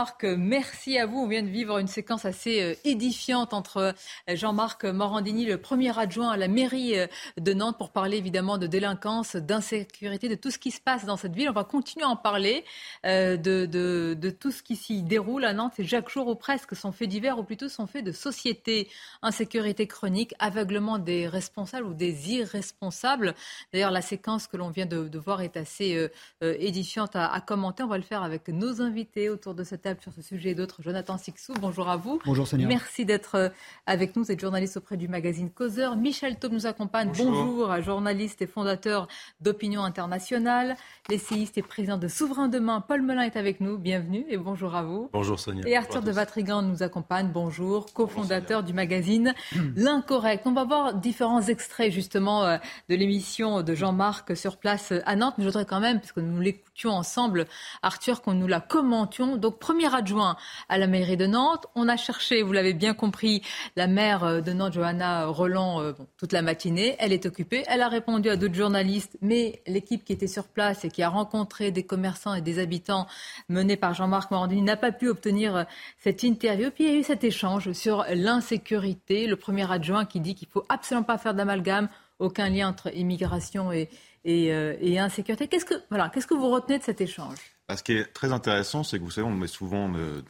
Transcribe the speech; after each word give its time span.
Marc, 0.00 0.24
merci 0.24 0.98
à 0.98 1.06
vous. 1.06 1.18
On 1.18 1.28
vient 1.28 1.44
de 1.44 1.48
vivre 1.48 1.78
une 1.78 1.86
séquence 1.86 2.24
assez 2.24 2.60
euh, 2.60 2.74
édifiante 2.82 3.54
entre 3.54 3.76
euh, 3.76 3.92
Jean-Marc 4.34 4.84
Morandini, 4.86 5.46
le 5.46 5.56
premier 5.56 5.96
adjoint 5.96 6.30
à 6.30 6.36
la 6.36 6.48
mairie 6.48 6.98
euh, 6.98 7.06
de 7.38 7.54
Nantes, 7.54 7.78
pour 7.78 7.92
parler 7.92 8.16
évidemment 8.16 8.58
de 8.58 8.66
délinquance, 8.66 9.36
d'insécurité, 9.36 10.28
de 10.28 10.34
tout 10.34 10.50
ce 10.50 10.58
qui 10.58 10.72
se 10.72 10.80
passe 10.80 11.04
dans 11.04 11.16
cette 11.16 11.36
ville. 11.36 11.48
On 11.48 11.52
va 11.52 11.62
continuer 11.62 12.04
à 12.04 12.08
en 12.08 12.16
parler 12.16 12.64
de, 13.04 14.30
tout 14.30 14.50
ce 14.50 14.64
qui 14.64 14.74
s'y 14.74 15.04
déroule 15.04 15.44
à 15.44 15.52
Nantes. 15.52 15.74
C'est 15.76 15.84
chaque 15.84 16.08
jour 16.08 16.26
ou 16.26 16.34
presque 16.34 16.74
son 16.74 16.90
fait 16.90 17.06
divers, 17.06 17.38
ou 17.38 17.44
plutôt 17.44 17.68
son 17.68 17.86
fait 17.86 18.02
de 18.02 18.10
société. 18.10 18.88
Insécurité 19.22 19.86
chronique, 19.86 20.34
aveuglement 20.40 20.98
des 20.98 21.28
responsables 21.28 21.86
ou 21.86 21.94
des 21.94 22.32
irresponsables. 22.32 23.36
D'ailleurs, 23.72 23.92
la 23.92 24.02
séquence 24.02 24.48
que 24.48 24.56
l'on 24.56 24.70
vient 24.70 24.86
de, 24.86 25.18
voir 25.18 25.40
est 25.40 25.56
assez 25.56 26.10
édifiante 26.40 27.14
à, 27.14 27.32
à 27.32 27.40
commenter. 27.40 27.84
On 27.84 27.88
va 27.88 27.96
le 27.96 28.02
faire 28.02 28.24
avec 28.24 28.48
nos 28.48 28.82
invités 28.82 29.28
autour 29.28 29.54
de 29.54 29.62
cette 29.62 29.83
sur 30.00 30.12
ce 30.14 30.22
sujet 30.22 30.50
et 30.50 30.54
d'autres. 30.54 30.82
Jonathan 30.82 31.18
Sixou, 31.18 31.52
bonjour 31.60 31.88
à 31.88 31.96
vous. 31.96 32.18
Bonjour 32.24 32.46
Sonia. 32.46 32.66
Merci 32.66 33.04
d'être 33.04 33.34
euh, 33.34 33.48
avec 33.86 34.16
nous. 34.16 34.24
Vous 34.24 34.32
êtes 34.32 34.40
journaliste 34.40 34.78
auprès 34.78 34.96
du 34.96 35.08
magazine 35.08 35.50
Causeur. 35.50 35.96
Michel 35.96 36.38
Taub 36.38 36.52
nous 36.52 36.66
accompagne. 36.66 37.12
Bonjour, 37.14 37.82
journaliste 37.82 38.40
et 38.40 38.46
fondateur 38.46 39.08
d'Opinion 39.40 39.84
Internationale, 39.84 40.76
l'essayiste 41.10 41.58
et 41.58 41.62
président 41.62 41.98
de 41.98 42.08
Souverain 42.08 42.48
Demain. 42.48 42.80
Paul 42.80 43.02
Melun 43.02 43.22
est 43.22 43.36
avec 43.36 43.60
nous. 43.60 43.76
Bienvenue 43.76 44.24
et 44.30 44.38
bonjour 44.38 44.74
à 44.74 44.84
vous. 44.84 45.10
Bonjour 45.12 45.38
Sonia. 45.38 45.62
Et 45.66 45.76
Arthur 45.76 46.00
de 46.00 46.10
Vatrigan 46.10 46.62
nous 46.62 46.82
accompagne. 46.82 47.30
Bonjour, 47.30 47.92
cofondateur 47.92 48.62
du 48.62 48.72
magazine 48.72 49.34
L'Incorrect. 49.76 50.46
On 50.46 50.52
va 50.52 50.64
voir 50.64 50.94
différents 50.94 51.42
extraits 51.42 51.92
justement 51.92 52.44
euh, 52.44 52.56
de 52.88 52.94
l'émission 52.94 53.62
de 53.62 53.74
Jean-Marc 53.74 54.34
sur 54.34 54.56
place 54.56 54.92
euh, 54.92 55.02
à 55.04 55.14
Nantes. 55.14 55.34
Mais 55.36 55.44
je 55.44 55.50
voudrais 55.50 55.66
quand 55.66 55.80
même, 55.80 55.98
puisque 55.98 56.18
nous 56.18 56.40
l'écoutions 56.40 56.92
ensemble, 56.92 57.44
Arthur, 57.82 58.22
qu'on 58.22 58.32
nous 58.32 58.46
la 58.46 58.60
commentions. 58.60 59.36
Donc, 59.36 59.58
premier 59.74 59.92
adjoint 59.92 60.36
à 60.68 60.78
la 60.78 60.86
mairie 60.86 61.16
de 61.16 61.26
Nantes. 61.26 61.66
On 61.74 61.88
a 61.88 61.96
cherché, 61.96 62.42
vous 62.42 62.52
l'avez 62.52 62.74
bien 62.74 62.94
compris, 62.94 63.42
la 63.74 63.88
maire 63.88 64.22
euh, 64.22 64.40
de 64.40 64.52
Nantes, 64.52 64.74
Johanna 64.74 65.26
Roland, 65.26 65.80
euh, 65.80 65.94
toute 66.16 66.30
la 66.32 66.42
matinée. 66.42 66.94
Elle 67.00 67.12
est 67.12 67.26
occupée. 67.26 67.64
Elle 67.66 67.82
a 67.82 67.88
répondu 67.88 68.28
à 68.28 68.36
d'autres 68.36 68.54
journalistes, 68.54 69.18
mais 69.20 69.62
l'équipe 69.66 70.04
qui 70.04 70.12
était 70.12 70.28
sur 70.28 70.46
place 70.46 70.84
et 70.84 70.90
qui 70.90 71.02
a 71.02 71.08
rencontré 71.08 71.72
des 71.72 71.82
commerçants 71.82 72.34
et 72.34 72.40
des 72.40 72.60
habitants 72.60 73.08
menés 73.48 73.76
par 73.76 73.94
Jean-Marc 73.94 74.30
Morandini 74.30 74.62
n'a 74.62 74.76
pas 74.76 74.92
pu 74.92 75.08
obtenir 75.08 75.56
euh, 75.56 75.64
cette 75.98 76.22
interview. 76.22 76.70
Puis 76.70 76.84
il 76.84 76.90
y 76.92 76.94
a 76.94 76.96
eu 77.00 77.02
cet 77.02 77.24
échange 77.24 77.72
sur 77.72 78.04
l'insécurité. 78.14 79.26
Le 79.26 79.34
premier 79.34 79.68
adjoint 79.72 80.04
qui 80.04 80.20
dit 80.20 80.36
qu'il 80.36 80.46
faut 80.46 80.62
absolument 80.68 81.02
pas 81.02 81.18
faire 81.18 81.34
d'amalgame, 81.34 81.88
aucun 82.20 82.48
lien 82.48 82.68
entre 82.68 82.96
immigration 82.96 83.72
et, 83.72 83.88
et, 84.24 84.98
insécurité. 85.00 85.48
Qu'est-ce 85.48 85.64
que, 85.64 85.74
voilà, 85.90 86.10
qu'est-ce 86.10 86.28
que 86.28 86.34
vous 86.34 86.48
retenez 86.48 86.78
de 86.78 86.84
cet 86.84 87.00
échange? 87.00 87.53
Ce 87.70 87.82
qui 87.82 87.92
est 87.92 88.04
très 88.04 88.32
intéressant, 88.32 88.84
c'est 88.84 88.98
que 88.98 89.04
vous 89.04 89.10
savez, 89.10 89.26
on 89.26 89.30
met 89.30 89.46
souvent, 89.46 89.90
euh, 89.94 90.20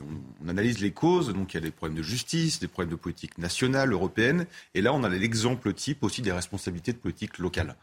on 0.44 0.48
analyse 0.48 0.78
les 0.78 0.92
causes. 0.92 1.32
Donc 1.32 1.52
il 1.52 1.56
y 1.56 1.58
a 1.58 1.60
des 1.60 1.72
problèmes 1.72 1.98
de 1.98 2.02
justice, 2.02 2.60
des 2.60 2.68
problèmes 2.68 2.92
de 2.92 2.96
politique 2.96 3.38
nationale, 3.38 3.92
européenne. 3.92 4.46
Et 4.74 4.82
là, 4.82 4.92
on 4.92 5.02
a 5.02 5.08
l'exemple 5.08 5.72
type 5.72 6.04
aussi 6.04 6.22
des 6.22 6.32
responsabilités 6.32 6.92
de 6.92 6.98
politique 6.98 7.38
locale. 7.38 7.76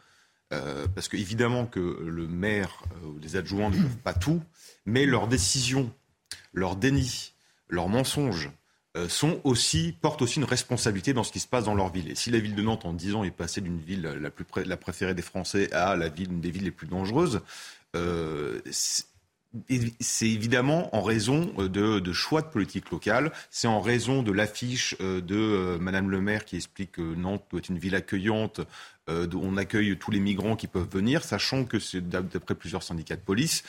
Euh, 0.54 0.88
parce 0.94 1.08
que 1.08 1.18
évidemment 1.18 1.66
que 1.66 1.80
le 1.80 2.28
maire 2.28 2.84
euh, 3.04 3.08
ou 3.08 3.20
les 3.20 3.36
adjoints 3.36 3.70
ne 3.70 3.76
peuvent 3.76 3.98
pas 3.98 4.14
tout, 4.14 4.42
mais 4.86 5.06
leurs 5.06 5.28
décisions, 5.28 5.94
leurs 6.54 6.78
dénis, 6.78 7.34
leurs 7.68 7.90
mensonges 7.90 8.52
sont 9.08 9.40
aussi, 9.46 9.96
portent 10.02 10.22
aussi 10.22 10.40
une 10.40 10.46
responsabilité 10.46 11.14
dans 11.14 11.24
ce 11.24 11.32
qui 11.32 11.40
se 11.40 11.48
passe 11.48 11.64
dans 11.64 11.76
leur 11.76 11.94
ville. 11.94 12.12
Et 12.12 12.16
si 12.16 12.30
la 12.30 12.40
ville 12.40 12.56
de 12.56 12.62
Nantes, 12.62 12.84
en 12.84 12.92
10 12.92 13.16
ans, 13.16 13.24
est 13.24 13.32
passée 13.32 13.62
d'une 13.62 13.80
ville 13.80 14.02
la, 14.02 14.30
plus 14.30 14.44
la 14.66 14.76
préférée 14.76 15.14
des 15.14 15.22
Français 15.22 15.72
à 15.72 15.96
la 15.96 16.10
ville, 16.10 16.30
une 16.30 16.42
des 16.42 16.52
villes 16.52 16.66
les 16.66 16.72
plus 16.72 16.88
dangereuses, 16.88 17.40
c'est 20.00 20.30
évidemment 20.30 20.96
en 20.96 21.02
raison 21.02 21.52
euh, 21.58 22.00
de, 22.00 22.14
choix 22.14 22.42
de 22.42 22.48
politique 22.48 22.90
locale. 22.90 23.32
C'est 23.50 23.68
en 23.68 23.82
raison 23.82 24.24
de 24.24 24.32
l'affiche 24.32 24.96
euh, 25.02 25.22
de 25.22 25.36
euh, 25.36 25.78
Madame 25.78 26.10
le 26.10 26.22
maire 26.22 26.46
qui 26.46 26.56
explique 26.56 26.94
que 26.94 27.02
Nantes 27.02 27.44
doit 27.50 27.60
être 27.60 27.70
une 27.70 27.80
ville 27.80 27.96
accueillante, 27.96 28.62
on 29.08 29.58
accueille 29.58 29.98
tous 29.98 30.10
les 30.10 30.22
migrants 30.22 30.56
qui 30.56 30.68
peuvent 30.68 30.88
venir, 30.90 31.26
sachant 31.26 31.66
que 31.66 32.00
d'après 32.00 32.56
plusieurs 32.56 32.82
syndicats 32.82 33.18
de 33.18 33.22
police, 33.22 33.64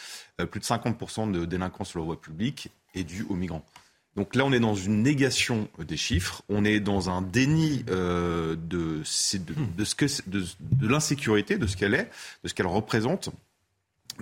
plus 0.53 0.61
de 0.61 0.65
50% 0.65 1.33
de 1.33 1.45
délinquance 1.47 1.89
sur 1.89 1.99
la 1.99 2.05
voie 2.05 2.21
publique 2.21 2.69
est 2.95 3.03
due 3.03 3.27
aux 3.29 3.35
migrants. 3.35 3.65
Donc 4.15 4.37
là, 4.37 4.45
on 4.45 4.53
est 4.53 4.61
dans 4.61 4.77
une 4.77 5.03
négation 5.03 5.69
des 5.81 5.97
chiffres, 5.97 6.43
on 6.49 6.65
est 6.65 6.79
dans 6.79 7.11
un 7.11 7.23
déni 7.23 7.83
de, 7.83 8.57
de 8.69 9.03
l'insécurité, 10.87 11.59
de 11.59 11.67
ce 11.67 11.77
qu'elle 11.77 11.95
est, 11.95 12.09
de 12.45 12.49
ce 12.49 12.55
qu'elle 12.55 12.69
représente. 12.69 13.31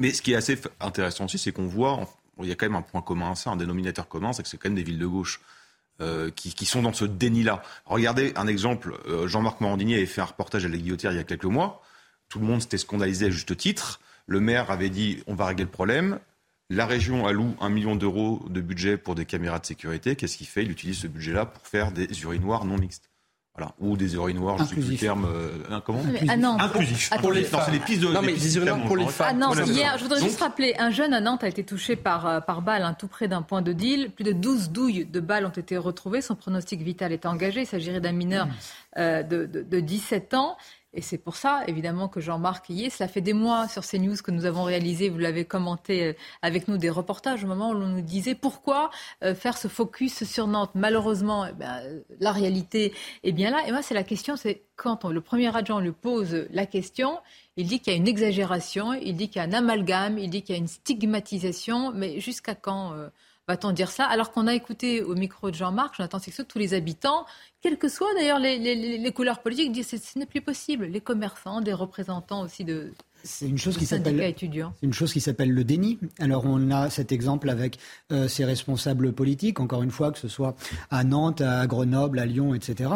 Mais 0.01 0.13
ce 0.13 0.23
qui 0.23 0.33
est 0.33 0.37
assez 0.37 0.59
intéressant 0.81 1.27
aussi, 1.27 1.39
c'est 1.39 1.53
qu'on 1.53 1.67
voit, 1.67 2.09
il 2.43 2.49
y 2.49 2.53
a 2.53 2.55
quand 2.57 2.67
même 2.67 2.75
un 2.75 2.83
point 2.83 3.03
commun 3.03 3.35
ça, 3.35 3.51
un 3.51 3.57
dénominateur 3.57 4.09
commun, 4.09 4.33
c'est 4.33 4.43
que 4.43 4.49
c'est 4.49 4.57
quand 4.57 4.71
même 4.71 4.77
des 4.77 4.83
villes 4.83 4.99
de 4.99 5.07
gauche. 5.07 5.41
Euh, 6.01 6.31
qui, 6.31 6.55
qui, 6.55 6.65
sont 6.65 6.81
dans 6.81 6.95
ce 6.95 7.05
déni-là. 7.05 7.63
Regardez 7.85 8.33
un 8.35 8.47
exemple, 8.47 8.99
euh, 9.07 9.29
Jean-Marc 9.29 9.61
Morandini 9.61 9.95
avait 9.97 10.07
fait 10.07 10.23
un 10.23 10.25
reportage 10.25 10.65
à 10.65 10.69
la 10.69 10.79
Guillotière 10.79 11.13
il 11.13 11.17
y 11.17 11.21
a 11.21 11.25
quelques 11.25 11.45
mois. 11.45 11.83
Tout 12.31 12.39
le 12.39 12.47
monde 12.47 12.63
s'était 12.63 12.79
scandalisé 12.79 13.27
à 13.27 13.31
juste 13.31 13.55
titre. 13.55 14.01
Le 14.27 14.41
maire 14.41 14.71
avait 14.71 14.89
dit 14.89 15.23
on 15.27 15.35
va 15.35 15.45
régler 15.45 15.65
le 15.65 15.71
problème. 15.71 16.19
La 16.71 16.87
région 16.87 17.27
alloue 17.27 17.55
un 17.61 17.69
million 17.69 17.97
d'euros 17.97 18.41
de 18.49 18.63
budget 18.63 18.97
pour 18.97 19.15
des 19.15 19.27
caméras 19.27 19.59
de 19.59 19.67
sécurité. 19.67 20.17
Qu'est-ce 20.17 20.39
qu'il 20.39 20.47
fait? 20.47 20.63
Il 20.63 20.71
utilise 20.71 21.01
ce 21.01 21.07
budget-là 21.07 21.45
pour 21.45 21.67
faire 21.67 21.93
des 21.93 22.09
urinoirs 22.23 22.65
non 22.65 22.79
mixtes. 22.79 23.10
Voilà. 23.57 23.75
Ou 23.81 23.97
des 23.97 24.15
urinoirs, 24.15 24.59
je 24.59 24.63
ne 24.63 24.69
sais 24.69 24.75
plus 24.77 24.91
le 24.93 24.97
terme. 24.97 25.27
Euh, 25.27 25.81
comment 25.85 26.01
ah 26.29 26.37
non, 26.37 26.57
Inclusif. 26.61 27.11
Pour 27.21 27.33
les 27.33 27.43
femmes. 27.43 27.63
c'est 27.67 27.73
les 27.73 27.81
pistes 27.81 28.01
de. 28.01 28.07
Non, 28.07 28.23
mais 28.23 28.33
des 28.33 28.57
urinoirs 28.57 28.85
pour 28.85 28.97
les 28.97 29.07
femmes. 29.07 29.27
Ah 29.31 29.33
non, 29.35 29.65
hier, 29.65 29.99
je 29.99 30.05
voudrais 30.05 30.21
juste 30.21 30.41
rappeler, 30.41 30.75
un 30.79 30.91
jeune 30.91 31.13
à 31.13 31.21
Nantes 31.21 31.43
a 31.43 31.49
été 31.49 31.65
touché 31.65 31.97
par, 31.97 32.27
euh, 32.27 32.41
par 32.41 32.63
balle, 32.63 32.83
hein, 32.83 32.95
tout 32.95 33.09
près 33.09 33.27
d'un 33.27 33.43
point 33.43 33.61
de 33.61 33.73
deal. 33.73 34.11
Plus 34.11 34.25
de 34.25 34.33
12 34.33 34.71
douilles 34.71 35.05
de 35.05 35.21
balles 35.21 35.47
ont 35.47 35.51
été 35.51 35.77
retrouvées. 35.77 36.23
Son 36.23 36.37
pronostic 36.37 36.81
vital 36.81 37.13
est 37.13 37.27
engagé. 37.27 37.63
Il 37.63 37.67
s'agirait 37.67 38.01
d'un 38.01 38.13
mineur 38.13 38.47
euh, 38.99 39.23
de, 39.25 39.47
de, 39.47 39.63
de 39.63 39.81
17 39.81 40.35
ans. 40.35 40.57
Et 40.93 41.03
c'est 41.03 41.19
pour 41.19 41.37
ça, 41.37 41.63
évidemment, 41.69 42.09
que 42.09 42.21
Jean-Marc 42.21 42.69
y 42.69 42.87
est. 42.87 42.91
Cela 42.91 43.09
fait 43.09 43.21
des 43.21 43.33
mois 43.33 43.69
sur 43.69 43.85
ces 43.85 43.99
news 44.01 44.17
que 44.25 44.33
nous 44.33 44.45
avons 44.45 44.65
réalisé, 44.65 45.09
vous 45.09 45.19
l'avez 45.19 45.45
commenté 45.45 46.05
euh, 46.05 46.13
avec 46.43 46.67
nous, 46.67 46.79
des 46.79 46.91
reportages 46.91 47.45
au 47.45 47.47
moment 47.47 47.71
où 47.71 47.75
l'on 47.75 47.87
nous 47.87 48.01
disait 48.01 48.35
pourquoi 48.35 48.91
euh, 49.23 49.35
faire 49.35 49.57
ce 49.57 49.69
focus 49.69 50.25
sur 50.25 50.49
Nantes. 50.49 50.73
Malheureusement, 50.75 51.47
eh 51.47 51.53
bien, 51.53 51.81
la 52.19 52.33
réalité 52.33 52.93
est 53.23 53.33
bien 53.33 53.51
là. 53.51 53.59
Et 53.69 53.71
moi, 53.71 53.83
c'est 53.83 53.95
la 53.95 54.03
question, 54.03 54.35
c'est 54.37 54.65
quand 54.75 55.05
le 55.05 55.21
premier 55.21 55.55
adjoint 55.55 55.81
lui 55.81 55.93
pose 55.93 56.47
la 56.51 56.67
question, 56.67 57.21
il 57.57 57.67
dit 57.67 57.79
qu'il 57.81 57.93
y 57.93 57.97
a 57.97 57.99
une 57.99 58.09
exagération, 58.09 58.93
il 58.95 59.15
dit 59.15 59.29
qu'il 59.29 59.41
y 59.41 59.45
a 59.45 59.49
un 59.49 59.53
amalgame, 59.53 60.19
il 60.19 60.31
dit 60.31 60.43
qu'il 60.43 60.57
y 60.57 60.59
a 60.59 60.61
une 60.61 60.69
stigmatisation, 60.69 61.93
mais 61.93 62.19
jusqu'à 62.19 62.55
quand 62.55 62.95
euh, 62.95 63.11
va-t-on 63.51 63.73
dire 63.73 63.91
ça 63.91 64.05
Alors 64.05 64.31
qu'on 64.33 64.47
a 64.47 64.55
écouté 64.55 65.03
au 65.03 65.15
micro 65.15 65.51
de 65.51 65.57
Jean-Marc, 65.57 65.97
c'est 66.21 66.31
que 66.31 66.43
tous 66.43 66.59
les 66.59 66.75
habitants, 66.75 67.27
quelles 67.61 67.79
que 67.79 67.89
soient 67.89 68.15
d'ailleurs 68.15 68.39
les, 68.39 69.13
couleurs 69.13 69.41
politiques, 69.41 69.73
disent 69.73 69.91
que 69.91 69.99
ce 69.99 70.19
n'est 70.19 70.27
plus 70.27 70.41
possible. 70.41 70.87
Les 70.87 71.01
commerçants, 71.01 71.61
des 71.61 71.73
représentants 71.73 72.43
aussi 72.43 72.65
de, 72.65 72.93
c'est 73.23 73.49
une 73.49 73.59
chose 73.59 73.77
qui 73.77 73.87
s'appelle 73.87 74.35
c'est 74.39 74.87
une 74.87 74.93
chose 74.93 75.13
qui 75.13 75.21
s'appelle 75.21 75.53
le 75.53 75.65
déni. 75.65 75.99
Alors 76.19 76.45
on 76.47 76.71
a 76.71 76.91
cet 76.91 77.13
exemple 77.13 77.51
avec 77.51 77.79
euh, 78.13 78.29
ces 78.29 78.45
responsables 78.45 79.13
politiques, 79.13 79.61
encore 79.61 79.83
une 79.83 79.91
fois 79.91 80.11
que 80.13 80.19
ce 80.19 80.29
soit 80.29 80.57
à 80.91 81.05
Nantes, 81.05 81.41
à 81.41 81.67
Grenoble, 81.67 82.19
à 82.19 82.27
Lyon, 82.27 82.55
etc. 82.55 82.91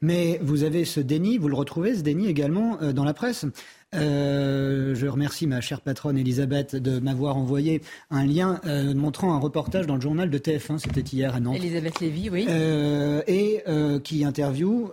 Mais 0.00 0.40
vous 0.42 0.62
avez 0.62 0.84
ce 0.84 1.00
déni, 1.00 1.38
vous 1.38 1.48
le 1.48 1.54
retrouvez 1.54 1.94
ce 1.94 2.02
déni 2.02 2.26
également 2.26 2.78
euh, 2.82 2.92
dans 2.92 3.04
la 3.04 3.14
presse. 3.14 3.46
Euh, 3.94 4.94
je 4.94 5.06
remercie 5.06 5.46
ma 5.46 5.62
chère 5.62 5.80
patronne 5.80 6.18
Elisabeth 6.18 6.76
de 6.76 6.98
m'avoir 6.98 7.38
envoyé 7.38 7.80
un 8.10 8.26
lien 8.26 8.60
euh, 8.66 8.94
montrant 8.94 9.32
un 9.32 9.38
reportage 9.38 9.86
dans 9.86 9.94
le 9.94 10.00
journal 10.02 10.28
de 10.28 10.36
TF1, 10.38 10.78
c'était 10.78 11.00
hier 11.00 11.34
à 11.34 11.40
Nantes. 11.40 11.56
Elisabeth 11.56 12.00
Lévy, 12.00 12.28
oui. 12.28 12.46
Euh, 12.50 13.22
et 13.26 13.62
qui 14.04 14.24
interviewe 14.24 14.92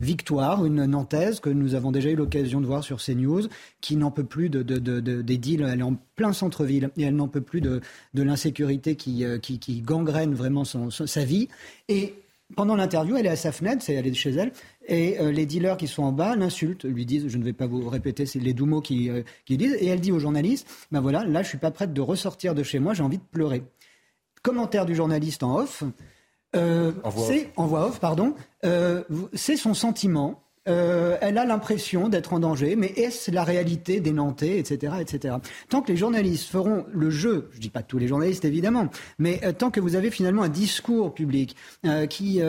Victoire, 0.00 0.64
une 0.64 0.84
Nantaise 0.84 1.40
que 1.40 1.50
nous 1.50 1.74
avons 1.74 1.90
déjà 1.92 2.10
eu 2.10 2.16
l'occasion 2.16 2.60
de 2.60 2.66
voir 2.66 2.84
sur 2.84 3.02
CNews, 3.02 3.48
qui 3.80 3.96
n'en 3.96 4.10
peut 4.16 4.24
plus 4.24 4.48
de, 4.50 4.62
des 4.62 5.38
deals. 5.38 5.62
Elle 5.62 5.80
est 5.80 5.82
en 5.82 5.96
plein 6.16 6.32
centre-ville 6.32 6.90
et 6.96 7.02
elle 7.02 7.16
n'en 7.16 7.28
peut 7.28 7.40
plus 7.40 7.60
de, 7.60 7.80
l'insécurité 8.14 8.96
qui, 8.96 9.24
qui, 9.40 9.80
gangrène 9.82 10.34
vraiment 10.34 10.64
sa 10.64 11.24
vie. 11.24 11.48
Et 11.88 12.14
pendant 12.54 12.76
l'interview, 12.76 13.16
elle 13.16 13.26
est 13.26 13.30
à 13.30 13.36
sa 13.36 13.50
fenêtre, 13.50 13.82
c'est 13.82 13.94
elle 13.94 14.06
est 14.06 14.14
chez 14.14 14.30
elle, 14.30 14.52
et 14.86 15.18
euh, 15.18 15.32
les 15.32 15.46
dealers 15.46 15.76
qui 15.76 15.88
sont 15.88 16.04
en 16.04 16.12
bas 16.12 16.36
l'insultent, 16.36 16.84
lui 16.84 17.04
disent, 17.04 17.26
je 17.26 17.38
ne 17.38 17.44
vais 17.44 17.52
pas 17.52 17.66
vous 17.66 17.88
répéter, 17.88 18.24
c'est 18.24 18.38
les 18.38 18.52
doux 18.52 18.66
mots 18.66 18.80
qui, 18.80 19.10
euh, 19.10 19.22
qui 19.46 19.56
disent, 19.56 19.76
et 19.80 19.86
elle 19.86 20.00
dit 20.00 20.12
aux 20.12 20.20
journalistes, 20.20 20.68
ben 20.92 21.00
voilà, 21.00 21.24
là 21.24 21.42
je 21.42 21.48
suis 21.48 21.58
pas 21.58 21.72
prête 21.72 21.92
de 21.92 22.00
ressortir 22.00 22.54
de 22.54 22.62
chez 22.62 22.78
moi, 22.78 22.94
j'ai 22.94 23.02
envie 23.02 23.18
de 23.18 23.24
pleurer. 23.32 23.64
Commentaire 24.42 24.86
du 24.86 24.94
journaliste 24.94 25.42
en 25.42 25.58
off, 25.58 25.82
euh, 26.54 26.92
c'est 27.16 27.50
en 27.56 27.66
voix 27.66 27.88
off, 27.88 27.98
pardon, 28.00 28.34
euh, 28.64 29.02
c'est 29.34 29.56
son 29.56 29.74
sentiment 29.74 30.42
euh, 30.68 31.16
elle 31.20 31.38
a 31.38 31.44
l'impression 31.44 32.08
d'être 32.08 32.32
en 32.32 32.40
danger, 32.40 32.76
mais 32.76 32.88
est-ce 32.88 33.30
la 33.30 33.44
réalité 33.44 34.00
des 34.00 34.12
Nantais, 34.12 34.58
etc., 34.58 34.94
etc. 35.00 35.36
Tant 35.68 35.82
que 35.82 35.92
les 35.92 35.96
journalistes 35.96 36.48
feront 36.48 36.84
le 36.92 37.10
jeu, 37.10 37.48
je 37.52 37.60
dis 37.60 37.70
pas 37.70 37.82
tous 37.82 37.98
les 37.98 38.08
journalistes 38.08 38.44
évidemment, 38.44 38.88
mais 39.18 39.40
euh, 39.44 39.52
tant 39.52 39.70
que 39.70 39.80
vous 39.80 39.96
avez 39.96 40.10
finalement 40.10 40.42
un 40.42 40.48
discours 40.48 41.14
public 41.14 41.56
euh, 41.84 42.06
qui 42.06 42.40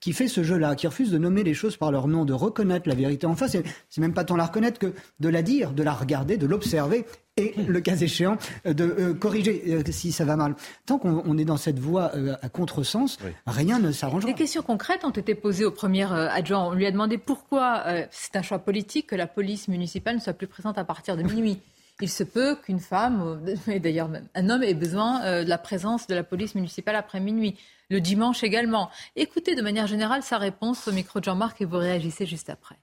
qui 0.00 0.12
fait 0.12 0.28
ce 0.28 0.42
jeu-là, 0.42 0.74
qui 0.74 0.86
refuse 0.86 1.10
de 1.10 1.18
nommer 1.18 1.44
les 1.44 1.54
choses 1.54 1.76
par 1.76 1.92
leur 1.92 2.08
nom, 2.08 2.24
de 2.24 2.32
reconnaître 2.32 2.88
la 2.88 2.94
vérité 2.94 3.26
en 3.26 3.34
face, 3.34 3.56
c'est 3.88 4.00
même 4.00 4.14
pas 4.14 4.24
tant 4.24 4.36
la 4.36 4.46
reconnaître 4.46 4.78
que 4.78 4.92
de 5.20 5.28
la 5.28 5.42
dire, 5.42 5.72
de 5.72 5.82
la 5.82 5.92
regarder, 5.92 6.36
de 6.36 6.46
l'observer 6.46 7.06
et, 7.36 7.54
le 7.66 7.80
cas 7.80 7.96
échéant, 7.96 8.38
de 8.64 9.12
corriger 9.12 9.82
si 9.90 10.12
ça 10.12 10.24
va 10.24 10.36
mal. 10.36 10.54
Tant 10.86 10.98
qu'on 10.98 11.38
est 11.38 11.44
dans 11.44 11.56
cette 11.56 11.78
voie 11.78 12.12
à 12.42 12.48
contresens, 12.48 13.18
rien 13.46 13.78
ne 13.78 13.92
s'arrangera. 13.92 14.30
Des 14.30 14.36
questions 14.36 14.62
concrètes 14.62 15.04
ont 15.04 15.10
été 15.10 15.34
posées 15.34 15.64
au 15.64 15.70
premier 15.70 16.04
adjoint. 16.04 16.64
On 16.64 16.72
lui 16.72 16.86
a 16.86 16.90
demandé 16.90 17.18
pourquoi 17.18 17.84
c'est 18.10 18.36
un 18.36 18.42
choix 18.42 18.58
politique 18.58 19.08
que 19.08 19.16
la 19.16 19.26
police 19.26 19.68
municipale 19.68 20.16
ne 20.16 20.20
soit 20.20 20.32
plus 20.32 20.46
présente 20.46 20.78
à 20.78 20.84
partir 20.84 21.16
de 21.16 21.22
minuit 21.22 21.60
il 22.00 22.10
se 22.10 22.24
peut 22.24 22.56
qu'une 22.56 22.80
femme, 22.80 23.40
et 23.68 23.80
d'ailleurs 23.80 24.10
un 24.34 24.50
homme, 24.50 24.62
ait 24.62 24.74
besoin 24.74 25.24
euh, 25.24 25.44
de 25.44 25.48
la 25.48 25.58
présence 25.58 26.06
de 26.06 26.14
la 26.14 26.22
police 26.22 26.54
municipale 26.54 26.96
après 26.96 27.20
minuit. 27.20 27.56
Le 27.88 28.00
dimanche 28.00 28.42
également. 28.42 28.90
Écoutez 29.14 29.54
de 29.54 29.62
manière 29.62 29.86
générale 29.86 30.22
sa 30.22 30.38
réponse 30.38 30.88
au 30.88 30.92
micro 30.92 31.20
de 31.20 31.24
Jean-Marc 31.24 31.60
et 31.60 31.64
vous 31.64 31.78
réagissez 31.78 32.26
juste 32.26 32.50
après. 32.50 32.76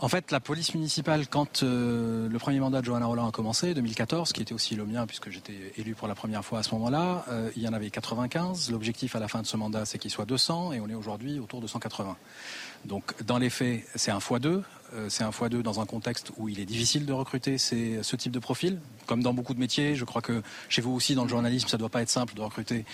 En 0.00 0.08
fait, 0.08 0.32
la 0.32 0.40
police 0.40 0.74
municipale, 0.74 1.28
quand 1.28 1.62
euh, 1.62 2.28
le 2.28 2.38
premier 2.40 2.58
mandat 2.58 2.80
de 2.80 2.86
Johanna 2.86 3.06
Roland 3.06 3.28
a 3.28 3.30
commencé, 3.30 3.74
2014, 3.74 4.32
qui 4.32 4.42
était 4.42 4.52
aussi 4.52 4.74
le 4.74 4.84
mien 4.84 5.06
puisque 5.06 5.30
j'étais 5.30 5.72
élu 5.76 5.94
pour 5.94 6.08
la 6.08 6.16
première 6.16 6.44
fois 6.44 6.58
à 6.58 6.62
ce 6.64 6.74
moment-là, 6.74 7.24
euh, 7.28 7.50
il 7.54 7.62
y 7.62 7.68
en 7.68 7.72
avait 7.72 7.90
95. 7.90 8.72
L'objectif 8.72 9.14
à 9.14 9.20
la 9.20 9.28
fin 9.28 9.40
de 9.40 9.46
ce 9.46 9.56
mandat, 9.56 9.84
c'est 9.84 9.98
qu'il 9.98 10.10
soit 10.10 10.26
200 10.26 10.72
et 10.72 10.80
on 10.80 10.88
est 10.88 10.94
aujourd'hui 10.94 11.38
autour 11.38 11.60
de 11.60 11.68
180. 11.68 12.16
Donc, 12.86 13.14
dans 13.22 13.38
les 13.38 13.50
faits, 13.50 13.84
c'est 13.94 14.10
un 14.10 14.18
x2. 14.18 14.62
Euh, 14.94 15.08
c'est 15.08 15.22
un 15.22 15.30
x2 15.30 15.62
dans 15.62 15.80
un 15.80 15.86
contexte 15.86 16.32
où 16.38 16.48
il 16.48 16.58
est 16.58 16.66
difficile 16.66 17.06
de 17.06 17.12
recruter 17.12 17.56
ce 17.56 18.16
type 18.16 18.32
de 18.32 18.40
profil. 18.40 18.80
Comme 19.06 19.22
dans 19.22 19.32
beaucoup 19.32 19.54
de 19.54 19.60
métiers, 19.60 19.94
je 19.94 20.04
crois 20.04 20.22
que 20.22 20.42
chez 20.68 20.82
vous 20.82 20.92
aussi, 20.92 21.14
dans 21.14 21.22
le 21.22 21.30
journalisme, 21.30 21.68
ça 21.68 21.76
ne 21.76 21.80
doit 21.80 21.88
pas 21.88 22.02
être 22.02 22.10
simple 22.10 22.34
de 22.34 22.40
recruter 22.40 22.84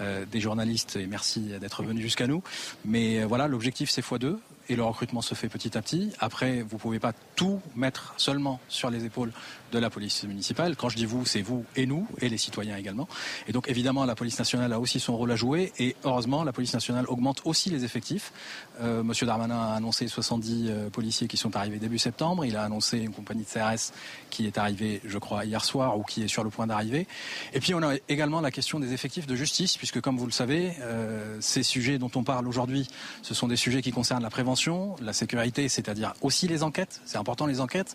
des 0.00 0.40
journalistes. 0.40 0.96
Et 0.96 1.06
merci 1.06 1.40
d'être 1.60 1.82
venu 1.82 2.00
jusqu'à 2.02 2.26
nous. 2.26 2.42
Mais 2.84 3.24
voilà, 3.24 3.46
l'objectif, 3.48 3.90
c'est 3.90 4.04
x2 4.04 4.38
et 4.68 4.76
le 4.76 4.82
recrutement 4.82 5.22
se 5.22 5.34
fait 5.34 5.48
petit 5.48 5.76
à 5.76 5.82
petit. 5.82 6.12
Après, 6.18 6.62
vous 6.62 6.76
ne 6.76 6.80
pouvez 6.80 6.98
pas 6.98 7.12
tout 7.36 7.60
mettre 7.76 8.14
seulement 8.16 8.60
sur 8.68 8.90
les 8.90 9.04
épaules 9.04 9.32
de 9.72 9.78
la 9.78 9.90
police 9.90 10.24
municipale. 10.24 10.76
Quand 10.76 10.88
je 10.88 10.96
dis 10.96 11.06
vous, 11.06 11.26
c'est 11.26 11.42
vous 11.42 11.64
et 11.76 11.86
nous, 11.86 12.06
et 12.20 12.28
les 12.28 12.38
citoyens 12.38 12.76
également. 12.76 13.08
Et 13.46 13.52
donc 13.52 13.68
évidemment, 13.68 14.04
la 14.04 14.14
police 14.14 14.38
nationale 14.38 14.72
a 14.72 14.80
aussi 14.80 15.00
son 15.00 15.16
rôle 15.16 15.30
à 15.30 15.36
jouer, 15.36 15.72
et 15.78 15.96
heureusement, 16.04 16.44
la 16.44 16.52
police 16.52 16.72
nationale 16.72 17.06
augmente 17.08 17.42
aussi 17.44 17.70
les 17.70 17.84
effectifs. 17.84 18.32
Euh, 18.80 19.02
Monsieur 19.02 19.26
Darmanin 19.26 19.58
a 19.58 19.74
annoncé 19.74 20.08
70 20.08 20.66
euh, 20.68 20.90
policiers 20.90 21.28
qui 21.28 21.36
sont 21.36 21.56
arrivés 21.56 21.78
début 21.78 21.98
septembre. 21.98 22.44
Il 22.44 22.56
a 22.56 22.62
annoncé 22.62 22.98
une 22.98 23.12
compagnie 23.12 23.44
de 23.44 23.48
CRS 23.48 23.92
qui 24.30 24.46
est 24.46 24.58
arrivée, 24.58 25.00
je 25.04 25.18
crois, 25.18 25.44
hier 25.44 25.64
soir, 25.64 25.98
ou 25.98 26.02
qui 26.02 26.22
est 26.22 26.28
sur 26.28 26.44
le 26.44 26.50
point 26.50 26.66
d'arriver. 26.66 27.06
Et 27.52 27.60
puis 27.60 27.74
on 27.74 27.82
a 27.82 27.94
également 28.08 28.40
la 28.40 28.50
question 28.50 28.80
des 28.80 28.92
effectifs 28.92 29.26
de 29.26 29.34
justice, 29.34 29.76
puisque 29.76 30.00
comme 30.00 30.16
vous 30.16 30.26
le 30.26 30.32
savez, 30.32 30.72
euh, 30.80 31.36
ces 31.40 31.62
sujets 31.62 31.98
dont 31.98 32.10
on 32.14 32.24
parle 32.24 32.48
aujourd'hui, 32.48 32.88
ce 33.22 33.34
sont 33.34 33.48
des 33.48 33.56
sujets 33.56 33.82
qui 33.82 33.90
concernent 33.90 34.22
la 34.22 34.30
prévention, 34.30 34.57
la 35.00 35.12
sécurité, 35.12 35.68
c'est-à-dire 35.68 36.14
aussi 36.22 36.48
les 36.48 36.62
enquêtes, 36.62 37.00
c'est 37.04 37.18
important 37.18 37.46
les 37.46 37.60
enquêtes, 37.60 37.94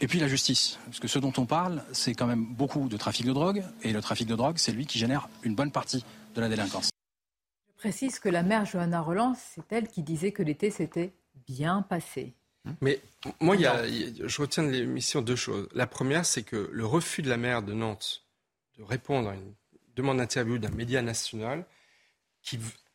et 0.00 0.06
puis 0.06 0.20
la 0.20 0.28
justice, 0.28 0.78
parce 0.86 1.00
que 1.00 1.08
ce 1.08 1.18
dont 1.18 1.32
on 1.36 1.46
parle, 1.46 1.82
c'est 1.92 2.14
quand 2.14 2.26
même 2.26 2.44
beaucoup 2.44 2.88
de 2.88 2.96
trafic 2.96 3.26
de 3.26 3.32
drogue, 3.32 3.64
et 3.82 3.92
le 3.92 4.00
trafic 4.00 4.28
de 4.28 4.36
drogue, 4.36 4.58
c'est 4.58 4.72
lui 4.72 4.86
qui 4.86 4.98
génère 4.98 5.28
une 5.42 5.54
bonne 5.54 5.70
partie 5.70 6.04
de 6.34 6.40
la 6.40 6.48
délinquance. 6.48 6.90
Je 7.68 7.74
précise 7.76 8.18
que 8.18 8.28
la 8.28 8.42
mère 8.42 8.64
Johanna 8.64 9.00
Roland, 9.00 9.34
c'est 9.34 9.70
elle 9.70 9.88
qui 9.88 10.02
disait 10.02 10.32
que 10.32 10.42
l'été 10.42 10.70
s'était 10.70 11.12
bien 11.46 11.82
passé. 11.82 12.34
Mais 12.80 13.00
moi, 13.40 13.56
je 13.56 14.40
retiens 14.40 14.62
de 14.62 14.70
l'émission 14.70 15.20
deux 15.20 15.36
choses. 15.36 15.68
La 15.74 15.86
première, 15.86 16.24
c'est 16.24 16.42
que 16.42 16.70
le 16.72 16.86
refus 16.86 17.20
de 17.20 17.28
la 17.28 17.36
maire 17.36 17.62
de 17.62 17.74
Nantes 17.74 18.24
de 18.78 18.82
répondre 18.82 19.28
à 19.28 19.34
une 19.34 19.52
demande 19.96 20.18
d'interview 20.18 20.58
d'un 20.58 20.70
média 20.70 21.02
national 21.02 21.66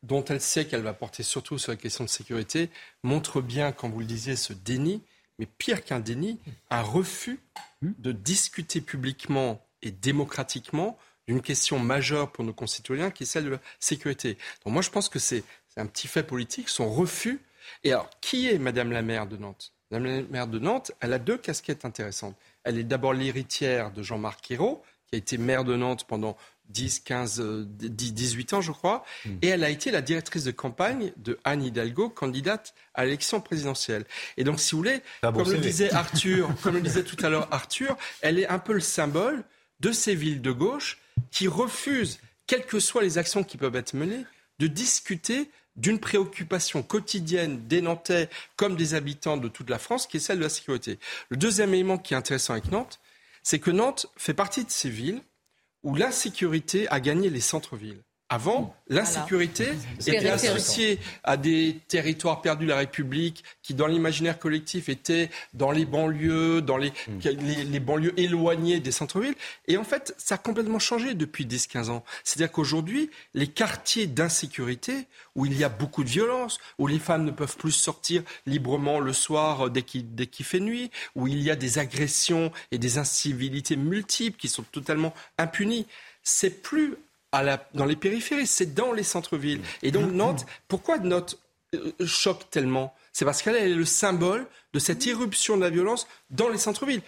dont 0.04 0.24
elle 0.26 0.42
sait 0.42 0.66
qu'elle 0.66 0.82
va 0.82 0.94
porter 0.94 1.24
surtout 1.24 1.58
sur 1.58 1.72
la 1.72 1.78
question 1.78 2.04
de 2.04 2.10
sécurité 2.10 2.70
montre 3.04 3.42
bien, 3.42 3.72
quand 3.72 3.90
vous 3.90 4.00
le 4.00 4.06
disiez, 4.06 4.36
ce 4.36 4.54
déni 4.54 5.02
mais 5.40 5.48
pire 5.58 5.84
qu'un 5.84 6.00
déni, 6.00 6.38
un 6.70 6.82
refus 6.82 7.40
de 7.82 8.12
discuter 8.12 8.82
publiquement 8.82 9.66
et 9.82 9.90
démocratiquement 9.90 10.98
d'une 11.28 11.42
question 11.42 11.80
majeure 11.80 12.32
pour 12.32 12.44
nos 12.44 12.54
concitoyens, 12.54 13.10
qui 13.10 13.24
est 13.24 13.26
celle 13.26 13.46
de 13.46 13.52
la 13.52 13.62
sécurité. 13.80 14.38
Donc 14.66 14.74
moi, 14.74 14.82
je 14.82 14.90
pense 14.90 15.10
que 15.10 15.18
c'est 15.18 15.44
un 15.78 15.86
petit 15.86 16.08
fait 16.08 16.24
politique, 16.24 16.70
son 16.70 16.92
refus. 16.92 17.40
Et 17.84 17.94
alors, 17.94 18.10
qui 18.20 18.50
est 18.50 18.58
Madame 18.58 18.92
la 18.92 19.02
maire 19.02 19.28
de 19.28 19.38
Nantes? 19.38 19.74
Madame 19.92 20.06
la 20.08 20.22
maire 20.24 20.48
de 20.48 20.60
Nantes, 20.60 20.92
elle 21.00 21.14
a 21.14 21.20
deux 21.20 21.38
casquettes 21.38 21.86
intéressantes. 21.86 22.36
Elle 22.64 22.78
est 22.78 22.84
d'abord 22.84 23.14
l'héritière 23.14 23.92
de 23.92 24.04
Jean-Marc 24.04 24.52
Ayrault, 24.52 24.84
qui 25.08 25.16
a 25.16 25.18
été 25.18 25.38
maire 25.38 25.64
de 25.64 25.76
Nantes 25.76 26.06
pendant 26.06 26.36
10, 26.70 27.00
15, 27.02 27.42
18 27.68 28.54
ans, 28.54 28.62
je 28.62 28.72
crois. 28.72 29.04
Hmm. 29.26 29.38
Et 29.42 29.48
elle 29.48 29.64
a 29.64 29.70
été 29.70 29.92
la 29.92 30.02
directrice 30.02 30.44
de 30.44 30.52
campagne 30.52 31.12
de 31.18 31.40
Anne 31.44 31.64
Hidalgo, 31.64 32.10
candidate 32.10 32.74
à 32.94 33.06
l'élection 33.06 33.42
présidentielle. 33.42 34.06
Et 34.38 34.44
donc, 34.44 34.60
si 34.60 34.72
vous 34.72 34.78
voulez, 34.78 35.02
comme 35.22 35.52
le 35.52 35.58
disait 35.58 35.92
Arthur, 35.92 36.50
comme 36.64 36.76
le 36.76 36.82
disait 36.82 37.04
tout 37.04 37.18
à 37.26 37.30
l'heure 37.30 37.48
Arthur, 37.52 37.98
elle 38.22 38.40
est 38.40 38.48
un 38.48 38.60
peu 38.60 38.74
le 38.74 38.80
symbole 38.80 39.44
de 39.80 39.92
ces 39.92 40.16
villes 40.16 40.42
de 40.42 40.52
gauche 40.52 41.00
qui 41.32 41.48
refusent, 41.48 42.20
quelles 42.48 42.66
que 42.66 42.80
soient 42.80 43.04
les 43.04 43.18
actions 43.18 43.44
qui 43.44 43.58
peuvent 43.58 43.76
être 43.76 43.94
menées, 43.94 44.26
de 44.60 44.68
discuter 44.68 45.50
d'une 45.76 46.00
préoccupation 46.00 46.84
quotidienne 46.84 47.66
des 47.68 47.82
Nantais 47.82 48.30
comme 48.58 48.76
des 48.76 48.94
habitants 48.94 49.38
de 49.38 49.48
toute 49.48 49.70
la 49.70 49.80
France, 49.80 50.08
qui 50.08 50.18
est 50.18 50.20
celle 50.20 50.40
de 50.40 50.44
la 50.44 50.50
sécurité. 50.50 51.00
Le 51.30 51.38
deuxième 51.38 51.74
élément 51.74 51.98
qui 51.98 52.14
est 52.14 52.18
intéressant 52.18 52.54
avec 52.54 52.72
Nantes, 52.72 53.00
c'est 53.44 53.60
que 53.60 53.72
Nantes 53.72 54.08
fait 54.18 54.34
partie 54.34 54.66
de 54.66 54.70
ces 54.70 54.90
villes 54.90 55.22
où 55.84 55.96
l'insécurité 55.96 56.88
a 56.90 57.00
gagné 57.00 57.30
les 57.30 57.40
centres-villes. 57.40 58.04
Avant, 58.32 58.76
l'insécurité 58.90 59.70
était 60.06 60.30
associée 60.30 61.00
à 61.24 61.36
des 61.36 61.80
territoires 61.88 62.44
perdus 62.44 62.66
de 62.66 62.70
la 62.70 62.78
République 62.78 63.44
qui, 63.64 63.74
dans 63.74 63.88
l'imaginaire 63.88 64.38
collectif, 64.38 64.88
étaient 64.88 65.32
dans 65.56 65.72
les 65.72 65.86
banlieues, 65.86 66.62
dans 66.62 66.78
les, 66.78 66.92
hmm. 67.08 67.20
les, 67.72 67.80
banlieues 67.80 68.14
éloignées 68.18 68.80
des 68.80 68.92
centres-villes. 68.92 69.34
Et 69.68 69.78
en 69.78 69.84
fait, 69.84 70.14
ça 70.20 70.36
a 70.36 70.38
complètement 70.38 70.78
changé 70.78 71.16
depuis 71.16 71.48
10-15 71.48 71.90
ans. 71.90 72.04
C'est-à-dire 72.24 72.52
qu'aujourd'hui, 72.52 73.10
les 73.34 73.48
quartiers 73.48 74.06
d'insécurité, 74.06 75.08
où 75.34 75.48
il 75.48 75.58
y 75.58 75.64
a 75.64 75.70
beaucoup 75.70 76.04
de 76.04 76.10
violence, 76.10 76.60
où 76.78 76.86
les 76.86 77.00
femmes 77.00 77.26
ne 77.26 77.32
peuvent 77.32 77.58
plus 77.58 77.72
sortir 77.72 78.22
librement 78.46 79.00
le 79.00 79.14
soir 79.14 79.66
euh, 79.66 79.70
dès 79.72 79.82
qu'il, 79.82 80.14
dès 80.14 80.28
qu'il 80.28 80.46
fait 80.46 80.60
nuit, 80.60 80.92
où 81.16 81.28
il 81.28 81.42
y 81.42 81.50
a 81.50 81.56
des 81.56 81.80
agressions 81.80 82.52
et 82.72 82.78
des 82.78 83.00
incivilités 83.00 83.76
multiples 83.76 84.38
qui 84.38 84.50
sont 84.50 84.64
totalement 84.72 85.16
impunies, 85.40 85.88
c'est 86.22 86.62
plus 86.62 86.96
dans 87.74 87.86
les 87.86 87.96
périphéries, 87.96 88.48
c'est 88.48 88.74
dans 88.74 88.92
les 88.92 89.04
centres-villes. 89.04 89.62
Et 89.84 89.92
donc 89.92 90.12
Nantes, 90.12 90.46
pourquoi 90.68 90.98
Nantes 90.98 91.38
euh, 91.76 91.92
choque 92.06 92.50
tellement? 92.50 92.94
C'est 93.14 93.26
parce 93.26 93.42
qu'elle 93.42 93.56
est 93.56 93.70
le 93.70 93.86
symbole 93.86 94.48
de 94.74 94.80
cette 94.80 95.06
irruption 95.06 95.58
de 95.58 95.62
la 95.62 95.70
violence 95.70 96.08
dans 96.30 96.50
les 96.50 96.58
centres-villes. 96.58 97.02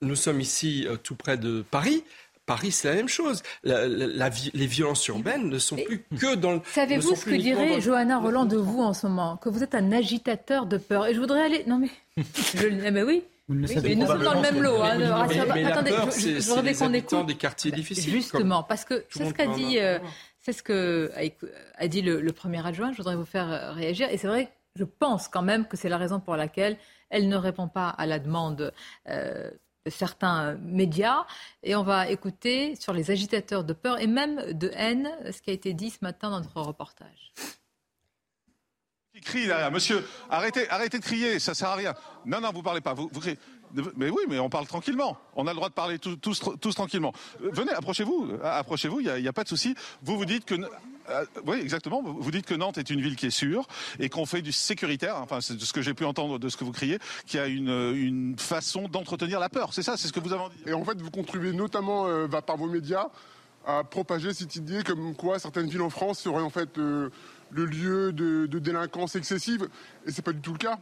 Nous 0.00 0.16
sommes 0.16 0.40
ici 0.40 0.86
euh, 0.86 0.96
tout 0.96 1.14
près 1.14 1.36
de 1.36 1.62
Paris. 1.70 2.04
Paris, 2.46 2.72
c'est 2.72 2.88
la 2.88 2.94
même 2.94 3.08
chose. 3.08 3.42
les 3.62 4.66
violences 4.66 5.06
urbaines 5.08 5.50
ne 5.50 5.58
sont 5.58 5.76
plus 5.76 6.02
que 6.18 6.34
dans 6.34 6.54
le. 6.54 6.60
Savez-vous 6.72 7.14
ce 7.14 7.24
que 7.26 7.34
dirait 7.34 7.80
Johanna 7.80 8.18
Roland 8.18 8.46
de 8.46 8.56
vous 8.56 8.80
en 8.80 8.94
ce 8.94 9.06
moment? 9.06 9.36
Que 9.36 9.50
vous 9.50 9.62
êtes 9.62 9.74
un 9.74 9.92
agitateur 9.92 10.64
de 10.64 10.78
peur. 10.78 11.06
Et 11.06 11.14
je 11.14 11.20
voudrais 11.20 11.42
aller. 11.42 11.64
Non, 11.66 11.78
mais. 11.78 11.90
je... 12.54 12.68
mais 12.68 13.02
oui. 13.02 13.22
Nous 13.48 13.66
mais 13.82 13.94
nous 13.94 14.06
sommes 14.06 14.22
dans 14.22 14.34
le 14.34 14.40
même 14.40 14.62
lot. 14.62 14.82
Hein, 14.82 15.26
mais, 15.28 15.64
attendez, 15.64 15.90
peur, 15.90 16.10
je, 16.10 16.38
je, 16.38 16.48
voudrais 16.50 16.74
qu'on 16.74 16.92
écoute. 16.92 17.26
des 17.26 17.34
quartiers 17.34 17.70
difficiles. 17.70 18.12
Justement, 18.12 18.62
parce 18.62 18.84
que 18.84 19.06
c'est 19.08 19.26
ce 19.26 19.32
qu'a 19.32 19.46
dit, 19.46 19.78
euh, 19.78 19.98
c'est 20.38 20.52
ce 20.52 20.62
que 20.62 21.10
a, 21.76 21.88
dit 21.88 22.02
le, 22.02 22.32
premier 22.32 22.64
adjoint. 22.66 22.92
Je 22.92 22.98
voudrais 22.98 23.16
vous 23.16 23.24
faire 23.24 23.50
euh, 23.50 23.72
réagir. 23.72 24.10
Et 24.10 24.18
c'est 24.18 24.26
vrai, 24.26 24.52
je 24.76 24.84
pense 24.84 25.28
quand 25.28 25.40
même 25.42 25.66
que 25.66 25.78
c'est 25.78 25.88
la 25.88 25.96
raison 25.96 26.20
pour 26.20 26.36
laquelle 26.36 26.76
elle 27.08 27.28
ne 27.28 27.36
répond 27.36 27.68
pas 27.68 27.88
à 27.88 28.06
la 28.06 28.18
demande. 28.18 28.72
Euh, 29.08 29.50
de 29.86 29.90
certains 29.90 30.56
médias 30.56 31.24
et 31.62 31.74
on 31.74 31.82
va 31.82 32.10
écouter 32.10 32.74
sur 32.76 32.92
les 32.92 33.10
agitateurs 33.10 33.64
de 33.64 33.72
peur 33.72 33.98
et 34.00 34.06
même 34.08 34.52
de 34.52 34.70
haine 34.74 35.08
ce 35.32 35.40
qui 35.40 35.48
a 35.48 35.52
été 35.52 35.72
dit 35.72 35.88
ce 35.88 35.98
matin 36.02 36.30
dans 36.30 36.40
notre 36.40 36.60
reportage. 36.60 37.32
Qui 39.18 39.24
crie 39.24 39.46
là, 39.46 39.70
monsieur 39.70 40.06
Arrêtez, 40.30 40.68
arrêtez 40.70 40.98
de 40.98 41.04
crier, 41.04 41.38
ça 41.38 41.54
sert 41.54 41.68
à 41.68 41.74
rien. 41.74 41.94
Non, 42.24 42.40
non, 42.40 42.50
vous 42.52 42.62
parlez 42.62 42.80
pas. 42.80 42.94
Mais 43.96 44.10
oui, 44.10 44.22
mais 44.28 44.38
on 44.38 44.48
parle 44.48 44.66
tranquillement. 44.66 45.18
On 45.34 45.46
a 45.46 45.50
le 45.50 45.56
droit 45.56 45.68
de 45.68 45.74
parler 45.74 45.98
tous, 45.98 46.16
tous, 46.60 46.74
tranquillement. 46.74 47.12
Euh, 47.42 47.50
venez, 47.52 47.72
approchez-vous, 47.72 48.30
euh, 48.32 48.58
approchez-vous. 48.58 49.00
Il 49.00 49.12
n'y 49.20 49.28
a, 49.28 49.32
pas 49.32 49.44
de 49.44 49.48
souci. 49.48 49.74
Vous 50.02 50.16
vous 50.16 50.24
dites 50.24 50.44
que, 50.44 50.54
euh, 50.54 51.24
oui, 51.46 51.58
exactement. 51.60 52.00
Vous 52.02 52.30
dites 52.30 52.46
que 52.46 52.54
Nantes 52.54 52.78
est 52.78 52.90
une 52.90 53.00
ville 53.00 53.16
qui 53.16 53.26
est 53.26 53.30
sûre 53.30 53.66
et 53.98 54.08
qu'on 54.08 54.24
fait 54.24 54.40
du 54.40 54.52
sécuritaire. 54.52 55.16
Enfin, 55.16 55.40
c'est 55.40 55.60
ce 55.60 55.72
que 55.72 55.82
j'ai 55.82 55.94
pu 55.94 56.04
entendre 56.04 56.38
de 56.38 56.48
ce 56.48 56.56
que 56.56 56.64
vous 56.64 56.72
criez, 56.72 56.98
qui 57.26 57.38
a 57.38 57.46
une, 57.46 57.92
une 57.96 58.38
façon 58.38 58.88
d'entretenir 58.88 59.40
la 59.40 59.48
peur. 59.48 59.74
C'est 59.74 59.82
ça, 59.82 59.96
c'est 59.96 60.08
ce 60.08 60.12
que 60.12 60.20
vous 60.20 60.32
avez 60.32 60.44
dit. 60.50 60.70
Et 60.70 60.72
en 60.72 60.84
fait, 60.84 61.00
vous 61.00 61.10
contribuez 61.10 61.52
notamment 61.52 62.06
par 62.46 62.56
vos 62.56 62.68
médias 62.68 63.08
à 63.66 63.84
propager 63.84 64.32
cette 64.32 64.54
idée 64.56 64.82
comme 64.82 65.14
quoi 65.14 65.38
certaines 65.38 65.68
villes 65.68 65.82
en 65.82 65.90
France 65.90 66.20
seraient 66.20 66.40
en 66.40 66.48
fait 66.48 66.70
le 67.50 67.64
lieu 67.64 68.12
de, 68.12 68.46
délinquance 68.58 69.16
excessive, 69.16 69.68
et 70.06 70.12
c'est 70.12 70.22
pas 70.22 70.32
du 70.32 70.40
tout 70.40 70.52
le 70.52 70.58
cas. 70.58 70.78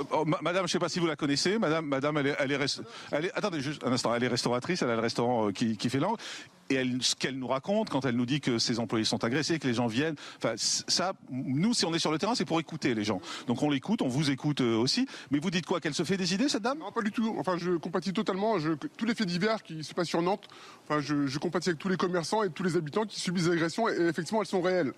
Euh, 0.00 0.04
oh, 0.12 0.24
madame, 0.24 0.62
je 0.62 0.62
ne 0.62 0.66
sais 0.68 0.78
pas 0.78 0.88
si 0.88 1.00
vous 1.00 1.06
la 1.06 1.16
connaissez. 1.16 1.58
Madame, 1.58 1.86
Madame, 1.86 2.18
elle 2.18 2.26
est, 2.28 2.36
elle 2.38 3.24
est, 3.24 3.32
attendez 3.34 3.60
juste 3.60 3.84
un 3.84 3.92
instant. 3.92 4.14
Elle 4.14 4.24
est 4.24 4.28
restauratrice. 4.28 4.82
Elle 4.82 4.90
a 4.90 4.94
le 4.94 5.00
restaurant 5.00 5.48
euh, 5.48 5.52
qui, 5.52 5.76
fait 5.88 5.98
langue. 5.98 6.16
Et 6.70 6.84
ce 7.00 7.14
qu'elle 7.14 7.38
nous 7.38 7.46
raconte 7.46 7.90
quand 7.90 8.04
elle 8.04 8.16
nous 8.16 8.26
dit 8.26 8.40
que 8.40 8.58
ses 8.58 8.78
employés 8.78 9.04
sont 9.04 9.24
agressés, 9.24 9.58
que 9.58 9.66
les 9.66 9.74
gens 9.74 9.86
viennent. 9.86 10.16
Enfin, 10.36 10.54
ça, 10.56 11.12
nous, 11.30 11.74
si 11.74 11.84
on 11.84 11.94
est 11.94 11.98
sur 11.98 12.12
le 12.12 12.18
terrain, 12.18 12.34
c'est 12.34 12.44
pour 12.44 12.60
écouter 12.60 12.94
les 12.94 13.04
gens. 13.04 13.20
Donc 13.46 13.62
on 13.62 13.70
l'écoute, 13.70 14.02
on 14.02 14.08
vous 14.08 14.30
écoute 14.30 14.60
euh, 14.60 14.76
aussi. 14.76 15.06
Mais 15.30 15.38
vous 15.38 15.50
dites 15.50 15.66
quoi 15.66 15.80
Qu'elle 15.80 15.94
se 15.94 16.04
fait 16.04 16.16
des 16.16 16.34
idées, 16.34 16.48
cette 16.48 16.62
dame? 16.62 16.78
Non, 16.78 16.92
pas 16.92 17.02
du 17.02 17.12
tout. 17.12 17.34
Enfin, 17.38 17.56
je 17.56 17.72
compatis 17.72 18.12
totalement. 18.12 18.56
Tous 18.96 19.06
les 19.06 19.14
faits 19.14 19.26
divers 19.26 19.62
qui 19.62 19.82
se 19.84 19.94
passent 19.94 20.08
sur 20.08 20.22
Nantes, 20.22 20.48
enfin, 20.84 21.00
je, 21.00 21.26
je 21.26 21.38
compatis 21.38 21.70
avec 21.70 21.78
tous 21.78 21.88
les 21.88 21.96
commerçants 21.96 22.42
et 22.42 22.50
tous 22.50 22.62
les 22.62 22.76
habitants 22.76 23.04
qui 23.04 23.20
subissent 23.20 23.44
des 23.44 23.52
agressions. 23.52 23.88
Et 23.88 24.08
effectivement, 24.08 24.40
elles 24.40 24.48
sont 24.48 24.62
réelles. 24.62 24.92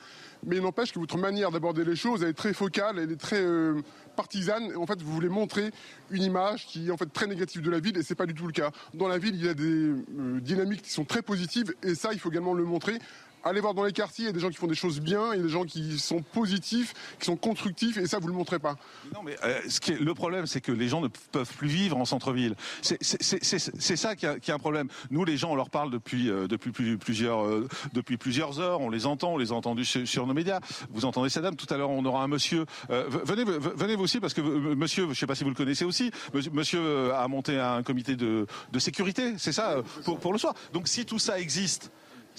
Mais 0.47 0.57
il 0.57 0.63
n'empêche 0.63 0.93
que 0.93 0.99
votre 0.99 1.19
manière 1.19 1.51
d'aborder 1.51 1.85
les 1.85 1.97
choses, 1.97 2.23
elle 2.23 2.31
est 2.31 2.35
très 2.35 2.55
focale, 2.55 2.99
elle 2.99 3.13
est 3.13 3.21
très 3.21 3.41
euh, 3.41 3.81
partisane. 4.17 4.75
En 4.77 4.87
fait, 4.87 5.01
vous 5.03 5.13
voulez 5.13 5.29
montrer 5.29 5.71
une 6.11 6.23
image 6.23 6.67
qui 6.67 6.89
est 6.89 6.91
en 6.91 6.97
fait 6.97 7.13
très 7.13 7.27
négative 7.27 7.63
de 7.63 7.71
la 7.71 7.81
ville, 7.81 7.97
et 7.99 8.03
c'est 8.03 8.15
pas 8.15 8.27
du 8.27 8.35
tout 8.35 8.47
le 8.47 8.53
cas. 8.53 8.71
Dans 8.95 9.09
la 9.09 9.19
ville, 9.19 9.35
il 9.35 9.45
y 9.45 9.49
a 9.49 9.55
des 9.55 9.65
euh, 9.65 10.41
dynamiques 10.41 10.83
qui 10.83 10.91
sont 10.91 11.05
très 11.05 11.23
positives, 11.23 11.60
et 11.83 11.95
ça, 11.95 12.13
il 12.13 12.19
faut 12.19 12.31
également 12.31 12.55
le 12.55 12.65
montrer 12.65 12.99
allez 13.45 13.61
voir 13.61 13.75
dans 13.75 13.85
les 13.85 13.93
quartiers, 13.93 14.25
il 14.25 14.27
y 14.27 14.31
a 14.31 14.33
des 14.33 14.41
gens 14.41 14.51
qui 14.51 14.57
font 14.57 14.67
des 14.67 14.75
choses 14.75 15.01
bien, 15.01 15.33
il 15.33 15.39
y 15.39 15.41
a 15.41 15.43
des 15.43 15.49
gens 15.49 15.65
qui 15.65 15.99
sont 15.99 16.23
positifs, 16.23 16.95
qui 17.19 17.27
sont 17.27 17.37
constructifs, 17.37 17.97
et 17.97 18.07
ça, 18.07 18.19
vous 18.19 18.29
le 18.29 18.35
montrez 18.35 18.59
pas. 18.59 18.77
Non, 19.15 19.23
mais 19.25 19.37
euh, 19.45 19.61
ce 19.69 19.81
qui 19.81 19.93
est, 19.93 20.01
le 20.01 20.15
problème, 20.15 20.47
c'est 20.47 20.61
que 20.61 20.73
les 20.73 20.89
gens 20.89 21.01
ne 21.01 21.09
peuvent 21.09 21.53
plus 21.57 21.69
vivre 21.69 21.97
en 21.97 22.05
centre-ville. 22.05 22.55
C'est 22.83 23.97
ça 23.97 24.17
qui, 24.17 24.27
a, 24.27 24.39
qui 24.39 24.51
est 24.51 24.55
un 24.55 24.59
problème. 24.59 24.89
Nous, 25.11 25.25
les 25.25 25.37
gens, 25.37 25.53
on 25.53 25.55
leur 25.55 25.71
parle 25.71 25.91
depuis, 25.91 26.31
euh, 26.31 26.47
depuis, 26.47 26.71
plusieurs, 26.97 27.45
euh, 27.45 27.69
depuis 27.93 28.17
plusieurs 28.17 28.61
heures, 28.61 28.81
on 28.81 28.91
les 28.91 29.07
entend, 29.07 29.35
on 29.35 29.39
les 29.39 29.53
a 29.53 29.55
entendus 29.55 29.85
sur, 29.85 30.27
nos 30.27 30.35
médias. 30.35 30.61
Vous 30.91 31.05
entendez 31.05 31.31
cette 31.31 31.43
dame, 31.43 31.57
tout 31.57 31.73
à 31.73 31.77
l'heure, 31.77 31.91
on 31.91 32.05
aura 32.05 32.23
un 32.23 32.29
monsieur. 32.29 32.67
venez, 32.89 33.45
venez 33.45 33.97
vous 33.97 34.05
aussi, 34.05 34.21
parce 34.21 34.35
que 34.35 34.41
monsieur, 34.41 35.05
je 35.05 35.11
ne 35.11 35.15
sais 35.15 35.27
pas 35.27 35.35
si 35.35 35.45
vous 35.45 35.51
le 35.51 35.57
connaissez 35.57 35.85
aussi, 35.85 36.11
monsieur 36.53 37.15
a 37.15 37.27
monté 37.29 37.59
un 37.59 37.83
comité 37.83 38.17
de, 38.17 38.47
de 38.73 38.79
sécurité, 38.79 39.35
c'est 39.39 39.53
ça, 39.53 39.77
pour, 40.05 40.19
pour 40.19 40.33
le 40.33 40.39
soir. 40.39 40.55
Donc 40.73 40.89
si 40.89 41.07
tout 41.07 41.19
ça 41.19 41.39
existe, 41.39 41.91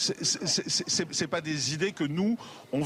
c'est 0.01 1.27
pas 1.27 1.41
des 1.41 1.74
idées 1.74 1.91
que 1.91 2.03
nous, 2.03 2.38
on, 2.72 2.81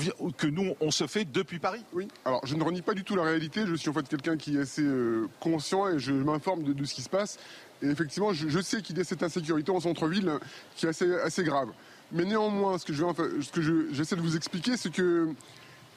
nous, 0.52 0.76
on 0.80 0.92
se 0.92 1.08
fait 1.08 1.26
depuis 1.26 1.60
Paris. 1.60 1.84
Oui. 1.94 2.08
Alors, 2.26 2.46
je 2.46 2.56
ne 2.56 2.64
renie 2.64 2.82
pas 2.82 2.94
du 2.94 3.04
tout 3.04 3.16
la 3.16 3.24
réalité. 3.24 3.66
Je 3.66 3.76
suis 3.76 3.90
en 3.90 3.94
fait 3.94 4.08
quelqu'un 4.08 4.38
qui 4.38 4.58
est 4.58 4.62
assez 4.62 4.84
euh, 4.84 5.28
conscient 5.40 5.88
et 5.88 6.00
je 6.00 6.12
m'informe 6.12 6.64
de, 6.64 6.86
ce 6.86 6.94
qui 6.94 7.02
se 7.02 7.10
passe. 7.10 7.40
Et 7.82 7.88
effectivement, 7.88 8.34
je, 8.34 8.60
sais 8.60 8.82
qu'il 8.82 8.98
y 8.98 9.02
a 9.02 9.04
cette 9.04 9.24
insécurité 9.24 9.72
en 9.72 9.80
centre-ville 9.80 10.32
qui 10.76 10.86
est 10.86 10.90
assez, 10.90 11.44
grave. 11.44 11.70
Mais 12.12 12.26
néanmoins, 12.26 12.78
ce 12.78 12.86
que 12.86 12.94
j'essaie 13.92 14.16
de 14.16 14.22
vous 14.22 14.36
expliquer, 14.36 14.78
c'est 14.78 14.92
que 14.92 15.30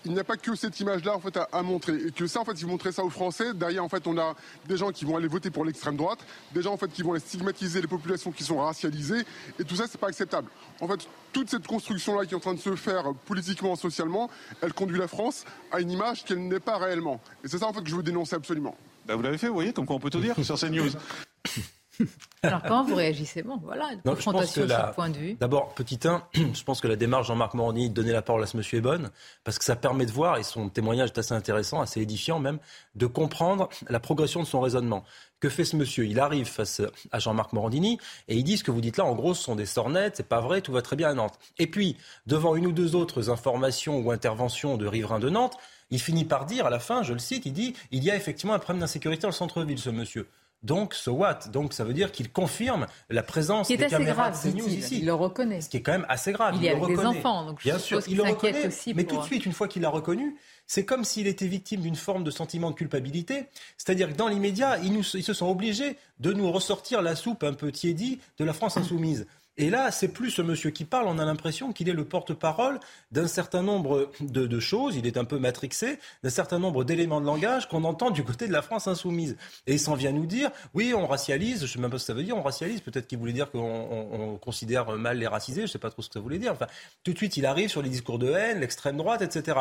il 0.05 0.13
n'y 0.13 0.19
a 0.19 0.25
pas 0.25 0.37
que 0.37 0.55
cette 0.55 0.79
image-là 0.81 1.17
en 1.17 1.21
fait 1.21 1.39
à, 1.53 1.63
montrer. 1.63 1.95
Et 1.95 2.11
que 2.13 2.27
ça 2.27 2.41
en 2.41 2.45
fait 2.45 2.57
si 2.57 2.65
vous 2.65 2.71
montrez 2.71 2.93
ça 2.93 3.05
aux 3.05 3.11
Français 3.11 3.55
derrière 3.55 3.85
en 3.85 3.89
fait 3.89 4.07
on 4.07 4.17
a 4.19 4.35
des 4.67 4.77
gens 4.77 4.91
qui 4.91 5.05
vont 5.05 5.17
aller 5.17 5.29
voter 5.29 5.51
pour 5.51 5.65
l'extrême 5.65 5.97
droite 5.97 6.21
des 6.55 6.63
gens 6.63 6.73
en 6.73 6.77
fait 6.77 6.89
qui 6.89 7.03
vont 7.03 7.13
aller 7.13 7.21
stigmatiser 7.21 7.81
les 7.81 7.87
populations 7.87 8.33
qui 8.33 8.45
sont 8.45 8.59
racialisées 8.59 9.25
et 9.59 9.65
tout 9.65 9.77
ça 9.77 9.85
c'est 9.89 9.99
pas 9.99 10.09
acceptable. 10.09 10.49
En 10.81 10.89
fait 10.89 11.09
toute 11.33 11.51
cette 11.51 11.67
construction 11.67 12.19
là 12.19 12.27
qui 12.27 12.35
est 12.35 12.37
en 12.37 12.41
train 12.41 12.55
de 12.55 12.61
se 12.61 12.75
faire 12.77 13.13
politiquement 13.27 13.77
socialement 13.77 14.31
elle 14.63 14.73
conduit 14.73 14.99
la 14.99 15.09
France 15.09 15.45
à 15.73 15.81
une 15.81 15.91
image 15.91 16.25
qu'elle 16.25 16.47
n'est 16.47 16.61
pas 16.61 16.79
réellement. 16.79 17.21
Et 17.45 17.49
c'est 17.49 17.59
ça 17.59 17.67
en 17.67 17.73
fait 17.73 17.83
que 17.83 17.91
je 17.91 17.97
veux 17.97 18.03
dénoncer 18.03 18.37
absolument. 18.37 18.77
Bah, 19.07 19.17
vous 19.17 19.23
l'avez 19.23 19.39
fait 19.39 19.49
vous 19.49 19.55
voyez 19.55 19.73
comme 19.73 19.87
quoi 19.87 19.97
on 19.97 20.01
peut 20.01 20.11
tout 20.11 20.21
dire 20.21 20.37
sur 20.43 20.59
CNews 20.59 20.91
Alors 22.43 22.63
comment 22.63 22.85
vous 22.85 22.95
réagissez? 22.95 23.43
Bon, 23.43 23.59
voilà, 23.63 23.91
une 23.93 24.03
confrontation 24.03 24.63
sur 24.63 24.67
la... 24.67 24.89
point 24.89 25.11
de 25.11 25.17
vue. 25.17 25.35
D'abord, 25.35 25.75
petit 25.75 25.99
1, 26.05 26.23
je 26.35 26.63
pense 26.63 26.81
que 26.81 26.89
la 26.89 26.97
démarche 26.97 27.27
Jean-Marc 27.27 27.55
Morandini 27.55 27.91
de 27.91 27.95
donner 27.95 28.13
la 28.13 28.23
parole 28.23 28.43
à 28.43 28.47
ce 28.47 28.57
monsieur 28.57 28.79
est 28.79 28.83
bonne, 28.83 29.11
parce 29.45 29.59
que 29.59 29.65
ça 29.65 29.77
permet 29.77 30.07
de 30.07 30.13
voir, 30.13 30.39
et 30.39 30.43
son 30.43 30.69
témoignage 30.69 31.11
est 31.11 31.19
assez 31.19 31.35
intéressant, 31.35 31.81
assez 31.81 32.01
édifiant 32.01 32.39
même, 32.39 32.59
de 32.95 33.07
comprendre 33.07 33.69
la 33.89 34.01
progression 34.01 34.41
de 34.41 34.47
son 34.47 34.61
raisonnement. 34.61 35.05
Que 35.41 35.49
fait 35.49 35.65
ce 35.65 35.77
monsieur? 35.77 36.07
Il 36.07 36.19
arrive 36.19 36.47
face 36.47 36.83
à 37.13 37.19
Jean-Marc 37.19 37.53
Morandini 37.53 37.99
et 38.27 38.37
il 38.37 38.45
dit 38.45 38.57
ce 38.57 38.65
que 38.65 38.71
vous 38.71 38.81
dites 38.81 38.97
là, 38.97 39.05
en 39.05 39.15
gros, 39.15 39.35
ce 39.35 39.43
sont 39.43 39.57
des 39.57 39.67
sornettes, 39.67 40.17
c'est 40.17 40.29
pas 40.29 40.41
vrai, 40.41 40.61
tout 40.61 40.73
va 40.73 40.83
très 40.83 40.97
bien 40.97 41.11
à 41.11 41.15
Nantes. 41.15 41.39
Et 41.59 41.67
puis, 41.67 41.97
devant 42.27 42.57
une 42.57 42.67
ou 42.67 42.73
deux 42.73 42.97
autres 42.97 43.31
informations 43.31 43.99
ou 44.01 44.11
interventions 44.11 44.77
de 44.77 44.87
riverains 44.87 45.21
de 45.21 45.31
Nantes, 45.31 45.57
il 45.91 46.01
finit 46.01 46.25
par 46.25 46.45
dire, 46.45 46.67
à 46.67 46.71
la 46.71 46.81
fin, 46.81 47.03
je 47.03 47.13
le 47.13 47.19
cite, 47.19 47.47
il 47.47 47.53
dit 47.53 47.75
il 47.91 48.05
y 48.05 48.11
a 48.11 48.17
effectivement 48.17 48.55
un 48.55 48.59
problème 48.59 48.81
d'insécurité 48.81 49.23
dans 49.23 49.29
le 49.29 49.35
centre-ville, 49.35 49.79
ce 49.79 49.91
monsieur. 49.91 50.29
Donc, 50.63 50.95
so 50.95 51.13
what? 51.13 51.41
Donc, 51.53 51.73
ça 51.73 51.85
veut 51.85 51.95
dire 51.95 52.11
qu'il 52.11 52.33
confirme 52.33 52.87
la 53.11 53.23
présence 53.23 53.69
des 53.69 53.77
caméras 53.77 54.31
grave, 54.31 54.55
de 54.55 54.61
ici. 54.69 54.99
Il 54.99 55.07
le 55.07 55.15
reconnaît. 55.15 55.61
Ce 55.61 55.69
qui 55.69 55.77
est 55.77 55.83
quand 55.83 55.93
même 55.93 56.07
assez 56.09 56.33
grave. 56.33 56.55
Il, 56.57 56.63
y 56.63 56.69
a 56.69 56.75
des 56.75 56.99
enfants, 56.99 57.47
donc 57.47 57.63
Bien 57.63 57.79
sûr, 57.79 58.01
il 58.09 58.17
le 58.17 58.25
reconnaît. 58.25 58.67
Aussi 58.67 58.93
mais 58.95 59.05
tout 59.05 59.17
de 59.17 59.23
suite, 59.23 59.47
une 59.47 59.53
fois 59.53 59.69
qu'il 59.69 59.83
l'a 59.83 59.89
reconnu, 59.89 60.37
c'est 60.67 60.85
comme 60.85 61.05
s'il 61.05 61.29
était 61.29 61.47
victime 61.47 61.81
d'une 61.81 61.97
forme 61.97 62.25
de 62.25 62.31
sentiment 62.31 62.71
de 62.71 62.75
culpabilité. 62.75 63.47
C'est-à-dire 63.77 64.09
que 64.09 64.17
dans 64.17 64.29
l'immédiat, 64.29 64.79
ils, 64.79 64.95
ils, 64.97 65.23
se 65.23 65.33
sont 65.33 65.49
obligés 65.49 65.97
de 66.19 66.33
nous 66.33 66.51
ressortir 66.51 67.03
la 67.03 67.15
soupe 67.15 67.45
un 67.45 67.55
peu 67.55 67.71
tiédie 67.71 68.19
de 68.39 68.45
la 68.45 68.53
France 68.53 68.77
insoumise. 68.77 69.27
Et 69.61 69.71
là, 69.71 69.91
c'est 69.91 70.09
plus 70.09 70.31
ce 70.31 70.41
monsieur 70.41 70.71
qui 70.71 70.85
parle, 70.85 71.09
on 71.09 71.19
a 71.19 71.25
l'impression 71.25 71.73
qu'il 71.73 71.89
est 71.89 71.93
le 71.93 72.05
porte-parole 72.05 72.79
d'un 73.11 73.27
certain 73.27 73.61
nombre 73.61 74.09
de, 74.21 74.61
choses, 74.61 74.95
il 74.95 75.05
est 75.05 75.17
un 75.17 75.25
peu 75.25 75.39
matrixé, 75.39 75.99
d'un 76.23 76.31
certain 76.31 76.61
nombre 76.61 76.85
d'éléments 76.85 77.21
de 77.21 77.27
langage 77.27 77.69
qu'on 77.69 77.83
entend 77.83 78.11
du 78.11 78.23
côté 78.23 78.47
de 78.47 78.53
la 78.53 78.63
France 78.63 78.87
insoumise. 78.87 79.37
Et 79.67 79.75
il 79.75 79.81
s'en 79.81 79.97
vient 79.97 80.13
nous 80.13 80.27
dire, 80.27 80.53
oui, 80.75 80.95
on 80.95 81.09
racialise, 81.09 81.59
je 81.59 81.65
ne 81.65 81.67
sais 81.67 81.81
même 81.81 81.91
pas 81.91 81.99
ce 81.99 82.05
que 82.05 82.13
ça 82.13 82.15
veut 82.15 82.23
dire, 82.23 82.37
on 82.37 82.43
racialise, 82.43 82.81
peut-être 82.83 83.09
qu'il 83.09 83.19
voulait 83.19 83.33
dire 83.33 83.51
qu'on 83.51 84.39
considère 84.41 84.93
mal 84.93 85.19
les 85.19 85.27
racisés, 85.27 85.63
je 85.63 85.67
ne 85.67 85.67
sais 85.73 85.79
pas 85.81 85.91
trop 85.91 86.03
ce 86.03 86.09
que 86.09 86.15
ça 86.15 86.21
voulait 86.21 86.39
dire. 86.39 86.53
Enfin, 86.53 86.69
tout 87.03 87.13
de 87.13 87.19
suite, 87.19 87.37
il 87.37 87.45
arrive 87.45 87.69
sur 87.69 87.83
les 87.83 87.91
discours 87.91 88.21
de 88.21 88.31
haine, 88.31 88.61
l'extrême 88.61 88.97
droite, 88.97 89.23
etc. 89.23 89.59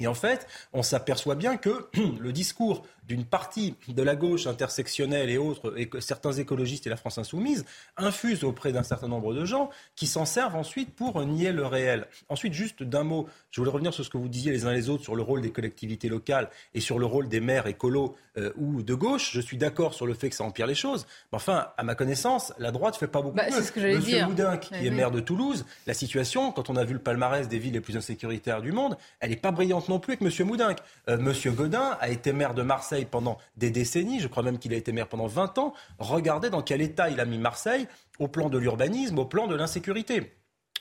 Et 0.00 0.06
en 0.06 0.14
fait, 0.14 0.46
on 0.72 0.82
s'aperçoit 0.82 1.34
bien 1.34 1.56
que 1.56 1.88
le 2.20 2.32
discours 2.32 2.86
d'une 3.08 3.24
partie 3.24 3.74
de 3.88 4.02
la 4.02 4.14
gauche 4.14 4.46
intersectionnelle 4.46 5.30
et 5.30 5.38
autres, 5.38 5.74
et 5.76 5.86
que 5.86 5.98
certains 5.98 6.32
écologistes 6.32 6.86
et 6.86 6.90
la 6.90 6.96
France 6.96 7.18
insoumise, 7.18 7.64
infusent 7.96 8.44
auprès 8.44 8.70
d'un 8.70 8.82
certain 8.82 9.08
nombre 9.08 9.34
de 9.34 9.44
gens 9.44 9.70
qui 9.96 10.06
s'en 10.06 10.26
servent 10.26 10.56
ensuite 10.56 10.94
pour 10.94 11.24
nier 11.24 11.52
le 11.52 11.66
réel. 11.66 12.06
Ensuite, 12.28 12.52
juste 12.52 12.82
d'un 12.82 13.04
mot, 13.04 13.26
je 13.50 13.60
voulais 13.60 13.70
revenir 13.70 13.94
sur 13.94 14.04
ce 14.04 14.10
que 14.10 14.18
vous 14.18 14.28
disiez 14.28 14.52
les 14.52 14.66
uns 14.66 14.72
les 14.72 14.90
autres 14.90 15.02
sur 15.02 15.16
le 15.16 15.22
rôle 15.22 15.40
des 15.40 15.50
collectivités 15.50 16.08
locales 16.08 16.50
et 16.74 16.80
sur 16.80 16.98
le 16.98 17.06
rôle 17.06 17.28
des 17.28 17.40
maires 17.40 17.66
écolos 17.66 18.14
euh, 18.36 18.52
ou 18.56 18.82
de 18.82 18.94
gauche. 18.94 19.32
Je 19.32 19.40
suis 19.40 19.56
d'accord 19.56 19.94
sur 19.94 20.06
le 20.06 20.12
fait 20.12 20.28
que 20.28 20.36
ça 20.36 20.44
empire 20.44 20.66
les 20.66 20.74
choses. 20.74 21.06
Mais 21.32 21.36
enfin, 21.36 21.68
à 21.78 21.82
ma 21.82 21.94
connaissance, 21.94 22.52
la 22.58 22.70
droite 22.72 22.94
ne 22.94 22.98
fait 22.98 23.08
pas 23.08 23.22
beaucoup 23.22 23.36
bah, 23.36 23.46
mieux. 23.50 23.62
Ce 23.62 23.72
que 23.72 23.80
Monsieur 23.80 24.00
dire. 24.00 24.28
Moudin, 24.28 24.58
qui 24.58 24.86
est 24.86 24.90
maire 24.90 25.10
de 25.10 25.20
Toulouse, 25.20 25.64
la 25.86 25.94
situation, 25.94 26.52
quand 26.52 26.68
on 26.68 26.76
a 26.76 26.84
vu 26.84 26.92
le 26.92 27.00
palmarès 27.00 27.48
des 27.48 27.58
villes 27.58 27.72
les 27.72 27.80
plus 27.80 27.96
insécuritaires 27.96 28.60
du 28.60 28.72
monde, 28.72 28.98
elle 29.20 29.30
n'est 29.30 29.36
pas 29.36 29.50
brillante 29.50 29.88
non 29.88 29.98
plus 29.98 30.12
avec 30.12 30.20
Monsieur 30.20 30.44
Moudin. 30.44 30.74
Euh, 31.08 31.16
Monsieur 31.16 31.52
Godin 31.52 31.96
a 32.00 32.10
été 32.10 32.32
maire 32.32 32.52
de 32.52 32.62
Marseille 32.62 32.97
pendant 33.04 33.38
des 33.56 33.70
décennies, 33.70 34.20
je 34.20 34.28
crois 34.28 34.42
même 34.42 34.58
qu'il 34.58 34.72
a 34.74 34.76
été 34.76 34.92
maire 34.92 35.08
pendant 35.08 35.26
20 35.26 35.58
ans. 35.58 35.74
Regardez 35.98 36.50
dans 36.50 36.62
quel 36.62 36.80
état 36.80 37.10
il 37.10 37.20
a 37.20 37.24
mis 37.24 37.38
Marseille 37.38 37.86
au 38.18 38.28
plan 38.28 38.48
de 38.48 38.58
l'urbanisme, 38.58 39.18
au 39.18 39.24
plan 39.24 39.46
de 39.46 39.54
l'insécurité. 39.54 40.34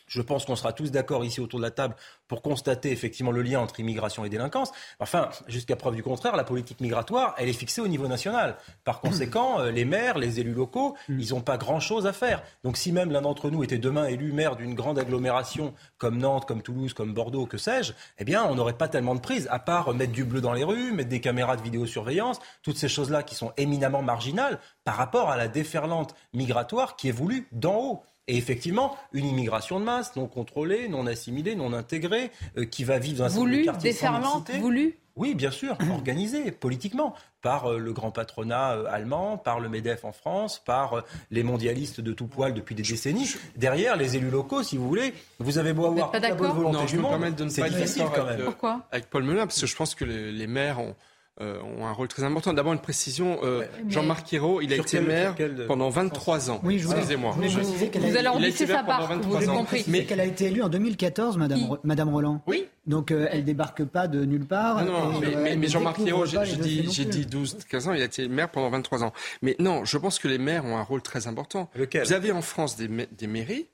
Je 0.08 0.22
pense 0.22 0.46
qu'on 0.46 0.56
sera 0.56 0.74
tous 0.74 0.92
d'accord 0.92 1.24
ici 1.26 1.42
autour 1.42 1.60
de 1.60 1.66
la 1.66 1.72
table 1.72 1.96
pour 2.28 2.42
constater 2.42 2.92
effectivement 2.92 3.32
le 3.32 3.42
lien 3.42 3.60
entre 3.60 3.80
immigration 3.80 4.26
et 4.26 4.30
délinquance. 4.30 4.72
Enfin, 5.00 5.30
jusqu'à 5.48 5.76
preuve 5.76 5.96
du 5.96 6.04
contraire, 6.04 6.36
la 6.36 6.44
politique 6.44 6.80
migratoire, 6.82 7.36
elle 7.38 7.50
est 7.50 7.54
fixée 7.54 7.82
au 7.82 7.88
niveau 7.88 8.08
national. 8.08 8.58
Par 8.84 9.02
conséquent, 9.02 9.60
euh, 9.60 9.72
les 9.72 9.86
maires, 9.86 10.18
les 10.18 10.40
élus 10.40 10.54
locaux, 10.54 10.96
mm. 11.10 11.20
ils 11.20 11.30
n'ont 11.30 11.42
pas 11.42 11.58
grand-chose 11.58 12.08
à 12.08 12.14
faire. 12.14 12.42
Donc 12.64 12.78
si 12.78 12.92
même 12.92 13.12
l'un 13.12 13.22
d'entre 13.22 13.50
nous 13.50 13.64
était 13.64 13.78
demain 13.78 14.08
élu 14.08 14.32
maire 14.32 14.56
d'une 14.56 14.74
grande 14.76 14.98
agglomération 14.98 15.74
comme 15.98 16.18
Nantes, 16.18 16.46
comme 16.46 16.62
Toulouse, 16.62 16.94
comme 16.94 17.14
Bordeaux, 17.14 17.46
que 17.46 17.58
sais-je, 17.58 17.94
eh 18.18 18.24
bien, 18.24 18.46
on 18.46 18.56
n'aurait 18.56 18.78
pas 18.78 18.88
tellement 18.88 19.16
de 19.16 19.20
prise, 19.20 19.48
à 19.52 19.60
part 19.60 19.94
mettre 19.94 20.14
du 20.14 20.24
bleu 20.24 20.42
dans 20.42 20.54
les 20.54 20.64
rues, 20.64 20.92
mettre 20.92 21.10
des 21.10 21.22
caméras 21.22 21.58
de 21.58 21.62
vidéosurveillance, 21.62 22.40
toutes 22.64 22.78
ces 22.78 22.90
choses-là 22.90 23.24
qui 23.24 23.36
sont 23.36 23.52
éminemment 23.58 24.02
marginales 24.02 24.60
par 24.84 24.96
rapport 24.96 25.30
à 25.30 25.38
la 25.38 25.48
déferlante 25.48 26.16
migratoire 26.34 26.96
qui 26.96 27.10
est 27.10 27.12
voulue 27.12 27.48
d'en 27.52 27.76
haut. 27.76 28.04
Et 28.28 28.38
effectivement, 28.38 28.96
une 29.14 29.26
immigration 29.26 29.80
de 29.80 29.86
masse, 29.86 30.16
non 30.16 30.28
contrôlée, 30.28 30.90
non 30.90 31.08
assimilée, 31.08 31.56
non 31.56 31.72
intégrée, 31.72 32.32
euh, 32.58 32.66
qui 32.66 32.84
va 32.84 33.00
vivre 33.00 33.20
dans 33.20 33.26
un 33.26 33.30
voulu, 33.30 33.64
quartier 33.64 33.92
déferlante, 33.92 34.52
voulu 34.52 34.98
oui, 35.16 35.34
bien 35.34 35.50
sûr, 35.50 35.76
organisée 35.92 36.52
politiquement 36.52 37.16
par 37.42 37.72
euh, 37.72 37.80
le 37.80 37.92
grand 37.92 38.12
patronat 38.12 38.74
euh, 38.74 38.86
allemand, 38.90 39.38
par 39.38 39.60
le 39.60 39.68
MEDEF 39.68 40.06
en 40.06 40.12
France, 40.12 40.62
par 40.64 41.04
les 41.32 41.42
mondialistes 41.42 42.02
de 42.02 42.14
tout 42.14 42.28
poil 42.28 42.54
depuis 42.54 42.76
des 42.76 42.84
décennies. 42.84 43.34
Derrière, 43.56 43.96
les 43.96 44.16
élus 44.16 44.30
locaux, 44.30 44.62
si 44.62 44.78
vous 44.78 44.88
voulez, 44.88 45.14
vous 45.40 45.58
avez 45.58 45.74
beau 45.74 45.86
avoir 45.86 46.12
toute 46.12 46.22
la 46.22 46.36
bonne 46.36 46.52
volonté 46.52 46.86
du 46.86 47.00
monde, 47.00 47.50
c'est 47.50 47.70
difficile 47.70 48.06
quand 48.14 48.26
même. 48.26 48.44
Pourquoi? 48.44 48.82
Avec 48.92 49.10
Paul 49.10 49.24
Melun, 49.24 49.48
parce 49.48 49.60
que 49.60 49.68
je 49.68 49.76
pense 49.76 49.96
que 49.96 50.06
les 50.06 50.48
maires 50.48 50.80
ont 50.80 50.96
euh, 51.39 51.60
ont 51.62 51.86
un 51.86 51.91
rôle 51.91 52.08
très 52.08 52.24
important. 52.24 52.51
D'abord, 52.53 52.74
une 52.74 52.79
précision. 52.79 53.39
Euh, 53.44 53.63
Jean-Marc 53.89 54.34
Ayrault, 54.34 54.62
il 54.62 54.74
a 54.74 54.77
été 54.77 55.00
maire 55.00 55.36
pendant 55.67 55.89
23 55.89 56.50
ans. 56.50 56.60
Oui, 56.63 56.79
je 56.79 56.88
Excusez-moi. 56.88 57.36
Vous 57.38 58.17
allez 58.17 58.27
en 58.27 58.51
sa 58.51 58.84
barre, 58.84 59.20
vous 59.22 59.36
avez 59.36 59.46
compris. 59.46 59.86
Mais 59.88 60.06
qu'elle 60.06 60.20
a 60.20 60.25
été 60.25 60.46
élue 60.46 60.63
en 60.63 60.70
2014, 60.70 61.38
Madame, 61.38 61.77
Madame 61.84 62.10
Roland. 62.10 62.41
Oui. 62.48 62.65
Donc, 62.88 63.12
euh, 63.12 63.27
elle 63.32 63.44
débarque 63.44 63.84
pas 63.84 64.08
de 64.08 64.24
nulle 64.24 64.46
part. 64.46 64.84
Non, 64.86 65.20
mais, 65.20 65.56
mais, 65.58 65.67
Jean-Marc 65.67 66.00
Ayrault, 66.00 66.25
j'ai 66.25 66.56
dit, 66.56 66.82
dit 66.82 67.25
12, 67.25 67.58
15 67.70 67.88
ans, 67.89 67.94
il 67.94 68.01
a 68.01 68.06
été 68.06 68.27
maire 68.27 68.50
pendant 68.50 68.70
23 68.70 69.03
ans. 69.03 69.13
Mais 69.41 69.56
non, 69.60 69.86
je 69.86 69.98
pense 69.98 70.20
que 70.20 70.27
les 70.27 70.38
maires 70.38 70.65
ont 70.65 70.77
un 70.77 70.84
rôle 70.84 71.01
très 71.01 71.27
important. 71.27 71.70
Lequel? 71.75 72.03
Vous 72.03 72.13
avez 72.13 72.32
en 72.32 72.41
France 72.41 72.77
des, 72.77 72.88
des 72.88 73.27
mairies 73.27 73.67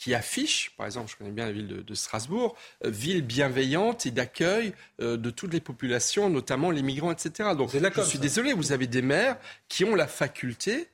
qui 0.00 0.14
affiche, 0.14 0.72
par 0.78 0.86
exemple, 0.86 1.10
je 1.10 1.16
connais 1.16 1.30
bien 1.30 1.44
la 1.44 1.52
ville 1.52 1.84
de, 1.86 1.94
Strasbourg, 1.94 2.56
euh, 2.86 2.90
ville 2.90 3.20
bienveillante 3.20 4.06
et 4.06 4.10
d'accueil 4.10 4.72
euh, 5.02 5.18
de 5.18 5.28
toutes 5.28 5.52
les 5.52 5.60
populations, 5.60 6.30
notamment 6.30 6.70
les 6.70 6.80
migrants, 6.80 7.12
etc. 7.12 7.50
Donc, 7.54 7.70
je 7.70 8.00
suis 8.02 8.18
désolé, 8.18 8.54
vous 8.54 8.72
avez 8.72 8.86
des 8.86 9.02
maires 9.02 9.36
qui 9.68 9.84
ont 9.84 9.94
la 9.94 10.06
faculté 10.06 10.88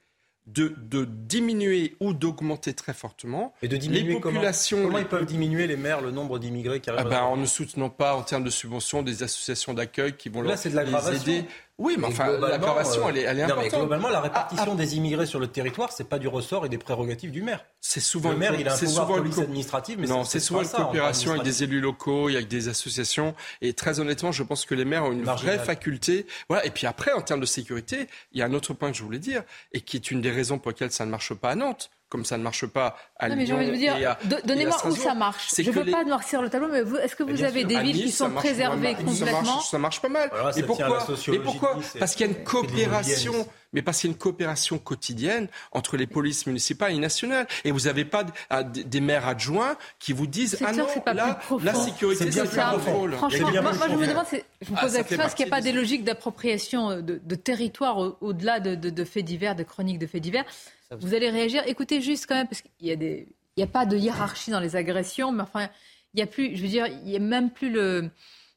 de, 0.48 0.74
de 0.76 1.04
diminuer 1.04 1.96
ou 2.00 2.14
d'augmenter 2.14 2.72
très 2.74 2.94
fortement 2.94 3.52
Et 3.62 3.68
de 3.68 3.76
diminuer 3.76 4.14
les 4.14 4.20
populations. 4.20 4.76
Comment, 4.78 4.88
comment 4.88 4.98
ils 4.98 5.08
peuvent 5.08 5.26
diminuer 5.26 5.66
les 5.66 5.76
maires, 5.76 6.00
le 6.00 6.10
nombre 6.10 6.38
d'immigrés 6.38 6.80
qui 6.80 6.90
Ah 6.90 6.94
arrivent 6.94 7.08
ben, 7.10 7.16
à- 7.18 7.24
en 7.24 7.36
ne 7.36 7.46
soutenant 7.46 7.90
pas 7.90 8.14
en 8.16 8.22
termes 8.22 8.44
de 8.44 8.50
subventions 8.50 9.02
des 9.02 9.22
associations 9.22 9.74
d'accueil 9.74 10.16
qui 10.16 10.28
vont 10.28 10.42
Là, 10.42 10.54
leur 10.54 10.86
de 10.86 11.08
les 11.12 11.16
aider. 11.16 11.44
Oui, 11.78 11.96
mais 11.98 12.06
enfin, 12.06 12.24
globalement, 12.28 12.48
l'aggravation, 12.48 13.04
euh, 13.06 13.10
elle 13.10 13.18
est, 13.18 13.22
elle 13.22 13.38
est 13.38 13.42
non, 13.42 13.48
mais 13.48 13.52
importante. 13.66 13.80
globalement, 13.80 14.08
la 14.08 14.20
répartition 14.20 14.72
Ah, 14.72 14.76
des 14.76 14.96
immigrés 14.96 15.26
sur 15.26 15.38
le 15.38 15.46
territoire, 15.46 15.92
c'est 15.92 16.08
pas 16.08 16.18
du 16.18 16.26
ressort 16.26 16.64
et 16.64 16.70
des 16.70 16.78
prérogatives 16.78 17.30
du 17.30 17.42
maire. 17.42 17.66
C'est 17.82 18.00
souvent 18.00 18.30
le 18.30 18.38
maire, 18.38 18.58
il 18.58 18.66
a 18.66 18.72
un 18.72 18.76
c'est 18.76 18.86
pouvoir 18.86 19.04
souvent 19.06 19.16
une 19.18 19.22
police 19.24 19.36
co- 19.36 19.42
administrative, 19.42 19.98
mais 20.00 20.06
non, 20.06 20.24
c'est 20.24 20.40
souvent 20.40 20.62
une 20.62 20.68
coopération 20.70 21.32
avec 21.32 21.42
des 21.42 21.64
élus 21.64 21.80
locaux, 21.82 22.28
avec 22.28 22.48
des 22.48 22.68
associations. 22.68 23.34
Et 23.60 23.74
très 23.74 24.00
honnêtement, 24.00 24.32
je 24.32 24.42
pense 24.42 24.64
que 24.64 24.74
les 24.74 24.86
maires 24.86 25.04
ont 25.04 25.12
une 25.12 25.22
Marginal. 25.22 25.56
vraie 25.56 25.64
faculté. 25.66 26.26
Voilà. 26.48 26.64
Et 26.64 26.70
puis 26.70 26.86
après, 26.86 27.12
en 27.12 27.20
termes 27.20 27.40
de 27.40 27.46
sécurité, 27.46 28.08
il 28.32 28.38
y 28.38 28.42
a 28.42 28.46
un 28.46 28.54
autre 28.54 28.72
point 28.72 28.90
que 28.90 28.96
je 28.96 29.02
voulais 29.02 29.18
dire, 29.18 29.42
et 29.72 29.82
qui 29.82 29.96
est 29.98 30.10
une 30.10 30.22
des 30.22 30.30
raisons 30.30 30.58
pour 30.58 30.70
lesquelles 30.70 30.92
ça 30.92 31.04
ne 31.04 31.10
marche 31.10 31.34
pas 31.34 31.50
à 31.50 31.54
Nantes, 31.56 31.90
comme 32.08 32.24
ça 32.24 32.38
ne 32.38 32.42
marche 32.42 32.66
pas 32.66 32.96
à 33.18 33.28
Non, 33.28 33.34
Lyon 33.34 33.40
mais 33.40 33.46
j'ai 33.46 33.52
envie 33.54 33.66
de 33.66 33.70
vous 33.72 33.76
dire, 33.78 34.16
donnez-moi 34.44 34.76
où 34.86 34.94
ça 34.96 35.14
marche. 35.14 35.52
Je 35.56 35.62
ne 35.62 35.74
veux 35.74 35.82
les- 35.82 35.92
pas 35.92 36.04
noircir 36.04 36.40
le 36.40 36.48
tableau, 36.48 36.68
mais 36.70 36.82
vous- 36.82 36.96
est-ce 36.96 37.16
que 37.16 37.22
vous 37.24 37.42
avez 37.42 37.60
sûr. 37.60 37.68
des 37.68 37.78
villes 37.80 37.96
qui 37.96 38.04
Nice, 38.06 38.16
sont 38.16 38.30
préservées 38.30 38.92
vraiment- 38.94 39.12
ça 39.12 39.18
complètement 39.26 39.42
marche, 39.54 39.68
ça 39.70 39.78
marche 39.78 40.00
pas 40.00 40.08
mal. 40.08 40.30
Et 40.56 40.62
pourquoi, 40.62 41.06
et 41.34 41.98
Parce 41.98 42.14
qu'il 42.14 42.26
y 42.26 42.28
a 42.28 42.32
une 42.32 42.44
coopération. 42.44 43.46
Mais 43.72 43.82
parce 43.82 44.00
qu'il 44.00 44.10
y 44.10 44.12
a 44.12 44.14
une 44.14 44.18
coopération 44.18 44.78
quotidienne 44.78 45.48
entre 45.72 45.96
les 45.96 46.06
polices 46.06 46.46
municipales 46.46 46.92
et 46.92 46.98
nationales. 46.98 47.46
Et 47.64 47.70
vous 47.70 47.80
n'avez 47.80 48.04
pas 48.04 48.24
à- 48.50 48.62
des 48.62 49.00
maires 49.00 49.26
adjoints 49.26 49.76
qui 49.98 50.12
vous 50.12 50.26
disent 50.26 50.56
ah 50.64 50.72
non, 50.72 50.84
que 50.86 50.90
c'est 50.92 51.04
pas 51.04 51.14
là, 51.14 51.38
la 51.62 51.74
sécurité, 51.74 52.30
C'est 52.30 52.40
plus 52.48 52.60
contrôle. 52.60 53.12
Franchement, 53.14 53.50
moi, 53.50 53.72
je 53.88 53.94
me 53.96 54.06
demande, 54.06 54.26
je 54.62 54.70
me 54.72 54.76
Ah, 54.76 54.80
pose 54.82 54.94
la 54.94 55.02
question, 55.04 55.24
est-ce 55.26 55.36
qu'il 55.36 55.46
n'y 55.46 55.50
a 55.52 55.56
pas 55.56 55.60
des 55.60 55.72
logiques 55.72 56.04
d'appropriation 56.04 56.90
euh, 56.90 57.00
de, 57.02 57.20
de 57.22 57.34
territoire 57.34 57.98
au- 57.98 58.16
au-delà 58.20 58.60
de, 58.60 58.74
de- 58.74 58.90
de 58.90 59.04
faits 59.04 59.24
divers, 59.24 59.54
de 59.56 59.62
chroniques 59.62 59.98
de 59.98 60.06
faits 60.06 60.22
divers? 60.22 60.44
Vous 60.90 61.14
allez 61.14 61.30
réagir. 61.30 61.62
Écoutez 61.66 62.00
juste 62.00 62.26
quand 62.28 62.36
même, 62.36 62.46
parce 62.46 62.62
qu'il 62.62 62.86
y 62.86 62.92
a 62.92 62.96
des, 62.96 63.26
il 63.56 63.60
n'y 63.60 63.64
a 63.64 63.66
pas 63.66 63.86
de 63.86 63.96
hiérarchie 63.96 64.50
dans 64.52 64.60
les 64.60 64.76
agressions, 64.76 65.32
mais 65.32 65.42
enfin, 65.42 65.68
il 66.14 66.20
y 66.20 66.22
a 66.22 66.26
plus, 66.26 66.56
je 66.56 66.62
veux 66.62 66.68
dire, 66.68 66.86
il 66.86 67.02
n'y 67.04 67.16
a 67.16 67.18
même 67.18 67.50
plus 67.50 67.70
le 67.70 68.10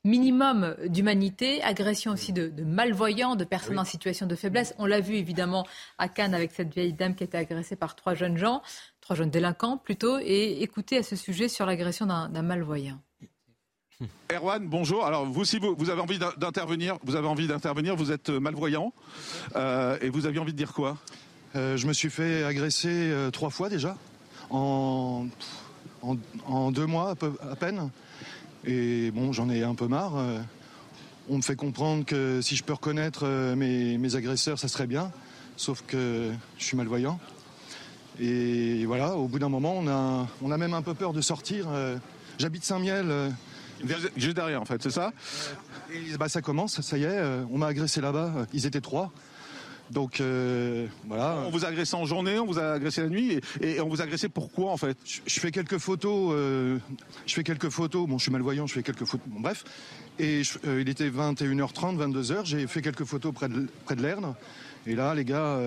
minimum 0.05 0.75
d'humanité, 0.87 1.61
agression 1.63 2.11
aussi 2.13 2.31
de, 2.33 2.47
de 2.47 2.63
malvoyants, 2.63 3.35
de 3.35 3.43
personnes 3.43 3.79
en 3.79 3.85
situation 3.85 4.25
de 4.25 4.35
faiblesse. 4.35 4.73
On 4.77 4.85
l'a 4.85 5.01
vu 5.01 5.15
évidemment 5.15 5.65
à 5.97 6.07
Cannes 6.07 6.33
avec 6.33 6.51
cette 6.51 6.73
vieille 6.73 6.93
dame 6.93 7.15
qui 7.15 7.23
a 7.23 7.25
été 7.25 7.37
agressée 7.37 7.75
par 7.75 7.95
trois 7.95 8.13
jeunes 8.15 8.37
gens, 8.37 8.61
trois 9.01 9.15
jeunes 9.15 9.29
délinquants 9.29 9.77
plutôt, 9.77 10.17
et 10.19 10.61
écoutez 10.61 10.97
à 10.97 11.03
ce 11.03 11.15
sujet 11.15 11.47
sur 11.49 11.65
l'agression 11.65 12.05
d'un 12.05 12.41
malvoyant. 12.41 12.99
Erwan, 14.33 14.65
bonjour. 14.65 15.05
Alors 15.05 15.25
vous, 15.25 15.43
si 15.43 15.59
vous, 15.59 15.75
vous 15.77 15.89
avez 15.89 15.99
envie 16.01 16.19
d'in- 16.19 16.33
d'intervenir, 16.37 16.97
vous 17.03 17.15
avez 17.15 17.27
envie 17.27 17.47
d'intervenir, 17.47 17.95
vous 17.97 18.11
êtes 18.13 18.29
euh, 18.29 18.39
malvoyant 18.39 18.93
euh, 19.57 19.97
et 20.01 20.09
vous 20.09 20.25
aviez 20.25 20.39
envie 20.39 20.53
de 20.53 20.57
dire 20.57 20.73
quoi? 20.73 20.97
Euh, 21.55 21.75
je 21.75 21.85
me 21.87 21.91
suis 21.93 22.09
fait 22.09 22.43
agresser 22.43 22.87
euh, 22.89 23.31
trois 23.31 23.49
fois 23.49 23.67
déjà, 23.67 23.97
en, 24.51 25.27
en, 26.01 26.15
en 26.45 26.71
deux 26.71 26.85
mois 26.85 27.09
à, 27.09 27.15
peu- 27.15 27.33
à 27.41 27.55
peine. 27.57 27.89
Et 28.65 29.11
bon, 29.11 29.31
j'en 29.31 29.49
ai 29.49 29.63
un 29.63 29.75
peu 29.75 29.87
marre. 29.87 30.17
Euh, 30.17 30.39
on 31.29 31.37
me 31.37 31.41
fait 31.41 31.55
comprendre 31.55 32.05
que 32.05 32.41
si 32.41 32.55
je 32.55 32.63
peux 32.63 32.73
reconnaître 32.73 33.21
euh, 33.23 33.55
mes, 33.55 33.97
mes 33.97 34.15
agresseurs, 34.15 34.59
ça 34.59 34.67
serait 34.67 34.87
bien. 34.87 35.11
Sauf 35.57 35.83
que 35.85 36.31
je 36.57 36.63
suis 36.63 36.77
malvoyant. 36.77 37.19
Et 38.19 38.85
voilà, 38.85 39.15
au 39.15 39.27
bout 39.27 39.39
d'un 39.39 39.49
moment, 39.49 39.73
on 39.77 39.87
a, 39.87 40.27
on 40.41 40.51
a 40.51 40.57
même 40.57 40.73
un 40.73 40.81
peu 40.81 40.93
peur 40.93 41.13
de 41.13 41.21
sortir. 41.21 41.67
Euh, 41.69 41.97
J'habite 42.37 42.63
Saint-Miel. 42.63 43.31
Juste- 44.17 44.35
derrière, 44.35 44.61
en 44.61 44.65
fait, 44.65 44.81
c'est 44.83 44.89
ça? 44.91 45.13
Et 45.93 46.17
bah, 46.17 46.27
ça 46.29 46.41
commence, 46.41 46.81
ça 46.81 46.97
y 46.97 47.03
est. 47.03 47.21
on 47.51 47.57
m'a 47.57 47.67
agressé 47.67 48.01
là-bas. 48.01 48.45
Ils 48.53 48.65
étaient 48.65 48.81
trois. 48.81 49.11
Donc 49.91 50.21
euh, 50.21 50.85
voilà. 51.07 51.43
On 51.47 51.49
vous 51.49 51.65
a 51.65 51.69
agressé 51.69 51.95
en 51.95 52.05
journée, 52.05 52.37
on 52.37 52.45
vous 52.45 52.59
a 52.59 52.73
agressé 52.73 53.01
la 53.01 53.09
nuit, 53.09 53.39
et, 53.61 53.71
et 53.71 53.81
on 53.81 53.89
vous 53.89 54.01
a 54.01 54.03
agressé 54.03 54.29
pourquoi 54.29 54.71
en 54.71 54.77
fait? 54.77 54.97
Je, 55.05 55.19
je 55.25 55.39
fais 55.39 55.51
quelques 55.51 55.77
photos. 55.79 56.31
euh, 56.35 56.77
je 57.25 57.33
fais 57.33 57.43
quelques 57.43 57.69
photos. 57.69 58.07
Bon, 58.07 58.17
je 58.17 58.23
suis 58.23 58.31
malvoyant, 58.31 58.67
je 58.67 58.73
fais 58.73 58.83
quelques 58.83 59.05
photos. 59.05 59.25
Bon, 59.27 59.39
bref. 59.39 59.63
Et 60.19 60.43
je- 60.43 60.59
euh, 60.67 60.81
il 60.81 60.89
était 60.89 61.09
21h30, 61.09 61.97
22h. 61.97 62.45
J'ai 62.45 62.67
fait 62.67 62.81
quelques 62.81 63.05
photos 63.05 63.33
près 63.33 63.49
de, 63.49 63.67
près 63.85 63.95
de 63.95 64.01
l'Erne. 64.03 64.35
Et 64.87 64.95
là, 64.95 65.13
les 65.15 65.25
gars 65.25 65.59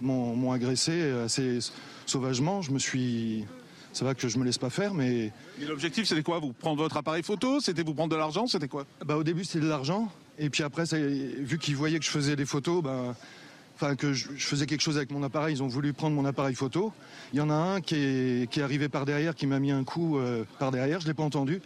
m'ont 0.00 0.34
m'ont 0.36 0.52
agressé 0.52 1.02
assez 1.24 1.58
sauvagement. 2.06 2.62
Je 2.62 2.70
me 2.70 2.78
suis. 2.78 3.44
Ça 3.92 4.04
va 4.04 4.14
que 4.14 4.26
je 4.26 4.38
me 4.38 4.44
laisse 4.44 4.58
pas 4.58 4.70
faire, 4.70 4.92
mais 4.92 5.30
Et 5.60 5.66
l'objectif 5.68 6.06
c'était 6.08 6.24
quoi? 6.24 6.40
Vous 6.40 6.52
prendre 6.52 6.78
votre 6.82 6.96
appareil 6.96 7.22
photo? 7.22 7.60
C'était 7.60 7.84
vous 7.84 7.94
prendre 7.94 8.10
de 8.10 8.16
l'argent? 8.16 8.48
C'était 8.48 8.66
quoi? 8.66 8.86
Bah, 9.06 9.16
au 9.16 9.22
début 9.22 9.44
c'était 9.44 9.60
de 9.64 9.68
l'argent. 9.68 10.10
Et 10.36 10.50
puis 10.50 10.64
après, 10.64 10.84
ça- 10.84 10.96
vu 10.98 11.58
qu'ils 11.58 11.76
voyaient 11.76 12.00
que 12.00 12.04
je 12.04 12.10
faisais 12.10 12.34
des 12.34 12.44
photos, 12.46 12.82
bah, 12.82 13.14
enfin 13.74 13.96
que 13.96 14.12
je, 14.12 14.28
je 14.36 14.46
faisais 14.46 14.66
quelque 14.66 14.80
chose 14.82 14.96
avec 14.96 15.10
mon 15.10 15.22
appareil, 15.22 15.56
ils 15.56 15.62
ont 15.62 15.66
voulu 15.68 15.92
prendre 15.92 16.14
mon 16.16 16.24
appareil 16.24 16.54
photo. 16.54 16.92
Il 17.32 17.38
y 17.38 17.42
en 17.42 17.50
a 17.50 17.54
un 17.54 17.80
qui 17.80 17.96
est, 17.96 18.50
qui 18.50 18.60
est 18.60 18.62
arrivé 18.62 18.88
par 18.88 19.04
derrière, 19.04 19.34
qui 19.34 19.46
m'a 19.46 19.58
mis 19.58 19.72
un 19.72 19.84
coup 19.84 20.18
euh, 20.18 20.44
par 20.58 20.70
derrière. 20.70 21.00
Je 21.00 21.06
l'ai 21.06 21.14
pas 21.14 21.22
entendu. 21.24 21.60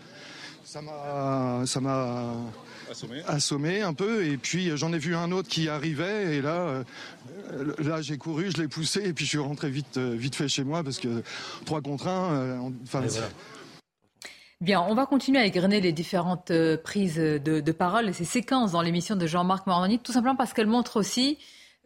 Ça 0.65 0.83
m'a, 0.83 1.63
ça 1.67 1.81
m'a 1.81 2.35
Assommé. 2.91 3.23
assommé 3.27 3.81
un 3.83 3.95
peu. 3.95 4.25
Et 4.27 4.37
puis 4.37 4.71
euh, 4.71 4.77
j'en 4.77 4.93
ai 4.93 4.99
vu 4.99 5.15
un 5.15 5.33
autre 5.33 5.49
qui 5.49 5.69
arrivait. 5.69 6.37
Et 6.37 6.43
là, 6.43 6.57
euh, 6.61 7.75
là 7.79 8.03
j'ai 8.03 8.19
couru, 8.19 8.51
je 8.55 8.61
l'ai 8.63 8.69
poussé. 8.69 9.03
Et 9.05 9.13
puis 9.13 9.25
je 9.25 9.31
suis 9.31 9.39
rentré 9.39 9.71
vite, 9.71 9.99
vite 9.99 10.35
fait 10.35 10.49
chez 10.49 10.65
moi 10.65 10.83
parce 10.83 10.99
que 10.99 11.23
3 11.67 11.81
contre 11.83 12.09
1. 12.09 12.61
Enfin, 12.85 13.03
Et 13.03 13.09
voilà. 13.09 13.29
Bien, 14.61 14.81
on 14.81 14.95
va 14.97 15.07
continuer 15.07 15.39
à 15.39 15.47
égrener 15.47 15.81
les 15.81 15.93
différentes 15.93 16.51
euh, 16.51 16.77
prises 16.77 17.15
de, 17.17 17.39
de 17.61 17.73
parole 17.73 18.09
et 18.09 18.13
ces 18.13 18.25
séquences 18.25 18.73
dans 18.73 18.83
l'émission 18.83 19.15
de 19.15 19.25
Jean-Marc 19.25 19.69
Morandini, 19.69 20.01
tout 20.01 20.11
simplement 20.11 20.35
parce 20.35 20.53
qu'elles 20.53 20.67
montrent 20.67 20.97
aussi 20.99 21.39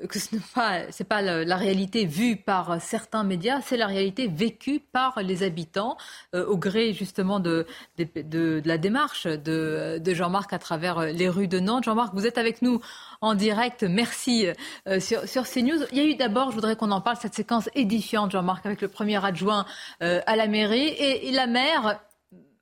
que 0.08 0.18
ce 0.18 0.34
n'est 0.34 0.42
pas, 0.54 0.80
c'est 0.90 1.04
pas 1.04 1.22
la, 1.22 1.44
la 1.44 1.56
réalité 1.56 2.04
vue 2.06 2.36
par 2.36 2.80
certains 2.80 3.24
médias, 3.24 3.60
c'est 3.62 3.76
la 3.76 3.86
réalité 3.86 4.26
vécue 4.28 4.80
par 4.80 5.22
les 5.22 5.42
habitants 5.42 5.96
euh, 6.34 6.44
au 6.46 6.56
gré 6.56 6.92
justement 6.92 7.40
de, 7.40 7.66
de, 7.98 8.06
de- 8.16 8.22
de 8.60 8.62
la 8.64 8.78
démarche 8.78 9.26
de, 9.26 10.00
Jean-Marc 10.06 10.52
à 10.52 10.58
travers 10.58 10.98
euh, 10.98 11.06
les 11.06 11.28
rues 11.28 11.48
de 11.48 11.60
Nantes. 11.60 11.84
Jean-Marc, 11.84 12.14
vous 12.14 12.26
êtes 12.26 12.38
avec 12.38 12.62
nous 12.62 12.80
en 13.20 13.34
direct. 13.34 13.82
Merci 13.84 14.46
euh, 14.88 15.00
sur, 15.00 15.28
sur 15.28 15.44
CNews. 15.48 15.84
Il 15.92 15.98
y 15.98 16.00
a 16.00 16.04
eu 16.04 16.14
d'abord, 16.16 16.50
je 16.50 16.54
voudrais 16.56 16.76
qu'on 16.76 16.90
en 16.90 17.00
parle, 17.00 17.16
cette 17.16 17.34
séquence 17.34 17.68
édifiante, 17.74 18.30
Jean-Marc, 18.32 18.66
avec 18.66 18.80
le 18.80 18.88
premier 18.88 19.24
adjoint 19.24 19.64
euh, 20.02 20.20
à 20.26 20.36
la 20.36 20.46
mairie 20.48 20.88
et, 20.88 21.28
et 21.28 21.32
la 21.32 21.46
maire 21.46 22.00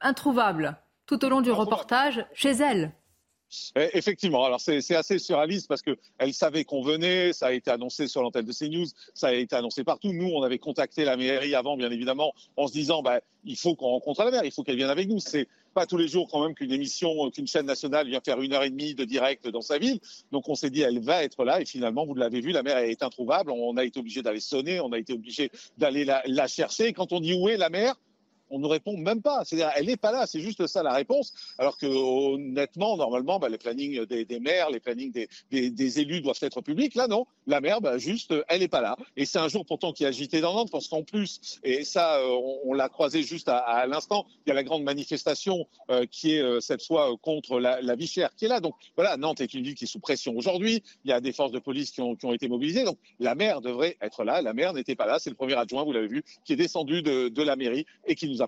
introuvable 0.00 0.76
tout 1.06 1.24
au 1.24 1.28
long 1.28 1.40
du 1.40 1.50
reportage 1.50 2.24
chez 2.34 2.50
elle. 2.52 2.92
Eh, 3.76 3.90
Effectivement, 3.94 4.44
alors 4.44 4.60
c'est 4.60 4.94
assez 4.94 5.18
surréaliste 5.18 5.68
parce 5.68 5.82
que 5.82 5.96
elle 6.18 6.32
savait 6.32 6.64
qu'on 6.64 6.82
venait, 6.82 7.32
ça 7.32 7.48
a 7.48 7.52
été 7.52 7.70
annoncé 7.70 8.06
sur 8.06 8.22
l'antenne 8.22 8.46
de 8.46 8.52
CNews, 8.52 8.86
ça 9.14 9.28
a 9.28 9.32
été 9.32 9.56
annoncé 9.56 9.84
partout. 9.84 10.12
Nous, 10.12 10.28
on 10.28 10.42
avait 10.42 10.58
contacté 10.58 11.04
la 11.04 11.16
mairie 11.16 11.54
avant, 11.54 11.76
bien 11.76 11.90
évidemment, 11.90 12.32
en 12.56 12.68
se 12.68 12.72
disant, 12.72 13.02
bah, 13.02 13.20
il 13.44 13.56
faut 13.56 13.74
qu'on 13.74 13.88
rencontre 13.88 14.24
la 14.24 14.30
maire, 14.30 14.44
il 14.44 14.52
faut 14.52 14.62
qu'elle 14.62 14.76
vienne 14.76 14.90
avec 14.90 15.08
nous. 15.08 15.18
C'est 15.18 15.48
pas 15.74 15.86
tous 15.86 15.96
les 15.96 16.08
jours 16.08 16.28
quand 16.30 16.42
même 16.42 16.54
qu'une 16.54 16.72
émission, 16.72 17.30
qu'une 17.30 17.46
chaîne 17.46 17.66
nationale 17.66 18.06
vient 18.08 18.20
faire 18.24 18.40
une 18.40 18.52
heure 18.52 18.64
et 18.64 18.70
demie 18.70 18.94
de 18.94 19.04
direct 19.04 19.48
dans 19.48 19.62
sa 19.62 19.78
ville. 19.78 20.00
Donc 20.32 20.48
on 20.48 20.54
s'est 20.54 20.70
dit, 20.70 20.82
elle 20.82 21.00
va 21.00 21.22
être 21.24 21.44
là 21.44 21.60
et 21.60 21.64
finalement, 21.64 22.06
vous 22.06 22.14
l'avez 22.14 22.40
vu, 22.40 22.50
la 22.50 22.62
maire 22.62 22.78
est 22.78 23.02
introuvable. 23.02 23.50
On 23.50 23.76
a 23.76 23.84
été 23.84 24.00
obligé 24.00 24.22
d'aller 24.22 24.40
sonner, 24.40 24.80
on 24.80 24.92
a 24.92 24.98
été 24.98 25.12
obligé 25.12 25.50
d'aller 25.78 26.04
la, 26.04 26.22
la 26.26 26.46
chercher. 26.46 26.88
Et 26.88 26.92
quand 26.92 27.12
on 27.12 27.20
dit 27.20 27.34
où 27.34 27.48
est 27.48 27.56
la 27.56 27.70
maire, 27.70 27.94
on 28.50 28.58
ne 28.58 28.66
répond 28.66 28.96
même 28.96 29.22
pas. 29.22 29.44
C'est-à-dire, 29.44 29.70
elle 29.76 29.86
n'est 29.86 29.96
pas 29.96 30.12
là. 30.12 30.26
C'est 30.26 30.40
juste 30.40 30.66
ça 30.66 30.82
la 30.82 30.92
réponse. 30.92 31.32
Alors 31.58 31.78
que 31.78 31.86
honnêtement, 31.86 32.96
normalement, 32.96 33.38
bah, 33.38 33.48
les 33.48 33.58
plannings 33.58 34.04
des, 34.04 34.40
maires, 34.40 34.70
les 34.70 34.80
plannings 34.80 35.12
des, 35.50 36.00
élus 36.00 36.20
doivent 36.20 36.38
être 36.42 36.60
publics. 36.60 36.94
Là, 36.94 37.06
non. 37.06 37.26
La 37.46 37.60
maire, 37.60 37.80
bah, 37.80 37.98
juste, 37.98 38.34
elle 38.48 38.60
n'est 38.60 38.68
pas 38.68 38.80
là. 38.80 38.96
Et 39.16 39.24
c'est 39.24 39.38
un 39.38 39.48
jour 39.48 39.64
pourtant 39.64 39.92
qui 39.92 40.04
est 40.04 40.06
agité 40.06 40.40
dans 40.40 40.54
Nantes, 40.54 40.70
parce 40.70 40.88
qu'en 40.88 41.02
plus, 41.02 41.60
et 41.64 41.84
ça, 41.84 42.18
euh, 42.18 42.56
on, 42.64 42.74
l'a 42.74 42.88
croisé 42.88 43.22
juste 43.22 43.48
à, 43.48 43.86
l'instant, 43.86 44.26
il 44.46 44.50
y 44.50 44.52
a 44.52 44.54
la 44.54 44.62
grande 44.62 44.82
manifestation 44.82 45.66
euh, 45.90 46.06
qui 46.10 46.34
est 46.34 46.42
euh, 46.42 46.60
cette 46.60 46.84
fois 46.84 47.16
contre 47.22 47.60
la, 47.60 47.80
la 47.80 47.94
vie 47.94 48.06
chère 48.06 48.34
qui 48.36 48.44
est 48.46 48.48
là. 48.48 48.60
Donc 48.60 48.74
voilà, 48.96 49.16
Nantes 49.16 49.40
est 49.40 49.54
une 49.54 49.62
ville 49.62 49.74
qui 49.74 49.84
est 49.84 49.88
sous 49.88 50.00
pression 50.00 50.36
aujourd'hui. 50.36 50.82
Il 51.04 51.10
y 51.10 51.12
a 51.12 51.20
des 51.20 51.32
forces 51.32 51.52
de 51.52 51.58
police 51.58 51.90
qui 51.90 52.00
ont, 52.00 52.16
qui 52.16 52.26
ont 52.26 52.32
été 52.32 52.48
mobilisées. 52.48 52.84
Donc 52.84 52.98
la 53.18 53.34
maire 53.34 53.60
devrait 53.60 53.96
être 54.00 54.24
là. 54.24 54.42
La 54.42 54.52
maire 54.52 54.72
n'était 54.72 54.94
pas 54.94 55.06
là. 55.06 55.18
C'est 55.18 55.30
le 55.30 55.36
premier 55.36 55.54
adjoint, 55.54 55.84
vous 55.84 55.92
l'avez 55.92 56.08
vu, 56.08 56.22
qui 56.44 56.52
est 56.52 56.56
descendu 56.56 57.02
de, 57.02 57.28
de 57.28 57.42
la 57.42 57.56
mairie 57.56 57.86
et 58.06 58.14
qui 58.14 58.28
nous 58.28 58.39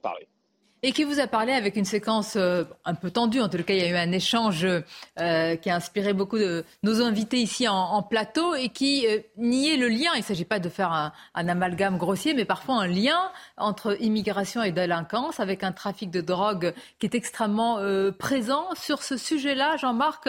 Et 0.84 0.90
qui 0.90 1.04
vous 1.04 1.20
a 1.20 1.28
parlé 1.28 1.52
avec 1.52 1.76
une 1.76 1.84
séquence 1.84 2.34
euh, 2.34 2.64
un 2.84 2.94
peu 2.94 3.12
tendue. 3.12 3.40
En 3.40 3.48
tout 3.48 3.62
cas, 3.62 3.72
il 3.72 3.80
y 3.80 3.84
a 3.84 3.88
eu 3.88 3.94
un 3.94 4.10
échange 4.10 4.66
euh, 4.66 5.56
qui 5.56 5.70
a 5.70 5.76
inspiré 5.76 6.12
beaucoup 6.12 6.38
de 6.38 6.64
nos 6.82 7.00
invités 7.00 7.36
ici 7.36 7.68
en, 7.68 8.02
plateau 8.02 8.56
et 8.56 8.68
qui 8.68 9.06
euh, 9.06 9.20
niait 9.36 9.76
le 9.76 9.86
lien. 9.86 10.10
Il 10.14 10.18
ne 10.18 10.24
s'agit 10.24 10.44
pas 10.44 10.58
de 10.58 10.68
faire 10.68 10.90
un, 10.90 11.12
amalgame 11.34 11.98
grossier, 11.98 12.34
mais 12.34 12.44
parfois 12.44 12.82
un 12.82 12.88
lien 12.88 13.30
entre 13.56 13.96
immigration 14.02 14.60
et 14.64 14.72
délinquance, 14.72 15.38
avec 15.38 15.62
un 15.62 15.70
trafic 15.70 16.10
de 16.10 16.20
drogue 16.20 16.74
qui 16.98 17.06
est 17.06 17.14
extrêmement 17.14 17.78
euh, 17.78 18.10
présent. 18.10 18.66
Sur 18.74 19.04
ce 19.04 19.16
sujet-là, 19.16 19.76
Jean-Marc, 19.76 20.28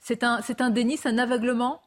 c'est 0.00 0.24
un, 0.24 0.40
c'est 0.40 0.62
un 0.62 0.70
déni, 0.70 0.96
c'est 0.96 1.10
un 1.10 1.18
aveuglement? 1.18 1.82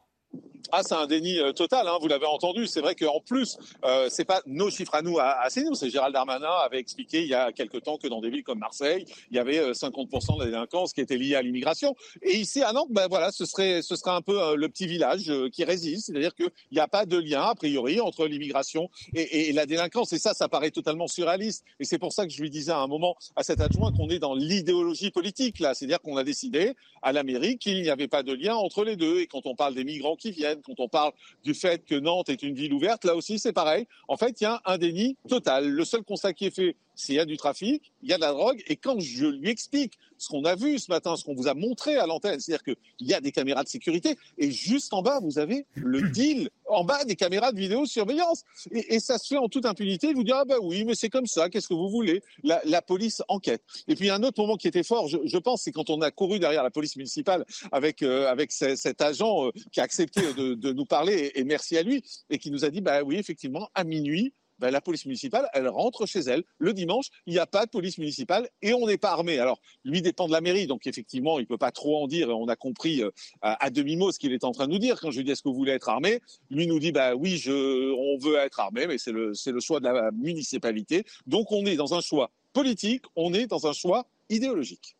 Ah, 0.75 0.81
c'est 0.81 0.95
un 0.95 1.05
déni 1.05 1.37
euh, 1.37 1.51
total, 1.51 1.87
hein, 1.87 1.99
vous 2.01 2.07
l'avez 2.07 2.25
entendu. 2.25 2.65
C'est 2.65 2.81
vrai 2.81 2.95
qu'en 2.95 3.19
plus, 3.19 3.59
euh, 3.85 4.07
c'est 4.09 4.25
pas 4.25 4.41
nos 4.47 4.71
chiffres 4.71 4.95
à 4.95 5.03
nous, 5.03 5.19
à, 5.19 5.25
à 5.25 5.47
nous. 5.61 5.75
C'est 5.75 5.91
Gérald 5.91 6.15
Darmanin 6.15 6.49
avait 6.65 6.79
expliqué 6.79 7.21
il 7.21 7.27
y 7.27 7.35
a 7.35 7.51
quelque 7.51 7.77
temps 7.77 7.99
que 7.99 8.07
dans 8.07 8.21
des 8.21 8.31
villes 8.31 8.43
comme 8.43 8.57
Marseille, 8.57 9.05
il 9.29 9.37
y 9.37 9.39
avait 9.39 9.71
50% 9.71 10.31
euh, 10.31 10.33
de 10.33 10.39
la 10.39 10.45
délinquance 10.45 10.93
qui 10.93 11.01
était 11.01 11.15
liée 11.15 11.35
à 11.35 11.43
l'immigration. 11.43 11.95
Et 12.23 12.37
ici 12.37 12.63
à 12.63 12.73
Nantes, 12.73 12.87
ben 12.89 13.07
voilà, 13.07 13.31
ce 13.31 13.45
serait, 13.45 13.83
ce 13.83 13.95
serait 13.95 14.11
un 14.11 14.23
peu 14.23 14.41
euh, 14.41 14.55
le 14.55 14.67
petit 14.67 14.87
village 14.87 15.31
qui 15.51 15.63
résiste. 15.63 16.07
C'est-à-dire 16.07 16.33
qu'il 16.33 16.49
n'y 16.71 16.79
a 16.79 16.87
pas 16.87 17.05
de 17.05 17.17
lien 17.17 17.43
a 17.43 17.53
priori 17.53 17.99
entre 17.99 18.25
l'immigration 18.25 18.89
et, 19.13 19.49
et, 19.49 19.53
la 19.53 19.67
délinquance. 19.67 20.11
Et 20.13 20.17
ça, 20.17 20.33
ça 20.33 20.49
paraît 20.49 20.71
totalement 20.71 21.07
surréaliste. 21.07 21.63
Et 21.79 21.85
c'est 21.85 21.99
pour 21.99 22.13
ça 22.13 22.25
que 22.25 22.33
je 22.33 22.41
lui 22.41 22.49
disais 22.49 22.71
à 22.71 22.79
un 22.79 22.87
moment 22.87 23.15
à 23.35 23.43
cet 23.43 23.61
adjoint 23.61 23.91
qu'on 23.91 24.09
est 24.09 24.17
dans 24.17 24.33
l'idéologie 24.33 25.11
politique 25.11 25.59
là. 25.59 25.75
C'est-à-dire 25.75 26.01
qu'on 26.01 26.17
a 26.17 26.23
décidé 26.23 26.73
à 27.03 27.11
l'Amérique 27.11 27.59
qu'il 27.59 27.79
n'y 27.79 27.89
avait 27.89 28.07
pas 28.07 28.23
de 28.23 28.33
lien 28.33 28.55
entre 28.55 28.83
les 28.83 28.95
deux. 28.95 29.19
Et 29.19 29.27
quand 29.27 29.45
on 29.45 29.55
parle 29.55 29.75
des 29.75 29.83
migrants 29.83 30.15
qui 30.15 30.22
viennent 30.31 30.61
quand 30.61 30.79
on 30.79 30.87
parle 30.87 31.11
du 31.43 31.53
fait 31.53 31.85
que 31.85 31.95
Nantes 31.95 32.29
est 32.29 32.43
une 32.43 32.55
ville 32.55 32.73
ouverte, 32.73 33.05
là 33.05 33.15
aussi 33.15 33.39
c'est 33.39 33.53
pareil. 33.53 33.87
En 34.07 34.17
fait, 34.17 34.39
il 34.41 34.43
y 34.43 34.47
a 34.47 34.61
un 34.65 34.77
déni 34.77 35.17
total. 35.27 35.69
Le 35.69 35.85
seul 35.85 36.03
constat 36.03 36.33
qui 36.33 36.45
est 36.45 36.55
fait, 36.55 36.75
s'il 36.95 37.15
y 37.15 37.19
a 37.19 37.25
du 37.25 37.37
trafic, 37.37 37.91
il 38.01 38.09
y 38.09 38.13
a 38.13 38.17
de 38.17 38.21
la 38.21 38.31
drogue. 38.31 38.61
Et 38.67 38.75
quand 38.75 38.99
je 38.99 39.27
lui 39.27 39.49
explique 39.49 39.97
ce 40.17 40.29
qu'on 40.29 40.45
a 40.45 40.55
vu 40.55 40.79
ce 40.79 40.91
matin, 40.91 41.15
ce 41.15 41.23
qu'on 41.23 41.35
vous 41.35 41.47
a 41.47 41.53
montré 41.53 41.97
à 41.97 42.05
l'antenne, 42.05 42.39
c'est-à-dire 42.39 42.63
qu'il 42.63 43.07
y 43.07 43.13
a 43.13 43.21
des 43.21 43.31
caméras 43.31 43.63
de 43.63 43.69
sécurité, 43.69 44.17
et 44.37 44.51
juste 44.51 44.93
en 44.93 45.01
bas, 45.01 45.19
vous 45.21 45.39
avez 45.39 45.65
le 45.75 46.01
deal, 46.09 46.49
en 46.67 46.83
bas 46.83 47.03
des 47.03 47.15
caméras 47.15 47.51
de 47.51 47.57
vidéosurveillance. 47.57 48.43
Et, 48.71 48.95
et 48.95 48.99
ça 48.99 49.17
se 49.17 49.27
fait 49.27 49.37
en 49.37 49.49
toute 49.49 49.65
impunité. 49.65 50.07
Il 50.09 50.15
vous 50.15 50.23
dit, 50.23 50.31
ah 50.33 50.45
bah 50.45 50.55
oui, 50.61 50.85
mais 50.85 50.95
c'est 50.95 51.09
comme 51.09 51.25
ça, 51.25 51.49
qu'est-ce 51.49 51.67
que 51.67 51.73
vous 51.73 51.89
voulez? 51.89 52.21
La, 52.43 52.61
la, 52.65 52.81
police 52.81 53.21
enquête. 53.27 53.63
Et 53.87 53.95
puis 53.95 54.09
un 54.09 54.21
autre 54.23 54.41
moment 54.41 54.57
qui 54.57 54.67
était 54.67 54.83
fort, 54.83 55.07
je, 55.07 55.17
je 55.23 55.37
pense, 55.37 55.63
c'est 55.63 55.71
quand 55.71 55.89
on 55.89 56.01
a 56.01 56.11
couru 56.11 56.39
derrière 56.39 56.63
la 56.63 56.71
police 56.71 56.95
municipale 56.95 57.45
avec, 57.71 58.03
euh, 58.03 58.29
avec 58.29 58.51
cet 58.51 59.01
agent 59.01 59.47
euh, 59.47 59.51
qui 59.71 59.79
a 59.79 59.83
accepté 59.83 60.21
de, 60.33 60.53
de 60.53 60.73
nous 60.73 60.85
parler, 60.85 61.13
et, 61.13 61.39
et 61.39 61.43
merci 61.43 61.77
à 61.77 61.83
lui, 61.83 62.03
et 62.29 62.37
qui 62.37 62.51
nous 62.51 62.65
a 62.65 62.69
dit, 62.69 62.81
bah 62.81 63.03
oui, 63.03 63.17
effectivement, 63.17 63.69
à 63.73 63.83
minuit, 63.83 64.33
ben, 64.59 64.71
la 64.71 64.81
police 64.81 65.05
municipale, 65.05 65.49
elle 65.53 65.67
rentre 65.67 66.05
chez 66.05 66.19
elle. 66.19 66.43
Le 66.57 66.73
dimanche, 66.73 67.07
il 67.25 67.33
n'y 67.33 67.39
a 67.39 67.45
pas 67.45 67.65
de 67.65 67.71
police 67.71 67.97
municipale 67.97 68.49
et 68.61 68.73
on 68.73 68.87
n'est 68.87 68.97
pas 68.97 69.11
armé. 69.11 69.39
Alors, 69.39 69.59
lui 69.83 70.01
dépend 70.01 70.27
de 70.27 70.31
la 70.31 70.41
mairie, 70.41 70.67
donc 70.67 70.87
effectivement, 70.87 71.39
il 71.39 71.43
ne 71.43 71.47
peut 71.47 71.57
pas 71.57 71.71
trop 71.71 72.01
en 72.01 72.07
dire. 72.07 72.29
On 72.29 72.47
a 72.47 72.55
compris 72.55 73.01
euh, 73.01 73.09
à, 73.41 73.69
demi-mot 73.69 74.11
ce 74.11 74.19
qu'il 74.19 74.33
est 74.33 74.43
en 74.43 74.51
train 74.51 74.67
de 74.67 74.71
nous 74.71 74.79
dire. 74.79 74.99
Quand 74.99 75.11
je 75.11 75.17
lui 75.17 75.23
dis 75.25 75.31
est-ce 75.31 75.41
que 75.41 75.49
vous 75.49 75.55
voulez 75.55 75.73
être 75.73 75.89
armé, 75.89 76.19
lui 76.49 76.67
nous 76.67 76.79
dit 76.79 76.91
bah 76.91 77.15
oui, 77.15 77.41
on 77.47 78.17
veut 78.17 78.35
être 78.37 78.59
armé, 78.59 78.87
mais 78.87 78.97
c'est 78.97 79.11
le, 79.11 79.33
choix 79.59 79.79
de 79.79 79.85
la 79.85 80.11
municipalité. 80.11 81.03
Donc, 81.27 81.51
on 81.51 81.65
est 81.65 81.75
dans 81.75 81.93
un 81.93 82.01
choix 82.01 82.31
politique, 82.53 83.03
on 83.15 83.33
est 83.33 83.47
dans 83.47 83.67
un 83.67 83.73
choix 83.73 84.05
idéologique. 84.29 84.95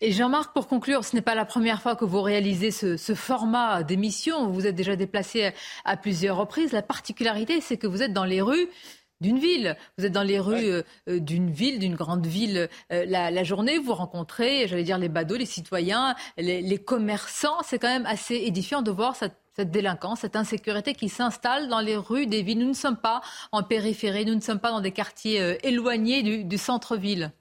Et 0.00 0.12
Jean-Marc, 0.12 0.52
pour 0.52 0.66
conclure, 0.66 1.04
ce 1.04 1.14
n'est 1.14 1.22
pas 1.22 1.36
la 1.36 1.44
première 1.44 1.80
fois 1.80 1.94
que 1.94 2.04
vous 2.04 2.20
réalisez 2.20 2.72
ce, 2.72 2.96
ce 2.96 3.14
format 3.14 3.84
d'émission. 3.84 4.50
Vous 4.50 4.66
êtes 4.66 4.74
déjà 4.74 4.96
déplacé 4.96 5.52
à 5.84 5.96
plusieurs 5.96 6.36
reprises. 6.36 6.72
La 6.72 6.82
particularité, 6.82 7.60
c'est 7.60 7.76
que 7.76 7.86
vous 7.86 8.02
êtes 8.02 8.12
dans 8.12 8.24
les 8.24 8.40
rues 8.40 8.68
d'une 9.20 9.38
ville. 9.38 9.76
Vous 9.96 10.04
êtes 10.04 10.12
dans 10.12 10.22
les 10.22 10.38
rues 10.38 10.76
ouais. 10.76 10.84
euh, 11.08 11.20
d'une 11.20 11.50
ville, 11.50 11.78
d'une 11.78 11.94
grande 11.94 12.26
ville, 12.26 12.68
euh, 12.92 13.04
la, 13.06 13.30
la, 13.30 13.44
journée, 13.44 13.78
vous 13.78 13.94
rencontrez, 13.94 14.68
j'allais 14.68 14.84
dire, 14.84 14.98
les 14.98 15.08
badauds, 15.08 15.36
les 15.36 15.46
citoyens, 15.46 16.14
les, 16.36 16.62
les 16.62 16.78
commerçants. 16.78 17.58
C'est 17.64 17.78
quand 17.78 17.88
même 17.88 18.06
assez 18.06 18.36
édifiant 18.36 18.82
de 18.82 18.90
voir 18.90 19.16
cette, 19.16 19.36
cette 19.56 19.70
délinquance, 19.70 20.20
cette 20.20 20.36
insécurité 20.36 20.94
qui 20.94 21.08
s'installe 21.08 21.68
dans 21.68 21.80
les 21.80 21.96
rues 21.96 22.26
des 22.26 22.42
villes. 22.42 22.58
Nous 22.58 22.68
ne 22.68 22.72
sommes 22.72 22.98
pas 22.98 23.22
en 23.52 23.62
périphérie, 23.62 24.24
nous 24.24 24.34
ne 24.34 24.40
sommes 24.40 24.60
pas 24.60 24.70
dans 24.70 24.80
des 24.80 24.92
quartiers 24.92 25.40
euh, 25.40 25.56
éloignés 25.62 26.22
du, 26.22 26.44
du 26.44 26.58
centre-ville 26.58 27.32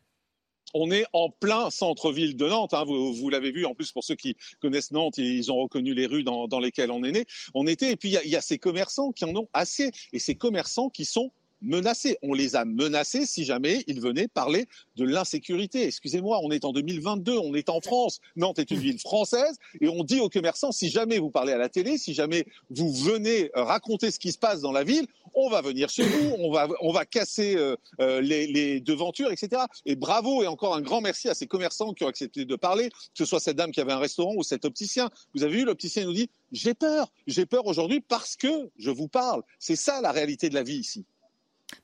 on 0.74 0.92
est 0.92 1.06
en 1.14 1.30
plein 1.30 1.70
centre-ville 1.70 2.36
de 2.36 2.48
Nantes. 2.48 2.74
Hein. 2.74 2.84
Vous, 2.86 3.14
vous 3.14 3.30
l'avez 3.30 3.52
vu, 3.52 3.66
en 3.66 3.74
plus, 3.74 3.92
pour 3.92 4.04
ceux 4.04 4.16
qui 4.16 4.36
connaissent 4.60 4.92
Nantes, 4.92 5.18
ils 5.18 5.52
ont 5.52 5.58
reconnu 5.58 5.94
les 5.94 6.06
rues 6.06 6.24
dans, 6.24 6.48
dans 6.48 6.60
lesquelles 6.60 6.92
on 6.92 7.04
est 7.04 7.12
né. 7.12 7.26
On 7.54 7.66
était, 7.68 7.92
et 7.92 7.96
puis 7.96 8.10
il 8.10 8.22
y, 8.26 8.30
y, 8.30 8.36
a 8.36 8.42
ces 8.42 8.58
commerçants 8.58 9.12
qui 9.12 9.26
en 9.26 9.36
ont 9.36 9.48
assez, 9.54 9.92
et 10.14 10.20
ces 10.20 10.36
commerçants 10.36 10.90
qui 10.90 11.06
sont 11.06 11.32
menacés. 11.62 12.18
On 12.22 12.34
les 12.34 12.56
a 12.56 12.66
menacés 12.66 13.26
si 13.26 13.46
jamais 13.46 13.84
ils 13.88 14.02
venaient 14.02 14.28
parler 14.28 14.68
de 14.96 15.06
l'insécurité. 15.06 15.84
Excusez-moi, 15.84 16.40
on 16.44 16.52
est 16.52 16.66
en 16.66 16.74
2022, 16.74 17.38
on 17.38 17.54
est 17.54 17.70
en 17.70 17.82
France. 17.82 18.20
Nantes 18.36 18.60
est 18.60 18.72
une 18.72 18.80
ville 18.80 19.00
française 19.00 19.58
et 19.82 19.88
on 19.88 20.04
dit 20.04 20.20
aux 20.20 20.30
commerçants 20.30 20.72
si 20.72 20.90
jamais 20.90 21.20
vous 21.20 21.30
parlez 21.30 21.54
à 21.54 21.58
la 21.58 21.70
télé, 21.70 21.98
si 21.98 22.14
jamais 22.14 22.46
vous 22.70 22.92
venez 22.94 23.50
raconter 23.54 24.12
ce 24.12 24.20
qui 24.20 24.32
se 24.32 24.38
passe 24.38 24.62
dans 24.62 24.72
la 24.72 24.84
ville, 24.84 25.08
on 25.34 25.50
va 25.50 25.62
venir 25.62 25.90
chez 25.90 26.04
vous, 26.04 26.36
on 26.40 26.52
va, 26.52 26.68
on 26.82 26.92
va 26.92 27.06
casser 27.06 27.56
euh, 27.56 27.76
euh, 28.00 28.22
les, 28.22 28.48
les, 28.48 28.80
devantures, 28.80 29.32
etc. 29.32 29.62
Et 29.86 29.96
bravo 29.96 30.42
et 30.42 30.48
encore 30.48 30.76
un 30.76 30.82
grand 30.82 31.00
merci 31.00 31.30
à 31.30 31.36
ces 31.36 31.46
commerçants 31.46 31.94
qui 31.94 32.04
ont 32.04 32.08
accepté 32.08 32.46
de 32.46 32.56
parler, 32.56 32.90
que 32.90 32.96
ce 33.14 33.26
soit 33.26 33.40
cette 33.40 33.56
dame 33.56 33.72
qui 33.72 33.80
avait 33.80 33.92
un 33.92 34.00
restaurant 34.00 34.34
ou 34.36 34.44
cet 34.44 34.66
opticien. 34.66 35.10
Vous 35.36 35.44
avez 35.44 35.58
vu, 35.58 35.66
l'opticien 35.66 36.06
nous 36.06 36.14
dit 36.14 36.30
j'ai 36.52 36.74
peur, 36.74 37.12
j'ai 37.28 37.46
peur 37.46 37.68
aujourd'hui 37.68 38.02
parce 38.02 38.36
que 38.36 38.70
je 38.78 38.90
vous 38.90 39.08
parle. 39.08 39.44
C'est 39.60 39.76
ça 39.76 40.02
la 40.02 40.12
réalité 40.12 40.50
de 40.50 40.56
la 40.56 40.64
vie 40.64 40.78
ici. 40.78 41.06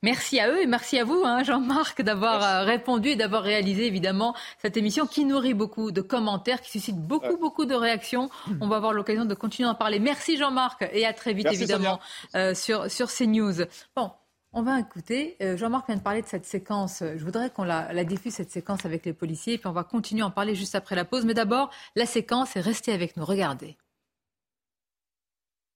Merci 0.01 0.39
à 0.39 0.49
eux 0.49 0.61
et 0.61 0.65
merci 0.65 0.97
à 0.97 1.03
vous, 1.03 1.23
hein, 1.25 1.43
Jean-Marc, 1.43 2.01
d'avoir 2.01 2.43
euh, 2.43 2.63
répondu 2.63 3.09
et 3.09 3.15
d'avoir 3.15 3.43
réalisé 3.43 3.85
évidemment 3.85 4.33
cette 4.61 4.77
émission 4.77 5.07
qui 5.07 5.25
nourrit 5.25 5.53
beaucoup 5.53 5.91
de 5.91 6.01
commentaires, 6.01 6.61
qui 6.61 6.71
suscite 6.71 6.97
beaucoup, 6.97 7.27
ouais. 7.27 7.37
beaucoup 7.37 7.65
de 7.65 7.75
réactions. 7.75 8.29
On 8.61 8.67
va 8.67 8.77
avoir 8.77 8.93
l'occasion 8.93 9.25
de 9.25 9.33
continuer 9.33 9.67
à 9.67 9.71
en 9.71 9.75
parler. 9.75 9.99
Merci 9.99 10.37
Jean-Marc 10.37 10.87
et 10.93 11.05
à 11.05 11.13
très 11.13 11.33
vite 11.33 11.45
merci, 11.45 11.63
évidemment 11.63 11.99
euh, 12.35 12.53
sur, 12.53 12.89
sur 12.89 13.11
CNews. 13.11 13.65
Bon, 13.95 14.11
on 14.53 14.61
va 14.61 14.79
écouter. 14.79 15.35
Euh, 15.41 15.57
Jean-Marc 15.57 15.87
vient 15.87 15.97
de 15.97 16.01
parler 16.01 16.21
de 16.21 16.27
cette 16.27 16.45
séquence. 16.45 17.01
Je 17.01 17.23
voudrais 17.23 17.49
qu'on 17.49 17.63
la, 17.63 17.91
la, 17.91 18.03
diffuse, 18.05 18.33
cette 18.33 18.51
séquence 18.51 18.85
avec 18.85 19.05
les 19.05 19.13
policiers, 19.13 19.53
et 19.53 19.57
puis 19.57 19.67
on 19.67 19.73
va 19.73 19.83
continuer 19.83 20.21
à 20.21 20.27
en 20.27 20.31
parler 20.31 20.55
juste 20.55 20.75
après 20.75 20.95
la 20.95 21.03
pause. 21.03 21.25
Mais 21.25 21.33
d'abord, 21.33 21.69
la 21.95 22.05
séquence 22.05 22.55
est 22.55 22.61
restée 22.61 22.93
avec 22.93 23.17
nous. 23.17 23.25
Regardez. 23.25 23.77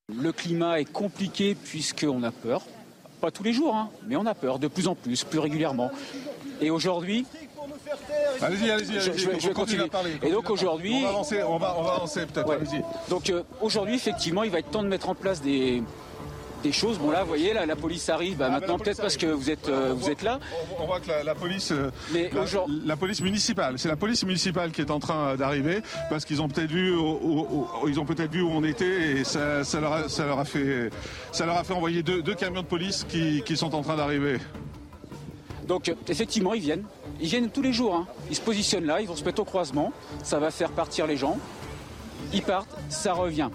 Le 0.09 0.31
climat 0.31 0.79
est 0.79 0.89
compliqué 0.89 1.55
puisqu'on 1.55 2.23
a 2.23 2.31
peur 2.31 2.61
pas 3.19 3.31
tous 3.31 3.43
les 3.43 3.53
jours, 3.53 3.75
hein, 3.75 3.89
mais 4.07 4.15
on 4.15 4.25
a 4.25 4.33
peur 4.33 4.59
de 4.59 4.67
plus 4.67 4.87
en 4.87 4.95
plus, 4.95 5.23
plus 5.23 5.39
régulièrement. 5.39 5.91
Et 6.61 6.69
aujourd'hui, 6.69 7.25
Allez-y, 8.41 8.69
allez-y, 8.69 8.91
allez 8.91 9.01
je, 9.01 9.11
je, 9.13 9.39
je, 9.39 9.47
vais 9.47 9.53
continuer. 9.53 9.83
À 9.85 9.87
parler, 9.87 10.11
et 10.21 10.31
donc 10.31 10.49
aujourd'hui, 10.49 10.93
on 10.95 11.01
va 11.01 11.09
avancer, 11.09 11.43
on 11.43 11.57
va, 11.57 11.75
on 11.77 11.83
va 11.83 11.93
avancer 11.95 12.25
peut-être. 12.25 12.47
Ouais. 12.47 12.57
Donc 13.09 13.29
euh, 13.29 13.43
aujourd'hui, 13.61 13.95
effectivement, 13.95 14.43
il 14.43 14.51
va 14.51 14.59
être 14.59 14.69
temps 14.69 14.83
de 14.83 14.87
mettre 14.87 15.09
en 15.09 15.15
place 15.15 15.41
des, 15.41 15.81
des 16.63 16.71
choses. 16.71 16.97
Bon 16.97 17.11
là, 17.11 17.21
vous 17.21 17.27
voyez, 17.27 17.53
là, 17.53 17.65
la 17.65 17.75
police 17.75 18.09
arrive. 18.09 18.37
Bah, 18.37 18.45
ah, 18.47 18.59
maintenant, 18.59 18.77
peut-être 18.77 19.01
parce 19.01 19.17
que 19.17 19.27
vous 19.27 19.49
êtes, 19.49 19.69
euh, 19.69 19.93
vous 19.93 20.01
voit, 20.01 20.11
êtes 20.11 20.23
là. 20.23 20.39
On, 20.79 20.85
voit 20.85 20.99
que 20.99 21.07
la, 21.07 21.23
la 21.23 21.35
police, 21.35 21.71
euh, 21.71 21.91
Mais 22.13 22.29
la, 22.33 22.45
la, 22.85 22.97
police 22.97 23.21
municipale, 23.21 23.77
c'est 23.77 23.89
la 23.89 23.95
police 23.95 24.23
municipale 24.23 24.71
qui 24.71 24.81
est 24.81 24.91
en 24.91 24.99
train 24.99 25.35
d'arriver 25.35 25.81
parce 26.09 26.25
qu'ils 26.25 26.41
ont 26.41 26.47
peut-être 26.47 26.71
vu, 26.71 26.95
où, 26.95 27.19
où, 27.21 27.67
où, 27.83 27.87
ils 27.87 27.99
ont 27.99 28.05
peut-être 28.05 28.31
vu 28.31 28.41
où 28.41 28.49
on 28.49 28.63
était 28.63 29.17
et 29.17 29.23
ça, 29.23 29.63
ça, 29.63 29.79
leur 29.79 29.93
a, 29.93 30.09
ça, 30.09 30.25
leur 30.25 30.39
a, 30.39 30.45
fait, 30.45 30.89
ça 31.31 31.45
leur 31.45 31.57
a 31.57 31.63
fait 31.63 31.73
envoyer 31.73 32.03
deux, 32.03 32.21
deux 32.21 32.35
camions 32.35 32.61
de 32.61 32.67
police 32.67 33.05
qui, 33.07 33.41
qui 33.43 33.57
sont 33.57 33.73
en 33.75 33.81
train 33.81 33.95
d'arriver. 33.95 34.37
Donc 35.67 35.93
effectivement, 36.07 36.53
ils 36.53 36.61
viennent. 36.61 36.85
Ils 37.19 37.27
viennent 37.27 37.49
tous 37.49 37.61
les 37.61 37.73
jours. 37.73 37.95
Hein. 37.95 38.07
Ils 38.29 38.35
se 38.35 38.41
positionnent 38.41 38.85
là, 38.85 39.01
ils 39.01 39.07
vont 39.07 39.15
se 39.15 39.23
mettre 39.23 39.41
au 39.41 39.45
croisement. 39.45 39.91
Ça 40.23 40.39
va 40.39 40.51
faire 40.51 40.71
partir 40.71 41.07
les 41.07 41.17
gens. 41.17 41.37
Ils 42.33 42.41
partent, 42.41 42.75
ça 42.89 43.13
revient. 43.13 43.49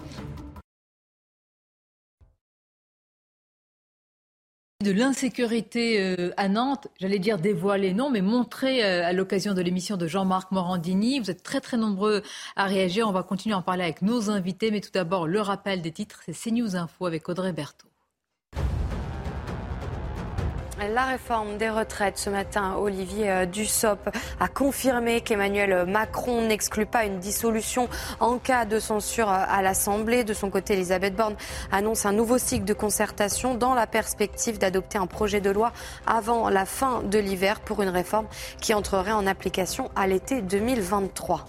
De 4.83 4.91
l'insécurité 4.91 5.99
euh, 5.99 6.31
à 6.37 6.49
Nantes, 6.49 6.87
j'allais 6.99 7.17
dire 7.17 7.39
dévoiler, 7.39 7.93
non, 7.93 8.09
mais 8.11 8.21
montrer 8.21 8.83
euh, 8.83 9.05
à 9.05 9.13
l'occasion 9.13 9.53
de 9.53 9.61
l'émission 9.61 9.97
de 9.97 10.07
Jean-Marc 10.07 10.51
Morandini. 10.51 11.19
Vous 11.19 11.31
êtes 11.31 11.41
très 11.41 11.61
très 11.61 11.77
nombreux 11.77 12.21
à 12.55 12.65
réagir. 12.65 13.07
On 13.07 13.13
va 13.13 13.23
continuer 13.23 13.55
à 13.55 13.59
en 13.59 13.61
parler 13.61 13.83
avec 13.83 14.01
nos 14.01 14.29
invités, 14.29 14.69
mais 14.69 14.81
tout 14.81 14.91
d'abord 14.93 15.25
le 15.25 15.41
rappel 15.41 15.81
des 15.81 15.91
titres, 15.91 16.21
c'est 16.25 16.33
CNews 16.33 16.75
Info 16.75 17.05
avec 17.05 17.27
Audrey 17.29 17.53
Berthaud. 17.53 17.92
La 20.91 21.05
réforme 21.05 21.57
des 21.57 21.69
retraites 21.69 22.17
ce 22.17 22.29
matin, 22.29 22.75
Olivier 22.77 23.29
euh, 23.29 23.45
Dussopt 23.45 24.09
a 24.39 24.47
confirmé 24.47 25.21
qu'Emmanuel 25.21 25.85
Macron 25.85 26.41
n'exclut 26.41 26.85
pas 26.85 27.05
une 27.05 27.19
dissolution 27.19 27.87
en 28.19 28.37
cas 28.37 28.65
de 28.65 28.79
censure 28.79 29.29
euh, 29.29 29.45
à 29.47 29.61
l'Assemblée. 29.61 30.23
De 30.23 30.33
son 30.33 30.49
côté, 30.49 30.73
Elisabeth 30.73 31.15
Borne 31.15 31.35
annonce 31.71 32.05
un 32.05 32.11
nouveau 32.11 32.37
cycle 32.37 32.65
de 32.65 32.73
concertation 32.73 33.55
dans 33.55 33.73
la 33.73 33.87
perspective 33.87 34.57
d'adopter 34.57 34.97
un 34.97 35.07
projet 35.07 35.41
de 35.41 35.51
loi 35.51 35.71
avant 36.05 36.49
la 36.49 36.65
fin 36.65 37.01
de 37.03 37.19
l'hiver 37.19 37.61
pour 37.61 37.81
une 37.81 37.89
réforme 37.89 38.27
qui 38.59 38.73
entrerait 38.73 39.11
en 39.13 39.27
application 39.27 39.89
à 39.95 40.07
l'été 40.07 40.41
2023. 40.41 41.45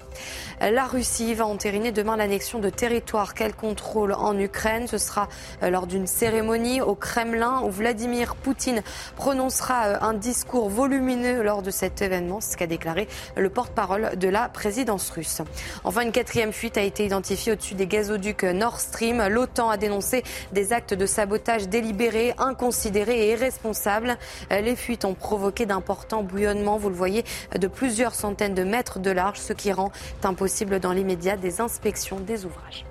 La 0.71 0.87
Russie 0.87 1.35
va 1.35 1.45
entériner 1.45 1.93
demain 1.93 2.17
l'annexion 2.17 2.59
de 2.59 2.71
territoires 2.71 3.35
qu'elle 3.35 3.55
contrôle 3.55 4.15
en 4.15 4.39
Ukraine. 4.39 4.87
Ce 4.87 4.97
sera 4.97 5.29
euh, 5.63 5.69
lors 5.69 5.87
d'une 5.87 6.07
cérémonie 6.07 6.81
au 6.81 6.95
Kremlin 6.95 7.61
où 7.65 7.71
Vladimir 7.71 8.35
Poutine 8.35 8.83
prononcera 9.17 9.87
euh, 9.89 9.97
un 10.01 10.15
discours 10.15 10.71
volumineux 10.71 11.43
lors 11.43 11.61
de 11.61 11.71
cet 11.71 12.01
événement, 12.01 12.41
ce 12.41 12.57
qu'a 12.57 12.67
déclaré 12.67 13.09
le 13.37 13.51
porte-parole 13.51 14.17
de 14.17 14.29
la 14.29 14.49
présidence 14.49 15.11
russe. 15.11 15.43
Enfin, 15.83 16.01
une 16.01 16.13
quatrième 16.13 16.53
fuite 16.53 16.79
a 16.79 16.83
été 16.83 17.05
identifiée 17.05 17.53
au-dessus 17.53 17.75
des 17.75 17.87
gazoducs 17.87 18.45
Nord 18.45 18.81
Stream. 18.81 19.23
L'OTAN 19.29 19.69
a 19.69 19.77
dénoncé 19.77 20.23
des 20.53 20.73
actes 20.73 20.95
de 20.95 21.05
sabotage 21.05 21.69
délibérés, 21.69 22.33
inconsidérés 22.39 23.29
et 23.29 23.33
irresponsables. 23.33 24.17
Euh, 24.51 24.63
les 24.63 24.77
fuites 24.77 25.05
ont 25.05 25.15
provoqué 25.15 25.67
d'importants 25.67 26.23
bouillonnements, 26.23 26.79
vous 26.79 26.89
le 26.89 26.95
voyez, 26.95 27.23
de 27.55 27.67
plusieurs 27.67 28.15
centaines 28.15 28.55
de 28.55 28.65
mètres 28.65 28.99
de 28.99 29.11
large, 29.11 29.39
ce 29.39 29.53
qui 29.53 29.71
rend 29.71 29.91
impossible 30.23 30.54
dans 30.63 30.93
l'immédiat 30.93 31.37
des 31.37 31.61
inspections 31.61 32.21
des 32.21 32.45
ouvrages. 32.45 32.85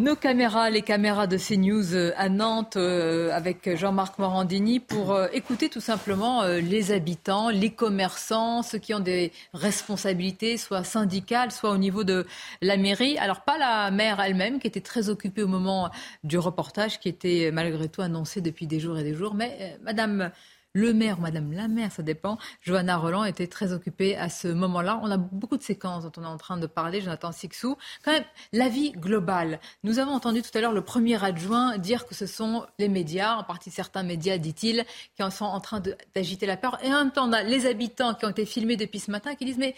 Nos 0.00 0.16
caméras, 0.16 0.70
les 0.70 0.80
caméras 0.80 1.26
de 1.26 1.36
CNews 1.36 1.94
euh, 1.94 2.12
à 2.16 2.30
Nantes 2.30 2.78
euh, 2.78 3.30
avec 3.32 3.76
Jean-Marc 3.76 4.18
Morandini 4.18 4.80
pour 4.80 5.12
euh, 5.12 5.26
écouter 5.34 5.68
tout 5.68 5.82
simplement 5.82 6.42
les 6.44 6.90
habitants, 6.90 7.50
les 7.50 7.68
commerçants, 7.68 8.62
ceux 8.62 8.78
qui 8.78 8.94
ont 8.94 9.00
des 9.00 9.30
responsabilités, 9.52 10.56
soit 10.56 10.84
syndicales, 10.84 11.52
soit 11.52 11.68
au 11.68 11.76
niveau 11.76 12.02
de 12.02 12.26
la 12.62 12.78
mairie. 12.78 13.18
Alors 13.18 13.42
pas 13.42 13.58
la 13.58 13.90
maire 13.90 14.20
elle-même 14.20 14.58
qui 14.58 14.66
était 14.66 14.80
très 14.80 15.10
occupée 15.10 15.42
au 15.42 15.48
moment 15.48 15.90
du 16.24 16.38
reportage 16.38 16.98
qui 16.98 17.10
était 17.10 17.50
malgré 17.52 17.90
tout 17.90 18.00
annoncé 18.00 18.40
depuis 18.40 18.66
des 18.66 18.80
jours 18.80 18.98
et 18.98 19.04
des 19.04 19.12
jours, 19.12 19.34
mais 19.34 19.76
Madame 19.82 20.30
le 20.72 20.92
maire 20.92 21.18
ou 21.18 21.22
Madame 21.22 21.52
la 21.52 21.68
maire, 21.68 21.90
ça 21.90 22.02
dépend. 22.02 22.38
Johanna 22.62 22.96
Roland 22.96 23.24
était 23.24 23.46
très 23.46 23.72
occupée 23.72 24.16
à 24.16 24.28
ce 24.28 24.48
moment-là. 24.48 25.00
On 25.02 25.10
a 25.10 25.16
beaucoup 25.16 25.56
de 25.56 25.62
séquences 25.62 26.04
dont 26.04 26.12
on 26.16 26.22
est 26.22 26.26
en 26.26 26.36
train 26.36 26.56
de 26.58 26.66
parler, 26.66 27.00
Jonathan 27.00 27.32
Sixou. 27.32 27.76
Quand 28.04 28.12
même, 28.12 28.24
la 28.52 28.68
vie 28.68 28.92
globale. 28.92 29.60
Nous 29.82 29.98
avons 29.98 30.12
entendu 30.12 30.42
tout 30.42 30.50
à 30.56 30.60
l'heure 30.60 30.72
le 30.72 30.82
premier 30.82 31.22
adjoint 31.22 31.78
dire 31.78 32.06
que 32.06 32.14
ce 32.14 32.26
sont 32.26 32.66
les 32.78 32.88
médias, 32.88 33.36
en 33.36 33.42
partie 33.42 33.70
certains 33.70 34.02
médias, 34.02 34.38
dit-il, 34.38 34.84
qui 35.16 35.22
en 35.22 35.30
sont 35.30 35.44
en 35.44 35.60
train 35.60 35.82
d'agiter 36.14 36.46
la 36.46 36.56
peur. 36.56 36.78
Et 36.84 36.88
en 36.88 36.98
même 36.98 37.10
temps, 37.10 37.28
on 37.28 37.32
a 37.32 37.42
les 37.42 37.66
habitants 37.66 38.14
qui 38.14 38.24
ont 38.26 38.30
été 38.30 38.46
filmés 38.46 38.76
depuis 38.76 39.00
ce 39.00 39.10
matin 39.10 39.34
qui 39.34 39.44
disent 39.44 39.58
mais 39.58 39.74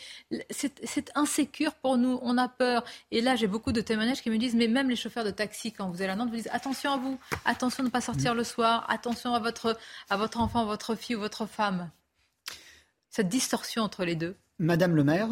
c'est 0.50 1.10
insécure 1.14 1.72
pour 1.74 1.96
nous, 1.96 2.18
on 2.22 2.36
a 2.36 2.48
peur. 2.48 2.84
Et 3.10 3.20
là, 3.22 3.36
j'ai 3.36 3.46
beaucoup 3.46 3.72
de 3.72 3.80
témoignages 3.80 4.22
qui 4.22 4.30
me 4.30 4.36
disent 4.36 4.54
mais 4.54 4.68
même 4.68 4.90
les 4.90 4.96
chauffeurs 4.96 5.24
de 5.24 5.30
taxi, 5.30 5.72
quand 5.72 5.88
vous 5.88 6.02
allez 6.02 6.12
à 6.12 6.16
Nantes, 6.16 6.28
vous 6.28 6.36
disent 6.36 6.50
attention 6.52 6.92
à 6.92 6.96
vous, 6.98 7.18
attention 7.44 7.82
de 7.82 7.88
ne 7.88 7.92
pas 7.92 8.00
sortir 8.02 8.34
le 8.34 8.44
soir, 8.44 8.86
attention 8.90 9.34
à 9.34 9.38
votre, 9.38 9.76
à 10.10 10.16
votre 10.16 10.38
enfant, 10.40 10.66
votre 10.66 10.81
votre 10.82 11.00
fille 11.00 11.14
ou 11.14 11.20
votre 11.20 11.46
femme 11.46 11.90
Cette 13.08 13.28
distorsion 13.28 13.82
entre 13.82 14.04
les 14.04 14.16
deux 14.16 14.34
Madame 14.58 14.96
le 14.96 15.04
maire 15.04 15.28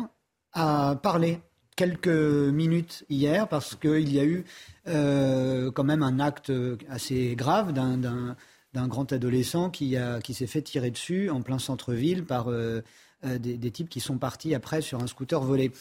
a 0.52 0.96
parlé 1.02 1.40
quelques 1.74 2.06
minutes 2.06 3.04
hier 3.08 3.48
parce 3.48 3.74
qu'il 3.74 4.12
y 4.12 4.20
a 4.20 4.24
eu 4.24 4.44
euh, 4.86 5.72
quand 5.72 5.82
même 5.82 6.04
un 6.04 6.20
acte 6.20 6.52
assez 6.88 7.34
grave 7.34 7.72
d'un 7.72 8.36
grand 8.88 9.12
adolescent 9.12 9.70
qui, 9.70 9.96
qui 10.22 10.34
s'est 10.34 10.46
fait 10.46 10.62
tirer 10.62 10.92
dessus 10.92 11.30
en 11.30 11.42
plein 11.42 11.58
centre-ville 11.58 12.24
par 12.24 12.48
euh, 12.48 12.82
euh, 13.24 13.38
des, 13.38 13.70
types 13.72 13.88
qui 13.88 14.00
sont 14.00 14.18
partis 14.18 14.54
après 14.54 14.82
sur 14.82 15.02
un 15.02 15.08
scooter 15.08 15.40
volé. 15.40 15.72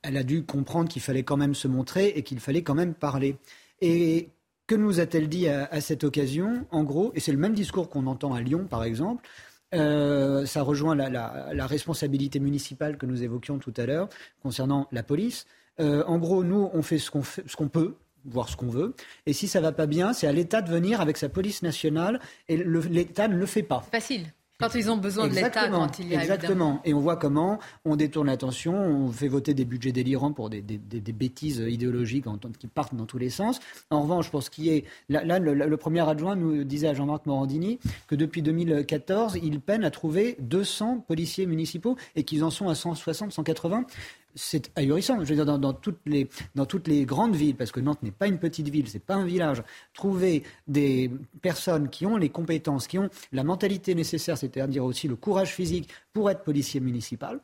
Elle 0.00 0.16
a 0.16 0.22
dû 0.22 0.44
comprendre 0.44 0.88
qu'il 0.88 1.02
fallait 1.02 1.24
quand 1.24 1.36
même 1.36 1.54
se 1.54 1.68
montrer 1.68 2.08
et 2.08 2.22
qu'il 2.22 2.40
fallait 2.40 2.62
quand 2.62 2.74
même 2.74 2.94
parler. 2.94 3.36
Et 3.82 4.30
que 4.70 4.76
nous 4.76 5.00
a-t-elle 5.00 5.28
dit 5.28 5.48
à, 5.48 5.80
cette 5.80 6.04
occasion? 6.04 6.64
En 6.70 6.84
gros, 6.84 7.10
et 7.16 7.20
c'est 7.20 7.32
le 7.32 7.38
même 7.38 7.54
discours 7.54 7.88
qu'on 7.88 8.06
entend 8.06 8.34
à 8.34 8.40
Lyon, 8.40 8.68
par 8.70 8.84
exemple, 8.84 9.28
euh, 9.74 10.46
ça 10.46 10.62
rejoint 10.62 10.94
la, 10.94 11.66
responsabilité 11.66 12.38
municipale 12.38 12.96
que 12.96 13.04
nous 13.04 13.24
évoquions 13.24 13.58
tout 13.58 13.74
à 13.76 13.84
l'heure 13.84 14.08
concernant 14.44 14.86
la 14.92 15.02
police. 15.02 15.46
Euh, 15.80 16.04
en 16.06 16.18
gros, 16.18 16.44
nous, 16.44 16.70
on 16.72 16.82
fait 16.82 16.98
ce 16.98 17.10
qu'on, 17.10 17.66
peut, 17.66 17.96
voir 18.24 18.48
ce 18.48 18.56
qu'on 18.56 18.68
veut. 18.68 18.94
Et 19.26 19.32
si 19.32 19.48
ça 19.48 19.60
va 19.60 19.72
pas 19.72 19.86
bien, 19.86 20.12
c'est 20.12 20.28
à 20.28 20.32
l'État 20.32 20.62
de 20.62 20.70
venir 20.70 21.00
avec 21.00 21.16
sa 21.16 21.28
police 21.28 21.62
nationale, 21.62 22.20
et 22.48 22.56
l'État 22.56 23.26
ne 23.26 23.36
le 23.36 23.46
fait 23.46 23.64
pas. 23.64 23.84
Facile. 23.90 24.26
Quand 24.60 24.74
ils 24.74 24.90
ont 24.90 24.98
besoin 24.98 25.26
de 25.26 25.34
l'État, 25.34 25.68
quand 25.68 25.98
il 25.98 26.08
y 26.08 26.16
a 26.16 26.20
Exactement. 26.20 26.80
Et 26.84 26.94
on 26.94 27.00
voit 27.00 27.16
comment 27.16 27.58
on 27.84 27.96
détourne 27.96 28.26
l'attention, 28.26 28.74
on 28.74 29.10
fait 29.10 29.28
voter 29.28 29.54
des 29.54 29.64
budgets 29.64 29.92
délirants 29.92 30.32
pour 30.32 30.50
des, 30.50 30.60
bêtises 30.60 31.64
idéologiques 31.66 32.26
qui 32.58 32.66
partent 32.66 32.94
dans 32.94 33.06
tous 33.06 33.18
les 33.18 33.30
sens. 33.30 33.60
En 33.90 34.02
revanche, 34.02 34.30
pour 34.30 34.42
ce 34.42 34.50
qui 34.50 34.70
est. 34.70 34.84
Là, 35.08 35.38
le, 35.38 35.76
premier 35.76 36.06
adjoint 36.08 36.36
nous 36.36 36.64
disait 36.64 36.88
à 36.88 36.94
Jean-Marc 36.94 37.26
Morandini 37.26 37.78
que 38.06 38.14
depuis 38.14 38.42
2014, 38.42 39.38
il 39.42 39.60
peine 39.60 39.84
à 39.84 39.90
trouver 39.90 40.36
200 40.40 41.04
policiers 41.06 41.46
municipaux 41.46 41.96
et 42.14 42.24
qu'ils 42.24 42.44
en 42.44 42.50
sont 42.50 42.68
à 42.68 42.74
160, 42.74 43.32
180 43.32 43.84
c'est 44.34 44.70
ahurissant. 44.76 45.24
Je 45.24 45.34
veux 45.34 45.44
dire, 45.44 45.58
dans, 45.58 45.72
toutes 45.72 46.00
les, 46.06 46.28
dans 46.54 46.66
toutes 46.66 46.88
les 46.88 47.04
grandes 47.04 47.36
villes, 47.36 47.56
parce 47.56 47.72
que 47.72 47.80
Nantes 47.80 48.02
n'est 48.02 48.10
pas 48.10 48.26
une 48.26 48.38
petite 48.38 48.68
ville, 48.68 48.88
c'est 48.88 49.04
pas 49.04 49.14
un 49.14 49.24
village, 49.24 49.62
trouver 49.94 50.42
des 50.68 51.10
personnes 51.42 51.88
qui 51.88 52.06
ont 52.06 52.16
les 52.16 52.28
compétences, 52.28 52.86
qui 52.86 52.98
ont 52.98 53.10
la 53.32 53.44
mentalité 53.44 53.94
nécessaire, 53.94 54.38
c'est-à-dire 54.38 54.84
aussi 54.84 55.08
le 55.08 55.16
courage 55.16 55.54
physique 55.54 55.88
pour 56.12 56.30
être 56.30 56.42
policier 56.42 56.80
municipal, 56.80 57.40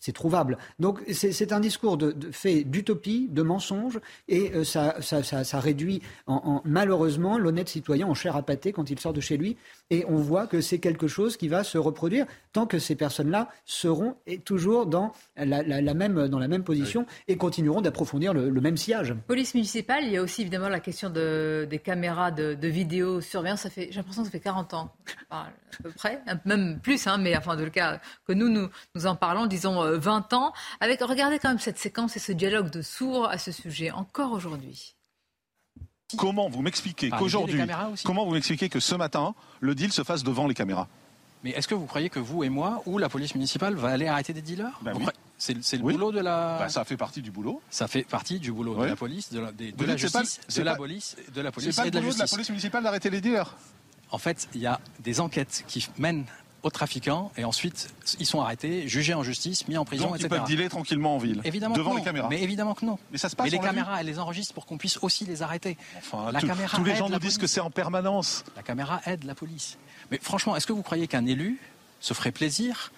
c'est 0.00 0.12
trouvable. 0.12 0.58
Donc 0.78 1.00
c'est 1.12 1.52
un 1.52 1.60
discours 1.60 1.96
de, 1.96 2.14
fait 2.32 2.64
d'utopie, 2.64 3.28
de 3.30 3.42
mensonge, 3.42 4.00
et 4.28 4.52
euh, 4.54 4.64
ça, 4.64 5.00
ça, 5.00 5.60
réduit 5.60 6.02
en, 6.26 6.62
malheureusement 6.64 7.38
l'honnête 7.38 7.68
citoyen 7.68 8.06
en 8.06 8.14
chair 8.14 8.36
à 8.36 8.42
pâté 8.42 8.72
quand 8.72 8.90
il 8.90 8.98
sort 8.98 9.12
de 9.12 9.20
chez 9.20 9.36
lui. 9.36 9.56
Et 9.90 10.04
on 10.08 10.16
voit 10.16 10.46
que 10.46 10.60
c'est 10.60 10.78
quelque 10.78 11.08
chose 11.08 11.36
qui 11.36 11.48
va 11.48 11.64
se 11.64 11.78
reproduire 11.78 12.26
tant 12.52 12.66
que 12.66 12.78
ces 12.78 12.94
personnes-là 12.94 13.48
seront 13.64 14.16
toujours 14.44 14.86
dans 14.86 15.12
la, 15.36 15.62
même, 15.94 16.28
dans 16.28 16.38
la 16.38 16.48
même 16.48 16.64
position 16.64 17.06
et 17.26 17.36
continueront 17.36 17.80
d'approfondir 17.80 18.34
le, 18.34 18.60
même 18.60 18.76
sillage. 18.76 19.14
Police 19.26 19.54
municipale, 19.54 20.04
il 20.04 20.12
y 20.12 20.16
a 20.16 20.22
aussi 20.22 20.42
évidemment 20.42 20.68
la 20.68 20.80
question 20.80 21.10
de, 21.10 21.66
des 21.70 21.78
caméras 21.78 22.30
de, 22.30 22.54
de 22.54 22.68
vidéosurveillance. 22.68 23.60
Ça 23.60 23.70
fait, 23.70 23.88
j'ai 23.90 23.96
l'impression 23.96 24.22
que 24.22 24.28
ça 24.28 24.32
fait 24.32 24.40
40 24.40 24.74
ans, 24.74 24.92
à 25.30 25.48
peu 25.82 25.90
près, 25.90 26.22
même 26.44 26.80
plus, 26.80 27.06
hein, 27.06 27.18
mais 27.18 27.36
enfin, 27.36 27.56
de 27.56 27.64
le 27.64 27.70
cas 27.70 28.00
que 28.26 28.32
nous, 28.32 28.48
nous, 28.48 28.68
nous 28.94 29.06
en 29.06 29.16
parlons, 29.16 29.46
disons 29.46 29.82
20 29.96 30.32
euh, 30.32 30.36
ans. 30.36 30.52
Avec, 30.80 31.00
regardez 31.00 31.38
quand 31.38 31.48
même 31.48 31.58
cette 31.58 31.78
séquence 31.78 32.16
et 32.16 32.20
ce 32.20 32.32
dialogue 32.32 32.70
de 32.70 32.82
sourds 32.82 33.28
à 33.28 33.38
ce 33.38 33.52
sujet, 33.52 33.90
encore 33.90 34.32
aujourd'hui. 34.32 34.94
Comment 36.16 36.48
vous 36.48 36.62
m'expliquez 36.62 37.10
qu'aujourd'hui, 37.10 37.60
comment 38.04 38.24
vous 38.24 38.32
m'expliquez 38.32 38.70
que 38.70 38.80
ce 38.80 38.94
matin, 38.94 39.34
le 39.60 39.74
deal 39.74 39.92
se 39.92 40.02
fasse 40.02 40.24
devant 40.24 40.46
les 40.46 40.54
caméras 40.54 40.88
mais 41.44 41.50
est-ce 41.50 41.68
que 41.68 41.74
vous 41.74 41.86
croyez 41.86 42.10
que 42.10 42.18
vous 42.18 42.42
et 42.42 42.48
moi, 42.48 42.82
ou 42.86 42.98
la 42.98 43.08
police 43.08 43.34
municipale, 43.34 43.74
va 43.74 43.90
aller 43.90 44.08
arrêter 44.08 44.32
des 44.32 44.42
dealers 44.42 44.78
ben 44.82 44.94
C'est 45.38 45.54
le 45.54 45.78
boulot 45.78 46.10
de 46.10 46.20
la. 46.20 46.58
Ben, 46.58 46.68
ça 46.68 46.84
fait 46.84 46.96
partie 46.96 47.22
du 47.22 47.30
boulot. 47.30 47.62
Ça 47.70 47.86
fait 47.86 48.02
partie 48.02 48.40
du 48.40 48.50
boulot 48.52 48.74
de 48.74 48.86
la 48.86 48.96
police, 48.96 49.32
de 49.32 49.40
la, 49.40 49.52
de, 49.52 49.84
la 49.84 49.96
justice, 49.96 50.40
de, 50.54 50.62
la 50.62 50.74
police, 50.74 51.16
de 51.32 51.40
la 51.40 51.52
police, 51.52 51.70
C'est 51.70 51.76
pas 51.76 51.84
le 51.84 52.00
boulot 52.00 52.14
de 52.14 52.18
la 52.18 52.26
police 52.26 52.48
municipale 52.48 52.82
d'arrêter 52.82 53.10
les 53.10 53.20
dealers. 53.20 53.54
En 54.10 54.18
fait, 54.18 54.48
il 54.54 54.60
y 54.60 54.66
a 54.66 54.80
des 55.00 55.20
enquêtes 55.20 55.64
qui 55.68 55.88
mènent 55.98 56.24
aux 56.62 56.70
trafiquants 56.70 57.30
et 57.36 57.44
ensuite 57.44 57.88
ils 58.18 58.26
sont 58.26 58.40
arrêtés, 58.40 58.88
jugés 58.88 59.14
en 59.14 59.22
justice, 59.22 59.68
mis 59.68 59.76
en 59.76 59.84
prison, 59.84 60.06
Donc, 60.06 60.16
etc. 60.16 60.28
Ils 60.30 60.36
peuvent 60.36 60.46
dealer 60.46 60.68
tranquillement 60.68 61.14
en 61.14 61.18
ville, 61.18 61.40
évidemment 61.44 61.74
devant 61.74 61.94
les 61.94 62.02
caméras. 62.02 62.28
Mais 62.28 62.42
évidemment 62.42 62.74
que 62.74 62.84
non. 62.84 62.98
Mais 63.12 63.18
ça 63.18 63.28
se 63.28 63.36
passe. 63.36 63.46
Mais 63.46 63.50
les 63.50 63.58
caméras, 63.58 64.00
elles 64.00 64.06
les 64.06 64.18
enregistrent 64.18 64.54
pour 64.54 64.66
qu'on 64.66 64.78
puisse 64.78 64.98
aussi 65.02 65.24
les 65.24 65.42
arrêter. 65.42 65.76
Enfin, 65.98 66.32
la 66.32 66.40
caméra 66.40 66.76
tous 66.76 66.84
les 66.84 66.96
gens 66.96 67.08
nous 67.08 67.18
disent 67.18 67.38
que 67.38 67.46
c'est 67.46 67.60
en 67.60 67.70
permanence. 67.70 68.44
La 68.56 68.62
caméra 68.62 69.00
aide 69.06 69.24
la 69.24 69.34
police. 69.34 69.78
Mais 70.10 70.18
franchement, 70.22 70.56
est-ce 70.56 70.66
que 70.66 70.72
vous 70.72 70.82
croyez 70.82 71.06
qu'un 71.06 71.26
élu 71.26 71.58
se 72.00 72.14
ferait 72.14 72.32
plaisir 72.32 72.92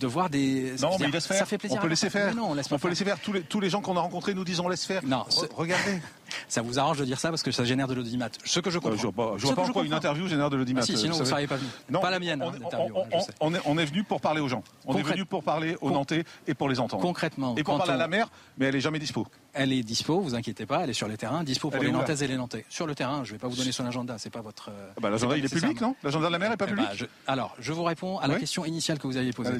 de 0.00 0.06
voir 0.06 0.30
des. 0.30 0.74
Non, 0.80 0.96
mais 0.98 1.06
il 1.06 1.12
laisse 1.12 1.26
faire. 1.26 1.38
Ça 1.38 1.46
fait 1.46 1.58
plaisir. 1.58 1.78
On 1.78 1.82
peut 1.82 1.88
laisser 1.88 2.10
faire. 2.10 2.34
Non, 2.34 2.50
on, 2.50 2.54
laisse 2.54 2.70
on 2.70 2.78
peut 2.78 2.88
laisser 2.88 3.04
faire. 3.04 3.20
Tous 3.20 3.32
les, 3.32 3.42
tous 3.42 3.60
les 3.60 3.70
gens 3.70 3.80
qu'on 3.80 3.96
a 3.96 4.00
rencontrés 4.00 4.34
nous 4.34 4.44
disent 4.44 4.60
on 4.60 4.68
laisse 4.68 4.84
faire. 4.84 5.04
Non, 5.04 5.24
regardez. 5.54 6.00
Ça 6.48 6.62
vous 6.62 6.78
arrange 6.78 6.98
de 6.98 7.04
dire 7.04 7.18
ça 7.18 7.30
parce 7.30 7.42
que 7.42 7.50
ça 7.50 7.64
génère 7.64 7.88
de 7.88 7.94
l'audimat. 7.94 8.28
Ce 8.44 8.60
que 8.60 8.70
je 8.70 8.78
comprends. 8.78 8.96
je 8.96 9.02
vois 9.02 9.12
pas, 9.12 9.36
vois 9.36 9.54
pas 9.54 9.62
pourquoi 9.62 9.84
une 9.84 9.92
interview 9.92 10.26
génère 10.28 10.50
de 10.50 10.56
l'audimat. 10.56 10.80
Ah, 10.82 10.86
si, 10.86 10.96
sinon 10.96 11.14
vous 11.14 11.20
ne 11.20 11.24
seriez 11.24 11.46
pas 11.46 11.56
venu. 11.56 11.68
Non, 11.90 12.00
pas 12.00 12.10
la 12.10 12.18
mienne. 12.18 12.42
On, 12.42 12.48
hein, 12.48 13.24
on, 13.40 13.54
est, 13.54 13.60
on, 13.64 13.78
est, 13.78 13.84
venu 13.84 14.04
pour 14.04 14.20
parler 14.20 14.40
aux 14.40 14.48
gens. 14.48 14.62
On 14.86 14.96
est 14.96 15.02
venu 15.02 15.24
pour 15.24 15.42
parler 15.42 15.76
aux 15.80 15.90
Nantais 15.90 16.24
et 16.46 16.54
pour 16.54 16.68
les 16.68 16.80
entendre. 16.80 17.02
Concrètement. 17.02 17.54
Et 17.56 17.62
pour 17.62 17.78
parler 17.78 17.92
à 17.92 17.96
la 17.96 18.08
mer, 18.08 18.28
mais 18.58 18.66
elle 18.66 18.76
est 18.76 18.80
jamais 18.80 18.98
dispo. 18.98 19.26
Elle 19.52 19.72
est 19.72 19.82
dispo, 19.82 20.20
vous 20.20 20.34
inquiétez 20.34 20.66
pas, 20.66 20.84
elle 20.84 20.90
est 20.90 20.94
sur 20.94 21.08
le 21.08 21.16
terrain, 21.16 21.42
dispo 21.42 21.70
pour 21.70 21.82
les 21.82 21.90
Nantaises 21.90 22.22
et 22.22 22.28
les 22.28 22.36
Nantais. 22.36 22.64
Sur 22.68 22.86
le 22.86 22.94
terrain, 22.94 23.24
je 23.24 23.30
ne 23.30 23.34
vais 23.34 23.38
pas 23.38 23.48
vous 23.48 23.56
donner 23.56 23.72
son 23.72 23.86
agenda, 23.86 24.16
c'est 24.18 24.30
pas 24.30 24.40
votre. 24.40 24.70
Ah 24.70 25.00
bah, 25.00 25.10
l'agenda 25.10 25.36
il 25.36 25.44
est 25.44 25.52
public, 25.52 25.80
non? 25.80 25.96
L'agenda 26.02 26.28
de 26.28 26.32
la 26.32 26.38
mer 26.38 26.52
est 26.52 26.56
pas 26.56 26.66
eh 26.68 26.70
public? 26.70 26.86
Bah, 27.00 27.06
alors, 27.26 27.56
je 27.58 27.72
vous 27.72 27.84
réponds 27.84 28.18
à 28.18 28.26
la 28.26 28.38
question 28.38 28.64
initiale 28.64 28.98
que 28.98 29.06
vous 29.06 29.16
aviez 29.16 29.32
posée. 29.32 29.50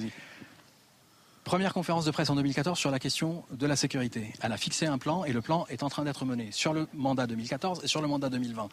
Première 1.50 1.74
conférence 1.74 2.04
de 2.04 2.12
presse 2.12 2.30
en 2.30 2.36
2014 2.36 2.78
sur 2.78 2.92
la 2.92 3.00
question 3.00 3.42
de 3.50 3.66
la 3.66 3.74
sécurité. 3.74 4.32
Elle 4.40 4.52
a 4.52 4.56
fixé 4.56 4.86
un 4.86 4.98
plan 4.98 5.24
et 5.24 5.32
le 5.32 5.40
plan 5.40 5.66
est 5.68 5.82
en 5.82 5.88
train 5.88 6.04
d'être 6.04 6.24
mené 6.24 6.52
sur 6.52 6.72
le 6.72 6.86
mandat 6.94 7.26
2014 7.26 7.80
et 7.82 7.88
sur 7.88 8.00
le 8.00 8.06
mandat 8.06 8.28
2020. 8.28 8.68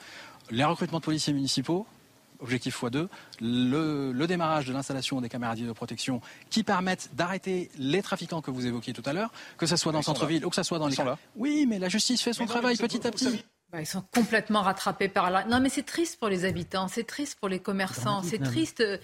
Les 0.52 0.64
recrutements 0.64 1.00
de 1.00 1.04
policiers 1.04 1.34
municipaux, 1.34 1.88
objectif 2.40 2.80
x2, 2.80 3.08
le, 3.42 4.26
démarrage 4.28 4.68
de 4.68 4.74
l'installation 4.74 5.20
des 5.22 5.28
caméras 5.28 5.56
de 5.56 5.72
protection 5.72 6.22
qui 6.52 6.62
permettent 6.62 7.10
d'arrêter 7.16 7.72
les 7.80 8.04
trafiquants 8.04 8.44
que 8.44 8.52
vous 8.52 8.68
évoquiez 8.68 8.94
tout 8.94 9.02
à 9.08 9.14
l'heure, 9.14 9.32
que 9.58 9.66
ce 9.66 9.76
soit 9.76 9.92
dans 9.92 9.98
le 9.98 10.04
centre-ville 10.04 10.46
ou 10.46 10.52
que 10.52 10.56
ce 10.56 10.62
soit 10.62 10.78
dans 10.78 10.88
les... 10.88 10.98
Oui, 11.36 11.66
mais 11.68 11.80
la 11.80 11.90
justice 11.90 12.22
fait 12.22 12.34
son 12.34 12.46
travail 12.46 12.78
petit 12.78 13.08
à 13.08 13.10
petit. 13.10 13.44
Bah, 13.72 13.82
ils 13.82 13.88
sont 13.88 14.04
complètement 14.14 14.62
rattrapés 14.62 15.10
par 15.10 15.30
là. 15.30 15.44
Non, 15.46 15.60
mais 15.60 15.68
c'est 15.68 15.84
triste 15.84 16.20
pour 16.20 16.30
les 16.30 16.46
habitants, 16.46 16.88
c'est 16.88 17.04
triste 17.04 17.38
pour 17.38 17.50
les 17.50 17.60
commerçants, 17.60 18.24
c'est 18.24 18.38
triste 18.38 18.80
euh, 18.80 18.98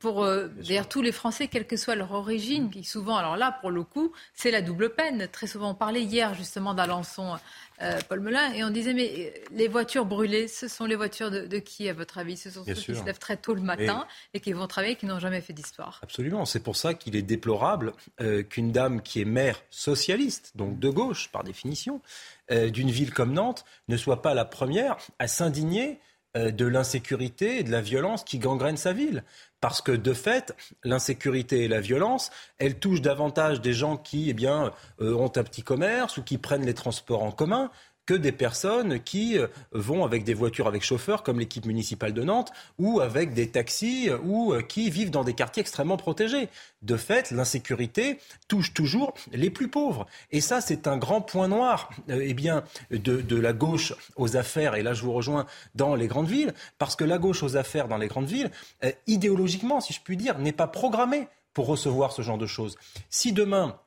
pour 0.00 0.24
euh, 0.24 0.48
d'ailleurs 0.48 0.88
tous 0.88 1.02
les 1.02 1.12
Français, 1.12 1.48
quelle 1.48 1.66
que 1.66 1.76
soit 1.76 1.94
leur 1.94 2.12
origine, 2.12 2.70
qui 2.70 2.84
souvent, 2.84 3.16
alors 3.16 3.36
là, 3.36 3.56
pour 3.60 3.70
le 3.70 3.82
coup, 3.82 4.12
c'est 4.34 4.50
la 4.50 4.62
double 4.62 4.90
peine. 4.90 5.28
Très 5.30 5.46
souvent, 5.46 5.70
on 5.70 5.74
parlait 5.74 6.02
hier 6.02 6.34
justement 6.34 6.74
d'Alençon, 6.74 7.36
euh, 7.82 7.98
Paul 8.08 8.20
Melun, 8.20 8.52
et 8.52 8.64
on 8.64 8.70
disait, 8.70 8.94
mais 8.94 9.34
les 9.50 9.68
voitures 9.68 10.06
brûlées, 10.06 10.48
ce 10.48 10.68
sont 10.68 10.86
les 10.86 10.96
voitures 10.96 11.30
de, 11.30 11.58
qui, 11.58 11.88
à 11.88 11.92
votre 11.92 12.18
avis? 12.18 12.36
Ce 12.36 12.50
sont 12.50 12.64
ceux 12.64 12.74
qui 12.74 12.94
se 12.94 13.04
lèvent 13.04 13.18
très 13.18 13.36
tôt 13.36 13.54
le 13.54 13.60
matin 13.60 14.06
et, 14.32 14.40
qui 14.40 14.52
vont 14.52 14.66
travailler 14.66 14.94
et 14.94 14.96
qui 14.96 15.06
n'ont 15.06 15.20
jamais 15.20 15.40
fait 15.40 15.52
d'histoire. 15.52 16.00
Absolument. 16.02 16.44
C'est 16.44 16.62
pour 16.62 16.76
ça 16.76 16.94
qu'il 16.94 17.14
est 17.14 17.22
déplorable 17.22 17.92
qu'une 18.48 18.72
dame 18.72 19.02
qui 19.02 19.20
est 19.20 19.26
maire 19.26 19.60
socialiste, 19.70 20.52
donc 20.56 20.78
de 20.78 20.88
gauche 20.88 21.28
par 21.28 21.44
définition, 21.44 22.00
euh, 22.50 22.70
d'une 22.70 22.90
ville 22.90 23.12
comme 23.12 23.32
Nantes 23.32 23.64
ne 23.88 23.96
soit 23.96 24.22
pas 24.22 24.32
la 24.32 24.46
première 24.46 24.96
à 25.18 25.28
s'indigner 25.28 25.90
euh, 25.90 25.94
de 26.34 26.66
l'insécurité 26.66 27.58
et 27.58 27.62
de 27.62 27.70
la 27.70 27.80
violence 27.80 28.22
qui 28.22 28.38
gangrènent 28.38 28.76
sa 28.76 28.92
ville. 28.92 29.24
Parce 29.60 29.82
que 29.82 29.90
de 29.90 30.12
fait, 30.12 30.54
l'insécurité 30.84 31.64
et 31.64 31.68
la 31.68 31.80
violence, 31.80 32.30
elles 32.58 32.78
touchent 32.78 33.02
davantage 33.02 33.60
des 33.60 33.72
gens 33.72 33.96
qui 33.96 34.30
eh 34.30 34.34
bien, 34.34 34.72
euh, 35.00 35.14
ont 35.14 35.32
un 35.34 35.42
petit 35.42 35.62
commerce 35.62 36.16
ou 36.16 36.22
qui 36.22 36.38
prennent 36.38 36.64
les 36.64 36.74
transports 36.74 37.24
en 37.24 37.32
commun 37.32 37.70
que 38.08 38.14
des 38.14 38.32
personnes 38.32 39.00
qui 39.00 39.36
euh, 39.36 39.48
vont 39.72 40.02
avec 40.02 40.24
des 40.24 40.32
voitures 40.32 40.66
avec 40.66 40.82
chauffeur, 40.82 41.22
comme 41.22 41.38
l'équipe 41.38 41.66
municipale 41.66 42.14
de 42.14 42.22
Nantes, 42.22 42.50
ou 42.78 43.00
avec 43.00 43.34
des 43.34 43.50
taxis, 43.50 44.08
ou 44.24 44.54
qui 44.66 44.88
vivent 44.88 45.10
dans 45.10 45.24
des 45.24 45.34
quartiers 45.34 45.60
extrêmement 45.60 45.98
protégés. 45.98 46.48
De 46.80 46.96
fait, 46.96 47.30
l'insécurité 47.30 48.18
touche 48.48 48.72
toujours 48.72 49.12
les 49.32 49.50
plus 49.50 49.68
pauvres. 49.68 50.06
Et 50.30 50.40
ça, 50.40 50.62
c'est 50.62 50.86
un 50.86 50.96
grand 50.96 51.20
point 51.20 51.48
noir 51.48 51.90
eh 52.08 52.32
bien, 52.32 52.64
de, 52.90 53.20
de 53.20 53.36
la 53.36 53.52
gauche 53.52 53.92
aux 54.16 54.38
affaires, 54.38 54.74
et 54.74 54.82
là 54.82 54.94
je 54.94 55.02
vous 55.02 55.12
rejoins, 55.12 55.44
dans 55.74 55.94
les 55.94 56.06
grandes 56.06 56.28
villes, 56.28 56.54
parce 56.78 56.96
que 56.96 57.04
la 57.04 57.18
gauche 57.18 57.42
aux 57.42 57.58
affaires 57.58 57.88
dans 57.88 57.98
les 57.98 58.08
grandes 58.08 58.28
villes, 58.28 58.50
idéologiquement, 59.06 59.82
si 59.82 59.92
je 59.92 60.00
puis 60.00 60.16
dire, 60.16 60.38
n'est 60.38 60.52
pas 60.52 60.66
programmée 60.66 61.28
pour 61.52 61.66
recevoir 61.66 62.12
ce 62.12 62.22
genre 62.22 62.38
de 62.38 62.46
choses. 62.46 62.76
Si 63.10 63.32
demain, 63.32 63.78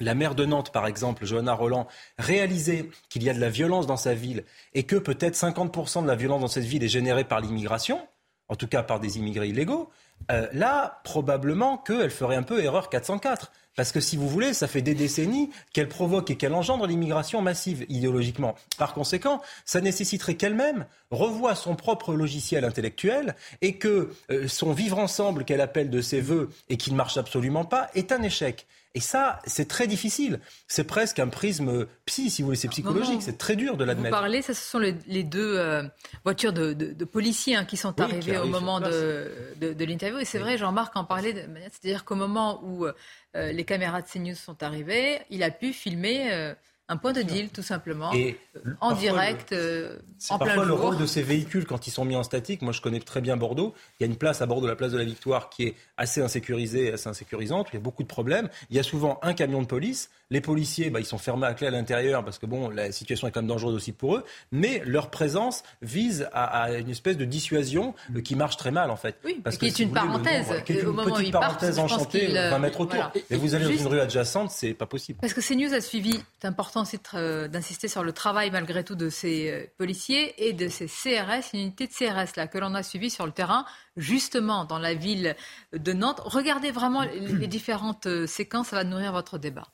la 0.00 0.14
maire 0.14 0.34
de 0.34 0.44
Nantes, 0.44 0.72
par 0.72 0.86
exemple, 0.86 1.24
Johanna 1.24 1.54
Roland, 1.54 1.86
réalisait 2.18 2.88
qu'il 3.08 3.22
y 3.22 3.30
a 3.30 3.34
de 3.34 3.40
la 3.40 3.50
violence 3.50 3.86
dans 3.86 3.96
sa 3.96 4.14
ville 4.14 4.44
et 4.74 4.84
que 4.84 4.96
peut-être 4.96 5.34
50% 5.34 6.02
de 6.02 6.06
la 6.06 6.16
violence 6.16 6.40
dans 6.40 6.48
cette 6.48 6.64
ville 6.64 6.84
est 6.84 6.88
générée 6.88 7.24
par 7.24 7.40
l'immigration, 7.40 8.00
en 8.48 8.56
tout 8.56 8.66
cas 8.66 8.82
par 8.82 9.00
des 9.00 9.18
immigrés 9.18 9.48
illégaux, 9.48 9.90
euh, 10.30 10.46
là, 10.52 11.00
probablement 11.04 11.78
qu'elle 11.78 12.10
ferait 12.10 12.36
un 12.36 12.42
peu 12.42 12.62
erreur 12.62 12.88
404. 12.88 13.52
Parce 13.76 13.92
que 13.92 14.00
si 14.00 14.16
vous 14.16 14.28
voulez, 14.28 14.54
ça 14.54 14.66
fait 14.66 14.80
des 14.80 14.94
décennies 14.94 15.50
qu'elle 15.72 15.88
provoque 15.88 16.30
et 16.30 16.36
qu'elle 16.36 16.54
engendre 16.54 16.86
l'immigration 16.86 17.42
massive 17.42 17.84
idéologiquement. 17.90 18.54
Par 18.78 18.94
conséquent, 18.94 19.42
ça 19.66 19.82
nécessiterait 19.82 20.34
qu'elle-même 20.34 20.86
revoie 21.10 21.54
son 21.54 21.76
propre 21.76 22.14
logiciel 22.14 22.64
intellectuel 22.64 23.36
et 23.60 23.76
que 23.76 24.10
euh, 24.30 24.48
son 24.48 24.72
vivre 24.72 24.98
ensemble 24.98 25.44
qu'elle 25.44 25.60
appelle 25.60 25.90
de 25.90 26.00
ses 26.00 26.22
voeux 26.22 26.48
et 26.70 26.78
qui 26.78 26.90
ne 26.90 26.96
marche 26.96 27.18
absolument 27.18 27.66
pas 27.66 27.90
est 27.94 28.12
un 28.12 28.22
échec. 28.22 28.66
Et 28.96 29.00
ça, 29.00 29.40
c'est 29.44 29.68
très 29.68 29.86
difficile. 29.86 30.40
C'est 30.68 30.84
presque 30.84 31.18
un 31.18 31.28
prisme 31.28 31.86
psy, 32.06 32.30
si 32.30 32.40
vous 32.40 32.46
voulez, 32.46 32.56
c'est 32.56 32.68
psychologique. 32.68 33.20
C'est 33.20 33.36
très 33.36 33.54
dur 33.54 33.76
de 33.76 33.84
l'admettre. 33.84 34.16
Vous 34.16 34.22
parlez, 34.22 34.40
ça, 34.40 34.54
ce 34.54 34.66
sont 34.66 34.78
les, 34.78 35.22
deux 35.22 35.58
euh, 35.58 35.82
voitures 36.24 36.54
de, 36.54 37.04
policiers 37.04 37.56
hein, 37.56 37.66
qui 37.66 37.76
sont 37.76 38.00
arrivées 38.00 38.38
au 38.38 38.46
moment 38.46 38.80
de, 38.80 39.30
de, 39.60 39.84
l'interview. 39.84 40.18
Et 40.18 40.24
c'est 40.24 40.38
vrai, 40.38 40.56
Jean-Marc 40.56 40.96
en 40.96 41.04
parlait, 41.04 41.34
c'est-à-dire 41.70 42.06
qu'au 42.06 42.14
moment 42.14 42.62
où 42.64 42.86
euh, 42.86 43.52
les 43.52 43.64
caméras 43.64 44.00
de 44.00 44.08
CNews 44.08 44.34
sont 44.34 44.62
arrivées, 44.62 45.18
il 45.28 45.42
a 45.42 45.50
pu 45.50 45.74
filmer 45.74 46.32
euh, 46.32 46.54
un 46.88 46.96
point 46.96 47.12
de 47.12 47.22
deal, 47.22 47.48
tout 47.50 47.62
simplement, 47.62 48.12
et 48.12 48.38
en 48.80 48.92
direct, 48.92 49.52
euh, 49.52 49.98
en 50.30 50.38
plein 50.38 50.54
jour. 50.54 50.56
Parfois, 50.56 50.64
le 50.64 50.72
rôle 50.72 50.98
de 50.98 51.06
ces 51.06 51.22
véhicules, 51.22 51.66
quand 51.66 51.86
ils 51.86 51.90
sont 51.90 52.04
mis 52.04 52.14
en 52.14 52.22
statique, 52.22 52.62
moi 52.62 52.72
je 52.72 52.80
connais 52.80 53.00
très 53.00 53.20
bien 53.20 53.36
Bordeaux, 53.36 53.74
il 53.98 54.04
y 54.04 54.08
a 54.08 54.10
une 54.10 54.16
place 54.16 54.40
à 54.40 54.46
Bordeaux, 54.46 54.68
la 54.68 54.76
place 54.76 54.92
de 54.92 54.98
la 54.98 55.04
Victoire, 55.04 55.50
qui 55.50 55.64
est 55.64 55.74
assez 55.96 56.22
insécurisée, 56.22 56.92
assez 56.92 57.08
insécurisante, 57.08 57.68
il 57.72 57.74
y 57.74 57.78
a 57.78 57.80
beaucoup 57.80 58.04
de 58.04 58.08
problèmes. 58.08 58.48
Il 58.70 58.76
y 58.76 58.78
a 58.78 58.84
souvent 58.84 59.18
un 59.22 59.34
camion 59.34 59.62
de 59.62 59.66
police, 59.66 60.10
les 60.30 60.40
policiers, 60.40 60.90
bah, 60.90 61.00
ils 61.00 61.06
sont 61.06 61.18
fermés 61.18 61.46
à 61.46 61.54
clé 61.54 61.68
à 61.68 61.70
l'intérieur 61.70 62.24
parce 62.24 62.38
que 62.38 62.46
bon, 62.46 62.68
la 62.68 62.90
situation 62.90 63.28
est 63.28 63.30
quand 63.30 63.40
même 63.40 63.48
dangereuse 63.48 63.74
aussi 63.74 63.92
pour 63.92 64.16
eux, 64.16 64.24
mais 64.50 64.82
leur 64.84 65.10
présence 65.10 65.62
vise 65.82 66.28
à, 66.32 66.72
une 66.72 66.90
espèce 66.90 67.16
de 67.16 67.24
dissuasion 67.24 67.94
euh, 68.14 68.20
qui 68.20 68.34
marche 68.34 68.56
très 68.56 68.70
mal 68.70 68.90
en 68.90 68.96
fait. 68.96 69.16
Oui, 69.24 69.40
parce 69.42 69.56
qui 69.56 69.66
est 69.66 69.78
une 69.78 69.92
parenthèse. 69.92 70.46
qui 70.64 70.72
est 70.72 70.82
une 70.82 70.96
petite 70.96 71.32
parenthèse 71.32 71.78
enchantée, 71.78 72.26
20 72.26 72.58
mètres 72.58 72.80
autour. 72.80 73.12
Et 73.30 73.36
vous 73.36 73.54
allez 73.54 73.64
dans 73.64 73.82
une 73.82 73.86
rue 73.86 74.00
adjacente, 74.00 74.50
c'est 74.50 74.74
pas 74.74 74.86
possible. 74.86 75.18
Parce 75.20 75.34
que 75.34 75.40
CNews 75.40 75.72
a 75.72 75.80
suivi, 75.80 76.20
c'est 76.40 76.48
important 76.48 76.82
aussi 76.82 76.98
d'insister 77.14 77.88
sur 77.88 78.02
le 78.02 78.12
travail 78.12 78.50
malgré 78.50 78.82
tout 78.82 78.96
de 78.96 79.08
ces 79.08 79.50
euh, 79.50 79.66
policiers 79.78 80.48
et 80.48 80.52
de 80.52 80.68
ces 80.68 80.86
CRS, 80.86 81.54
une 81.54 81.60
unité 81.60 81.86
de 81.86 81.92
CRS 81.92 82.36
là 82.36 82.46
que 82.46 82.58
l'on 82.58 82.74
a 82.74 82.82
suivi 82.82 83.10
sur 83.10 83.26
le 83.26 83.32
terrain, 83.32 83.64
justement 83.96 84.64
dans 84.64 84.78
la 84.78 84.94
ville 84.94 85.36
de 85.72 85.92
Nantes. 85.92 86.20
Regardez 86.24 86.70
vraiment 86.70 87.02
les 87.02 87.46
différentes 87.46 88.06
euh, 88.06 88.26
séquences, 88.26 88.68
ça 88.68 88.76
va 88.76 88.84
nourrir 88.84 89.12
votre 89.12 89.38
débat. 89.38 89.68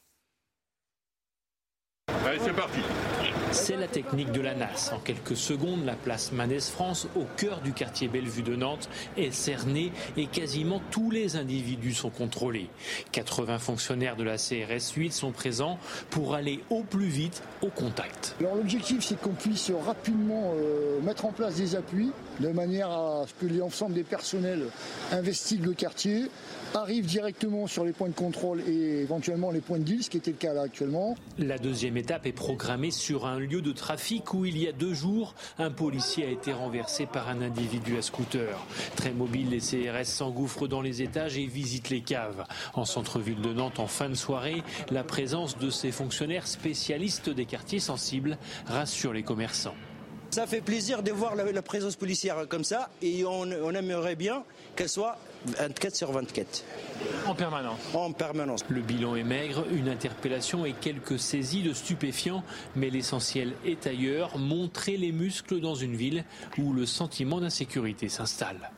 Allez, 2.32 2.40
c'est 2.42 2.52
parti. 2.54 2.78
C'est 3.50 3.76
la 3.76 3.88
technique 3.88 4.32
de 4.32 4.40
la 4.40 4.54
NAS. 4.54 4.90
En 4.94 4.98
quelques 4.98 5.36
secondes, 5.36 5.84
la 5.84 5.96
place 5.96 6.32
Manès 6.32 6.70
France, 6.70 7.06
au 7.14 7.26
cœur 7.36 7.60
du 7.60 7.74
quartier 7.74 8.08
Bellevue 8.08 8.42
de 8.42 8.56
Nantes, 8.56 8.88
est 9.18 9.32
cernée 9.32 9.92
et 10.16 10.26
quasiment 10.28 10.80
tous 10.90 11.10
les 11.10 11.36
individus 11.36 11.92
sont 11.92 12.08
contrôlés. 12.08 12.70
80 13.12 13.58
fonctionnaires 13.58 14.16
de 14.16 14.24
la 14.24 14.38
CRS 14.38 14.94
8 14.96 15.12
sont 15.12 15.32
présents 15.32 15.78
pour 16.08 16.34
aller 16.34 16.60
au 16.70 16.84
plus 16.84 17.08
vite 17.08 17.42
au 17.60 17.68
contact. 17.68 18.34
Alors 18.40 18.54
l'objectif, 18.54 19.04
c'est 19.04 19.20
qu'on 19.20 19.34
puisse 19.34 19.70
rapidement 19.84 20.54
euh, 20.56 21.02
mettre 21.02 21.26
en 21.26 21.32
place 21.32 21.56
des 21.56 21.76
appuis 21.76 22.12
de 22.40 22.48
manière 22.48 22.88
à 22.88 23.24
ce 23.26 23.46
que 23.46 23.52
l'ensemble 23.52 23.92
des 23.92 24.04
personnels 24.04 24.68
investiguent 25.10 25.66
le 25.66 25.74
quartier, 25.74 26.30
arrivent 26.74 27.06
directement 27.06 27.66
sur 27.66 27.84
les 27.84 27.92
points 27.92 28.08
de 28.08 28.14
contrôle 28.14 28.60
et 28.68 29.00
éventuellement 29.00 29.50
les 29.50 29.60
points 29.60 29.78
de 29.78 29.84
deal, 29.84 30.02
ce 30.02 30.10
qui 30.10 30.16
était 30.16 30.30
le 30.30 30.36
cas 30.36 30.52
là 30.52 30.62
actuellement. 30.62 31.16
La 31.38 31.58
deuxième 31.58 31.96
étape 31.96 32.26
est 32.26 32.32
programmée 32.32 32.90
sur 32.90 33.26
un 33.26 33.38
lieu 33.38 33.62
de 33.62 33.72
trafic 33.72 34.34
où 34.34 34.44
il 34.44 34.58
y 34.58 34.68
a 34.68 34.72
deux 34.72 34.94
jours, 34.94 35.34
un 35.58 35.70
policier 35.70 36.26
a 36.26 36.30
été 36.30 36.52
renversé 36.52 37.06
par 37.06 37.28
un 37.28 37.42
individu 37.42 37.96
à 37.96 38.02
scooter. 38.02 38.58
Très 38.96 39.12
mobile, 39.12 39.50
les 39.50 39.60
CRS 39.60 40.04
s'engouffrent 40.04 40.68
dans 40.68 40.80
les 40.80 41.02
étages 41.02 41.36
et 41.38 41.46
visitent 41.46 41.90
les 41.90 42.00
caves. 42.00 42.44
En 42.74 42.84
centre-ville 42.84 43.40
de 43.40 43.52
Nantes, 43.52 43.80
en 43.80 43.86
fin 43.86 44.08
de 44.08 44.14
soirée, 44.14 44.62
la 44.90 45.04
présence 45.04 45.58
de 45.58 45.70
ces 45.70 45.92
fonctionnaires 45.92 46.46
spécialistes 46.46 47.30
des 47.30 47.46
quartiers 47.46 47.80
sensibles 47.80 48.38
rassure 48.66 49.12
les 49.12 49.22
commerçants. 49.22 49.74
Ça 50.32 50.46
fait 50.46 50.62
plaisir 50.62 51.02
de 51.02 51.12
voir 51.12 51.34
la, 51.34 51.60
présence 51.60 51.94
policière 51.94 52.48
comme 52.48 52.64
ça 52.64 52.88
et 53.02 53.22
on, 53.26 53.74
aimerait 53.74 54.16
bien 54.16 54.44
qu'elle 54.76 54.88
soit 54.88 55.18
24 55.46 55.94
sur 55.94 56.12
24. 56.12 56.64
En 57.26 57.34
permanence 57.34 57.80
En 57.94 58.12
permanence. 58.12 58.64
Le 58.68 58.80
bilan 58.80 59.16
est 59.16 59.24
maigre, 59.24 59.64
une 59.70 59.88
interpellation 59.88 60.64
et 60.64 60.72
quelques 60.72 61.18
saisies 61.18 61.62
de 61.62 61.72
stupéfiants, 61.72 62.42
mais 62.76 62.90
l'essentiel 62.90 63.54
est 63.64 63.86
ailleurs, 63.86 64.38
montrer 64.38 64.96
les 64.96 65.12
muscles 65.12 65.60
dans 65.60 65.74
une 65.74 65.96
ville 65.96 66.24
où 66.58 66.72
le 66.72 66.86
sentiment 66.86 67.40
d'insécurité 67.40 68.08
s'installe. 68.08 68.70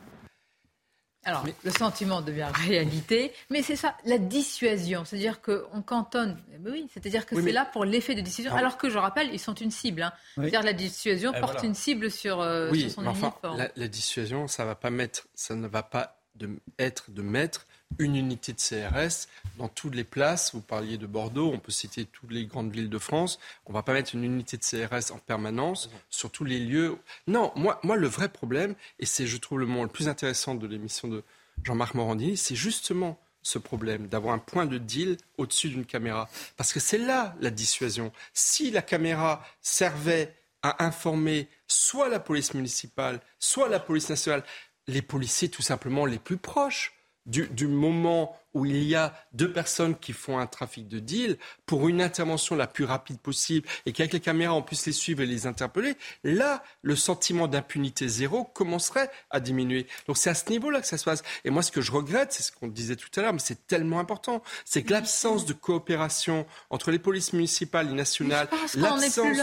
Alors, 1.27 1.43
le 1.63 1.71
sentiment 1.71 2.21
devient 2.21 2.47
réalité, 2.53 3.33
mais 3.49 3.63
c'est 3.63 3.75
ça, 3.75 3.97
la 4.05 4.19
dissuasion. 4.19 5.05
C'est-à-dire 5.05 5.41
qu'on 5.41 5.81
cantonne. 5.81 6.37
oui, 6.63 6.87
c'est-à-dire 6.93 7.25
que 7.25 7.41
c'est 7.41 7.51
là 7.51 7.65
pour 7.65 7.83
l'effet 7.83 8.13
de 8.13 8.21
dissuasion. 8.21 8.55
Alors 8.55 8.77
que 8.77 8.91
je 8.91 8.99
rappelle, 8.99 9.29
ils 9.33 9.39
sont 9.39 9.55
une 9.55 9.71
cible. 9.71 10.03
Hein. 10.03 10.13
C'est-à-dire 10.35 10.61
la 10.61 10.73
dissuasion 10.73 11.33
porte 11.33 11.63
une 11.63 11.73
cible 11.73 12.11
sur, 12.11 12.41
euh, 12.41 12.71
son 12.89 13.03
uniforme. 13.03 13.57
La, 13.57 13.69
la, 13.75 13.87
dissuasion, 13.87 14.47
ça 14.47 14.65
va 14.65 14.75
pas 14.75 14.91
mettre, 14.91 15.27
ça 15.33 15.55
ne 15.55 15.67
va 15.67 15.81
pas 15.81 16.14
de, 16.35 16.49
être 16.79 17.11
de 17.11 17.21
mettre 17.21 17.65
une 17.99 18.15
unité 18.15 18.53
de 18.53 18.59
CRS 18.59 19.27
dans 19.57 19.67
toutes 19.67 19.95
les 19.95 20.03
places. 20.03 20.53
Vous 20.53 20.61
parliez 20.61 20.97
de 20.97 21.05
Bordeaux, 21.05 21.51
on 21.53 21.59
peut 21.59 21.71
citer 21.71 22.05
toutes 22.05 22.31
les 22.31 22.45
grandes 22.45 22.71
villes 22.71 22.89
de 22.89 22.97
France. 22.97 23.39
On 23.65 23.71
ne 23.71 23.75
va 23.75 23.83
pas 23.83 23.93
mettre 23.93 24.15
une 24.15 24.23
unité 24.23 24.57
de 24.57 24.63
CRS 24.63 25.11
en 25.11 25.17
permanence 25.19 25.89
sur 26.09 26.31
tous 26.31 26.43
les 26.43 26.59
lieux. 26.59 26.97
Non, 27.27 27.51
moi, 27.55 27.79
moi 27.83 27.95
le 27.95 28.07
vrai 28.07 28.29
problème, 28.29 28.75
et 28.99 29.05
c'est, 29.05 29.27
je 29.27 29.37
trouve, 29.37 29.59
le 29.59 29.65
moment 29.65 29.83
le 29.83 29.89
plus 29.89 30.07
intéressant 30.07 30.55
de 30.55 30.67
l'émission 30.67 31.07
de 31.07 31.23
Jean-Marc 31.63 31.93
Morandini, 31.93 32.37
c'est 32.37 32.55
justement 32.55 33.19
ce 33.41 33.59
problème 33.59 34.07
d'avoir 34.07 34.33
un 34.33 34.39
point 34.39 34.65
de 34.65 34.79
deal 34.79 35.17
au-dessus 35.37 35.69
d'une 35.69 35.85
caméra. 35.85 36.27
Parce 36.57 36.73
que 36.73 36.79
c'est 36.79 36.97
là 36.97 37.35
la 37.39 37.51
dissuasion. 37.51 38.11
Si 38.33 38.71
la 38.71 38.81
caméra 38.81 39.45
servait 39.61 40.35
à 40.63 40.83
informer 40.83 41.47
soit 41.67 42.09
la 42.09 42.19
police 42.19 42.55
municipale, 42.55 43.21
soit 43.37 43.69
la 43.69 43.79
police 43.79 44.09
nationale, 44.09 44.43
les 44.87 45.01
policiers 45.01 45.49
tout 45.49 45.61
simplement 45.61 46.05
les 46.05 46.19
plus 46.19 46.37
proches, 46.37 46.95
du, 47.25 47.67
moment 47.67 48.37
où 48.53 48.65
il 48.65 48.83
y 48.83 48.93
a 48.95 49.13
deux 49.33 49.51
personnes 49.51 49.95
qui 49.97 50.13
font 50.13 50.37
un 50.37 50.45
trafic 50.45 50.87
de 50.87 50.99
deal, 50.99 51.37
pour 51.65 51.89
une 51.89 52.01
intervention 52.01 52.55
la 52.55 52.67
plus 52.67 52.85
rapide 52.85 53.19
possible 53.19 53.67
et 53.85 53.93
qu'avec 53.93 54.13
les 54.13 54.19
caméras 54.19 54.53
on 54.53 54.61
puisse 54.61 54.85
les 54.85 54.91
suivre 54.91 55.21
et 55.21 55.25
les 55.25 55.47
interpeller, 55.47 55.95
là, 56.23 56.63
le 56.83 56.95
sentiment 56.95 57.47
d'impunité 57.47 58.07
zéro 58.07 58.43
commencerait 58.43 59.09
à 59.31 59.39
diminuer. 59.39 59.87
Donc 60.07 60.17
c'est 60.17 60.29
à 60.29 60.35
ce 60.35 60.49
niveau-là 60.49 60.81
que 60.81 60.87
ça 60.87 60.97
se 60.97 61.03
passe. 61.03 61.23
Et 61.43 61.49
moi, 61.49 61.63
ce 61.63 61.71
que 61.71 61.81
je 61.81 61.91
regrette, 61.91 62.31
c'est 62.31 62.43
ce 62.43 62.51
qu'on 62.51 62.67
disait 62.67 62.95
tout 62.95 63.09
à 63.15 63.21
l'heure, 63.21 63.33
mais 63.33 63.39
c'est 63.39 63.65
tellement 63.65 63.99
important, 63.99 64.43
c'est 64.63 64.83
que 64.83 64.91
l'absence 64.91 65.45
de 65.45 65.53
coopération 65.53 66.45
entre 66.69 66.91
les 66.91 66.99
polices 66.99 67.33
municipales 67.33 67.89
et 67.89 67.93
nationales, 67.93 68.47
l'absence... 68.75 69.37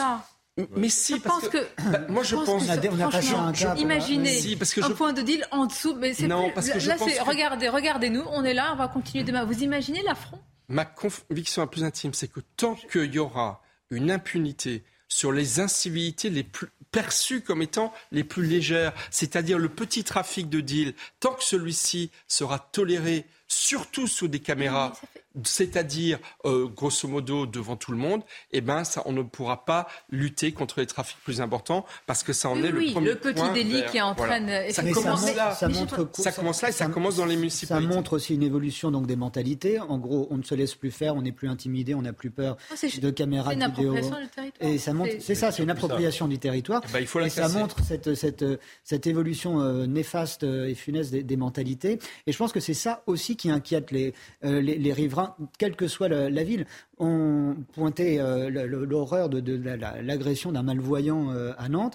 Mais 0.77 0.91
si, 0.91 1.19
parce 1.19 1.49
que, 1.49 1.67
bah, 1.91 2.01
moi 2.09 2.23
je 2.23 2.37
pense, 2.37 2.67
que, 2.67 2.89
on 2.89 3.01
a 3.01 3.11
passé 3.11 3.33
un 3.35 3.53
cap. 3.53 3.79
Imaginez 3.79 4.39
un 4.83 4.91
point 4.91 5.15
de 5.15 5.23
deal 5.23 5.47
en 5.51 5.65
dessous, 5.65 5.95
mais 5.95 6.13
c'est 6.13 6.27
non, 6.27 6.51
parce 6.55 6.69
que 6.69 6.87
là, 6.87 6.97
je 6.99 7.23
regardez, 7.25 7.69
regardez-nous, 7.69 8.23
on 8.27 8.45
est 8.45 8.53
là, 8.53 8.73
on 8.75 8.77
va 8.77 8.89
continuer 8.89 9.25
demain. 9.25 9.45
Vous 9.45 9.63
imaginez 9.63 10.03
l'affront? 10.03 10.39
Ma 10.69 10.85
conviction 10.85 11.63
la 11.63 11.69
plus 11.69 11.85
intime, 11.85 12.13
c'est 12.13 12.29
que 12.29 12.41
tant 12.57 12.75
qu'il 12.75 13.15
y 13.15 13.19
aura 13.19 13.63
une 13.91 14.11
impunité 14.11 14.85
sur 15.09 15.33
les 15.33 15.61
incivilités 15.61 16.31
les 16.31 16.45
plus 16.45 16.69
perçues 16.91 17.41
comme 17.41 17.63
étant 17.63 17.93
les 18.11 18.25
plus 18.25 18.45
légères, 18.45 18.93
c'est-à-dire 19.11 19.59
le 19.59 19.71
petit 19.71 20.05
trafic 20.05 20.51
de 20.51 20.61
deal, 20.61 20.95
tant 21.21 21.33
que 21.33 21.45
celui-ci 21.45 22.11
sera 22.29 22.59
toléré 22.59 23.27
surtout 23.53 24.07
sous 24.07 24.29
des 24.29 24.39
caméras, 24.41 24.93
c'est-à-dire 25.45 26.19
euh, 26.45 26.67
grosso 26.69 27.09
modo 27.09 27.47
devant 27.47 27.77
tout 27.77 27.91
le 27.93 27.99
monde, 27.99 28.23
eh 28.53 28.61
ben 28.61 28.85
ça, 28.85 29.03
on 29.07 29.13
ne 29.13 29.23
pourra 29.23 29.65
pas 29.65 29.89
lutter 30.11 30.53
contre 30.53 30.81
les 30.81 30.87
trafics 30.87 31.17
plus 31.25 31.41
importants 31.41 31.87
parce 32.07 32.23
que 32.23 32.33
ça 32.33 32.49
en 32.51 32.55
Oui, 32.57 32.67
est 32.67 32.73
oui, 32.73 32.87
le 32.89 32.93
premier 32.93 33.09
le 33.11 33.17
petit 33.17 33.35
point 33.35 33.53
délit 33.53 33.81
vers- 33.81 33.91
qui 33.91 34.01
entraîne- 34.01 34.45
voilà. 34.45 34.71
Ça 34.73 34.83
commence 34.83 35.21
comment- 35.23 35.35
là. 35.37 35.55
ça 35.55 35.69
montre, 35.69 36.09
Ça 36.15 36.33
commence 36.33 36.63
là 36.63 36.69
et 36.69 36.73
ça 36.73 36.87
commence 36.87 37.17
dans 37.17 37.25
les 37.27 37.35
Ça 37.35 37.41
municipalités. 37.41 37.95
montre 37.95 38.13
aussi 38.15 38.35
une 38.35 38.43
évolution 38.43 38.91
donc 38.91 39.07
des 39.07 39.17
mentalités. 39.17 39.79
En 39.81 39.99
gros, 39.99 40.29
on 40.31 40.37
ne 40.39 40.43
se 40.43 40.55
laisse 40.55 40.75
plus 40.75 40.91
faire, 40.91 41.15
on 41.17 41.23
n'est 41.23 41.33
plus 41.33 41.49
intimidé, 41.49 41.95
on 41.95 42.03
n'a 42.03 42.13
plus 42.13 42.31
peur 42.31 42.57
Oh, 42.71 42.75
c'est- 42.77 43.01
de 43.01 43.11
caméras 43.11 43.51
c'est 43.51 43.57
une 43.57 43.67
vidéo. 43.71 43.93
appropriation 43.95 44.21
du 44.21 44.29
territoire. 44.29 44.71
Et 44.71 44.79
ça 44.79 44.93
montre, 44.93 45.11
C'est- 45.21 45.35
ça, 45.35 45.51
c'est 45.51 45.63
une 45.63 45.71
appropriation 45.71 46.29
du 46.29 46.39
territoire. 46.39 46.83
Bah, 46.93 47.01
il 47.01 47.07
faut 47.07 47.19
la 47.19 47.27
et 47.27 47.31
ça 47.31 47.49
montre 47.49 47.77
cette, 47.87 48.15
cette, 48.15 48.45
cette 48.85 49.07
évolution 49.07 49.61
euh, 49.61 49.87
néfaste 49.87 50.45
euh, 50.45 50.69
et 50.69 50.75
funeste 50.75 51.11
des, 51.11 51.23
des 51.23 51.37
mentalités. 51.37 51.99
Et 52.27 52.33
je 52.33 52.37
pense 52.39 52.53
que 52.53 52.61
c'est 52.61 52.75
ça 52.75 53.03
aussi 53.07 53.37
qui 53.37 53.42
inquiète 53.51 53.91
les, 53.91 54.15
euh, 54.45 54.61
les, 54.61 54.77
les 54.79 54.93
riverains, 54.93 55.35
quelle 55.59 55.77
que 55.77 55.89
soit 55.89 56.09
la, 56.09 56.31
la 56.31 56.45
ville. 56.45 56.67
On 56.99 57.57
pointait 57.73 58.19
euh, 58.21 58.49
l'horreur 58.67 59.29
de, 59.29 59.41
de 59.41 59.57
la- 59.63 59.77
la- 59.77 60.03
l'agression 60.03 60.53
d'un 60.53 60.63
malvoyant 60.63 61.31
euh, 61.33 61.53
à 61.59 61.69
Nantes. 61.69 61.95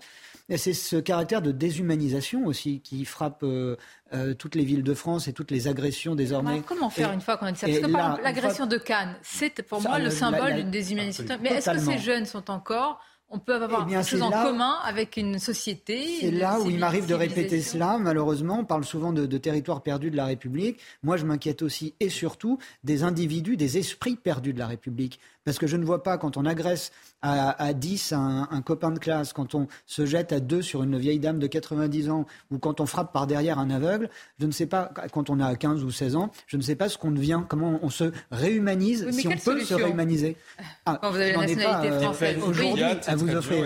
C'est 0.55 0.73
ce 0.73 0.95
caractère 0.95 1.41
de 1.41 1.51
déshumanisation 1.51 2.45
aussi 2.45 2.79
qui 2.79 3.03
frappe 3.03 3.43
euh, 3.43 3.75
euh, 4.13 4.33
toutes 4.33 4.55
les 4.55 4.63
villes 4.63 4.81
de 4.83 4.93
France 4.93 5.27
et 5.27 5.33
toutes 5.33 5.51
les 5.51 5.67
agressions 5.67 6.15
désormais. 6.15 6.61
Comment 6.65 6.89
faire 6.89 7.11
Et- 7.11 7.15
une 7.15 7.19
fois 7.21 7.35
qu'on 7.35 7.47
a 7.47 7.51
dit 7.51 7.59
ça 7.59 7.67
Parce 7.67 7.79
que 8.17 8.23
l'agression 8.23 8.65
de 8.65 8.77
Cannes, 8.77 9.15
c'est 9.23 9.61
pour 9.63 9.81
Ça, 9.81 9.89
moi 9.89 9.99
le 9.99 10.09
symbole 10.09 10.55
d'une 10.55 10.71
déshumanisation. 10.71 11.37
Mais 11.41 11.49
est-ce 11.49 11.69
que 11.71 11.79
ces 11.79 11.97
jeunes 11.97 12.25
sont 12.25 12.49
encore 12.49 13.01
on 13.29 13.39
peut 13.39 13.55
avoir 13.55 13.83
Eh 13.83 13.89
bien, 13.89 13.99
quelque 14.01 14.09
chose 14.09 14.21
en 14.21 14.31
commun 14.31 14.77
avec 14.83 15.17
une 15.17 15.37
société. 15.39 16.19
C'est 16.21 16.31
là 16.31 16.59
où 16.61 16.69
il 16.69 16.79
m'arrive 16.79 17.07
de 17.07 17.13
répéter 17.13 17.61
cela. 17.61 17.97
Malheureusement, 17.97 18.59
on 18.59 18.65
parle 18.65 18.85
souvent 18.85 19.11
de, 19.11 19.25
de 19.25 19.37
territoires 19.37 19.81
perdus 19.81 20.11
de 20.11 20.15
la 20.15 20.25
République. 20.25 20.79
Moi, 21.03 21.17
je 21.17 21.25
m'inquiète 21.25 21.61
aussi 21.61 21.93
et 21.99 22.09
surtout 22.09 22.57
des 22.83 23.03
individus, 23.03 23.57
des 23.57 23.77
esprits 23.77 24.15
perdus 24.15 24.53
de 24.53 24.59
la 24.59 24.67
République. 24.67 25.19
Parce 25.43 25.57
que 25.57 25.67
je 25.67 25.77
ne 25.77 25.85
vois 25.85 26.03
pas 26.03 26.17
quand 26.17 26.37
on 26.37 26.45
agresse 26.45 26.91
à, 27.21 27.63
à 27.63 27.73
10 27.73 28.13
un, 28.13 28.47
un 28.51 28.61
copain 28.61 28.91
de 28.91 28.99
classe, 28.99 29.33
quand 29.33 29.55
on 29.55 29.67
se 29.85 30.05
jette 30.05 30.31
à 30.31 30.39
deux 30.39 30.61
sur 30.61 30.83
une 30.83 30.97
vieille 30.97 31.19
dame 31.19 31.39
de 31.39 31.47
90 31.47 32.09
ans, 32.09 32.25
ou 32.51 32.59
quand 32.59 32.79
on 32.79 32.85
frappe 32.85 33.11
par 33.13 33.27
derrière 33.27 33.59
un 33.59 33.69
aveugle, 33.69 34.09
je 34.39 34.45
ne 34.45 34.51
sais 34.51 34.67
pas, 34.67 34.91
quand 35.11 35.29
on 35.29 35.39
a 35.39 35.55
15 35.55 35.83
ou 35.83 35.91
16 35.91 36.15
ans, 36.15 36.31
je 36.47 36.57
ne 36.57 36.61
sais 36.61 36.75
pas 36.75 36.89
ce 36.89 36.97
qu'on 36.97 37.11
devient, 37.11 37.41
comment 37.47 37.79
on 37.81 37.89
se 37.89 38.11
réhumanise, 38.31 39.05
Oui, 39.07 39.13
si 39.13 39.27
on 39.27 39.31
peut 39.31 39.37
solution 39.37 39.77
se 39.77 39.83
réhumaniser. 39.83 40.37
Ah, 40.85 40.99
Quand 41.01 41.09
vous 41.11 41.15
avez 41.17 41.31
la 41.31 41.37
nationalité 41.39 41.63
pas, 41.65 41.85
euh, 41.85 41.99
française. 42.01 42.37
Aujourd'hui, 42.45 42.83
à 42.83 43.15
vous 43.15 43.29
offrir. 43.35 43.65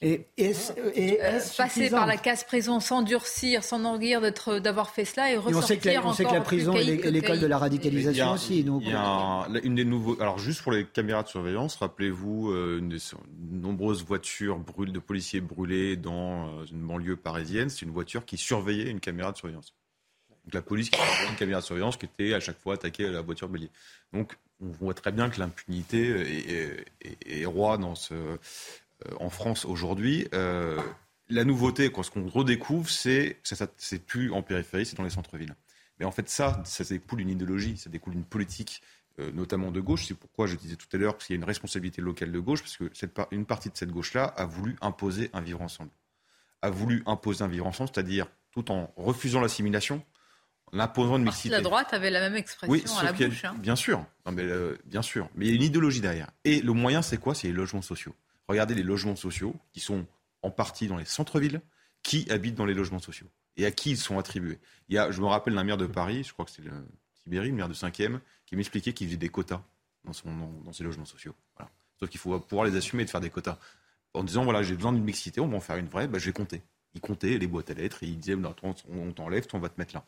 et. 0.00 0.26
Et, 0.36 0.52
et 0.94 1.20
Euh, 1.22 1.36
est-ce 1.36 1.56
passer 1.56 1.90
par 1.90 2.06
la 2.06 2.16
case 2.16 2.44
prison, 2.44 2.80
s'endurcir, 2.80 3.64
s'enorgueillir 3.64 4.20
d'être- 4.20 4.58
d'avoir 4.60 4.90
fait 4.90 5.04
cela 5.04 5.30
et 5.30 5.34
Et 5.34 5.36
ressortir 5.36 5.58
on 5.58 5.66
sait 5.66 5.76
que 5.78 5.88
la, 5.88 6.06
on 6.06 6.12
sait 6.12 6.24
que 6.24 6.32
la 6.34 6.40
prison 6.40 6.74
est 6.74 7.10
l'école 7.10 7.40
de 7.40 7.46
la 7.46 7.58
radicalisation 7.58 8.32
aussi. 8.32 8.62
Donc, 8.64 8.82
Il 8.84 8.90
y 8.90 8.94
a 8.94 9.00
un- 9.02 9.52
une 9.62 9.74
des 9.74 9.84
nouveaux. 9.84 10.16
Alors 10.20 10.38
juste 10.38 10.62
pour 10.62 10.72
les 10.72 10.84
caméras 10.86 11.22
de 11.22 11.28
surveillance, 11.28 11.76
rappelez-vous 11.76 12.50
euh, 12.50 12.67
une 12.76 12.88
des 12.88 12.98
de 12.98 13.56
nombreuses 13.56 14.04
voitures 14.04 14.58
brûlées 14.58 14.92
de 14.92 14.98
policiers 14.98 15.40
brûlés 15.40 15.96
dans 15.96 16.60
euh, 16.60 16.64
une 16.66 16.86
banlieue 16.86 17.16
parisienne. 17.16 17.70
C'est 17.70 17.86
une 17.86 17.92
voiture 17.92 18.24
qui 18.24 18.36
surveillait 18.36 18.90
une 18.90 19.00
caméra 19.00 19.32
de 19.32 19.36
surveillance. 19.38 19.74
Donc 20.44 20.54
la 20.54 20.62
police 20.62 20.90
qui 20.90 20.98
surveillait 20.98 21.30
une 21.30 21.36
caméra 21.36 21.60
de 21.60 21.66
surveillance 21.66 21.96
qui 21.96 22.06
était 22.06 22.34
à 22.34 22.40
chaque 22.40 22.58
fois 22.58 22.74
attaquée 22.74 23.06
à 23.06 23.10
la 23.10 23.22
voiture 23.22 23.48
bélier. 23.48 23.70
Donc 24.12 24.36
on 24.60 24.68
voit 24.68 24.94
très 24.94 25.12
bien 25.12 25.30
que 25.30 25.38
l'impunité 25.38 26.84
est, 27.00 27.44
roi 27.46 27.78
dans 27.78 27.94
ce, 27.94 28.38
euh, 29.06 29.14
en 29.20 29.30
France 29.30 29.64
aujourd'hui. 29.64 30.26
Euh, 30.34 30.80
la 31.28 31.44
nouveauté, 31.44 31.90
quoi, 31.90 32.02
ce 32.02 32.10
qu'on 32.10 32.28
redécouvre, 32.28 32.88
c'est 32.88 33.36
que 33.42 33.54
ça, 33.54 33.66
c'est 33.76 34.04
plus 34.04 34.32
en 34.32 34.42
périphérie, 34.42 34.86
c'est 34.86 34.96
dans 34.96 35.04
les 35.04 35.10
centres-villes. 35.10 35.54
Mais 35.98 36.04
en 36.04 36.10
fait, 36.10 36.28
ça, 36.28 36.62
ça 36.64 36.84
découle 36.84 37.18
d'une 37.18 37.28
idéologie, 37.28 37.76
ça 37.76 37.90
découle 37.90 38.14
d'une 38.14 38.24
politique, 38.24 38.82
euh, 38.82 38.97
notamment 39.32 39.70
de 39.70 39.80
gauche. 39.80 40.06
C'est 40.06 40.14
pourquoi 40.14 40.46
je 40.46 40.56
disais 40.56 40.76
tout 40.76 40.86
à 40.92 40.96
l'heure 40.96 41.18
qu'il 41.18 41.34
y 41.34 41.36
a 41.36 41.36
une 41.36 41.44
responsabilité 41.44 42.00
locale 42.00 42.32
de 42.32 42.38
gauche, 42.38 42.60
parce 42.62 42.76
que 42.76 42.90
cette 42.94 43.14
par- 43.14 43.28
une 43.30 43.46
partie 43.46 43.68
de 43.70 43.76
cette 43.76 43.90
gauche-là 43.90 44.24
a 44.24 44.44
voulu 44.44 44.76
imposer 44.80 45.30
un 45.32 45.40
vivre 45.40 45.60
ensemble. 45.62 45.90
A 46.62 46.70
voulu 46.70 47.02
imposer 47.06 47.42
un 47.44 47.48
vivre 47.48 47.66
ensemble, 47.66 47.90
c'est-à-dire 47.92 48.26
tout 48.52 48.70
en 48.70 48.92
refusant 48.96 49.40
l'assimilation, 49.40 50.04
en 50.72 50.80
imposant 50.80 51.16
une 51.16 51.24
mixité. 51.24 51.48
La 51.50 51.60
droite 51.60 51.92
avait 51.94 52.10
la 52.10 52.20
même 52.20 52.36
expression 52.36 52.72
Oui, 52.72 52.84
à 52.98 53.04
la 53.04 53.10
a- 53.10 53.12
bouche. 53.12 53.44
hein. 53.44 53.54
bien 53.58 53.76
sûr, 53.76 54.04
Non, 54.26 54.32
mais, 54.32 54.42
euh, 54.42 54.76
bien 54.84 55.02
sûr, 55.02 55.28
mais 55.34 55.46
il 55.46 55.48
y 55.50 55.52
a 55.52 55.56
une 55.56 55.62
idéologie 55.62 56.00
derrière. 56.00 56.30
Et 56.44 56.60
le 56.60 56.72
moyen, 56.72 57.00
c'est 57.02 57.18
quoi? 57.18 57.34
C'est 57.34 57.46
les 57.48 57.52
logements 57.54 57.82
sociaux. 57.82 58.14
Regardez 58.48 58.74
les 58.74 58.82
logements 58.82 59.16
sociaux 59.16 59.54
qui 59.72 59.80
sont 59.80 60.06
en 60.42 60.50
partie 60.50 60.86
dans 60.88 60.96
les 60.96 61.04
centres-villes, 61.04 61.60
qui 62.02 62.30
habitent 62.30 62.54
dans 62.54 62.64
les 62.66 62.74
logements 62.74 62.98
sociaux 63.00 63.26
et 63.56 63.66
à 63.66 63.70
qui 63.72 63.90
ils 63.90 63.96
sont 63.98 64.18
attribués. 64.18 64.58
Il 64.88 64.94
y 64.94 64.98
a, 64.98 65.10
je 65.10 65.20
me 65.20 65.26
rappelle 65.26 65.54
d'un 65.54 65.64
maire 65.64 65.76
de 65.76 65.86
Paris, 65.86 66.22
je 66.24 66.32
crois 66.32 66.44
que 66.44 66.50
c'est 66.52 66.62
Tibéri, 67.22 67.48
le 67.48 67.54
maire 67.56 67.68
de 67.68 67.74
5e, 67.74 68.20
qui 68.48 68.56
m'expliquait 68.56 68.94
qu'il 68.94 69.06
faisait 69.06 69.18
des 69.18 69.28
quotas 69.28 69.62
dans, 70.04 70.14
son, 70.14 70.30
ses 70.72 70.82
logements 70.82 71.04
sociaux. 71.04 71.34
Sauf 72.00 72.08
qu'il 72.08 72.18
faut 72.18 72.38
pouvoir 72.40 72.66
les 72.66 72.76
assumer 72.76 73.02
et 73.02 73.04
de 73.04 73.10
faire 73.10 73.20
des 73.20 73.28
quotas. 73.28 73.58
En 74.14 74.24
disant, 74.24 74.44
voilà, 74.44 74.62
j'ai 74.62 74.74
besoin 74.74 74.92
d'une 74.92 75.04
mixité, 75.04 75.40
on 75.40 75.48
va 75.48 75.58
en 75.58 75.60
faire 75.60 75.76
une 75.76 75.88
vraie, 75.88 76.08
bah, 76.08 76.18
je 76.18 76.24
vais 76.24 76.32
compter. 76.32 76.62
Il 76.94 77.02
comptait 77.02 77.36
les 77.36 77.46
boîtes 77.46 77.70
à 77.70 77.74
lettres 77.74 78.02
et 78.02 78.06
il 78.06 78.18
disait, 78.18 78.36
bah, 78.36 78.56
on, 78.62 79.12
t'enlève, 79.12 79.46
on 79.52 79.58
va 79.58 79.68
te 79.68 79.78
mettre 79.78 79.94
là. 79.94 80.04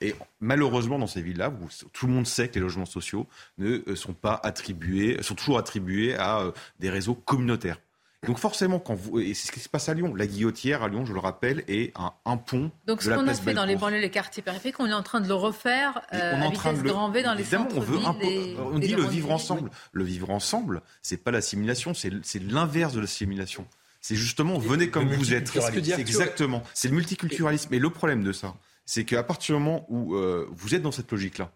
Et 0.00 0.14
malheureusement, 0.40 0.98
dans 0.98 1.06
ces 1.06 1.20
villes-là, 1.20 1.52
tout 1.92 2.06
le 2.06 2.14
monde 2.14 2.26
sait 2.26 2.48
que 2.48 2.54
les 2.54 2.62
logements 2.62 2.86
sociaux 2.86 3.28
ne 3.58 3.82
euh, 3.86 3.94
sont 3.94 4.14
pas 4.14 4.40
attribués, 4.42 5.22
sont 5.22 5.34
toujours 5.34 5.58
attribués 5.58 6.14
à 6.14 6.40
euh, 6.40 6.52
des 6.78 6.88
réseaux 6.88 7.14
communautaires. 7.14 7.78
Donc 8.26 8.38
forcément, 8.38 8.78
quand 8.78 8.94
vous, 8.94 9.18
et 9.18 9.34
c'est 9.34 9.48
ce 9.48 9.52
qui 9.52 9.58
se 9.58 9.68
passe 9.68 9.88
à 9.88 9.94
Lyon, 9.94 10.14
la 10.14 10.28
guillotière 10.28 10.82
à 10.84 10.88
Lyon, 10.88 11.04
je 11.04 11.12
le 11.12 11.18
rappelle, 11.18 11.64
est 11.66 11.92
un, 11.98 12.12
un 12.24 12.36
pont 12.36 12.70
Donc 12.86 12.98
de 12.98 13.04
ce 13.04 13.10
la 13.10 13.16
qu'on 13.16 13.26
a 13.26 13.34
fait 13.34 13.52
dans 13.52 13.64
les 13.64 13.74
banlieues, 13.74 13.98
les 13.98 14.10
quartiers 14.10 14.42
périphériques, 14.44 14.78
on 14.78 14.86
est 14.86 14.92
en 14.92 15.02
train 15.02 15.20
de 15.20 15.26
le 15.26 15.34
refaire 15.34 16.02
euh, 16.12 16.34
on 16.36 16.42
est 16.42 16.46
en 16.46 16.50
train 16.52 16.70
vitesse 16.70 16.82
de 16.84 16.88
le- 16.88 16.92
grand 16.94 17.10
V 17.10 17.22
dans 17.24 17.34
les 17.34 17.40
Évidemment, 17.40 17.68
on 17.74 17.80
veut 17.80 17.98
des- 18.20 18.56
on 18.60 18.78
dit 18.78 18.94
le 18.94 19.02
vivre 19.04 19.32
ensemble. 19.32 19.70
Le 19.92 20.04
vivre 20.04 20.30
ensemble, 20.30 20.82
c'est 21.02 21.16
pas 21.16 21.32
l'assimilation, 21.32 21.94
c'est 21.94 22.12
c'est 22.22 22.38
l'inverse 22.40 22.92
de 22.94 23.00
l'assimilation. 23.00 23.66
C'est 24.00 24.14
justement 24.16 24.56
venez 24.58 24.88
comme 24.88 25.08
vous 25.08 25.34
êtes. 25.34 25.48
C'est 25.48 26.00
exactement. 26.00 26.62
C'est 26.74 26.88
le 26.88 26.94
multiculturalisme. 26.94 27.74
Et 27.74 27.78
le 27.80 27.90
problème 27.90 28.22
de 28.22 28.32
ça, 28.32 28.54
c'est 28.86 29.04
qu'à 29.04 29.22
partir 29.24 29.56
du 29.56 29.62
moment 29.62 29.84
où 29.88 30.14
euh, 30.14 30.46
vous 30.52 30.74
êtes 30.76 30.82
dans 30.82 30.92
cette 30.92 31.10
logique-là, 31.10 31.50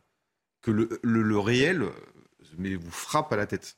que 0.62 0.72
le, 0.72 0.98
le- 1.04 1.22
le 1.22 1.38
réel 1.38 1.82
euh, 1.82 1.90
mais 2.58 2.74
vous 2.74 2.90
frappe 2.90 3.32
à 3.32 3.36
la 3.36 3.46
tête. 3.46 3.76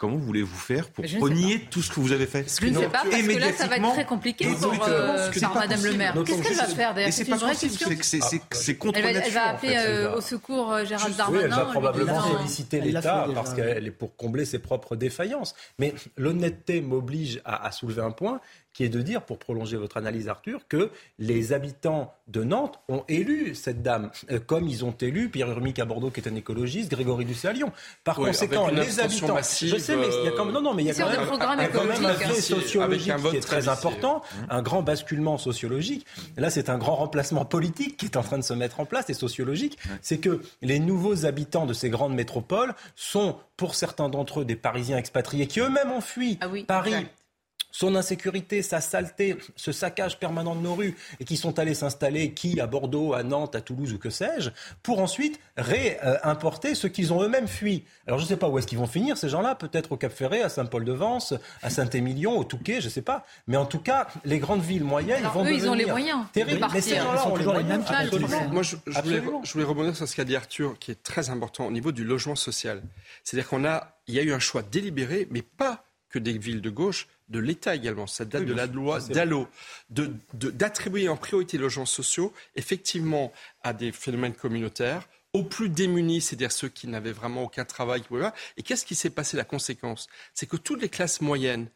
Comment 0.00 0.16
voulez-vous 0.16 0.56
faire 0.56 0.88
pour 0.88 1.04
renier 1.20 1.66
tout 1.70 1.82
ce 1.82 1.90
que 1.90 2.00
vous 2.00 2.12
avez 2.12 2.24
fait? 2.24 2.46
Je 2.58 2.66
ne 2.68 2.74
sais 2.74 2.86
pas, 2.88 3.02
parce 3.02 3.22
que 3.22 3.38
là, 3.38 3.52
ça 3.52 3.66
va 3.66 3.76
être 3.76 3.92
très 3.92 4.06
compliqué 4.06 4.46
pour, 4.58 4.72
euh, 4.88 5.30
par 5.42 5.54
Madame 5.54 5.84
le 5.84 5.92
maire. 5.92 6.14
Qu'est-ce 6.24 6.42
qu'elle 6.42 6.56
va 6.56 6.64
faire 6.64 6.94
d'ailleurs 6.94 7.12
c'est 7.12 7.24
C'est 7.24 7.30
pas 7.30 7.36
une 7.36 7.42
vraie 7.42 7.54
question. 7.54 7.88
c'est 8.00 8.40
c'est 8.50 8.76
contre 8.78 8.98
Elle 8.98 9.30
va, 9.30 9.48
appeler 9.48 9.72
fait. 9.72 9.86
euh, 9.86 10.16
au 10.16 10.22
secours 10.22 10.72
euh, 10.72 10.86
Gérald 10.86 11.14
Darmanin. 11.16 11.40
Oui, 11.40 11.44
elle 11.44 11.50
va 11.54 11.66
probablement 11.66 12.22
solliciter 12.22 12.80
l'État 12.80 13.26
parce 13.34 13.52
qu'elle 13.52 13.86
est 13.88 13.90
pour 13.90 14.16
combler 14.16 14.46
ses 14.46 14.58
propres 14.58 14.96
défaillances. 14.96 15.54
Mais 15.78 15.92
l'honnêteté 16.16 16.80
m'oblige 16.80 17.42
à, 17.44 17.66
à 17.66 17.70
soulever 17.70 18.00
un 18.00 18.10
point 18.12 18.40
qui 18.72 18.84
est 18.84 18.88
de 18.88 19.00
dire, 19.02 19.22
pour 19.22 19.38
prolonger 19.38 19.76
votre 19.76 19.96
analyse 19.96 20.28
Arthur, 20.28 20.60
que 20.68 20.90
les 21.18 21.52
habitants 21.52 22.14
de 22.28 22.44
Nantes 22.44 22.78
ont 22.88 23.04
élu 23.08 23.54
cette 23.54 23.82
dame, 23.82 24.10
euh, 24.30 24.38
comme 24.38 24.68
ils 24.68 24.84
ont 24.84 24.94
élu 25.00 25.28
Pierre 25.28 25.50
Urmic 25.50 25.78
à 25.78 25.84
Bordeaux 25.84 26.10
qui 26.10 26.20
est 26.20 26.28
un 26.28 26.34
écologiste, 26.34 26.90
Grégory 26.90 27.24
Doucet 27.24 27.48
à 27.48 27.52
Lyon. 27.52 27.72
Par 28.04 28.18
Oui, 28.18 28.26
conséquent, 28.28 28.66
avec 28.66 28.78
une 28.78 28.84
les 28.84 29.00
habitants... 29.00 29.34
massive, 29.34 29.70
je 29.70 29.76
sais, 29.76 29.96
mais 29.96 30.06
il 30.08 30.24
y 30.24 30.28
a 30.28 30.32
quand 30.32 30.44
même... 30.44 30.54
Non, 30.54 30.62
non, 30.62 30.74
mais 30.74 30.82
il 30.84 30.86
y 30.86 30.90
a 30.90 30.94
quand 30.94 31.08
même, 31.10 31.20
a 31.60 31.66
quand 31.68 31.84
même 31.84 32.04
un 32.04 32.34
sociologique 32.34 33.10
un 33.10 33.18
qui 33.30 33.36
est 33.36 33.40
très 33.40 33.60
très 33.60 33.68
important, 33.68 34.22
un 34.48 34.62
grand 34.62 34.82
basculement 34.82 35.38
sociologique. 35.38 36.06
Là, 36.36 36.50
c'est 36.50 36.70
un 36.70 36.78
grand 36.78 36.96
remplacement 36.96 37.44
politique 37.44 37.96
qui 37.96 38.06
est 38.06 38.16
en 38.16 38.22
train 38.22 38.38
de 38.38 38.44
se 38.44 38.54
mettre 38.54 38.80
en 38.80 38.86
place 38.86 39.10
et 39.10 39.14
sociologique. 39.14 39.78
C'est 40.02 40.18
que 40.18 40.40
les 40.62 40.78
nouveaux 40.78 41.26
habitants 41.26 41.66
de 41.66 41.72
ces 41.72 41.90
grandes 41.90 42.14
métropoles 42.14 42.74
sont, 42.94 43.36
pour 43.56 43.74
certains 43.74 44.08
d'entre 44.08 44.40
eux, 44.40 44.44
des 44.44 44.56
Parisiens 44.56 44.98
expatriés 44.98 45.46
qui 45.46 45.60
eux-mêmes 45.60 45.90
ont 45.90 46.00
fui 46.00 46.38
Ah 46.40 46.48
oui, 46.48 46.64
Paris. 46.64 46.92
exact. 46.94 47.14
Son 47.72 47.94
insécurité, 47.94 48.62
sa 48.62 48.80
saleté, 48.80 49.36
ce 49.56 49.72
saccage 49.72 50.18
permanent 50.18 50.54
de 50.54 50.60
nos 50.60 50.74
rues, 50.74 50.96
et 51.20 51.24
qui 51.24 51.36
sont 51.36 51.58
allés 51.58 51.74
s'installer, 51.74 52.32
qui 52.32 52.60
à 52.60 52.66
Bordeaux, 52.66 53.14
à 53.14 53.22
Nantes, 53.22 53.54
à 53.54 53.60
Toulouse 53.60 53.92
ou 53.92 53.98
que 53.98 54.10
sais-je, 54.10 54.50
pour 54.82 55.00
ensuite 55.00 55.38
réimporter 55.56 56.74
ce 56.74 56.86
qu'ils 56.86 57.12
ont 57.12 57.22
eux-mêmes 57.22 57.48
fui. 57.48 57.84
Alors 58.06 58.18
je 58.18 58.24
ne 58.24 58.28
sais 58.28 58.36
pas 58.36 58.48
où 58.48 58.58
est-ce 58.58 58.66
qu'ils 58.66 58.78
vont 58.78 58.86
finir, 58.86 59.16
ces 59.16 59.28
gens-là, 59.28 59.54
peut-être 59.54 59.92
au 59.92 59.96
Cap 59.96 60.12
Ferré, 60.12 60.42
à 60.42 60.48
Saint-Paul-de-Vence, 60.48 61.34
à 61.62 61.70
Saint-Émilion, 61.70 62.36
au 62.38 62.44
Touquet, 62.44 62.80
je 62.80 62.86
ne 62.86 62.90
sais 62.90 63.02
pas. 63.02 63.24
Mais 63.46 63.56
en 63.56 63.66
tout 63.66 63.80
cas, 63.80 64.08
les 64.24 64.38
grandes 64.38 64.62
villes 64.62 64.84
moyennes 64.84 65.18
Alors, 65.20 65.34
vont 65.34 65.44
eux, 65.44 65.52
ils 65.52 65.68
ont 65.68 65.74
les 65.74 65.84
devenir 65.84 66.16
moyens 66.16 66.26
de 66.26 66.32
terribles. 66.32 66.66
Mais 66.72 66.80
ces 66.80 66.96
partir. 66.96 67.12
gens-là 67.12 67.28
ont 67.28 67.36
les 67.36 67.44
moyens. 67.44 67.84
Absolument. 67.88 68.48
Moi, 68.50 68.62
je, 68.62 68.76
je 68.86 69.00
voulais, 69.00 69.22
je 69.44 69.52
voulais 69.52 69.64
rebondir 69.64 69.96
sur 69.96 70.08
ce 70.08 70.16
qu'a 70.16 70.24
dit 70.24 70.36
Arthur, 70.36 70.78
qui 70.78 70.90
est 70.90 71.02
très 71.02 71.30
important 71.30 71.66
au 71.66 71.70
niveau 71.70 71.92
du 71.92 72.04
logement 72.04 72.34
social. 72.34 72.82
C'est-à-dire 73.24 73.48
qu'on 73.48 73.64
a, 73.64 73.96
il 74.06 74.14
y 74.14 74.18
a 74.18 74.22
eu 74.22 74.32
un 74.32 74.38
choix 74.38 74.62
délibéré, 74.62 75.28
mais 75.30 75.42
pas 75.42 75.84
que 76.08 76.18
des 76.18 76.36
villes 76.36 76.60
de 76.60 76.70
gauche, 76.70 77.06
de 77.30 77.38
l'État 77.38 77.74
également. 77.74 78.06
Ça 78.06 78.24
date 78.24 78.42
Oui, 78.42 78.48
de 78.48 78.54
la 78.54 78.66
loi 78.66 79.00
Dallot, 79.00 79.48
de- 79.90 80.12
de- 80.34 80.50
d'attribuer 80.50 81.08
en 81.08 81.16
priorité 81.16 81.56
les 81.56 81.62
logements 81.62 81.86
sociaux, 81.86 82.32
effectivement, 82.56 83.32
à 83.62 83.72
des 83.72 83.92
phénomènes 83.92 84.34
communautaires, 84.34 85.08
aux 85.32 85.44
plus 85.44 85.68
démunis, 85.68 86.20
c'est-à-dire 86.20 86.50
ceux 86.52 86.68
qui 86.68 86.88
n'avaient 86.88 87.12
vraiment 87.12 87.44
aucun 87.44 87.64
travail. 87.64 88.02
Et 88.56 88.62
qu'est-ce 88.62 88.84
qui 88.84 88.96
s'est 88.96 89.10
passé 89.10 89.36
La 89.36 89.44
conséquence, 89.44 90.08
c'est 90.34 90.46
que 90.46 90.56
toutes 90.56 90.82
les 90.82 90.88
classes 90.88 91.20
moyennes, 91.20 91.68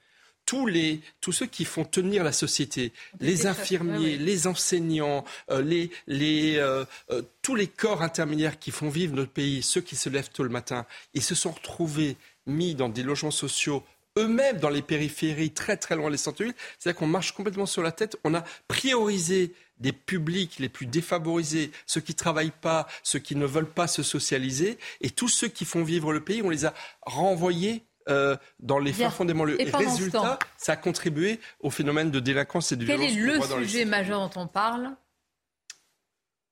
tous, 0.45 0.67
les, 0.67 1.01
tous 1.21 1.33
ceux 1.33 1.47
qui 1.47 1.65
font 1.65 1.85
tenir 1.85 2.23
la 2.25 2.33
société, 2.33 2.93
les 3.21 3.47
infirmiers, 3.47 4.17
les 4.19 4.47
enseignants, 4.47 5.25
euh, 5.51 5.63
les, 5.63 5.91
les, 6.07 6.57
euh, 6.57 6.85
euh, 7.11 7.23
tous 7.43 7.55
les 7.55 7.67
corps 7.69 8.03
intermédiaires 8.03 8.59
qui 8.59 8.71
font 8.73 8.89
vivre 8.91 9.15
notre 9.15 9.31
pays, 9.33 9.63
ceux 9.63 9.81
qui 9.81 9.97
se 9.97 10.09
lèvent 10.11 10.31
tôt 10.31 10.43
le 10.43 10.51
matin, 10.51 10.85
ils 11.15 11.23
se 11.23 11.35
sont 11.35 11.53
retrouvés 11.53 12.17
mis 12.47 12.75
dans 12.75 12.91
des 12.91 13.03
logements 13.03 13.31
sociaux 13.31 13.83
eux-mêmes 14.19 14.59
dans 14.59 14.69
les 14.69 14.83
périphéries, 14.83 15.51
très 15.51 15.77
très 15.77 15.97
loin 15.97 16.11
des 16.11 16.17
centres-villes. 16.17 16.55
C'est-à-dire 16.79 16.99
qu'on 16.99 17.07
marche 17.07 17.33
complètement 17.33 17.67
sur 17.67 17.83
la 17.83 17.93
tête. 17.93 18.17
On 18.25 18.35
a 18.35 18.45
priorisé 18.69 19.55
des 19.79 19.93
publics 19.93 20.59
les 20.59 20.69
plus 20.69 20.87
défavorisés, 20.87 21.73
ceux 21.87 22.01
qui 22.01 22.13
ne 22.13 22.17
travaillent 22.17 22.53
pas, 22.53 22.87
ceux 23.03 23.19
qui 23.19 23.35
ne 23.37 23.45
veulent 23.45 23.71
pas 23.71 23.87
se 23.89 24.03
socialiser, 24.03 24.79
et 25.01 25.11
tous 25.11 25.29
ceux 25.29 25.49
qui 25.49 25.65
font 25.65 25.83
vivre 25.83 26.13
le 26.13 26.21
pays, 26.21 26.43
on 26.43 26.51
les 26.51 26.65
a 26.65 26.75
renvoyés 27.03 27.85
euh, 28.09 28.37
dans 28.61 28.79
les 28.79 28.93
fins 28.93 29.11
fonds 29.11 29.25
des 29.25 29.35
banlieues. 29.35 29.61
Et, 29.61 29.71
résultat, 29.71 30.39
ça 30.57 30.73
a 30.73 30.77
contribué 30.77 31.41
au 31.61 31.71
phénomène 31.71 32.11
de 32.11 32.21
délinquance 32.21 32.71
et 32.73 32.77
de 32.77 32.87
Quel 32.87 33.01
violence. 33.01 33.49
Quel 33.49 33.57
est 33.57 33.61
le 33.61 33.67
sujet 33.67 33.85
majeur 33.85 34.29
dont 34.29 34.43
on 34.43 34.47
parle? 34.47 34.91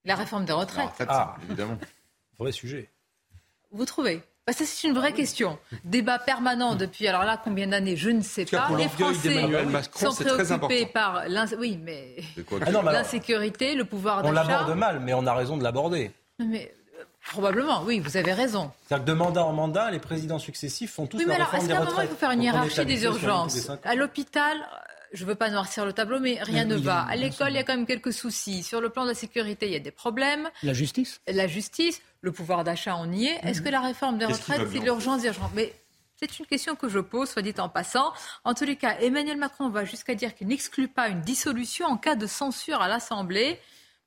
La 0.05 0.17
réforme 0.17 0.45
des 0.45 0.53
retraites. 0.53 0.91
ah, 1.07 1.37
évidemment. 1.45 1.79
Vrai 2.39 2.51
sujet. 2.51 2.91
Vous 3.71 3.85
trouvez? 3.85 4.23
Bah, 4.47 4.53
ça, 4.53 4.65
c'est 4.65 4.89
une 4.89 4.95
vraie 4.95 5.13
question. 5.13 5.59
Débat 5.85 6.19
permanent 6.19 6.75
depuis, 6.75 7.07
alors 7.07 7.25
là, 7.25 7.41
combien 7.43 7.67
d'années 7.69 7.97
Je 7.97 8.11
ne 8.11 8.23
sais 8.23 8.45
pas. 8.45 8.69
Les 8.77 8.89
Français 8.89 9.47
Macron, 9.47 10.11
sont 10.11 10.25
préoccupés 10.25 10.87
par 10.87 11.25
oui, 11.59 11.79
mais... 11.83 12.17
Ah 12.61 12.71
l'insécurité, 12.71 13.75
le 13.75 13.85
pouvoir 13.85 14.23
d'achat. 14.23 14.31
On 14.31 14.33
l'aborde 14.35 14.77
mal, 14.77 15.01
mais 15.01 15.15
on 15.15 15.27
a 15.27 15.35
raison 15.35 15.57
de 15.57 15.63
l'aborder. 15.63 16.11
Mais 16.39 16.73
Probablement, 17.31 17.83
oui, 17.85 18.01
vous 18.01 18.17
avez 18.17 18.33
raison. 18.33 18.73
C'est-à-dire 18.87 19.05
que 19.05 19.11
de 19.11 19.17
mandat 19.17 19.45
en 19.45 19.53
mandat, 19.53 19.91
les 19.91 20.01
présidents 20.01 20.41
successifs 20.41 20.93
font 20.93 21.07
tous 21.07 21.19
oui, 21.19 21.25
mais 21.27 21.35
alors, 21.37 21.49
réforme 21.49 21.69
des 21.69 21.75
retraites. 21.75 22.09
il 22.09 22.11
faut 22.11 22.17
faire 22.17 22.31
une 22.33 22.43
hiérarchie 22.43 22.85
des 22.85 23.05
urgences 23.05 23.71
À 23.85 23.95
l'hôpital, 23.95 24.59
je 25.13 25.23
ne 25.23 25.29
veux 25.29 25.35
pas 25.37 25.49
noircir 25.49 25.87
le 25.87 25.93
tableau, 25.93 26.19
mais 26.19 26.39
rien 26.43 26.65
ne 26.65 26.75
va. 26.75 27.03
À 27.03 27.15
l'école, 27.15 27.51
il 27.51 27.55
y 27.55 27.59
a 27.59 27.63
quand 27.63 27.77
même 27.77 27.87
quelques 27.87 28.13
soucis. 28.13 28.63
Sur 28.63 28.81
le 28.81 28.89
plan 28.89 29.05
de 29.05 29.11
la 29.11 29.15
sécurité, 29.15 29.67
il 29.67 29.73
y 29.73 29.77
a 29.77 29.81
des 29.81 29.93
problèmes. 29.93 30.51
La 30.63 30.73
justice? 30.73 31.21
La 31.29 31.47
justice, 31.47 32.03
le 32.23 32.33
pouvoir 32.33 32.65
d'achat, 32.65 32.97
on 32.97 33.13
y 33.13 33.27
est. 33.27 33.39
Est-ce 33.45 33.61
que 33.61 33.69
la 33.69 33.81
réforme 33.81 34.17
des 34.17 34.25
retraites, 34.25 34.63
c'est 34.73 34.79
l'urgence 34.79 35.25
urgence 35.25 35.51
Mais 35.55 35.75
c'est 36.17 36.39
une 36.39 36.47
question 36.47 36.77
que 36.77 36.89
je 36.89 37.01
pose, 37.01 37.29
soit 37.29 37.43
dit 37.43 37.55
en 37.59 37.69
passant. 37.69 38.13
En 38.45 38.55
tous 38.55 38.65
les 38.65 38.77
cas, 38.77 38.97
Emmanuel 39.01 39.37
Macron 39.37 39.69
va 39.69 39.85
jusqu'à 39.85 40.15
dire 40.15 40.35
qu'il 40.35 40.47
n'exclut 40.47 40.89
pas 40.89 41.09
une 41.09 41.21
dissolution 41.21 41.87
en 41.87 41.97
cas 41.97 42.15
de 42.15 42.29
censure 42.29 42.81
à 42.81 42.89
l'Assemblée. 42.89 43.59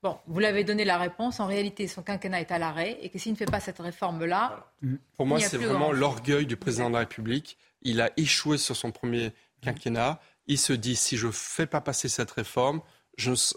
Bon, 0.02 0.18
vous 0.26 0.40
l'avez 0.40 0.64
donné 0.64 0.84
la 0.84 0.96
réponse. 0.96 1.40
En 1.40 1.46
réalité, 1.46 1.88
son 1.88 2.02
quinquennat 2.02 2.40
est 2.40 2.50
à 2.50 2.58
l'arrêt 2.58 2.98
et 3.02 3.10
que 3.10 3.18
s'il 3.18 3.32
ne 3.32 3.36
fait 3.36 3.44
pas 3.44 3.60
cette 3.60 3.78
réforme-là. 3.78 4.72
Pour 5.16 5.26
moi, 5.26 5.38
c'est 5.40 5.58
vraiment 5.58 5.92
l'orgueil 5.92 6.46
du 6.46 6.56
président 6.56 6.88
de 6.88 6.94
la 6.94 7.00
République. 7.00 7.58
Il 7.82 8.00
a 8.00 8.10
échoué 8.16 8.56
sur 8.56 8.76
son 8.76 8.92
premier 8.92 9.32
quinquennat. 9.60 10.20
Il 10.46 10.58
se 10.58 10.72
dit 10.72 10.96
si 10.96 11.18
je 11.18 11.26
ne 11.26 11.32
fais 11.32 11.66
pas 11.66 11.82
passer 11.82 12.08
cette 12.08 12.30
réforme, 12.30 12.80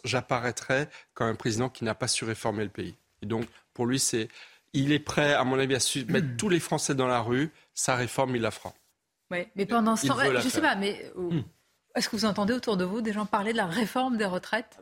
j'apparaîtrai 0.04 0.88
comme 1.14 1.28
un 1.28 1.36
président 1.36 1.70
qui 1.70 1.86
n'a 1.86 1.96
pas 1.96 2.08
su 2.10 2.26
réformer 2.26 2.64
le 2.64 2.70
pays. 2.70 2.96
Et 3.22 3.26
donc, 3.26 3.46
pour 3.74 3.86
lui, 3.86 4.00
c'est, 4.00 4.28
il 4.74 4.92
est 4.92 5.00
prêt, 5.00 5.34
à 5.34 5.44
mon 5.44 5.60
avis, 5.60 5.76
à 5.76 5.80
mettre 6.12 6.38
tous 6.38 6.50
les 6.50 6.60
Français 6.60 6.96
dans 6.96 7.08
la 7.08 7.22
rue. 7.22 7.52
Sa 7.74 7.96
réforme, 7.96 8.36
il 8.36 8.42
la 8.42 8.52
fera. 8.52 8.74
Oui, 9.32 9.48
mais 9.56 9.66
pendant 9.66 9.96
ce 9.96 10.08
temps, 10.08 10.18
je 10.20 10.32
ne 10.32 10.40
sais 10.42 10.62
pas, 10.62 10.76
mais 10.76 11.12
hmm. 11.16 11.42
est-ce 11.96 12.10
que 12.10 12.16
vous 12.16 12.26
entendez 12.26 12.54
autour 12.54 12.78
de 12.78 12.84
vous 12.84 13.02
des 13.02 13.14
gens 13.14 13.26
parler 13.26 13.52
de 13.52 13.58
la 13.58 13.68
réforme 13.68 14.18
des 14.18 14.26
retraites? 14.26 14.80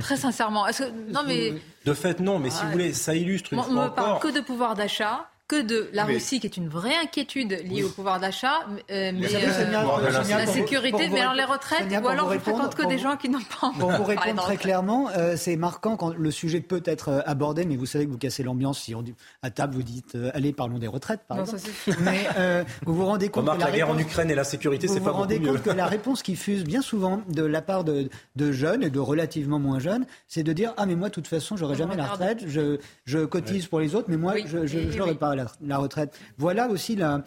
Très 0.00 0.16
sincèrement. 0.16 0.66
non, 1.08 1.22
mais... 1.26 1.54
De 1.84 1.94
fait, 1.94 2.18
non, 2.18 2.40
mais 2.40 2.50
si 2.50 2.64
vous 2.64 2.72
voulez, 2.72 2.92
ça 2.92 3.14
illustre 3.14 3.52
une 3.52 3.62
fois 3.62 3.72
On 3.72 3.84
ne 3.84 3.88
parle 3.88 4.20
que 4.20 4.28
de 4.28 4.40
pouvoir 4.40 4.74
d'achat 4.74 5.30
que 5.52 5.60
de 5.60 5.90
la 5.92 6.04
Russie, 6.04 6.40
qui 6.40 6.46
est 6.46 6.56
une 6.56 6.68
vraie 6.68 6.96
inquiétude 7.02 7.62
liée 7.66 7.84
au 7.84 7.90
pouvoir 7.90 8.18
d'achat, 8.18 8.60
euh, 8.90 9.12
mais, 9.14 9.26
euh, 9.34 10.30
la 10.30 10.46
sécurité, 10.46 11.10
mais 11.10 11.20
alors 11.20 11.34
les 11.34 11.44
retraites, 11.44 11.92
ou 12.02 12.08
alors 12.08 12.32
vous 12.32 12.38
fréquente 12.38 12.74
que 12.74 12.86
des 12.86 12.96
gens 12.96 13.18
qui 13.18 13.28
n'ont 13.28 13.38
pas 13.60 13.70
Pour 13.78 13.90
vous 13.90 14.04
répondre 14.04 14.42
très 14.42 14.56
clairement, 14.56 15.10
euh, 15.10 15.34
c'est 15.36 15.56
marquant 15.56 15.96
quand 15.98 16.14
le 16.16 16.30
sujet 16.30 16.60
peut 16.60 16.82
être 16.86 17.22
abordé, 17.26 17.66
mais 17.66 17.76
vous 17.76 17.84
savez 17.84 18.06
que 18.06 18.10
vous 18.10 18.18
cassez 18.18 18.42
l'ambiance 18.42 18.80
si 18.80 18.94
on 18.94 19.04
à 19.42 19.50
table 19.50 19.74
vous 19.74 19.82
dites 19.82 20.16
allez 20.32 20.52
parlons 20.52 20.78
des 20.78 20.86
retraites 20.86 21.22
par 21.28 21.40
exemple. 21.40 21.60
mais 22.00 22.64
vous 22.86 22.94
vous 22.94 23.04
rendez 23.04 23.28
compte 23.28 23.44
que 23.52 23.60
la, 23.60 23.70
guerre 23.70 23.90
en 23.90 23.98
Ukraine 23.98 24.30
et 24.30 24.34
la 24.34 24.44
sécurité, 24.44 24.88
c'est 24.88 25.00
pas 25.00 25.10
Vous 25.10 25.16
vous 25.16 25.22
rendez 25.22 25.40
compte 25.40 25.62
que 25.62 25.70
la 25.70 25.86
réponse 25.96 26.22
qui 26.22 26.36
fuse 26.36 26.64
bien 26.64 26.80
souvent 26.80 27.20
de 27.28 27.44
la 27.44 27.60
part 27.60 27.84
de, 27.84 28.08
de 28.36 28.52
jeunes 28.52 28.82
et 28.82 28.90
de 28.90 29.00
relativement 29.00 29.58
moins 29.58 29.80
jeunes, 29.80 30.06
c'est 30.28 30.44
de 30.44 30.52
dire 30.54 30.72
ah 30.78 30.86
mais 30.86 30.94
moi 30.94 31.08
de 31.08 31.14
toute 31.14 31.26
façon 31.26 31.56
j'aurai 31.56 31.74
jamais 31.74 31.96
la 31.96 32.06
retraite, 32.06 32.44
je, 32.46 32.78
je 33.04 33.18
cotise 33.26 33.66
pour 33.66 33.80
les 33.80 33.94
autres, 33.94 34.06
mais 34.08 34.16
moi 34.16 34.34
je 34.46 34.62
je, 34.66 34.98
l'aurai 34.98 35.14
pas 35.14 35.34
la, 35.34 35.41
retraite. 35.78 36.18
Voilà 36.38 36.68
aussi 36.68 36.98
un, 37.02 37.22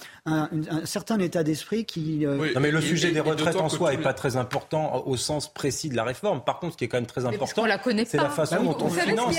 certain 0.85 1.19
état 1.19 1.43
d'esprit 1.43 1.85
qui. 1.85 2.25
Euh, 2.25 2.53
non, 2.53 2.61
mais 2.61 2.71
le 2.71 2.81
sujet 2.81 3.11
des 3.11 3.19
retraites 3.19 3.55
en 3.55 3.69
soi 3.69 3.91
n'est 3.91 4.01
pas 4.01 4.13
très 4.13 4.37
important 4.37 5.03
au 5.05 5.17
sens 5.17 5.51
précis 5.51 5.89
de 5.89 5.95
la 5.95 6.03
réforme. 6.03 6.43
Par 6.43 6.59
contre, 6.59 6.73
ce 6.73 6.77
qui 6.77 6.85
est 6.85 6.87
quand 6.87 6.97
même 6.97 7.05
très 7.05 7.25
important, 7.25 7.63
c'est 8.05 8.17
la 8.17 8.29
façon 8.29 8.55
bah 8.57 8.63
dont 8.63 8.85
on 8.85 8.89
finance. 8.89 9.35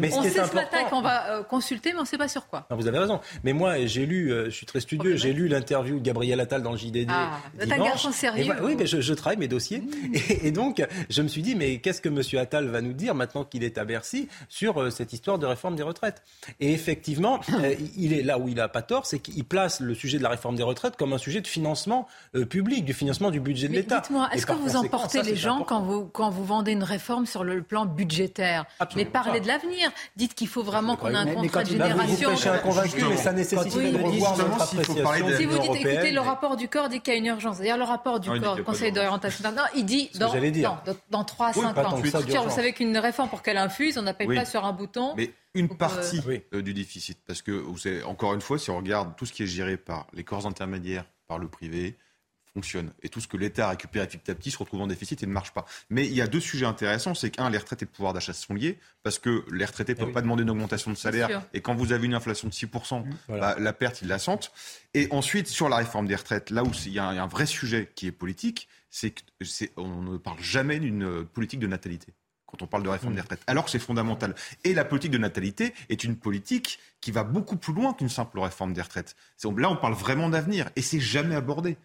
mais 0.00 0.12
on 0.14 0.22
sait 0.22 0.30
ce 0.30 0.54
matin 0.54 0.84
qu'on 0.90 1.00
va 1.00 1.30
euh, 1.30 1.42
consulter, 1.42 1.92
mais 1.92 1.98
on 1.98 2.02
ne 2.02 2.06
sait 2.06 2.18
pas 2.18 2.28
sur 2.28 2.46
quoi. 2.46 2.66
vous 2.70 2.86
avez 2.86 2.98
raison. 2.98 3.20
Mais 3.44 3.52
moi, 3.52 3.86
j'ai 3.86 4.06
lu, 4.06 4.32
euh, 4.32 4.46
je 4.46 4.50
suis 4.50 4.66
très 4.66 4.80
studieux, 4.80 5.16
j'ai 5.16 5.32
lu 5.32 5.48
l'interview 5.48 5.98
de 5.98 6.04
Gabriel 6.04 6.40
Attal 6.40 6.62
dans 6.62 6.72
le 6.72 6.78
JDD. 6.78 7.08
Ah, 7.08 7.38
un 7.60 7.66
garçon 7.66 8.12
sérieux. 8.12 8.52
oui, 8.62 8.76
mais 8.78 8.86
je, 8.86 9.12
travaille 9.14 9.38
mes 9.38 9.48
dossiers. 9.48 9.82
Mmh. 9.98 10.14
Et, 10.42 10.50
donc, 10.52 10.86
je 11.10 11.22
me 11.22 11.28
suis 11.28 11.42
dit, 11.42 11.54
mais 11.54 11.78
qu'est-ce 11.78 12.00
que 12.00 12.08
M. 12.08 12.22
Attal 12.40 12.68
va 12.68 12.80
nous 12.80 12.92
dire 12.92 13.14
maintenant 13.14 13.44
qu'il 13.44 13.64
est 13.64 13.78
à 13.78 13.84
Bercy 13.84 14.28
sur 14.48 14.92
cette 14.92 15.12
histoire 15.12 15.38
de 15.38 15.46
réforme 15.46 15.76
des 15.76 15.82
retraites? 15.82 16.22
Et 16.60 16.72
effectivement, 16.72 17.40
il 17.96 18.12
est 18.12 18.22
là 18.22 18.38
où 18.38 18.48
il 18.48 18.56
n'a 18.56 18.68
pas 18.68 18.82
tort, 18.82 19.06
c'est 19.06 19.18
qu'il 19.18 19.44
place 19.44 19.80
le 19.80 19.94
sujet 19.94 20.18
de 20.18 20.22
la 20.22 20.28
réforme 20.28 20.56
des 20.56 20.62
retraites 20.62 20.96
comme 20.96 21.12
un 21.12 21.18
sujet 21.18 21.40
de 21.40 21.46
financement 21.46 22.06
euh, 22.34 22.44
public, 22.44 22.84
du 22.84 22.92
financement 22.92 23.30
du 23.30 23.40
budget 23.40 23.68
de 23.68 23.74
l'État. 23.74 24.00
Dites-moi, 24.00 24.28
est-ce 24.32 24.46
que 24.46 24.52
vous 24.52 24.76
emportez 24.76 25.22
les 25.22 25.36
gens 25.36 25.62
quand 25.62 25.80
vous, 25.80 26.06
quand 26.06 26.30
vous 26.30 26.44
vendez 26.44 26.72
une 26.72 26.82
réforme 26.82 27.26
sur 27.26 27.44
le 27.44 27.62
plan 27.62 27.86
budgétaire 27.86 28.66
Mais 28.96 29.04
parlez 29.04 29.40
de 29.40 29.46
l'avenir. 29.46 29.90
Dites 30.16 30.34
qu'il 30.34 30.48
faut 30.48 30.62
vraiment 30.62 30.96
qu'on 30.96 31.10
ait 31.10 31.16
un 31.16 31.34
contrat 31.34 31.64
de 31.64 31.70
génération. 31.70 32.30
Vous 32.30 32.34
prêchez 32.34 32.48
un 32.48 32.58
convaincu, 32.58 33.04
mais 33.08 33.16
ça 33.16 33.32
nécessite 33.32 33.74
de 33.74 33.96
revoir 33.96 34.36
notre 34.36 34.62
appréciation. 34.62 35.36
Si 35.36 35.44
vous 35.44 35.58
dites, 35.58 35.74
écoutez, 35.74 36.12
le 36.12 36.20
rapport 36.20 36.56
du 36.56 36.68
corps 36.68 36.88
dit 36.88 37.00
qu'il 37.00 37.14
y 37.14 37.16
a 37.16 37.18
une 37.18 37.26
urgence. 37.26 37.58
D'ailleurs, 37.58 37.78
le 37.78 37.84
rapport 37.84 38.20
du 38.20 38.30
corps, 38.40 38.58
Conseil 38.64 38.92
d'orientation, 38.92 39.44
il 39.74 39.84
dit 39.84 40.10
dans, 40.18 40.32
dans 41.10 41.24
3 41.24 41.46
à 41.46 41.52
5 41.52 41.78
ans. 41.78 41.96
Vous 41.96 42.50
savez 42.50 42.72
qu'une 42.72 42.96
réforme, 42.98 43.28
pour 43.28 43.42
qu'elle 43.42 43.58
infuse, 43.58 43.98
on 43.98 44.02
n'appelle 44.02 44.34
pas 44.34 44.44
sur 44.44 44.64
un 44.64 44.72
bouton 44.72 45.14
une 45.54 45.68
partie 45.76 46.20
euh, 46.54 46.62
du 46.62 46.74
déficit. 46.74 47.18
Parce 47.26 47.42
que, 47.42 47.52
vous 47.52 47.78
savez, 47.78 48.02
encore 48.02 48.34
une 48.34 48.40
fois, 48.40 48.58
si 48.58 48.70
on 48.70 48.76
regarde 48.76 49.16
tout 49.16 49.26
ce 49.26 49.32
qui 49.32 49.42
est 49.42 49.46
géré 49.46 49.76
par 49.76 50.06
les 50.12 50.24
corps 50.24 50.46
intermédiaires, 50.46 51.04
par 51.26 51.38
le 51.38 51.48
privé, 51.48 51.96
fonctionne. 52.52 52.92
Et 53.02 53.08
tout 53.08 53.20
ce 53.20 53.28
que 53.28 53.36
l'État 53.36 53.68
récupère 53.68 54.06
petit 54.08 54.30
à 54.30 54.34
petit 54.34 54.50
se 54.50 54.58
retrouve 54.58 54.80
en 54.80 54.86
déficit 54.86 55.22
et 55.22 55.26
ne 55.26 55.32
marche 55.32 55.52
pas. 55.52 55.64
Mais 55.90 56.06
il 56.06 56.14
y 56.14 56.20
a 56.20 56.26
deux 56.26 56.40
sujets 56.40 56.66
intéressants. 56.66 57.14
C'est 57.14 57.30
qu'un, 57.30 57.50
les 57.50 57.58
retraites 57.58 57.82
et 57.82 57.84
le 57.84 57.90
pouvoir 57.90 58.12
d'achat 58.12 58.32
sont 58.32 58.54
liés, 58.54 58.78
parce 59.02 59.18
que 59.18 59.44
les 59.52 59.64
retraités 59.64 59.94
ne 59.94 59.98
peuvent 59.98 60.12
pas 60.12 60.22
demander 60.22 60.42
une 60.42 60.50
augmentation 60.50 60.90
de 60.90 60.96
salaire. 60.96 61.42
Et 61.52 61.60
quand 61.60 61.74
vous 61.74 61.92
avez 61.92 62.06
une 62.06 62.14
inflation 62.14 62.48
de 62.48 62.52
6%, 62.52 63.04
mmh. 63.04 63.10
bah, 63.28 63.56
la 63.58 63.72
perte, 63.72 64.02
ils 64.02 64.08
la 64.08 64.18
sentent. 64.18 64.52
Et 64.94 65.08
ensuite, 65.10 65.46
sur 65.46 65.68
la 65.68 65.76
réforme 65.76 66.06
des 66.06 66.16
retraites, 66.16 66.50
là 66.50 66.64
où 66.64 66.70
il 66.86 66.92
y, 66.92 66.98
a 66.98 67.06
un 67.06 67.26
vrai 67.26 67.46
sujet 67.46 67.92
qui 67.94 68.06
est 68.06 68.12
politique, 68.12 68.68
c'est 68.90 69.14
qu'on 69.74 70.02
ne 70.02 70.16
parle 70.16 70.40
jamais 70.40 70.80
d'une 70.80 71.24
politique 71.24 71.60
de 71.60 71.66
natalité 71.66 72.14
quand 72.48 72.62
on 72.62 72.66
parle 72.66 72.82
de 72.82 72.88
réforme 72.88 73.14
des 73.14 73.20
retraites, 73.20 73.42
alors 73.46 73.64
que 73.64 73.70
c'est 73.70 73.78
fondamental. 73.78 74.34
Et 74.64 74.74
la 74.74 74.84
politique 74.84 75.10
de 75.10 75.18
natalité 75.18 75.74
est 75.90 76.02
une 76.02 76.16
politique 76.16 76.80
qui 77.00 77.12
va 77.12 77.22
beaucoup 77.22 77.56
plus 77.56 77.74
loin 77.74 77.92
qu'une 77.92 78.08
simple 78.08 78.40
réforme 78.40 78.72
des 78.72 78.82
retraites. 78.82 79.14
Là, 79.56 79.70
on 79.70 79.76
parle 79.76 79.94
vraiment 79.94 80.28
d'avenir, 80.30 80.70
et 80.74 80.82
c'est 80.82 81.00
jamais 81.00 81.34
abordé. 81.34 81.76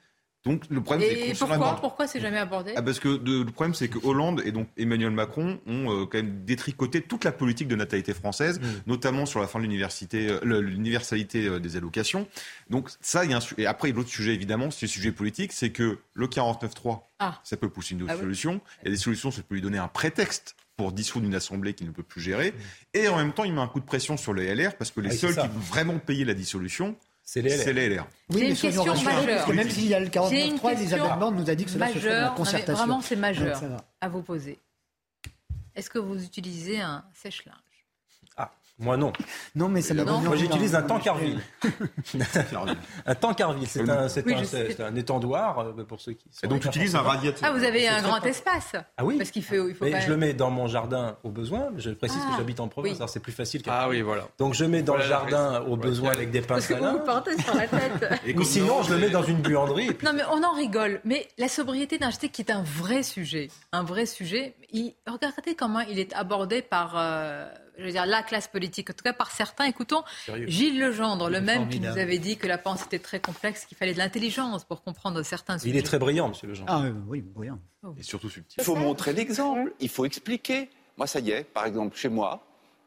Donc 0.45 0.63
le 0.69 0.81
problème, 0.81 1.09
et 1.09 1.33
pourquoi, 1.33 1.77
pourquoi 1.77 2.05
c'est 2.05 2.19
jamais 2.19 2.37
abordé 2.37 2.73
ah, 2.75 2.81
Parce 2.81 2.99
que 2.99 3.07
le 3.07 3.45
problème, 3.45 3.73
c'est 3.73 3.87
que 3.87 3.97
Hollande 4.05 4.41
et 4.43 4.51
donc 4.51 4.67
Emmanuel 4.75 5.11
Macron 5.11 5.57
ont 5.65 5.89
euh, 5.89 6.05
quand 6.05 6.17
même 6.17 6.43
détricoté 6.43 7.01
toute 7.01 7.23
la 7.23 7.31
politique 7.31 7.69
de 7.69 7.77
natalité 7.77 8.13
française, 8.13 8.59
mm. 8.59 8.63
notamment 8.87 9.25
sur 9.25 9.39
la 9.39 9.47
fin 9.47 9.59
de 9.59 9.63
l'université, 9.63 10.27
euh, 10.29 10.59
l'universalité 10.59 11.47
euh, 11.47 11.59
des 11.59 11.77
allocations. 11.77 12.27
Donc 12.69 12.89
ça, 12.99 13.23
il 13.23 13.31
y 13.31 13.33
a 13.33 13.37
un, 13.37 13.41
et 13.57 13.65
après 13.65 13.93
l'autre 13.93 14.09
sujet 14.09 14.33
évidemment, 14.33 14.69
c'est 14.69 14.87
le 14.87 14.91
sujet 14.91 15.13
politique, 15.13 15.53
c'est 15.53 15.69
que 15.69 15.99
le 16.13 16.27
49.3, 16.27 17.03
ah. 17.19 17.39
ça 17.45 17.55
peut 17.55 17.69
pousser 17.69 17.95
une 17.95 18.03
autre 18.03 18.13
ah 18.13 18.19
solution. 18.19 18.59
Il 18.81 18.87
y 18.87 18.87
a 18.89 18.91
des 18.91 19.01
solutions, 19.01 19.31
ça 19.31 19.43
peut 19.43 19.55
lui 19.55 19.61
donner 19.61 19.77
un 19.77 19.87
prétexte 19.87 20.57
pour 20.75 20.91
dissoudre 20.91 21.25
une 21.25 21.35
assemblée 21.35 21.73
qui 21.73 21.85
ne 21.85 21.91
peut 21.91 22.03
plus 22.03 22.19
gérer. 22.19 22.51
Mm. 22.51 22.55
Et 22.95 23.07
en 23.07 23.15
même 23.15 23.31
temps, 23.31 23.45
il 23.45 23.53
met 23.53 23.61
un 23.61 23.67
coup 23.67 23.79
de 23.79 23.85
pression 23.85 24.17
sur 24.17 24.33
les 24.33 24.53
LR 24.53 24.75
parce 24.75 24.91
que 24.91 24.99
les 24.99 25.11
seuls 25.11 25.35
qui 25.35 25.47
vont 25.47 25.59
vraiment 25.59 25.99
payer 25.99 26.25
la 26.25 26.33
dissolution, 26.33 26.97
c'est 27.23 27.41
les 27.41 27.89
LR. 27.89 28.07
Oui, 28.29 28.41
mais 28.41 28.49
une 28.49 28.55
question 28.55 28.85
majeure. 28.85 29.53
même 29.53 29.69
s'il 29.69 29.87
y 29.87 29.93
a 29.93 29.99
le 29.99 30.07
49.3, 30.07 30.73
Elisabeth 30.73 31.19
Borne 31.19 31.35
nous 31.35 31.49
a 31.49 31.55
dit 31.55 31.65
que 31.65 31.71
cela 31.71 31.87
majeure, 31.87 32.01
se 32.01 32.07
la 32.07 32.29
concertation. 32.29 32.73
vraiment, 32.75 33.01
c'est 33.01 33.15
majeur 33.15 33.61
à 34.01 34.09
vous 34.09 34.21
poser. 34.21 34.59
Est-ce 35.75 35.89
que 35.89 35.99
vous 35.99 36.23
utilisez 36.23 36.79
un 36.79 37.03
sèche-linge? 37.13 37.57
Moi 38.83 38.97
non. 38.97 39.13
Non, 39.55 39.69
mais 39.69 39.81
ça 39.81 39.93
m'a 39.93 40.03
Moi 40.03 40.35
j'utilise 40.35 40.75
un 40.75 40.81
tankerville. 40.83 41.39
un 43.05 43.15
tankerville, 43.15 43.67
c'est 43.67 43.89
un, 43.89 44.07
Oui, 44.25 44.35
un, 44.79 44.95
étendoir 44.95 45.59
euh, 45.59 45.83
pour 45.83 46.01
ceux 46.01 46.13
qui. 46.13 46.25
sont 46.31 46.45
Et 46.45 46.47
donc 46.49 46.61
tu 46.61 46.67
utilises 46.67 46.95
un 46.95 47.01
radiateur. 47.01 47.49
Ah, 47.49 47.57
vous 47.57 47.63
avez 47.63 47.87
un 47.87 48.01
grand 48.01 48.23
espace. 48.25 48.73
Ah 48.97 49.05
oui. 49.05 49.17
Parce 49.17 49.31
qu'il 49.31 49.43
faut, 49.43 49.69
il 49.69 49.75
faut 49.75 49.85
Mais 49.85 50.01
je 50.01 50.09
le 50.09 50.17
mets 50.17 50.33
dans 50.33 50.51
mon 50.51 50.67
jardin 50.67 51.17
au 51.23 51.29
besoin. 51.29 51.69
Je 51.77 51.91
précise 51.91 52.19
Ah, 52.25 52.31
que 52.31 52.37
j'habite 52.37 52.59
en 52.59 52.67
province, 52.67 52.91
oui. 52.91 52.97
alors 52.97 53.09
c'est 53.09 53.19
plus 53.21 53.31
facile 53.31 53.61
Ah 53.67 53.87
oui, 53.89 54.01
voilà. 54.01 54.27
Donc 54.37 54.53
je 54.53 54.65
mets 54.65 54.81
dans 54.83 54.93
Voilà 54.93 55.05
le 55.05 55.09
jardin 55.09 55.61
au 55.67 55.77
besoin 55.77 56.11
avec 56.11 56.31
des 56.31 56.41
Parce 56.41 56.67
pinces 56.67 56.77
que 56.77 56.83
à 56.83 56.91
vous 56.91 56.99
portez 56.99 57.41
sur 57.41 57.55
la 57.55 57.67
tête. 57.67 58.19
Et 58.25 58.37
Ou 58.37 58.43
sinon, 58.43 58.67
non, 58.77 58.83
je 58.83 58.93
le 58.93 58.99
mets 58.99 59.09
dans 59.09 59.23
une 59.23 59.41
buanderie. 59.41 59.89
Non, 60.03 60.11
mais 60.13 60.23
on 60.31 60.43
en 60.43 60.53
rigole. 60.53 60.99
Mais 61.05 61.27
la 61.37 61.47
sobriété 61.47 61.95
énergétique, 61.95 62.33
qui 62.33 62.41
est 62.41 62.51
un 62.51 62.63
vrai 62.63 63.03
sujet, 63.03 63.49
un 63.71 63.83
vrai 63.83 64.05
sujet, 64.05 64.53
regardez 65.07 65.55
comment 65.55 65.79
il 65.79 65.97
est 65.97 66.13
abordé 66.13 66.61
par, 66.61 66.95
euh, 66.97 67.47
je 67.77 67.83
veux 67.83 67.91
dire, 67.91 68.05
la 68.05 68.23
classe 68.23 68.47
politique, 68.47 68.89
en 68.89 68.93
tout 68.93 69.03
cas 69.03 69.13
par 69.13 69.31
certains. 69.31 69.65
Écoutons 69.65 70.03
Sérieux. 70.25 70.47
Gilles 70.47 70.79
Legendre, 70.79 71.29
le 71.29 71.41
même 71.41 71.69
qui 71.69 71.79
nous 71.79 71.97
avait 71.97 72.19
dit 72.19 72.37
que 72.37 72.47
la 72.47 72.57
pensée 72.57 72.85
était 72.85 72.99
très 72.99 73.19
complexe, 73.19 73.65
qu'il 73.65 73.77
fallait 73.77 73.93
de 73.93 73.97
l'intelligence 73.97 74.63
pour 74.63 74.83
comprendre 74.83 75.21
certains 75.23 75.57
sujets. 75.57 75.75
Il 75.75 75.77
est 75.77 75.83
très 75.83 75.99
brillant, 75.99 76.29
monsieur 76.29 76.47
Lejean. 76.47 76.65
Ah 76.67 76.81
oui, 76.81 76.91
oui, 77.07 77.21
brillant. 77.21 77.59
Et 77.97 78.03
surtout 78.03 78.29
subtil. 78.29 78.55
Il 78.59 78.63
faut 78.63 78.75
montrer 78.75 79.13
l'exemple, 79.13 79.73
il 79.79 79.89
faut 79.89 80.05
expliquer. 80.05 80.69
Moi, 80.97 81.07
ça 81.07 81.19
y 81.19 81.31
est, 81.31 81.43
par 81.43 81.65
exemple, 81.65 81.97
chez 81.97 82.09
moi, 82.09 82.45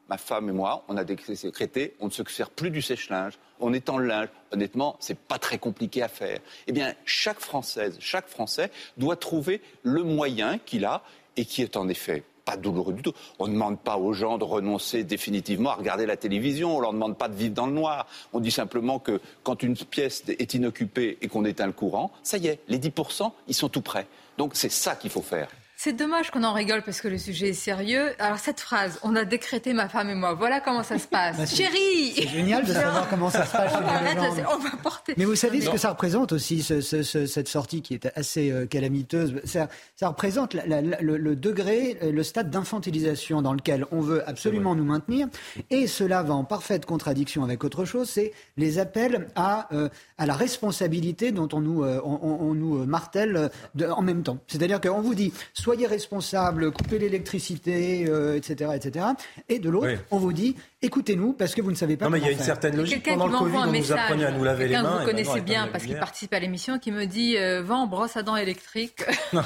ma 0.09 0.17
femme 0.17 0.49
et 0.49 0.53
moi, 0.53 0.85
on 0.89 0.97
a 0.97 1.05
décrété, 1.05 1.97
on 2.01 2.07
ne 2.07 2.11
se 2.11 2.23
sert 2.29 2.51
plus 2.51 2.71
du 2.71 2.81
sèche-linge, 2.81 3.39
on 3.59 3.73
étend 3.73 3.99
le 3.99 4.07
linge. 4.07 4.29
Honnêtement, 4.53 4.97
c'est 5.01 5.19
pas 5.19 5.39
très 5.39 5.59
compliqué 5.59 6.03
à 6.03 6.09
faire. 6.09 6.41
Eh 6.67 6.73
bien, 6.73 6.95
chaque 7.05 7.41
Française, 7.41 7.97
chaque 8.01 8.29
Français 8.29 8.71
doit 8.97 9.17
trouver 9.17 9.61
le 9.83 10.03
moyen 10.05 10.59
qu'il 10.59 10.85
a 10.85 11.03
et 11.37 11.45
qui 11.45 11.63
est 11.63 11.77
en 11.77 11.89
effet 11.89 12.23
pas 12.47 12.57
douloureux 12.57 12.95
du 12.95 13.03
tout. 13.03 13.13
On 13.39 13.49
ne 13.49 13.53
demande 13.53 13.79
pas 13.79 13.99
aux 13.99 14.15
gens 14.15 14.39
de 14.39 14.45
renoncer 14.45 15.05
définitivement 15.05 15.71
à 15.71 15.75
regarder 15.75 16.07
la 16.07 16.17
télévision, 16.17 16.79
on 16.79 16.81
leur 16.81 16.95
demande 16.95 17.19
pas 17.19 17.29
de 17.29 17.35
vivre 17.35 17.55
dans 17.55 17.67
le 17.67 17.73
noir. 17.73 18.07
On 18.33 18.41
dit 18.41 18.51
simplement 18.51 18.99
que 18.99 19.21
quand 19.43 19.63
une 19.63 19.77
pièce 19.77 20.23
est 20.29 20.55
inoccupée 20.55 21.19
et 21.21 21.29
qu'on 21.29 21.45
éteint 21.45 21.67
le 21.67 21.73
courant, 21.73 22.13
ça 22.23 22.39
y 22.39 22.47
est, 22.47 22.61
les 22.69 22.79
10%, 22.79 23.31
ils 23.49 23.55
sont 23.55 23.69
tout 23.69 23.83
prêts. 23.83 24.07
Donc 24.39 24.53
c'est 24.55 24.71
ça 24.71 24.95
qu'il 24.95 25.11
faut 25.11 25.23
faire. 25.23 25.49
C'est 25.79 25.93
dommage 25.93 26.31
qu'on 26.31 26.43
en 26.43 26.55
rigole 26.55 26.81
parce 26.83 27.03
que 27.03 27.09
le 27.09 27.19
sujet 27.19 27.51
est 27.51 27.53
sérieux. 27.53 28.13
Alors 28.19 28.39
cette 28.39 28.61
phrase, 28.61 28.99
on 29.03 29.15
a 29.15 29.25
décrété 29.27 29.75
ma 29.75 29.89
femme 29.91 30.09
et 30.09 30.15
moi. 30.15 30.33
Voilà 30.33 30.61
comment 30.61 30.83
ça 30.83 30.99
se 30.99 31.07
passe. 31.07 31.37
Bah, 31.39 31.45
Chérie 31.45 32.13
C'est 32.15 32.29
génial 32.29 32.65
de 32.65 32.73
savoir 32.73 33.09
comment 33.11 33.29
ça 33.29 33.45
se 33.45 33.53
passe 33.53 33.73
chez 33.73 33.79
On 33.79 33.81
les 33.83 34.19
arrête, 34.19 34.45
on 34.55 34.59
va 34.59 34.71
porter. 34.83 35.13
Mais 35.19 35.27
vous 35.27 35.35
savez 35.37 35.61
ce 35.61 35.69
que 35.69 35.77
ça 35.77 35.91
représente 35.91 36.33
aussi, 36.33 36.63
ce- 36.63 36.81
ce- 36.81 37.03
ce- 37.03 37.27
cette 37.27 37.49
sortie 37.49 37.83
qui 37.83 37.93
est 37.95 38.07
assez 38.17 38.51
euh, 38.51 38.65
calamiteuse 38.67 39.35
ça, 39.45 39.69
ça 39.97 40.09
représente 40.09 40.55
la- 40.55 40.65
la- 40.67 40.81
la- 40.81 41.01
le, 41.03 41.19
le 41.19 41.37
degré, 41.37 41.99
euh, 42.03 42.11
le 42.11 42.23
stade 42.23 42.51
d'infantilisation 42.51 43.43
dans 43.43 43.53
lequel 43.53 43.85
on 43.93 44.01
veut 44.01 44.27
absolument 44.29 44.75
nous 44.75 44.85
maintenir. 44.85 45.29
Et 45.71 45.87
cela 45.87 46.23
va 46.23 46.33
en 46.35 46.45
parfaite 46.45 46.87
contradiction 46.87 47.45
avec 47.45 47.63
autre 47.65 47.85
chose, 47.85 48.09
c'est 48.09 48.33
les 48.57 48.79
appels 48.79 49.29
à, 49.37 49.69
euh, 49.75 49.89
à 50.17 50.25
la 50.25 50.35
responsabilité 50.35 51.33
dont 51.33 51.49
on 51.53 51.61
nous, 51.61 51.85
euh, 51.85 52.01
on, 52.03 52.19
on- 52.23 52.47
on 52.51 52.55
nous 52.55 52.87
martèle 52.87 53.51
de- 53.75 53.87
en 53.87 54.01
même 54.03 54.23
temps. 54.23 54.39
C'est-à-dire 54.47 54.81
qu'on 54.81 55.03
vous 55.03 55.15
dit, 55.15 55.35
soyez 55.67 55.89
responsables, 55.89 56.71
coupez 56.71 56.97
l'électricité, 57.01 58.07
euh, 58.09 58.37
etc., 58.37 58.71
etc. 58.77 59.05
Et 59.49 59.59
de 59.59 59.69
l'autre, 59.69 59.89
Oui. 59.89 59.99
on 60.13 60.19
vous 60.19 60.33
dit, 60.33 60.55
écoutez-nous 60.83 61.33
parce 61.33 61.55
que 61.55 61.63
vous 61.63 61.71
ne 61.71 61.77
savez 61.77 61.97
pas 61.97 62.05
Non, 62.07 62.11
mais 62.13 62.19
il 62.19 62.25
y 62.25 62.29
a 62.29 62.31
une 62.31 62.37
faire. 62.37 62.47
certaine 62.47 62.77
logique. 62.77 63.03
Quelqu'un 63.03 63.19
Pendant 63.19 63.27
qui 63.27 63.33
le 63.33 63.39
Covid, 63.39 63.53
m'envoie 63.53 63.61
un 63.61 63.69
on 63.69 63.73
nous 63.73 63.79
message, 63.79 63.99
apprenait 63.99 64.25
à 64.25 64.31
nous 64.31 64.45
laver 64.45 64.65
les 64.65 64.71
quelqu'un 64.75 64.83
mains. 64.83 64.91
que 64.91 64.97
vous 64.97 65.03
et 65.03 65.13
connaissez 65.13 65.41
bien 65.41 65.69
parce 65.69 65.85
qu'il 65.85 65.99
participe 65.99 66.33
à 66.35 66.39
l'émission, 66.39 66.79
qui 66.79 66.93
me 66.93 67.07
dit 67.07 67.37
euh, 67.39 67.63
va 67.63 67.75
en 67.77 67.87
brosse 67.87 68.17
à 68.17 68.23
dents 68.23 68.37
électrique, 68.37 69.03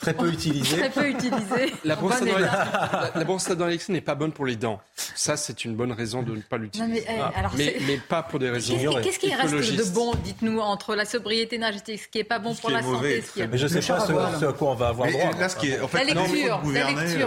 Très 0.00 0.14
peu 0.14 0.30
utilisé. 0.30 0.76
très 0.78 0.90
peu 0.90 1.08
utilisé. 1.08 1.72
La 1.84 1.96
brosse, 1.96 2.16
à 2.16 2.20
bon 2.20 2.26
dents, 2.32 2.38
état. 2.38 3.10
la, 3.14 3.18
la 3.18 3.24
brosse 3.24 3.50
à 3.50 3.54
dents 3.54 3.66
électrique 3.68 3.94
n'est 3.94 4.00
pas 4.00 4.14
bonne 4.14 4.32
pour 4.32 4.46
les 4.46 4.56
dents. 4.56 4.80
Ça, 4.96 5.36
c'est 5.36 5.64
une 5.64 5.74
bonne 5.74 5.92
raison 5.92 6.22
de 6.22 6.34
ne 6.36 6.40
pas 6.42 6.56
l'utiliser. 6.58 6.90
Mais, 6.90 7.04
eh, 7.08 7.38
alors, 7.38 7.52
mais, 7.56 7.74
pas 8.08 8.22
pour 8.22 8.38
des 8.38 8.50
raisons 8.50 8.74
Qu'est-ce 8.76 9.18
qui, 9.18 9.28
qu'est-ce 9.28 9.50
qui 9.50 9.58
reste 9.58 9.76
de 9.76 9.94
bon, 9.94 10.12
dites-nous, 10.22 10.60
entre 10.60 10.94
la 10.94 11.04
sobriété 11.04 11.56
énergétique, 11.56 12.00
ce 12.00 12.08
qui 12.08 12.18
n'est 12.18 12.24
pas 12.24 12.38
bon 12.38 12.54
pour 12.54 12.70
la 12.70 12.80
santé, 12.82 12.92
mauvais, 12.92 13.22
ce 13.22 13.32
qui 13.32 13.40
est 13.40 13.46
Mais 13.46 13.58
je 13.58 13.62
Le 13.64 13.68
sais 13.68 13.92
pas 13.92 14.00
ce, 14.00 14.44
à 14.44 14.52
quoi 14.52 14.70
on 14.70 14.74
va 14.74 14.88
avoir 14.88 15.08
droit. 15.10 15.30
La 15.32 15.48
lecture, 15.48 15.90
la 15.92 16.04
lecture, 16.04 16.60
on 16.64 16.68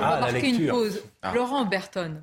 Ah, 0.04 0.20
va 0.20 0.26
la 0.28 0.32
marquer 0.32 0.50
une 0.50 0.68
pause. 0.68 1.02
Ah. 1.22 1.34
Laurent 1.34 1.66
Berton, 1.66 2.22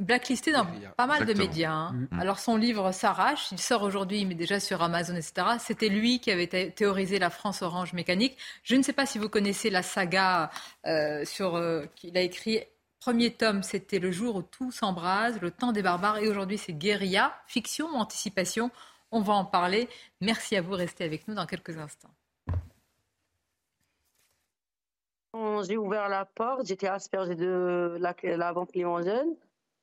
blacklisté 0.00 0.52
dans 0.52 0.66
pas 0.96 1.06
mal 1.06 1.24
de 1.24 1.32
médias. 1.34 1.72
hein. 1.72 1.92
Mm. 2.10 2.20
Alors 2.20 2.38
son 2.38 2.56
livre 2.56 2.92
s'arrache, 2.92 3.50
il 3.52 3.58
sort 3.58 3.82
aujourd'hui, 3.82 4.24
mais 4.26 4.34
déjà 4.34 4.60
sur 4.60 4.82
Amazon, 4.82 5.14
etc. 5.16 5.46
C'était 5.58 5.88
lui 5.88 6.20
qui 6.20 6.30
avait 6.30 6.46
thé- 6.46 6.70
théorisé 6.72 7.18
la 7.18 7.30
France 7.30 7.62
orange 7.62 7.92
mécanique. 7.92 8.36
Je 8.62 8.76
ne 8.76 8.82
sais 8.82 8.92
pas 8.92 9.06
si 9.06 9.18
vous 9.18 9.28
connaissez 9.28 9.70
la 9.70 9.82
saga 9.82 10.50
euh, 10.86 11.24
sur 11.24 11.56
euh, 11.56 11.86
qu'il 11.96 12.16
a 12.16 12.20
écrit. 12.22 12.60
Premier 13.00 13.32
tome, 13.32 13.62
c'était 13.62 14.00
le 14.00 14.10
jour 14.10 14.34
où 14.36 14.42
tout 14.42 14.72
s'embrase, 14.72 15.40
le 15.40 15.52
temps 15.52 15.70
des 15.72 15.82
barbares, 15.82 16.18
et 16.18 16.28
aujourd'hui 16.28 16.58
c'est 16.58 16.72
guérilla, 16.72 17.32
fiction 17.46 17.86
ou 17.86 17.94
anticipation. 17.96 18.70
On 19.12 19.20
va 19.20 19.34
en 19.34 19.44
parler. 19.44 19.88
Merci 20.20 20.56
à 20.56 20.62
vous, 20.62 20.72
restez 20.72 21.04
avec 21.04 21.28
nous 21.28 21.34
dans 21.34 21.46
quelques 21.46 21.78
instants. 21.78 22.10
Quand 25.32 25.62
j'ai 25.62 25.76
ouvert 25.76 26.08
la 26.08 26.24
porte, 26.24 26.66
j'étais 26.66 26.88
aspergée 26.88 27.34
de 27.34 27.96
la, 28.00 28.14
la 28.36 28.52
vente 28.52 28.74
limousine 28.74 29.34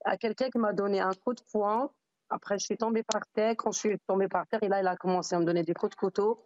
à 0.06 0.18
quelqu'un 0.18 0.50
qui 0.50 0.58
m'a 0.58 0.74
donné 0.74 1.02
un 1.02 1.14
coup 1.14 1.34
de 1.34 1.42
poing. 1.52 1.90
Après, 2.30 2.58
je 2.58 2.66
suis 2.66 2.78
tombée 2.78 3.04
par 3.04 3.22
terre. 3.34 3.56
Quand 3.58 3.72
je 3.72 3.80
suis 3.80 4.00
tombée 4.08 4.28
par 4.28 4.48
terre, 4.48 4.64
et 4.64 4.70
là, 4.70 4.82
il 4.82 4.88
a 4.88 4.96
commencé 4.96 5.36
à 5.36 5.40
me 5.40 5.46
donner 5.46 5.64
des 5.64 5.74
coups 5.74 5.92
de 5.92 5.96
couteau. 5.96 6.40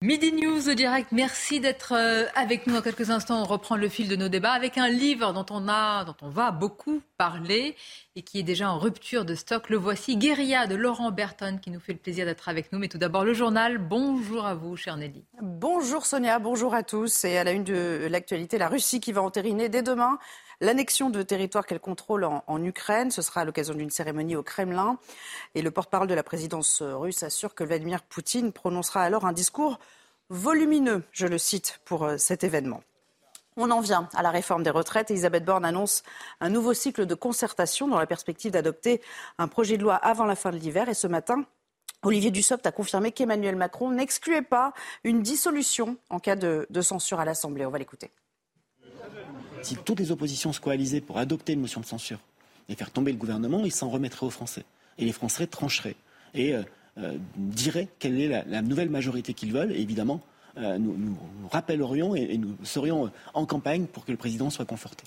Midi 0.00 0.32
News 0.32 0.72
direct, 0.76 1.10
merci 1.10 1.58
d'être 1.58 1.92
euh, 1.92 2.26
avec 2.36 2.68
nous 2.68 2.74
dans 2.74 2.82
quelques 2.82 3.10
instants. 3.10 3.42
On 3.42 3.44
reprend 3.44 3.74
le 3.74 3.88
fil 3.88 4.06
de 4.06 4.14
nos 4.14 4.28
débats 4.28 4.52
avec 4.52 4.78
un 4.78 4.88
livre 4.88 5.32
dont 5.32 5.46
on 5.50 5.66
a, 5.66 6.04
dont 6.04 6.14
on 6.22 6.28
va 6.28 6.52
beaucoup 6.52 7.02
parler 7.16 7.74
et 8.14 8.22
qui 8.22 8.38
est 8.38 8.44
déjà 8.44 8.70
en 8.70 8.78
rupture 8.78 9.24
de 9.24 9.34
stock. 9.34 9.68
Le 9.68 9.76
voici, 9.76 10.16
Guérilla 10.16 10.68
de 10.68 10.76
Laurent 10.76 11.10
Berton, 11.10 11.58
qui 11.60 11.72
nous 11.72 11.80
fait 11.80 11.94
le 11.94 11.98
plaisir 11.98 12.26
d'être 12.26 12.48
avec 12.48 12.72
nous. 12.72 12.78
Mais 12.78 12.86
tout 12.86 12.98
d'abord, 12.98 13.24
le 13.24 13.34
journal. 13.34 13.78
Bonjour 13.78 14.46
à 14.46 14.54
vous, 14.54 14.76
chère 14.76 14.96
Nelly. 14.96 15.24
Bonjour 15.42 16.06
Sonia, 16.06 16.38
bonjour 16.38 16.74
à 16.74 16.84
tous. 16.84 17.24
Et 17.24 17.36
à 17.36 17.42
la 17.42 17.50
une 17.50 17.64
de 17.64 18.06
l'actualité, 18.08 18.56
la 18.56 18.68
Russie 18.68 19.00
qui 19.00 19.10
va 19.10 19.22
entériner 19.22 19.68
dès 19.68 19.82
demain 19.82 20.20
l'annexion 20.60 21.10
de 21.10 21.22
territoires 21.22 21.66
qu'elle 21.66 21.80
contrôle 21.80 22.24
en, 22.24 22.62
Ukraine. 22.62 23.10
Ce 23.10 23.22
sera 23.22 23.42
à 23.42 23.44
l'occasion 23.44 23.74
d'une 23.74 23.90
cérémonie 23.90 24.36
au 24.36 24.42
Kremlin. 24.42 24.98
Et 25.54 25.62
le 25.62 25.70
porte-parole 25.70 26.08
de 26.08 26.14
la 26.14 26.22
présidence 26.22 26.82
russe 26.82 27.22
assure 27.22 27.54
que 27.54 27.64
Vladimir 27.64 28.02
Poutine 28.02 28.52
prononcera 28.52 29.02
alors 29.02 29.26
un 29.26 29.32
discours 29.32 29.78
volumineux, 30.30 31.02
je 31.12 31.26
le 31.26 31.38
cite, 31.38 31.80
pour 31.84 32.04
euh, 32.04 32.18
cet 32.18 32.44
événement. 32.44 32.82
On 33.56 33.70
en 33.70 33.80
vient 33.80 34.08
à 34.14 34.22
la 34.22 34.30
réforme 34.30 34.62
des 34.62 34.70
retraites. 34.70 35.10
Elisabeth 35.10 35.44
Borne 35.44 35.64
annonce 35.64 36.02
un 36.40 36.48
nouveau 36.48 36.74
cycle 36.74 37.06
de 37.06 37.14
concertation 37.14 37.88
dans 37.88 37.98
la 37.98 38.06
perspective 38.06 38.52
d'adopter 38.52 39.00
un 39.38 39.48
projet 39.48 39.76
de 39.76 39.82
loi 39.82 39.96
avant 39.96 40.26
la 40.26 40.36
fin 40.36 40.50
de 40.50 40.56
l'hiver. 40.56 40.88
Et 40.88 40.94
ce 40.94 41.06
matin, 41.06 41.44
Olivier 42.02 42.30
Dussopt 42.30 42.64
a 42.66 42.72
confirmé 42.72 43.10
qu'Emmanuel 43.10 43.56
Macron 43.56 43.90
n'excluait 43.90 44.42
pas 44.42 44.74
une 45.02 45.22
dissolution 45.22 45.96
en 46.10 46.20
cas 46.20 46.36
de 46.36 46.80
censure 46.82 47.18
à 47.18 47.24
l'Assemblée. 47.24 47.66
On 47.66 47.70
va 47.70 47.78
l'écouter. 47.78 48.12
Si 49.62 49.76
toutes 49.76 49.98
les 49.98 50.12
oppositions 50.12 50.52
se 50.52 50.60
coalisaient 50.60 51.00
pour 51.00 51.18
adopter 51.18 51.52
une 51.52 51.60
motion 51.60 51.80
de 51.80 51.86
censure 51.86 52.20
et 52.68 52.74
faire 52.74 52.90
tomber 52.90 53.12
le 53.12 53.18
gouvernement, 53.18 53.64
ils 53.64 53.72
s'en 53.72 53.88
remettraient 53.88 54.26
aux 54.26 54.30
Français. 54.30 54.64
Et 54.98 55.04
les 55.04 55.12
Français 55.12 55.46
trancheraient 55.46 55.96
et 56.34 56.54
euh, 56.54 56.62
euh, 56.98 57.16
diraient 57.36 57.88
quelle 57.98 58.20
est 58.20 58.28
la, 58.28 58.44
la 58.44 58.62
nouvelle 58.62 58.90
majorité 58.90 59.34
qu'ils 59.34 59.52
veulent. 59.52 59.72
Et 59.72 59.80
évidemment, 59.80 60.20
euh, 60.56 60.78
nous, 60.78 60.96
nous, 60.96 61.16
rappellerions 61.50 62.14
et, 62.14 62.22
et 62.22 62.38
nous 62.38 62.56
serions 62.64 63.10
en 63.34 63.46
campagne 63.46 63.86
pour 63.86 64.04
que 64.04 64.10
le 64.10 64.18
président 64.18 64.50
soit 64.50 64.64
conforté. 64.64 65.04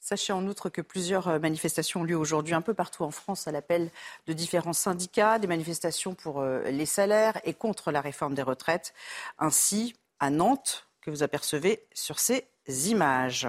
Sachez 0.00 0.32
en 0.32 0.46
outre 0.46 0.70
que 0.70 0.80
plusieurs 0.80 1.38
manifestations 1.38 2.00
ont 2.00 2.04
lieu 2.04 2.16
aujourd'hui 2.16 2.54
un 2.54 2.62
peu 2.62 2.74
partout 2.74 3.04
en 3.04 3.12
France 3.12 3.46
à 3.46 3.52
l'appel 3.52 3.90
de 4.26 4.32
différents 4.32 4.72
syndicats, 4.72 5.38
des 5.38 5.46
manifestations 5.46 6.14
pour 6.14 6.42
les 6.42 6.86
salaires 6.86 7.38
et 7.44 7.54
contre 7.54 7.92
la 7.92 8.00
réforme 8.00 8.34
des 8.34 8.42
retraites, 8.42 8.92
ainsi 9.38 9.94
à 10.18 10.30
Nantes 10.30 10.88
que 11.00 11.10
vous 11.10 11.22
apercevez 11.22 11.84
sur 11.94 12.18
ces 12.18 12.48
images. 12.88 13.48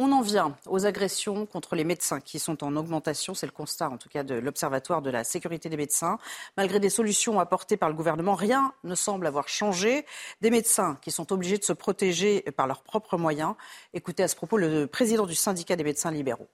On 0.00 0.12
en 0.12 0.20
vient 0.20 0.54
aux 0.66 0.86
agressions 0.86 1.44
contre 1.44 1.74
les 1.74 1.82
médecins 1.82 2.20
qui 2.20 2.38
sont 2.38 2.62
en 2.62 2.76
augmentation. 2.76 3.34
C'est 3.34 3.46
le 3.46 3.52
constat, 3.52 3.90
en 3.90 3.96
tout 3.96 4.08
cas, 4.08 4.22
de 4.22 4.36
l'Observatoire 4.36 5.02
de 5.02 5.10
la 5.10 5.24
sécurité 5.24 5.68
des 5.68 5.76
médecins. 5.76 6.18
Malgré 6.56 6.78
des 6.78 6.88
solutions 6.88 7.40
apportées 7.40 7.76
par 7.76 7.88
le 7.88 7.96
gouvernement, 7.96 8.36
rien 8.36 8.72
ne 8.84 8.94
semble 8.94 9.26
avoir 9.26 9.48
changé. 9.48 10.06
Des 10.40 10.50
médecins 10.50 10.96
qui 11.02 11.10
sont 11.10 11.32
obligés 11.32 11.58
de 11.58 11.64
se 11.64 11.72
protéger 11.72 12.42
par 12.56 12.68
leurs 12.68 12.82
propres 12.84 13.16
moyens. 13.16 13.56
Écoutez 13.92 14.22
à 14.22 14.28
ce 14.28 14.36
propos 14.36 14.56
le 14.56 14.86
président 14.86 15.26
du 15.26 15.34
syndicat 15.34 15.74
des 15.74 15.82
médecins 15.82 16.12
libéraux. 16.12 16.48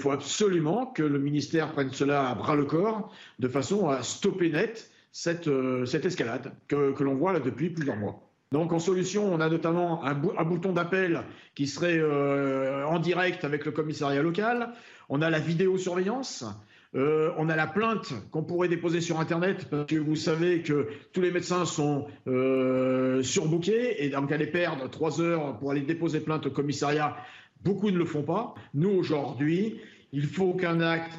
Il 0.00 0.02
faut 0.02 0.10
absolument 0.10 0.84
que 0.86 1.02
le 1.02 1.18
ministère 1.18 1.72
prenne 1.72 1.92
cela 1.92 2.28
à 2.28 2.34
bras 2.34 2.56
le 2.56 2.66
corps 2.66 3.10
de 3.38 3.48
façon 3.48 3.88
à 3.88 4.02
stopper 4.02 4.50
net 4.50 4.90
cette, 5.12 5.48
euh, 5.48 5.86
escalade 5.86 6.52
que, 6.68 6.92
que 6.92 7.04
l'on 7.04 7.14
voit 7.14 7.32
là 7.32 7.40
depuis 7.40 7.70
plusieurs 7.70 7.96
mois. 7.96 8.23
Donc 8.52 8.72
en 8.72 8.78
solution, 8.78 9.32
on 9.32 9.40
a 9.40 9.48
notamment 9.48 10.04
un, 10.04 10.14
bou- 10.14 10.32
un 10.38 10.44
bouton 10.44 10.72
d'appel 10.72 11.22
qui 11.54 11.66
serait 11.66 11.98
euh, 11.98 12.86
en 12.86 12.98
direct 12.98 13.44
avec 13.44 13.64
le 13.64 13.72
commissariat 13.72 14.22
local. 14.22 14.70
On 15.08 15.22
a 15.22 15.30
la 15.30 15.40
vidéosurveillance. 15.40 16.44
Euh, 16.94 17.32
on 17.38 17.48
a 17.48 17.56
la 17.56 17.66
plainte 17.66 18.14
qu'on 18.30 18.44
pourrait 18.44 18.68
déposer 18.68 19.00
sur 19.00 19.18
Internet 19.18 19.66
parce 19.68 19.86
que 19.86 19.96
vous 19.96 20.14
savez 20.14 20.62
que 20.62 20.86
tous 21.12 21.20
les 21.20 21.32
médecins 21.32 21.64
sont 21.64 22.06
euh, 22.28 23.20
surbookés 23.22 24.04
et 24.04 24.10
donc 24.10 24.30
aller 24.30 24.46
perdre 24.46 24.88
trois 24.88 25.20
heures 25.20 25.58
pour 25.58 25.72
aller 25.72 25.80
déposer 25.80 26.20
plainte 26.20 26.46
au 26.46 26.50
commissariat 26.50 27.16
Beaucoup 27.64 27.90
ne 27.90 27.96
le 27.96 28.04
font 28.04 28.22
pas. 28.22 28.54
Nous, 28.74 28.90
aujourd'hui, 28.90 29.80
il 30.12 30.26
faut 30.26 30.52
qu'un 30.52 30.80
acte, 30.80 31.18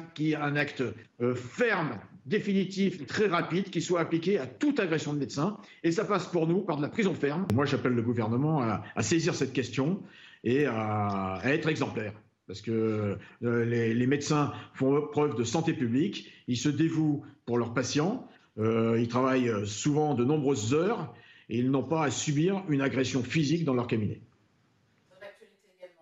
acte 0.56 0.82
euh, 1.20 1.34
ferme, 1.34 1.98
définitif, 2.26 3.06
très 3.06 3.26
rapide, 3.26 3.70
qui 3.70 3.80
soit 3.80 4.00
appliqué 4.00 4.38
à 4.38 4.46
toute 4.46 4.80
agression 4.80 5.14
de 5.14 5.18
médecin. 5.18 5.56
Et 5.82 5.92
ça 5.92 6.04
passe 6.04 6.26
pour 6.26 6.46
nous 6.46 6.60
par 6.60 6.76
de 6.76 6.82
la 6.82 6.88
prison 6.88 7.14
ferme. 7.14 7.46
Moi, 7.54 7.64
j'appelle 7.64 7.94
le 7.94 8.02
gouvernement 8.02 8.60
à, 8.60 9.02
saisir 9.02 9.34
cette 9.34 9.52
question 9.52 10.02
et 10.44 10.66
à, 10.66 11.40
être 11.44 11.68
exemplaire. 11.68 12.12
Parce 12.46 12.60
que 12.60 13.16
euh, 13.42 13.64
les, 13.64 14.06
médecins 14.06 14.52
font 14.74 15.08
preuve 15.10 15.34
de 15.36 15.42
santé 15.42 15.72
publique, 15.72 16.30
ils 16.46 16.56
se 16.56 16.68
dévouent 16.68 17.24
pour 17.44 17.58
leurs 17.58 17.74
patients, 17.74 18.28
euh, 18.58 18.96
ils 19.00 19.08
travaillent 19.08 19.52
souvent 19.66 20.14
de 20.14 20.24
nombreuses 20.24 20.72
heures 20.72 21.12
et 21.48 21.58
ils 21.58 21.70
n'ont 21.70 21.82
pas 21.82 22.04
à 22.04 22.10
subir 22.10 22.62
une 22.68 22.82
agression 22.82 23.22
physique 23.22 23.64
dans 23.64 23.74
leur 23.74 23.88
cabinet. 23.88 24.20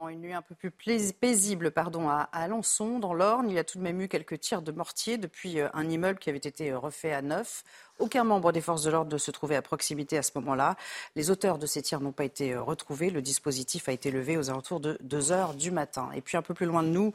Une 0.03 0.21
nuit 0.21 0.35
un 0.35 0.43
peu 0.43 0.55
plus 0.55 0.71
paisible 1.13 1.71
pardon, 1.71 2.11
à 2.11 2.29
Alençon, 2.33 2.99
dans 2.99 3.15
l'Orne. 3.15 3.49
Il 3.49 3.55
y 3.55 3.59
a 3.59 3.65
tout 3.65 3.79
de 3.79 3.83
même 3.83 4.01
eu 4.03 4.09
quelques 4.09 4.39
tirs 4.39 4.61
de 4.61 4.71
mortier 4.71 5.17
depuis 5.17 5.61
euh, 5.61 5.69
un 5.73 5.89
immeuble 5.89 6.19
qui 6.19 6.29
avait 6.29 6.39
été 6.39 6.73
euh, 6.73 6.79
refait 6.79 7.13
à 7.13 7.23
neuf. 7.23 7.65
Aucun 8.01 8.25
membre 8.25 8.51
des 8.51 8.61
forces 8.61 8.83
de 8.83 8.91
l'ordre 8.91 9.13
ne 9.13 9.19
se 9.19 9.31
trouvait 9.31 9.55
à 9.55 9.63
proximité 9.63 10.19
à 10.19 10.23
ce 10.23 10.33
moment-là. 10.37 10.77
Les 11.15 11.31
auteurs 11.31 11.59
de 11.59 11.67
ces 11.67 11.81
tirs 11.81 12.01
n'ont 12.01 12.13
pas 12.13 12.25
été 12.25 12.53
euh, 12.53 12.63
retrouvés. 12.63 13.11
Le 13.11 13.23
dispositif 13.23 13.89
a 13.89 13.93
été 13.93 14.11
levé 14.11 14.37
aux 14.37 14.51
alentours 14.51 14.81
de 14.81 14.99
2 15.03 15.33
heures 15.33 15.55
du 15.55 15.71
matin. 15.71 16.09
Et 16.15 16.21
puis 16.21 16.37
un 16.37 16.43
peu 16.43 16.55
plus 16.55 16.67
loin 16.67 16.83
de 16.83 16.89
nous, 16.89 17.13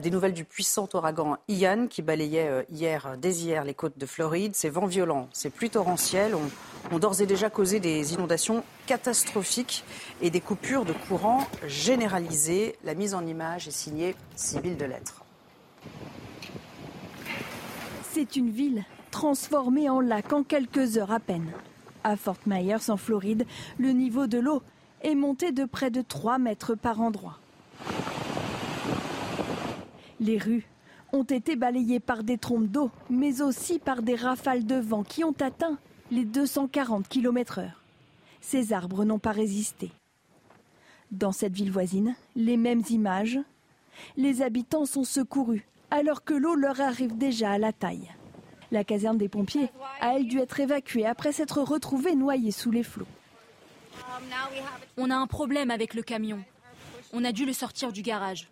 des 0.00 0.10
nouvelles 0.10 0.32
du 0.32 0.44
puissant 0.44 0.88
ouragan 0.94 1.36
Ian 1.48 1.86
qui 1.88 2.02
balayait 2.02 2.66
hier, 2.70 3.16
dès 3.18 3.34
hier 3.34 3.64
les 3.64 3.74
côtes 3.74 3.98
de 3.98 4.06
Floride. 4.06 4.54
Ces 4.54 4.70
vents 4.70 4.86
violents, 4.86 5.28
ces 5.32 5.50
pluies 5.50 5.70
torrentielles 5.70 6.34
ont, 6.34 6.98
d'ores 6.98 7.20
et 7.20 7.26
déjà 7.26 7.50
causé 7.50 7.80
des 7.80 8.14
inondations 8.14 8.64
catastrophiques 8.86 9.84
et 10.22 10.30
des 10.30 10.40
coupures 10.40 10.84
de 10.84 10.92
courant 10.92 11.46
généralisées. 11.66 12.76
La 12.84 12.94
mise 12.94 13.14
en 13.14 13.26
image 13.26 13.68
est 13.68 13.72
signée 13.72 14.14
Civile 14.34 14.76
de 14.76 14.84
Lettres. 14.84 15.24
C'est 18.12 18.36
une 18.36 18.50
ville 18.50 18.84
transformée 19.16 19.88
en 19.88 20.00
lac 20.00 20.30
en 20.34 20.42
quelques 20.42 20.98
heures 20.98 21.10
à 21.10 21.20
peine. 21.20 21.50
À 22.04 22.16
Fort 22.16 22.36
Myers, 22.44 22.90
en 22.90 22.98
Floride, 22.98 23.46
le 23.78 23.92
niveau 23.92 24.26
de 24.26 24.36
l'eau 24.36 24.62
est 25.00 25.14
monté 25.14 25.52
de 25.52 25.64
près 25.64 25.90
de 25.90 26.02
3 26.02 26.36
mètres 26.36 26.74
par 26.74 27.00
endroit. 27.00 27.38
Les 30.20 30.36
rues 30.36 30.66
ont 31.14 31.22
été 31.22 31.56
balayées 31.56 31.98
par 31.98 32.24
des 32.24 32.36
trompes 32.36 32.66
d'eau, 32.66 32.90
mais 33.08 33.40
aussi 33.40 33.78
par 33.78 34.02
des 34.02 34.16
rafales 34.16 34.66
de 34.66 34.74
vent 34.74 35.02
qui 35.02 35.24
ont 35.24 35.34
atteint 35.40 35.78
les 36.10 36.26
240 36.26 37.08
km/h. 37.08 37.70
Ces 38.42 38.74
arbres 38.74 39.06
n'ont 39.06 39.18
pas 39.18 39.32
résisté. 39.32 39.92
Dans 41.10 41.32
cette 41.32 41.54
ville 41.54 41.72
voisine, 41.72 42.16
les 42.34 42.58
mêmes 42.58 42.82
images. 42.90 43.38
Les 44.18 44.42
habitants 44.42 44.84
sont 44.84 45.04
secourus 45.04 45.66
alors 45.90 46.22
que 46.22 46.34
l'eau 46.34 46.54
leur 46.54 46.82
arrive 46.82 47.16
déjà 47.16 47.52
à 47.52 47.58
la 47.58 47.72
taille. 47.72 48.10
La 48.72 48.84
caserne 48.84 49.18
des 49.18 49.28
pompiers 49.28 49.70
a 50.00 50.14
elle 50.14 50.26
dû 50.26 50.38
être 50.38 50.58
évacuée 50.60 51.06
après 51.06 51.32
s'être 51.32 51.60
retrouvée 51.60 52.14
noyée 52.14 52.50
sous 52.50 52.70
les 52.70 52.82
flots. 52.82 53.06
On 54.96 55.10
a 55.10 55.16
un 55.16 55.26
problème 55.26 55.70
avec 55.70 55.94
le 55.94 56.02
camion. 56.02 56.42
On 57.12 57.24
a 57.24 57.32
dû 57.32 57.46
le 57.46 57.52
sortir 57.52 57.92
du 57.92 58.02
garage. 58.02 58.48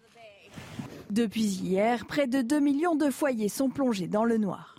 Depuis 1.10 1.44
hier, 1.44 2.06
près 2.06 2.26
de 2.26 2.42
2 2.42 2.60
millions 2.60 2.96
de 2.96 3.10
foyers 3.10 3.48
sont 3.48 3.68
plongés 3.68 4.08
dans 4.08 4.24
le 4.24 4.38
noir. 4.38 4.76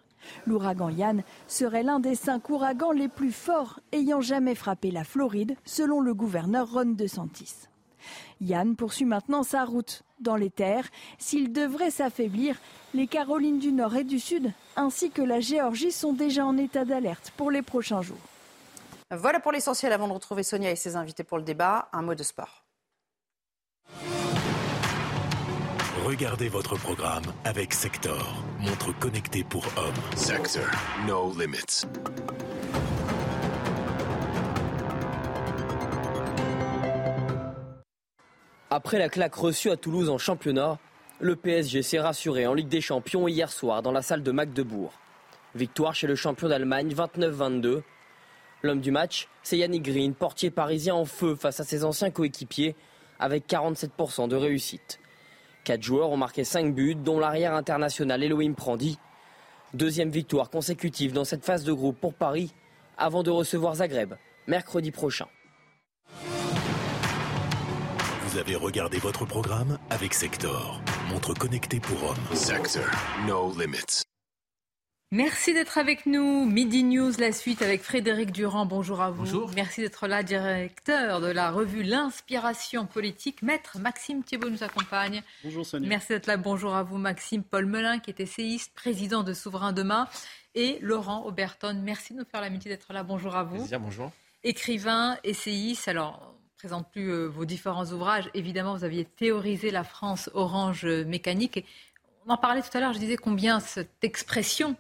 L'ouragan 0.48 0.90
Yann 0.90 1.24
serait 1.48 1.84
l'un 1.84 2.00
des 2.00 2.16
cinq 2.16 2.50
ouragans 2.50 2.92
les 2.92 3.08
plus 3.08 3.32
forts 3.32 3.80
ayant 3.92 4.22
jamais 4.22 4.56
frappé 4.56 4.92
la 4.92 5.04
Floride, 5.04 5.56
selon 5.66 6.02
le 6.02 6.14
gouverneur 6.14 6.72
Ron 6.72 6.94
DeSantis. 6.94 7.68
Yann 8.42 8.76
poursuit 8.76 9.06
maintenant 9.06 9.44
sa 9.44 9.66
route 9.66 10.04
dans 10.20 10.36
les 10.36 10.50
terres. 10.50 10.88
S'il 11.18 11.52
devrait 11.52 11.92
s'affaiblir, 11.92 12.58
les 12.94 13.08
Carolines 13.08 13.60
du 13.60 13.72
Nord 13.72 13.96
et 13.96 14.04
du 14.04 14.20
Sud, 14.20 14.52
ainsi 14.76 15.12
que 15.12 15.22
la 15.22 15.40
Géorgie, 15.40 15.92
sont 15.92 16.14
déjà 16.14 16.46
en 16.46 16.58
état 16.58 16.86
d'alerte 16.86 17.32
pour 17.38 17.52
les 17.52 17.62
prochains 17.62 18.02
jours. 18.02 18.18
Voilà 19.12 19.40
pour 19.40 19.52
l'essentiel 19.52 19.94
avant 19.94 20.08
de 20.08 20.14
retrouver 20.14 20.44
Sonia 20.44 20.72
et 20.72 20.76
ses 20.76 20.96
invités 20.96 21.24
pour 21.24 21.38
le 21.38 21.44
débat. 21.44 21.90
Un 21.94 22.02
mot 22.02 22.16
de 22.16 22.24
sport. 22.24 22.64
Regardez 26.06 26.50
votre 26.50 26.76
programme 26.76 27.24
avec 27.46 27.74
Sector, 27.74 28.44
montre 28.60 28.92
connectée 29.00 29.44
pour 29.44 29.66
hommes. 29.76 30.16
Sector, 30.16 30.70
no 31.08 31.34
limits. 31.36 31.88
Après 38.78 39.00
la 39.00 39.08
claque 39.08 39.36
reçue 39.36 39.72
à 39.72 39.78
Toulouse 39.78 40.10
en 40.10 40.18
championnat, 40.18 40.80
le 41.22 41.38
PSG 41.38 41.82
s'est 41.82 42.02
rassuré 42.02 42.46
en 42.46 42.54
Ligue 42.54 42.68
des 42.68 42.82
Champions 42.82 43.26
hier 43.26 43.50
soir 43.50 43.82
dans 43.82 43.94
la 43.94 44.02
salle 44.02 44.22
de 44.22 44.32
Magdebourg. 44.34 44.92
Victoire 45.56 45.96
chez 45.96 46.08
le 46.08 46.16
champion 46.16 46.50
d'Allemagne 46.50 46.94
29-22. 46.94 47.84
L'homme 48.64 48.82
du 48.82 48.92
match, 48.92 49.30
c'est 49.44 49.58
Yannick 49.58 49.84
Green, 49.84 50.14
portier 50.14 50.52
parisien 50.52 50.94
en 50.94 51.06
feu 51.06 51.38
face 51.38 51.62
à 51.62 51.64
ses 51.64 51.86
anciens 51.86 52.12
coéquipiers, 52.12 52.76
avec 53.18 53.48
47% 53.48 54.28
de 54.28 54.36
réussite. 54.36 55.00
Quatre 55.64 55.82
joueurs 55.82 56.10
ont 56.10 56.18
marqué 56.18 56.44
cinq 56.44 56.76
buts, 56.76 56.96
dont 56.96 57.18
l'arrière 57.18 57.54
international 57.54 58.22
Elohim 58.26 58.56
Prandi. 58.56 59.00
Deuxième 59.74 60.10
victoire 60.10 60.50
consécutive 60.50 61.14
dans 61.14 61.24
cette 61.24 61.46
phase 61.46 61.64
de 61.64 61.72
groupe 61.72 62.02
pour 62.02 62.14
Paris, 62.14 62.54
avant 62.98 63.24
de 63.24 63.32
recevoir 63.32 63.76
Zagreb, 63.76 64.16
mercredi 64.48 64.92
prochain. 64.92 65.28
Vous 68.36 68.42
avez 68.42 68.58
regardé 68.58 68.98
votre 68.98 69.24
programme 69.24 69.80
avec 69.90 70.14
Sector, 70.14 70.82
montre 71.08 71.34
connectée 71.34 71.80
pour 71.80 72.04
hommes. 72.04 72.36
Sector, 72.36 72.84
no 73.26 73.54
limits. 73.58 74.04
Merci 75.14 75.54
d'être 75.54 75.78
avec 75.78 76.06
nous. 76.06 76.44
Midi 76.44 76.84
News, 76.84 77.14
la 77.18 77.32
suite 77.32 77.62
avec 77.62 77.82
Frédéric 77.82 78.34
Durand. 78.34 78.66
Bonjour 78.66 79.02
à 79.02 79.10
vous. 79.10 79.24
Bonjour. 79.24 79.52
Merci 79.56 79.80
d'être 79.80 80.06
là, 80.08 80.22
directeur 80.22 81.22
de 81.22 81.28
la 81.28 81.50
revue 81.50 81.82
L'Inspiration 81.82 82.86
politique. 82.86 83.42
Maître 83.42 83.80
Maxime 83.80 84.22
Thiebaud 84.22 84.50
nous 84.50 84.64
accompagne. 84.66 85.24
Bonjour 85.46 85.66
Sonia. 85.66 85.88
Merci 85.88 86.10
d'être 86.10 86.28
là. 86.28 86.36
Bonjour 86.36 86.76
à 86.76 86.84
vous, 86.84 86.98
Maxime 86.98 87.42
Paul 87.42 87.66
Melun, 87.68 88.00
qui 88.00 88.10
est 88.10 88.20
essayiste, 88.20 88.74
président 88.76 89.24
de 89.24 89.32
Souverain 89.32 89.72
Demain. 89.72 90.10
Et 90.56 90.78
Laurent 90.82 91.24
Auberton, 91.24 91.80
merci 91.82 92.12
de 92.12 92.20
nous 92.20 92.26
faire 92.26 92.42
l'amitié 92.42 92.70
d'être 92.70 92.92
là. 92.92 93.04
Bonjour 93.04 93.34
à 93.34 93.46
vous. 93.46 93.60
Plaisir, 93.60 93.80
bonjour. 93.80 94.12
Écrivain, 94.44 95.18
essayiste. 95.24 95.88
Alors, 95.88 96.35
présente 96.58 96.90
plus 96.92 97.12
euh, 97.12 97.26
vos 97.28 97.46
différents 97.46 97.86
ouvrages. 97.86 98.30
Évidemment, 98.34 98.76
vous 98.76 98.84
aviez 98.84 99.06
théorisé 99.06 99.72
la 99.72 99.84
France 99.84 100.30
orange 100.34 100.86
mécanique. 100.86 101.58
Et 101.58 101.66
on 102.26 102.32
en 102.32 102.38
parlait 102.38 102.62
tout 102.62 102.76
à 102.76 102.80
l'heure. 102.80 102.94
Je 102.94 103.00
disais 103.00 103.18
combien 103.18 103.60
cette 103.60 104.04
expression 104.04 104.76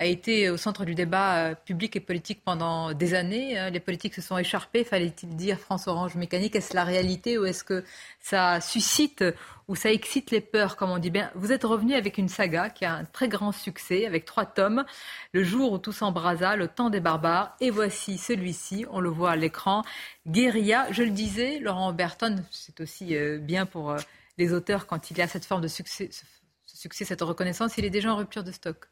a 0.00 0.06
été 0.06 0.48
au 0.48 0.56
centre 0.56 0.86
du 0.86 0.94
débat 0.94 1.50
euh, 1.50 1.54
public 1.54 1.94
et 1.94 2.00
politique 2.00 2.40
pendant 2.42 2.94
des 2.94 3.12
années. 3.12 3.60
Euh, 3.60 3.68
les 3.68 3.80
politiques 3.80 4.14
se 4.14 4.22
sont 4.22 4.38
écharpés. 4.38 4.82
Fallait-il 4.82 5.36
dire 5.36 5.58
France 5.58 5.86
Orange 5.88 6.14
Mécanique? 6.14 6.56
Est-ce 6.56 6.74
la 6.74 6.84
réalité 6.84 7.36
ou 7.36 7.44
est-ce 7.44 7.62
que 7.62 7.84
ça 8.18 8.62
suscite 8.62 9.22
ou 9.68 9.76
ça 9.76 9.92
excite 9.92 10.30
les 10.30 10.40
peurs, 10.40 10.76
comme 10.76 10.88
on 10.88 10.98
dit? 10.98 11.10
Bien 11.10 11.30
Vous 11.34 11.52
êtes 11.52 11.64
revenu 11.64 11.94
avec 11.94 12.16
une 12.16 12.30
saga 12.30 12.70
qui 12.70 12.86
a 12.86 12.94
un 12.94 13.04
très 13.04 13.28
grand 13.28 13.52
succès, 13.52 14.06
avec 14.06 14.24
trois 14.24 14.46
tomes. 14.46 14.86
Le 15.34 15.44
jour 15.44 15.72
où 15.72 15.78
tout 15.78 15.92
s'embrasa, 15.92 16.56
Le 16.56 16.66
temps 16.66 16.88
des 16.88 17.00
barbares. 17.00 17.54
Et 17.60 17.68
voici 17.68 18.16
celui-ci, 18.16 18.86
on 18.90 19.00
le 19.00 19.10
voit 19.10 19.32
à 19.32 19.36
l'écran. 19.36 19.82
Guérilla, 20.26 20.90
je 20.92 21.02
le 21.02 21.10
disais, 21.10 21.58
Laurent 21.58 21.92
Berton, 21.92 22.36
c'est 22.50 22.80
aussi 22.80 23.14
euh, 23.14 23.38
bien 23.38 23.66
pour 23.66 23.94
les 24.38 24.54
auteurs 24.54 24.86
quand 24.86 25.10
il 25.10 25.18
y 25.18 25.20
a 25.20 25.28
cette 25.28 25.44
forme 25.44 25.60
de 25.60 25.68
succès, 25.68 26.08
ce 26.10 26.76
succès, 26.78 27.04
cette 27.04 27.20
reconnaissance, 27.20 27.76
il 27.76 27.84
est 27.84 27.90
déjà 27.90 28.10
en 28.12 28.16
rupture 28.16 28.44
de 28.44 28.52
stock. 28.52 28.89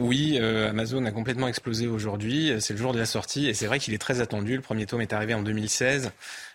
Oui, 0.00 0.38
euh, 0.40 0.70
Amazon 0.70 1.04
a 1.04 1.10
complètement 1.10 1.46
explosé 1.46 1.86
aujourd'hui. 1.86 2.54
C'est 2.58 2.72
le 2.72 2.78
jour 2.78 2.94
de 2.94 2.98
la 2.98 3.04
sortie 3.04 3.48
et 3.48 3.54
c'est 3.54 3.66
vrai 3.66 3.78
qu'il 3.78 3.92
est 3.92 3.98
très 3.98 4.22
attendu. 4.22 4.56
Le 4.56 4.62
premier 4.62 4.86
tome 4.86 5.02
est 5.02 5.12
arrivé 5.12 5.34
en 5.34 5.42
2016, 5.42 6.12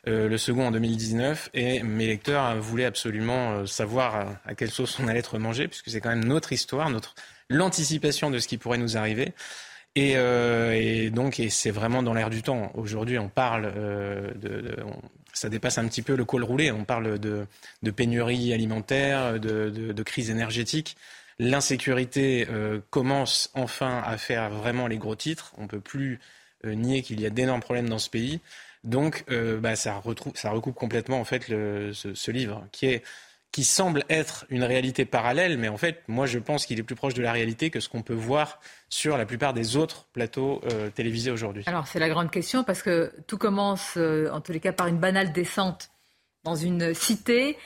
euh, 0.07 0.27
le 0.27 0.37
second 0.39 0.65
en 0.65 0.71
2019 0.71 1.51
et 1.53 1.83
mes 1.83 2.07
lecteurs 2.07 2.59
voulaient 2.59 2.85
absolument 2.85 3.51
euh, 3.51 3.65
savoir 3.67 4.39
à, 4.45 4.55
quelle 4.55 4.71
sauce 4.71 4.99
on 4.99 5.07
allait 5.07 5.19
être 5.19 5.37
mangé 5.37 5.67
puisque 5.67 5.91
c'est 5.91 6.01
quand 6.01 6.09
même 6.09 6.25
notre 6.25 6.53
histoire, 6.53 6.89
notre 6.89 7.13
l'anticipation 7.51 8.31
de 8.31 8.39
ce 8.39 8.47
qui 8.47 8.57
pourrait 8.57 8.79
nous 8.79 8.97
arriver. 8.97 9.33
Et, 9.97 11.09
donc, 11.09 11.39
et 11.39 11.49
c'est 11.49 11.71
vraiment 11.71 12.03
dans 12.03 12.13
l'air 12.13 12.29
du 12.29 12.41
temps. 12.41 12.69
Aujourd'hui, 12.73 13.17
on 13.17 13.29
parle 13.29 13.71
de, 14.35 14.75
ça 15.31 15.47
dépasse 15.47 15.77
un 15.77 15.87
petit 15.87 16.01
peu 16.01 16.17
le 16.17 16.25
col 16.25 16.43
roulé. 16.43 16.69
On 16.69 16.83
parle 16.83 17.17
de, 17.17 17.45
de 17.81 17.91
pénurie 17.91 18.51
alimentaire, 18.51 19.39
de, 19.39 19.69
de 19.69 20.03
crise 20.03 20.29
énergétique. 20.29 20.97
L'insécurité 21.37 22.47
euh, 22.49 22.79
commence 22.91 23.49
enfin 23.55 24.01
à 24.05 24.17
faire 24.17 24.49
vraiment 24.51 24.87
les 24.87 24.97
gros 24.97 25.15
titres. 25.15 25.51
On 25.57 25.63
ne 25.63 25.67
peut 25.67 25.81
plus 25.81 26.19
euh, 26.65 26.75
nier 26.75 27.01
qu'il 27.01 27.19
y 27.19 27.25
a 27.25 27.29
d'énormes 27.29 27.59
problèmes 27.59 27.89
dans 27.89 27.99
ce 27.99 28.09
pays. 28.09 28.39
Donc, 28.85 29.25
euh, 29.29 29.59
bah, 29.59 29.75
ça, 29.75 29.95
recoupe 29.95 30.75
complètement 30.75 31.19
en 31.19 31.25
fait 31.25 31.43
ce, 31.47 32.31
livre 32.31 32.65
qui 33.51 33.63
semble 33.63 34.03
être 34.09 34.45
une 34.49 34.63
réalité 34.63 35.05
parallèle, 35.05 35.57
mais 35.57 35.67
en 35.67 35.77
fait, 35.77 36.03
moi, 36.07 36.25
je 36.25 36.39
pense 36.39 36.65
qu'il 36.65 36.79
est 36.79 36.83
plus 36.83 36.95
proche 36.95 37.15
de 37.15 37.21
la 37.21 37.31
réalité 37.31 37.69
que 37.69 37.79
ce 37.79 37.89
qu'on 37.89 38.01
peut 38.01 38.13
voir 38.13 38.59
sur 38.89 39.17
la 39.17 39.25
plupart 39.25 39.53
des 39.53 39.75
autres 39.75 40.05
plateaux 40.13 40.61
télévisés 40.93 41.31
aujourd'hui. 41.31 41.63
Alors, 41.65 41.87
c'est 41.87 41.99
la 41.99 42.09
grande 42.09 42.29
question 42.31 42.63
parce 42.63 42.83
que 42.83 43.11
tout 43.27 43.37
commence, 43.37 43.97
en 43.97 44.41
tous 44.41 44.51
les 44.51 44.59
cas, 44.59 44.73
par 44.73 44.87
une 44.87 44.99
banale 44.99 45.31
descente 45.31 45.89
dans 46.43 46.55
une 46.55 46.93
cité 46.93 47.57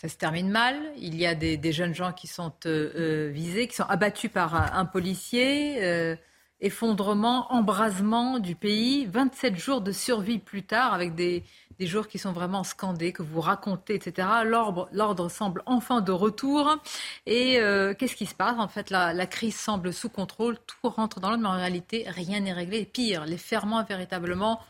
ça 0.00 0.08
se 0.08 0.16
termine 0.16 0.50
mal. 0.50 0.76
Il 0.96 1.16
y 1.16 1.26
a 1.26 1.34
des, 1.34 1.72
jeunes 1.72 1.94
gens 1.94 2.12
qui 2.12 2.26
sont 2.26 2.52
visés, 2.64 3.68
qui 3.68 3.74
sont 3.74 3.84
abattus 3.84 4.30
par 4.30 4.54
un, 4.54 4.84
policier. 4.86 6.16
effondrement, 6.60 7.52
embrasement 7.52 8.38
du 8.38 8.54
pays. 8.54 9.06
27 9.06 9.56
jours 9.56 9.80
de 9.80 9.92
survie 9.92 10.38
plus 10.38 10.62
tard, 10.62 10.94
avec 10.94 11.14
des, 11.14 11.44
des 11.80 11.86
jours 11.86 12.08
qui 12.08 12.18
sont 12.18 12.32
vraiment 12.32 12.62
scandés, 12.62 13.10
que 13.10 13.22
vous 13.22 13.40
racontez, 13.40 13.94
etc. 13.94 14.28
L'ordre 14.44 15.30
semble 15.30 15.62
enfin 15.64 16.02
de 16.02 16.12
retour. 16.12 16.76
Et 17.24 17.58
euh, 17.58 17.94
qu'est-ce 17.94 18.14
qui 18.14 18.26
se 18.26 18.34
passe? 18.34 18.58
En 18.58 18.68
fait, 18.68 18.90
la, 18.90 19.26
crise 19.26 19.56
semble 19.56 19.90
sous 19.94 20.10
contrôle, 20.10 20.58
tout 20.66 20.90
rentre 20.90 21.20
dans 21.20 21.30
l'ordre, 21.30 21.42
mais 21.42 21.48
en 21.48 21.56
réalité, 21.56 22.04
rien 22.06 22.40
n'est 22.40 22.52
réglé. 22.52 22.84
Pire, 22.84 23.24
les 23.24 23.38
ferments 23.38 23.82
véritablement 23.82 24.60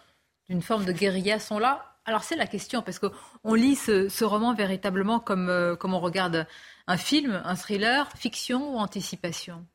d'une 0.49 0.63
forme 0.63 0.85
de 0.85 0.93
guérilla 0.93 1.41
sont 1.41 1.59
là. 1.59 1.90
Alors 2.07 2.25
c'est 2.25 2.37
la 2.37 2.47
question, 2.47 2.83
parce 2.83 2.99
qu'on 2.99 3.55
lit 3.55 3.77
ce, 3.77 4.25
roman 4.25 4.55
véritablement 4.55 5.21
comme, 5.21 5.49
euh, 5.49 5.77
comme 5.77 5.95
on 5.95 6.01
regarde 6.01 6.47
un 6.87 6.97
film, 6.97 7.41
un 7.45 7.55
thriller, 7.55 8.11
fiction 8.17 8.75
ou 8.75 8.79
anticipation? 8.79 9.67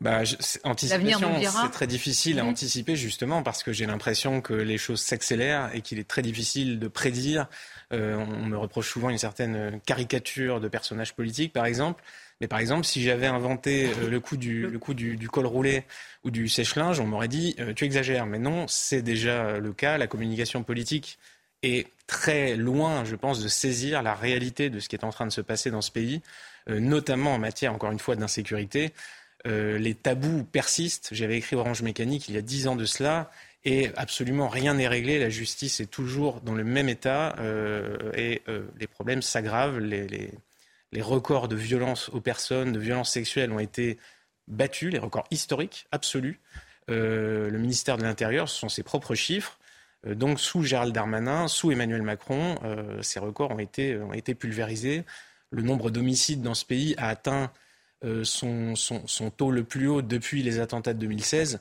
Bah, 0.00 0.22
anticipation, 0.64 1.40
c'est 1.40 1.70
très 1.70 1.86
difficile 1.86 2.40
à 2.40 2.44
anticiper 2.44 2.96
justement 2.96 3.42
parce 3.42 3.62
que 3.62 3.72
j'ai 3.72 3.86
l'impression 3.86 4.40
que 4.40 4.54
les 4.54 4.78
choses 4.78 5.00
s'accélèrent 5.00 5.70
et 5.74 5.80
qu'il 5.80 5.98
est 5.98 6.08
très 6.08 6.22
difficile 6.22 6.78
de 6.78 6.88
prédire. 6.88 7.46
Euh, 7.92 8.16
on 8.16 8.46
me 8.46 8.56
reproche 8.56 8.90
souvent 8.90 9.10
une 9.10 9.18
certaine 9.18 9.80
caricature 9.86 10.60
de 10.60 10.68
personnages 10.68 11.14
politiques, 11.14 11.52
par 11.52 11.66
exemple. 11.66 12.02
Mais 12.40 12.48
par 12.48 12.58
exemple, 12.58 12.84
si 12.84 13.02
j'avais 13.02 13.26
inventé 13.26 13.90
euh, 13.90 14.08
le 14.10 14.18
coup, 14.18 14.36
du, 14.36 14.66
le 14.66 14.78
coup 14.78 14.94
du, 14.94 15.28
col 15.28 15.46
roulé 15.46 15.84
ou 16.24 16.32
du 16.32 16.48
sèche-linge, 16.48 16.98
on 16.98 17.06
m'aurait 17.06 17.28
dit 17.28 17.54
euh, 17.60 17.72
tu 17.72 17.84
exagères. 17.84 18.26
Mais 18.26 18.38
non, 18.38 18.66
c'est 18.66 19.02
déjà 19.02 19.58
le 19.58 19.72
cas. 19.72 19.98
La 19.98 20.08
communication 20.08 20.64
politique 20.64 21.18
est 21.62 21.88
très 22.06 22.56
loin, 22.56 23.04
je 23.04 23.16
pense, 23.16 23.42
de 23.42 23.48
saisir 23.48 24.02
la 24.02 24.14
réalité 24.14 24.70
de 24.70 24.80
ce 24.80 24.88
qui 24.88 24.96
est 24.96 25.04
en 25.04 25.10
train 25.10 25.26
de 25.26 25.32
se 25.32 25.40
passer 25.40 25.70
dans 25.70 25.82
ce 25.82 25.90
pays, 25.90 26.20
notamment 26.68 27.34
en 27.34 27.38
matière, 27.38 27.72
encore 27.72 27.90
une 27.90 27.98
fois, 27.98 28.16
d'insécurité. 28.16 28.92
Euh, 29.46 29.78
les 29.78 29.94
tabous 29.94 30.44
persistent. 30.44 31.08
J'avais 31.12 31.36
écrit 31.36 31.56
Orange 31.56 31.82
Mécanique 31.82 32.28
il 32.28 32.34
y 32.34 32.38
a 32.38 32.42
dix 32.42 32.68
ans 32.68 32.76
de 32.76 32.84
cela. 32.84 33.30
Et 33.64 33.90
absolument 33.96 34.48
rien 34.48 34.74
n'est 34.74 34.88
réglé. 34.88 35.18
La 35.18 35.30
justice 35.30 35.80
est 35.80 35.86
toujours 35.86 36.40
dans 36.40 36.54
le 36.54 36.64
même 36.64 36.88
état 36.88 37.36
euh, 37.38 38.12
et 38.16 38.42
euh, 38.48 38.66
les 38.78 38.86
problèmes 38.86 39.22
s'aggravent. 39.22 39.78
Les, 39.78 40.30
records 41.00 41.48
de 41.48 41.56
violence 41.56 42.10
aux 42.10 42.20
personnes, 42.20 42.72
de 42.72 42.78
violences 42.78 43.10
sexuelles 43.10 43.50
ont 43.50 43.58
été 43.58 43.98
battus, 44.46 44.92
les 44.92 44.98
records 44.98 45.26
historiques 45.30 45.86
absolus. 45.90 46.38
le 46.88 47.56
ministère 47.56 47.96
de 47.96 48.02
l'Intérieur, 48.02 48.48
ce 48.48 48.58
sont 48.58 48.68
ses 48.68 48.82
propres 48.82 49.14
chiffres. 49.14 49.58
Donc 50.06 50.40
sous 50.40 50.62
Gérald 50.62 50.92
Darmanin, 50.92 51.48
sous 51.48 51.70
Emmanuel 51.70 52.02
Macron, 52.02 52.56
ces 53.02 53.20
records 53.20 53.52
ont 53.52 53.58
été, 53.58 53.96
ont 53.98 54.12
été 54.12 54.34
pulvérisés. 54.34 55.04
Le 55.50 55.62
nombre 55.62 55.90
d'homicides 55.90 56.42
dans 56.42 56.54
ce 56.54 56.64
pays 56.64 56.94
a 56.98 57.08
atteint 57.08 57.52
euh, 58.04 58.24
son, 58.24 59.30
taux 59.36 59.50
le 59.52 59.62
plus 59.62 59.86
haut 59.86 60.02
depuis 60.02 60.42
les 60.42 60.58
attentats 60.58 60.92
de 60.92 60.98
2016. 60.98 61.60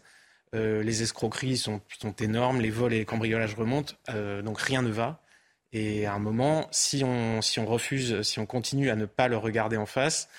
Euh, 0.56 0.82
les 0.82 1.04
escroqueries 1.04 1.58
sont, 1.58 1.82
énormes, 2.20 2.62
les 2.62 2.72
vols 2.72 2.94
et 2.94 3.00
les 3.00 3.06
cambriolages 3.06 3.54
remontent, 3.54 3.94
euh, 4.10 4.42
donc 4.42 4.60
rien 4.60 4.82
ne 4.82 4.90
va. 4.90 5.22
Et 5.72 6.06
à 6.06 6.14
un 6.14 6.20
moment, 6.20 6.68
si 6.72 7.04
on, 7.04 7.42
si 7.42 7.60
on 7.60 7.66
refuse, 7.66 8.22
si 8.24 8.40
on 8.40 8.46
continue 8.46 8.90
à 8.90 8.96
ne 8.96 9.06
pas 9.06 9.28
le 9.28 9.38
regarder 9.38 9.78
en 9.78 9.86
face, 9.86 10.30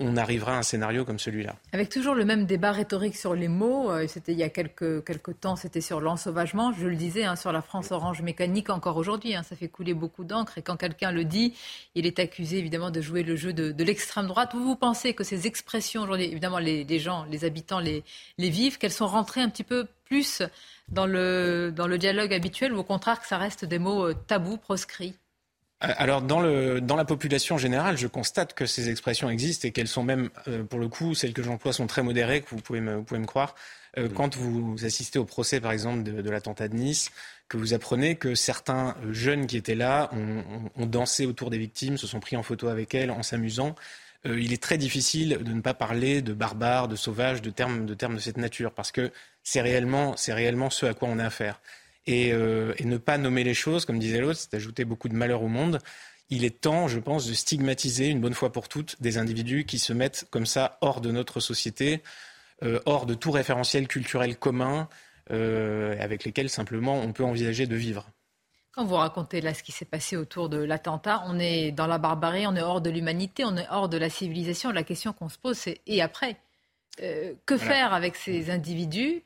on 0.00 0.16
arrivera 0.16 0.54
à 0.54 0.58
un 0.58 0.62
scénario 0.62 1.04
comme 1.04 1.18
celui-là. 1.18 1.54
Avec 1.72 1.90
toujours 1.90 2.14
le 2.14 2.24
même 2.24 2.46
débat 2.46 2.72
rhétorique 2.72 3.16
sur 3.16 3.34
les 3.34 3.48
mots, 3.48 3.90
euh, 3.90 4.06
c'était 4.08 4.32
il 4.32 4.38
y 4.38 4.42
a 4.42 4.48
quelques, 4.48 5.04
temps, 5.40 5.56
c'était 5.56 5.82
sur 5.82 6.00
l'ensauvagement, 6.00 6.72
je 6.72 6.86
le 6.86 6.96
disais, 6.96 7.24
hein, 7.24 7.36
sur 7.36 7.52
la 7.52 7.60
France 7.60 7.92
orange 7.92 8.22
mécanique 8.22 8.70
encore 8.70 8.96
aujourd'hui, 8.96 9.34
hein, 9.34 9.42
ça 9.42 9.56
fait 9.56 9.68
couler 9.68 9.92
beaucoup 9.92 10.24
d'encre 10.24 10.56
et 10.56 10.62
quand 10.62 10.76
quelqu'un 10.76 11.12
le 11.12 11.24
dit, 11.24 11.54
il 11.94 12.06
est 12.06 12.18
accusé 12.18 12.58
évidemment 12.58 12.90
de 12.90 13.00
jouer 13.00 13.22
le 13.22 13.36
jeu 13.36 13.52
de, 13.52 13.84
l'extrême 13.84 14.26
droite. 14.26 14.50
Vous, 14.54 14.64
vous 14.64 14.76
pensez 14.76 15.14
que 15.14 15.22
ces 15.22 15.46
expressions 15.46 16.02
aujourd'hui, 16.02 16.26
évidemment 16.26 16.58
les, 16.58 16.98
gens, 16.98 17.24
les 17.30 17.44
habitants 17.44 17.80
les, 17.80 18.02
les 18.38 18.50
vivent, 18.50 18.78
qu'elles 18.78 18.90
sont 18.90 19.06
rentrées 19.06 19.42
un 19.42 19.50
petit 19.50 19.64
peu 19.64 19.86
plus 20.06 20.42
dans 20.88 21.06
le, 21.06 21.72
dans 21.74 21.86
le 21.86 21.98
dialogue 21.98 22.32
habituel 22.32 22.72
ou 22.72 22.78
au 22.78 22.84
contraire 22.84 23.20
que 23.20 23.26
ça 23.26 23.38
reste 23.38 23.64
des 23.64 23.78
mots 23.78 24.06
euh, 24.06 24.14
tabous, 24.26 24.56
proscrits? 24.56 25.14
Alors 25.80 26.20
dans, 26.20 26.40
le, 26.40 26.80
dans 26.80 26.96
la 26.96 27.06
population 27.06 27.56
générale, 27.56 27.96
je 27.96 28.06
constate 28.06 28.52
que 28.52 28.66
ces 28.66 28.90
expressions 28.90 29.30
existent 29.30 29.66
et 29.66 29.70
qu'elles 29.70 29.88
sont 29.88 30.02
même, 30.02 30.28
euh, 30.46 30.62
pour 30.62 30.78
le 30.78 30.88
coup, 30.88 31.14
celles 31.14 31.32
que 31.32 31.42
j'emploie 31.42 31.72
sont 31.72 31.86
très 31.86 32.02
modérées, 32.02 32.42
que 32.42 32.50
vous 32.50 32.60
pouvez 32.60 32.80
me, 32.80 32.96
vous 32.96 33.02
pouvez 33.02 33.20
me 33.20 33.26
croire. 33.26 33.54
Euh, 33.98 34.08
quand 34.08 34.36
vous 34.36 34.76
assistez 34.84 35.18
au 35.18 35.24
procès, 35.24 35.58
par 35.58 35.72
exemple, 35.72 36.02
de, 36.02 36.20
de 36.20 36.30
l'attentat 36.30 36.68
de 36.68 36.76
Nice, 36.76 37.10
que 37.48 37.56
vous 37.56 37.72
apprenez 37.72 38.16
que 38.16 38.34
certains 38.34 38.94
jeunes 39.10 39.46
qui 39.46 39.56
étaient 39.56 39.74
là 39.74 40.10
ont, 40.12 40.44
ont, 40.76 40.86
dansé 40.86 41.24
autour 41.24 41.50
des 41.50 41.58
victimes, 41.58 41.96
se 41.96 42.06
sont 42.06 42.20
pris 42.20 42.36
en 42.36 42.42
photo 42.42 42.68
avec 42.68 42.94
elles 42.94 43.10
en 43.10 43.22
s'amusant, 43.22 43.74
il 44.26 44.52
est 44.52 44.62
très 44.62 44.76
difficile 44.76 45.38
de 45.42 45.52
ne 45.52 45.62
pas 45.62 45.72
parler 45.72 46.20
de 46.20 46.34
barbares, 46.34 46.88
de 46.88 46.94
sauvages, 46.94 47.40
de 47.40 47.48
termes, 47.48 47.86
de 47.86 47.94
termes 47.94 48.16
de 48.16 48.20
cette 48.20 48.36
nature, 48.36 48.72
parce 48.72 48.92
que 48.92 49.10
c'est 49.42 49.62
réellement, 49.62 50.14
c'est 50.18 50.34
réellement 50.34 50.68
ce 50.68 50.84
à 50.84 50.92
quoi 50.92 51.08
on 51.08 51.18
a 51.18 51.24
affaire. 51.24 51.58
Euh, 52.08 52.74
et, 52.78 52.84
ne 52.84 52.96
pas 52.96 53.18
nommer 53.18 53.44
les 53.44 53.54
choses, 53.54 53.84
comme 53.84 53.98
disait 53.98 54.20
l'autre, 54.20 54.38
c'est 54.38 54.54
ajouter 54.54 54.84
beaucoup 54.84 55.08
de 55.08 55.14
malheur 55.14 55.42
au 55.42 55.48
monde. 55.48 55.78
Il 56.30 56.44
est 56.44 56.60
temps, 56.60 56.88
je 56.88 56.98
pense, 56.98 57.26
de 57.26 57.34
stigmatiser 57.34 58.06
une 58.06 58.20
bonne 58.20 58.34
fois 58.34 58.52
pour 58.52 58.68
toutes 58.68 59.00
des 59.02 59.18
individus 59.18 59.64
qui 59.64 59.78
se 59.78 59.92
mettent 59.92 60.26
comme 60.30 60.46
ça 60.46 60.78
hors 60.80 61.00
de 61.00 61.10
notre 61.10 61.40
société, 61.40 62.02
euh, 62.62 62.80
hors 62.86 63.06
de 63.06 63.14
tout 63.14 63.30
référentiel 63.30 63.88
culturel 63.88 64.36
commun, 64.36 64.88
euh, 65.30 65.96
avec 66.00 66.24
lesquels 66.24 66.48
simplement 66.48 67.00
on 67.00 67.12
peut 67.12 67.24
envisager 67.24 67.66
de 67.66 67.76
vivre. 67.76 68.08
Quand 68.72 68.84
vous 68.84 68.94
racontez 68.94 69.40
là 69.40 69.52
ce 69.52 69.62
qui 69.62 69.72
s'est 69.72 69.84
passé 69.84 70.16
autour 70.16 70.48
de 70.48 70.58
l'attentat, 70.58 71.24
on 71.26 71.38
est 71.38 71.72
dans 71.72 71.88
la 71.88 71.98
barbarie, 71.98 72.46
on 72.46 72.54
est 72.54 72.62
hors 72.62 72.80
de 72.80 72.90
l'humanité, 72.90 73.44
on 73.44 73.56
est 73.56 73.66
hors 73.70 73.88
de 73.88 73.98
la 73.98 74.08
civilisation. 74.08 74.70
La 74.70 74.84
question 74.84 75.12
qu'on 75.12 75.28
se 75.28 75.38
pose, 75.38 75.58
c'est 75.58 75.80
et 75.86 76.00
après 76.00 76.36
Que 76.96 77.56
faire 77.56 77.92
avec 77.92 78.14
ces 78.14 78.50
individus 78.50 79.22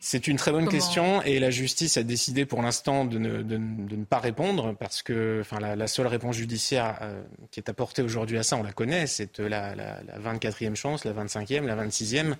c'est 0.00 0.26
une 0.26 0.36
très 0.36 0.50
bonne 0.50 0.68
question 0.68 1.22
et 1.22 1.38
la 1.38 1.50
justice 1.50 1.96
a 1.96 2.02
décidé 2.02 2.46
pour 2.46 2.62
l'instant 2.62 3.04
de 3.04 3.18
ne, 3.18 4.04
pas 4.04 4.18
répondre 4.18 4.74
parce 4.74 5.02
que 5.02 5.38
enfin, 5.42 5.60
la, 5.60 5.86
seule 5.86 6.06
réponse 6.06 6.36
judiciaire 6.36 6.98
euh, 7.02 7.22
qui 7.50 7.60
est 7.60 7.68
apportée 7.68 8.02
aujourd'hui 8.02 8.38
à 8.38 8.42
ça, 8.42 8.56
on 8.56 8.62
la 8.62 8.72
connaît, 8.72 9.06
c'est 9.06 9.38
la, 9.38 9.74
la, 9.74 10.00
24e 10.18 10.74
chance, 10.74 11.04
la 11.04 11.12
25e, 11.12 11.66
la 11.66 11.76
26e. 11.76 12.34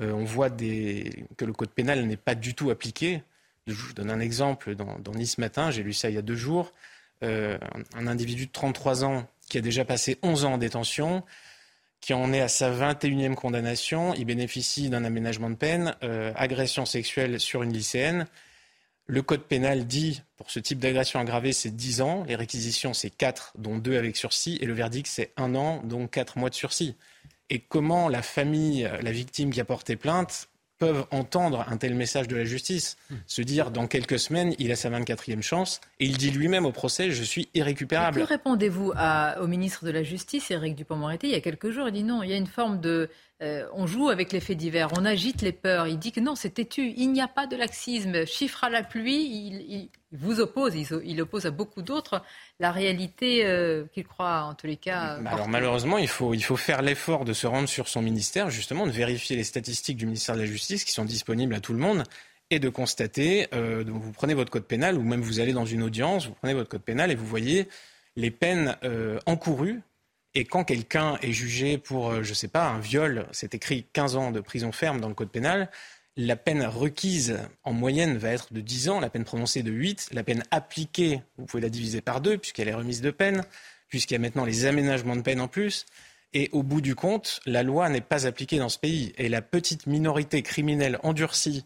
Euh, 0.00 0.12
on 0.12 0.24
voit 0.24 0.50
que 0.50 1.44
le 1.44 1.52
code 1.52 1.70
pénal 1.70 2.04
n'est 2.06 2.16
pas 2.16 2.34
du 2.34 2.54
tout 2.54 2.70
appliqué. 2.70 3.22
Je 3.66 3.74
vous 3.74 3.92
donne 3.92 4.10
un 4.10 4.20
exemple. 4.20 4.74
Dans, 4.74 5.12
Nice 5.14 5.38
Matin, 5.38 5.70
j'ai 5.70 5.82
lu 5.82 5.92
ça 5.92 6.08
il 6.10 6.14
y 6.14 6.18
a 6.18 6.22
deux 6.22 6.36
jours. 6.36 6.72
Euh, 7.22 7.58
un 7.94 8.06
individu 8.06 8.46
de 8.46 8.52
33 8.52 9.04
ans 9.04 9.26
qui 9.48 9.58
a 9.58 9.60
déjà 9.60 9.84
passé 9.84 10.18
11 10.22 10.46
ans 10.46 10.54
en 10.54 10.58
détention 10.58 11.22
qui 12.04 12.12
en 12.12 12.34
est 12.34 12.42
à 12.42 12.48
sa 12.48 12.70
21e 12.70 13.34
condamnation. 13.34 14.12
Il 14.12 14.26
bénéficie 14.26 14.90
d'un 14.90 15.04
aménagement 15.04 15.48
de 15.48 15.54
peine, 15.54 15.96
euh, 16.02 16.34
agression 16.36 16.84
sexuelle 16.84 17.40
sur 17.40 17.62
une 17.62 17.72
lycéenne. 17.72 18.26
Le 19.06 19.22
code 19.22 19.44
pénal 19.44 19.86
dit, 19.86 20.20
pour 20.36 20.50
ce 20.50 20.58
type 20.58 20.78
d'agression 20.78 21.18
aggravée, 21.18 21.54
c'est 21.54 21.74
10 21.74 22.02
ans. 22.02 22.24
Les 22.28 22.36
réquisitions, 22.36 22.92
c'est 22.92 23.08
4, 23.08 23.54
dont 23.56 23.78
2 23.78 23.96
avec 23.96 24.18
sursis. 24.18 24.58
Et 24.60 24.66
le 24.66 24.74
verdict, 24.74 25.06
c'est 25.06 25.32
1 25.38 25.54
an, 25.54 25.82
donc 25.82 26.10
4 26.10 26.36
mois 26.36 26.50
de 26.50 26.54
sursis. 26.54 26.94
Et 27.48 27.60
comment 27.60 28.10
la 28.10 28.20
famille, 28.20 28.86
la 29.00 29.10
victime 29.10 29.50
qui 29.50 29.60
a 29.62 29.64
porté 29.64 29.96
plainte, 29.96 30.50
peuvent 30.78 31.06
entendre 31.10 31.64
un 31.68 31.76
tel 31.76 31.94
message 31.94 32.28
de 32.28 32.36
la 32.36 32.44
justice, 32.44 32.96
se 33.26 33.42
dire 33.42 33.70
dans 33.70 33.86
quelques 33.86 34.18
semaines, 34.18 34.54
il 34.58 34.72
a 34.72 34.76
sa 34.76 34.90
24e 34.90 35.42
chance, 35.42 35.80
et 36.00 36.06
il 36.06 36.16
dit 36.16 36.30
lui-même 36.30 36.66
au 36.66 36.72
procès, 36.72 37.10
je 37.10 37.22
suis 37.22 37.48
irrécupérable. 37.54 38.20
que 38.20 38.26
répondez-vous 38.26 38.92
au 39.40 39.46
ministre 39.46 39.84
de 39.84 39.90
la 39.90 40.02
Justice, 40.02 40.50
Éric 40.50 40.74
Dupond-Moretti, 40.74 41.28
il 41.28 41.32
y 41.32 41.36
a 41.36 41.40
quelques 41.40 41.70
jours, 41.70 41.88
il 41.88 41.92
dit 41.92 42.02
non, 42.02 42.22
il 42.22 42.30
y 42.30 42.34
a 42.34 42.36
une 42.36 42.46
forme 42.46 42.80
de... 42.80 43.08
Euh, 43.44 43.66
on 43.74 43.86
joue 43.86 44.08
avec 44.08 44.32
les 44.32 44.40
faits 44.40 44.56
divers, 44.56 44.88
on 44.96 45.04
agite 45.04 45.42
les 45.42 45.52
peurs. 45.52 45.86
Il 45.86 45.98
dit 45.98 46.12
que 46.12 46.20
non, 46.20 46.34
c'est 46.34 46.50
têtu, 46.50 46.94
il 46.96 47.12
n'y 47.12 47.20
a 47.20 47.28
pas 47.28 47.46
de 47.46 47.56
laxisme. 47.56 48.24
Chiffre 48.24 48.64
à 48.64 48.70
la 48.70 48.82
pluie, 48.82 49.60
il, 49.70 49.90
vous 50.12 50.40
oppose, 50.40 50.74
il, 50.74 51.20
oppose 51.20 51.44
à 51.44 51.50
beaucoup 51.50 51.82
d'autres 51.82 52.22
la 52.58 52.72
réalité 52.72 53.44
euh, 53.44 53.84
qu'il 53.92 54.04
croit 54.04 54.44
en 54.44 54.54
tous 54.54 54.66
les 54.66 54.76
cas. 54.76 55.18
Alors 55.26 55.48
malheureusement, 55.48 55.98
il 55.98 56.08
faut, 56.08 56.32
il 56.32 56.42
faut 56.42 56.56
faire 56.56 56.80
l'effort 56.80 57.26
de 57.26 57.34
se 57.34 57.46
rendre 57.46 57.68
sur 57.68 57.88
son 57.88 58.00
ministère, 58.00 58.48
justement, 58.48 58.86
de 58.86 58.92
vérifier 58.92 59.36
les 59.36 59.44
statistiques 59.44 59.98
du 59.98 60.06
ministère 60.06 60.36
de 60.36 60.40
la 60.40 60.46
Justice 60.46 60.84
qui 60.84 60.92
sont 60.92 61.04
disponibles 61.04 61.54
à 61.54 61.60
tout 61.60 61.74
le 61.74 61.80
monde 61.80 62.04
et 62.50 62.58
de 62.58 62.68
constater, 62.70 63.48
euh, 63.52 63.84
donc 63.84 64.02
vous 64.02 64.12
prenez 64.12 64.34
votre 64.34 64.50
code 64.50 64.66
pénal 64.66 64.96
ou 64.96 65.02
même 65.02 65.22
vous 65.22 65.40
allez 65.40 65.52
dans 65.52 65.64
une 65.64 65.82
audience, 65.82 66.28
vous 66.28 66.34
prenez 66.34 66.54
votre 66.54 66.68
code 66.68 66.82
pénal 66.82 67.10
et 67.10 67.14
vous 67.14 67.26
voyez 67.26 67.68
les 68.16 68.30
peines 68.30 68.76
encourues. 69.26 69.82
Et 70.34 70.44
quand 70.44 70.64
quelqu'un 70.64 71.16
est 71.22 71.32
jugé 71.32 71.78
pour, 71.78 72.22
je 72.22 72.28
ne 72.28 72.34
sais 72.34 72.48
pas, 72.48 72.68
un 72.68 72.80
viol, 72.80 73.26
c'est 73.32 73.54
écrit 73.54 73.86
15 73.92 74.16
ans 74.16 74.30
de 74.32 74.40
prison 74.40 74.72
ferme 74.72 75.00
dans 75.00 75.08
le 75.08 75.14
code 75.14 75.30
pénal, 75.30 75.70
la 76.16 76.36
peine 76.36 76.64
requise 76.64 77.40
en 77.64 77.72
moyenne 77.72 78.18
va 78.18 78.30
être 78.30 78.52
de 78.52 78.60
10 78.60 78.88
ans, 78.88 79.00
la 79.00 79.10
peine 79.10 79.24
prononcée 79.24 79.62
de 79.62 79.72
8, 79.72 80.10
la 80.12 80.22
peine 80.22 80.44
appliquée, 80.50 81.22
vous 81.38 81.46
pouvez 81.46 81.62
la 81.62 81.68
diviser 81.68 82.00
par 82.00 82.20
deux 82.20 82.38
puisqu'elle 82.38 82.68
est 82.68 82.74
remise 82.74 83.00
de 83.00 83.10
peine, 83.10 83.44
puisqu'il 83.88 84.14
y 84.14 84.16
a 84.16 84.20
maintenant 84.20 84.44
les 84.44 84.66
aménagements 84.66 85.16
de 85.16 85.22
peine 85.22 85.40
en 85.40 85.48
plus. 85.48 85.86
Et 86.32 86.50
au 86.52 86.62
bout 86.62 86.80
du 86.80 86.96
compte, 86.96 87.40
la 87.46 87.62
loi 87.62 87.88
n'est 87.88 88.00
pas 88.00 88.26
appliquée 88.26 88.58
dans 88.58 88.68
ce 88.68 88.78
pays. 88.78 89.12
Et 89.18 89.28
la 89.28 89.40
petite 89.40 89.86
minorité 89.86 90.42
criminelle 90.42 90.98
endurcie 91.04 91.64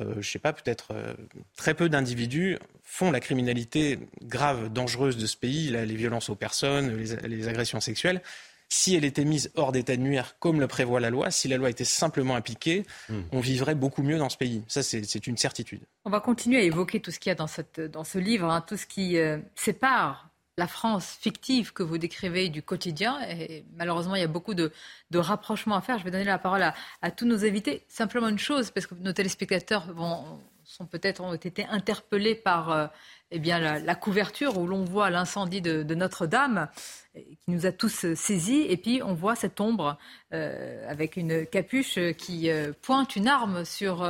euh, 0.00 0.12
je 0.14 0.18
ne 0.18 0.22
sais 0.22 0.38
pas, 0.38 0.52
peut-être 0.52 0.88
euh, 0.92 1.14
très 1.56 1.74
peu 1.74 1.88
d'individus 1.88 2.58
font 2.82 3.10
la 3.10 3.20
criminalité 3.20 3.98
grave, 4.22 4.72
dangereuse 4.72 5.16
de 5.16 5.26
ce 5.26 5.36
pays, 5.36 5.70
les 5.70 5.94
violences 5.94 6.28
aux 6.28 6.34
personnes, 6.34 6.96
les, 6.96 7.48
agressions 7.48 7.80
sexuelles. 7.80 8.20
Si 8.68 8.94
elle 8.94 9.04
était 9.04 9.24
mise 9.24 9.50
hors 9.56 9.72
d'état 9.72 9.96
de 9.96 10.02
nuire, 10.02 10.36
comme 10.38 10.60
le 10.60 10.68
prévoit 10.68 11.00
la 11.00 11.10
loi, 11.10 11.30
si 11.30 11.48
la 11.48 11.56
loi 11.56 11.70
était 11.70 11.84
simplement 11.84 12.36
appliquée, 12.36 12.84
hmm. 13.08 13.20
on 13.32 13.40
vivrait 13.40 13.74
beaucoup 13.74 14.02
mieux 14.02 14.18
dans 14.18 14.28
ce 14.28 14.36
pays. 14.36 14.62
Ça, 14.68 14.82
c'est 14.82 15.26
une 15.26 15.36
certitude. 15.36 15.80
On 16.04 16.10
va 16.10 16.20
continuer 16.20 16.58
à 16.58 16.62
évoquer 16.62 17.00
tout 17.00 17.10
ce 17.10 17.18
qu'il 17.18 17.30
y 17.30 17.32
a 17.32 17.36
dans, 17.36 17.48
cette, 17.48 17.80
dans 17.80 18.04
ce 18.04 18.18
livre, 18.18 18.48
hein, 18.48 18.64
tout 18.66 18.76
ce 18.76 18.86
qui 18.86 19.18
euh, 19.18 19.38
sépare 19.56 20.29
la 20.60 20.66
France 20.66 21.16
fictive 21.18 21.72
que 21.72 21.82
vous 21.82 21.96
décrivez 21.96 22.50
du 22.50 22.62
quotidien. 22.62 23.18
Et 23.30 23.64
malheureusement, 23.78 24.14
il 24.14 24.20
y 24.20 24.24
a 24.24 24.28
beaucoup 24.28 24.52
de, 24.52 24.70
rapprochements 25.14 25.76
à 25.76 25.80
faire. 25.80 25.98
Je 25.98 26.04
vais 26.04 26.10
donner 26.10 26.24
la 26.24 26.38
parole 26.38 26.62
à, 26.62 27.10
tous 27.10 27.24
nos 27.24 27.46
invités. 27.46 27.82
Simplement 27.88 28.28
une 28.28 28.38
chose, 28.38 28.70
parce 28.70 28.86
que 28.86 28.94
nos 28.94 29.14
téléspectateurs 29.14 29.90
vont, 29.92 30.38
sont 30.64 30.84
peut-être 30.84 31.22
ont 31.22 31.32
été 31.32 31.64
interpellés 31.64 32.34
par 32.34 32.70
euh, 32.70 32.86
eh 33.30 33.38
bien, 33.38 33.58
la, 33.58 33.94
couverture 33.94 34.58
où 34.58 34.66
l'on 34.66 34.84
voit 34.84 35.08
l'incendie 35.08 35.62
de, 35.62 35.94
Notre-Dame 35.94 36.68
qui 37.14 37.50
nous 37.50 37.66
a 37.66 37.72
tous 37.72 38.04
euh, 38.04 38.14
saisis. 38.14 38.66
Et 38.68 38.76
puis 38.76 39.02
on 39.04 39.14
voit 39.14 39.34
cette 39.34 39.60
ombre 39.60 39.98
euh, 40.32 40.88
avec 40.88 41.16
une 41.16 41.46
capuche 41.46 41.98
qui 42.16 42.48
pointe 42.82 43.16
une 43.16 43.28
arme 43.28 43.64
sur 43.64 44.04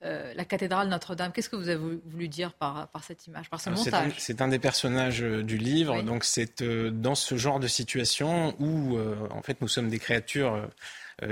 la 0.00 0.44
cathédrale 0.44 0.88
Notre-Dame. 0.88 1.32
Qu'est-ce 1.32 1.48
que 1.48 1.56
vous 1.56 1.68
avez 1.68 1.98
voulu 2.04 2.28
dire 2.28 2.52
par, 2.52 2.88
par 2.88 3.04
cette 3.04 3.26
image, 3.26 3.50
par 3.50 3.60
ce 3.60 3.70
montage? 3.70 4.14
C'est 4.18 4.40
un, 4.40 4.48
des 4.48 4.58
personnages 4.58 5.20
du 5.20 5.58
livre. 5.58 6.02
Donc 6.02 6.24
c'est 6.24 6.62
dans 6.62 7.14
ce 7.14 7.36
genre 7.36 7.60
de 7.60 7.66
situation 7.66 8.54
où 8.60 8.98
en 9.30 9.42
fait 9.42 9.60
nous 9.60 9.68
sommes 9.68 9.88
des 9.88 9.98
créatures 9.98 10.54
euh, 10.54 10.66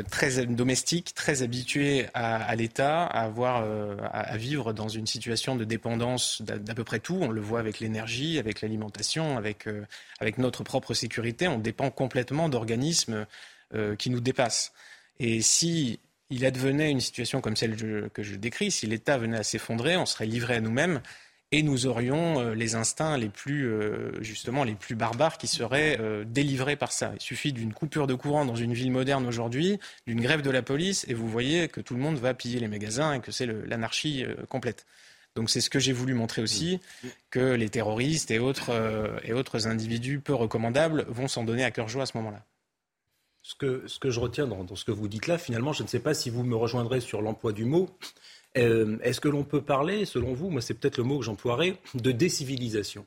très 0.09 0.47
domestique, 0.47 1.13
très 1.15 1.43
habitué 1.43 2.07
à, 2.15 2.55
l'État, 2.57 3.05
à, 3.05 3.29
euh, 3.29 3.97
à, 4.11 4.37
vivre 4.37 4.73
dans 4.73 4.89
une 4.89 5.07
situation 5.07 5.57
de 5.57 5.65
dépendance 5.65 6.41
d'à 6.43 6.75
peu 6.75 6.85
près 6.85 7.01
tout. 7.01 7.19
On 7.21 7.31
le 7.31 7.41
voit 7.41 7.61
avec 7.61 7.81
l'énergie, 7.81 8.39
avec 8.39 8.63
l'alimentation, 8.63 9.37
avec, 9.37 9.67
euh, 9.67 9.85
avec 10.21 10.39
notre 10.39 10.65
propre 10.65 10.95
sécurité. 10.95 11.49
On 11.49 11.59
dépend 11.59 11.91
complètement 11.91 12.49
d'organismes 12.49 13.27
qui 13.99 14.09
nous 14.09 14.21
dépassent. 14.21 14.73
Et 15.19 15.43
si 15.43 15.99
il 16.31 16.47
advenait 16.47 16.93
une 16.93 17.01
situation 17.01 17.41
comme 17.41 17.57
celle 17.57 17.75
que 18.11 18.23
je 18.23 18.37
décris, 18.37 18.71
si 18.71 18.87
l'État 18.87 19.19
venait 19.19 19.39
à 19.39 19.43
s'effondrer, 19.43 19.97
on 19.97 20.07
serait 20.07 20.27
livré 20.27 20.55
à 20.55 20.61
nous-mêmes 20.61 21.01
et 21.55 21.63
nous 21.63 21.87
aurions 21.87 22.41
euh, 22.41 22.55
les 22.55 22.75
instincts 22.75 23.17
les 23.17 23.29
plus 23.29 23.69
euh, 23.69 24.21
justement 24.21 24.65
les 24.65 24.75
plus 24.75 24.97
barbares 24.97 25.39
qui 25.39 25.47
seraient 25.47 25.97
euh, 26.01 26.25
délivrés 26.27 26.75
par 26.75 26.91
ça. 26.91 27.13
Il 27.15 27.21
suffit 27.21 27.53
d'une 27.53 27.73
coupure 27.73 28.09
de 28.09 28.15
courant 28.15 28.45
dans 28.45 28.57
une 28.57 28.75
ville 28.75 28.91
moderne 28.91 29.25
aujourd'hui, 29.25 29.79
d'une 30.09 30.21
grève 30.21 30.43
de 30.43 30.51
la 30.51 30.63
police, 30.63 31.07
et 31.07 31.15
vous 31.15 31.29
voyez 31.29 31.69
que 31.69 31.81
tout 31.81 31.95
le 31.95 32.01
monde 32.01 32.17
va 32.17 32.35
piller 32.35 32.59
les 32.59 32.67
magasins 32.67 33.15
et 33.15 33.21
que 33.21 33.31
c'est 33.31 33.47
l'anarchie 33.47 34.25
complète. 34.49 34.85
Donc 35.37 35.49
c'est 35.49 35.61
ce 35.61 35.71
que 35.71 35.79
j'ai 35.79 35.93
voulu 35.93 36.15
montrer 36.15 36.43
aussi, 36.43 36.81
que 37.31 37.55
les 37.55 37.69
terroristes 37.69 38.33
et 38.33 38.41
autres, 38.41 38.71
et 39.25 39.33
autres 39.33 39.69
individus 39.69 40.19
peu 40.21 40.35
recommandables 40.35 41.05
vont 41.09 41.29
s'en 41.29 41.45
donner 41.45 41.65
à 41.65 41.71
cœur 41.71 41.89
joie 41.89 42.05
à 42.05 42.07
ce 42.07 42.17
moment-là. 42.17 42.45
Ce 43.43 43.55
que, 43.55 43.87
ce 43.87 43.99
que 43.99 44.11
je 44.11 44.21
retiens 44.21 44.47
dans, 44.47 44.65
dans, 44.65 44.77
ce 44.77 44.85
que 44.85 44.93
vous 44.93 45.07
dites 45.07 45.27
là, 45.27 45.39
finalement, 45.39 45.73
je 45.73 45.83
ne 45.83 45.89
sais 45.89 46.01
pas 46.01 46.15
si 46.15 46.31
vous 46.31 46.45
me 46.45 46.57
rejoindrez 46.57 47.01
sur 47.01 47.21
l'emploi 47.21 47.53
du 47.53 47.65
mot, 47.65 47.91
euh, 48.57 48.99
est-ce 49.03 49.21
que 49.21 49.29
l'on 49.29 49.45
peut 49.45 49.63
parler, 49.63 50.05
selon 50.05 50.35
vous, 50.35 50.51
moi 50.51 50.61
c'est 50.61 50.75
peut-être 50.75 50.99
le 50.99 51.05
mot 51.05 51.19
que 51.19 51.25
j'emploierais, 51.25 51.79
de 51.95 52.13
décivilisation? 52.13 53.07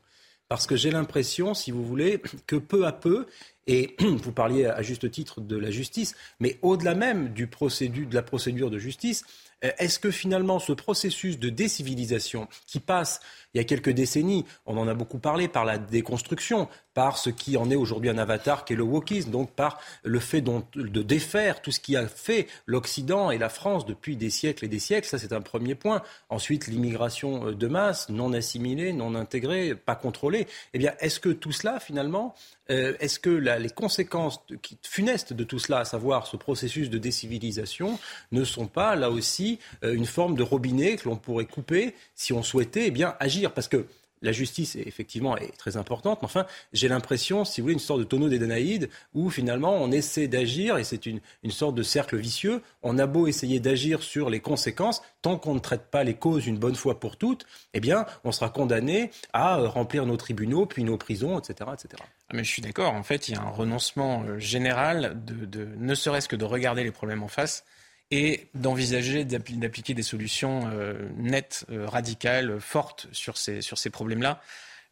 Parce 0.50 0.66
que 0.66 0.78
j'ai 0.78 0.92
l'impression, 0.92 1.54
si 1.54 1.72
vous 1.72 1.86
voulez, 1.86 2.22
que 2.46 2.56
peu 2.56 2.86
à 2.86 2.94
peu, 2.94 3.28
et 3.68 3.96
vous 4.00 4.32
parliez 4.32 4.66
à 4.66 4.82
juste 4.82 5.10
titre 5.12 5.42
de 5.42 5.58
la 5.58 5.72
justice, 5.72 6.16
mais 6.40 6.58
au-delà 6.62 6.96
même 6.96 7.34
du 7.34 7.48
de 7.48 8.16
la 8.16 8.24
procédure 8.24 8.70
de 8.70 8.80
justice, 8.80 9.26
euh, 9.64 9.72
est-ce 9.80 10.00
que 10.00 10.12
finalement 10.12 10.60
ce 10.60 10.72
processus 10.72 11.40
de 11.40 11.50
décivilisation 11.50 12.48
qui 12.66 12.80
passe 12.80 13.20
il 13.58 13.62
y 13.62 13.62
a 13.62 13.64
quelques 13.64 13.90
décennies, 13.90 14.46
on 14.68 14.78
en 14.78 14.88
a 14.88 14.94
beaucoup 14.94 15.18
parlé 15.18 15.48
par 15.48 15.66
la 15.66 15.80
déconstruction, 15.80 16.70
par 16.94 17.18
ce 17.18 17.32
qui 17.32 17.58
en 17.58 17.72
est 17.72 17.76
aujourd'hui 17.76 18.10
un 18.10 18.20
avatar 18.20 18.66
qui 18.66 18.74
est 18.74 18.76
le 18.76 18.84
wokisme, 18.84 19.32
donc 19.32 19.52
par 19.52 19.80
le 20.04 20.20
fait 20.20 20.42
de 20.42 21.02
défaire 21.02 21.62
tout 21.62 21.72
ce 21.72 21.80
qui 21.80 21.96
a 21.96 22.08
fait 22.08 22.46
l'Occident 22.68 23.32
et 23.32 23.40
la 23.40 23.50
France 23.50 23.88
depuis 23.88 24.16
des 24.16 24.30
siècles 24.30 24.66
et 24.66 24.68
des 24.68 24.78
siècles. 24.78 25.08
Ça, 25.08 25.18
c'est 25.18 25.34
un 25.34 25.42
premier 25.42 25.74
point. 25.74 26.04
Ensuite, 26.30 26.68
l'immigration 26.68 27.48
euh, 27.48 27.56
de 27.56 27.68
masse, 27.68 28.10
non 28.10 28.32
assimilée, 28.34 28.94
non 28.94 29.16
intégrée, 29.16 29.74
pas 29.74 29.96
contrôlée. 29.96 30.48
Eh 30.74 30.78
bien, 30.80 30.94
est-ce 31.00 31.20
que 31.20 31.30
tout 31.30 31.52
cela, 31.52 31.80
finalement, 31.80 32.36
euh, 32.70 32.96
est-ce 33.00 33.20
que 33.20 33.30
les 33.30 33.70
conséquences 33.70 34.42
funestes 34.84 35.34
de 35.34 35.44
tout 35.44 35.60
cela, 35.60 35.80
à 35.80 35.86
savoir 35.86 36.28
ce 36.28 36.36
processus 36.36 36.90
de 36.90 36.98
décivilisation, 36.98 38.00
ne 38.32 38.44
sont 38.44 38.68
pas 38.68 38.96
là 38.96 39.10
aussi 39.10 39.60
euh, 39.84 39.94
une 39.94 40.06
forme 40.06 40.36
de 40.36 40.44
robinet 40.44 40.98
que 40.98 41.08
l'on 41.08 41.16
pourrait 41.16 41.46
couper 41.46 41.96
si 42.16 42.34
on 42.34 42.44
souhaitait 42.44 42.88
eh 42.88 42.92
bien, 42.92 43.16
agir? 43.20 43.47
Parce 43.50 43.68
que 43.68 43.86
la 44.22 44.32
justice, 44.32 44.76
est, 44.76 44.88
effectivement, 44.88 45.38
est 45.38 45.56
très 45.58 45.78
importante, 45.78 46.20
mais 46.22 46.26
enfin, 46.26 46.46
j'ai 46.74 46.88
l'impression, 46.88 47.46
si 47.46 47.62
vous 47.62 47.66
voulez, 47.66 47.74
une 47.74 47.80
sorte 47.80 48.00
de 48.00 48.06
tonneau 48.06 48.30
des 48.30 48.40
Danaïdes, 48.40 48.90
où 49.14 49.30
finalement 49.30 49.76
on 49.76 49.92
essaie 49.92 50.28
d'agir, 50.28 50.78
et 50.78 50.84
c'est 50.84 51.06
une, 51.06 51.22
sorte 51.50 51.76
de 51.76 51.84
cercle 51.84 52.18
vicieux. 52.18 52.62
On 52.84 53.00
a 53.00 53.08
beau 53.08 53.28
essayer 53.28 53.60
d'agir 53.60 54.04
sur 54.04 54.30
les 54.30 54.40
conséquences, 54.40 55.02
tant 55.22 55.38
qu'on 55.38 55.54
ne 55.54 55.60
traite 55.60 55.90
pas 55.90 56.04
les 56.04 56.14
causes 56.14 56.46
une 56.46 56.58
bonne 56.58 56.76
fois 56.76 57.00
pour 57.00 57.18
toutes, 57.18 57.46
eh 57.74 57.80
bien, 57.80 58.06
on 58.24 58.32
sera 58.32 58.50
condamné 58.50 59.12
à 59.34 59.60
euh, 59.60 59.68
remplir 59.68 60.06
nos 60.06 60.18
tribunaux, 60.18 60.66
puis 60.66 60.84
nos 60.84 60.98
prisons, 60.98 61.40
etc. 61.40 61.70
etc. 61.74 62.04
Ah, 62.30 62.34
mais 62.34 62.44
je 62.44 62.50
suis 62.50 62.62
d'accord, 62.62 62.94
en 62.94 63.04
fait, 63.04 63.30
il 63.30 63.36
y 63.36 63.38
a 63.38 63.42
un 63.42 63.50
renoncement 63.50 64.24
euh, 64.24 64.40
général, 64.40 65.18
de 65.26 65.68
ne 65.78 65.96
serait-ce 65.96 66.28
que 66.28 66.36
de 66.36 66.46
regarder 66.46 66.84
les 66.84 66.92
problèmes 66.92 67.24
en 67.24 67.28
face 67.28 67.64
et 68.12 68.48
d'envisager 68.54 69.26
d'appliquer 69.26 69.94
des 69.94 70.04
solutions 70.04 70.70
euh, 70.72 70.94
nettes, 71.18 71.66
euh, 71.70 71.88
radicales, 71.88 72.60
fortes 72.60 73.08
sur 73.12 73.38
ces, 73.38 73.62
sur 73.62 73.78
ces 73.78 73.90
problèmes-là. 73.90 74.42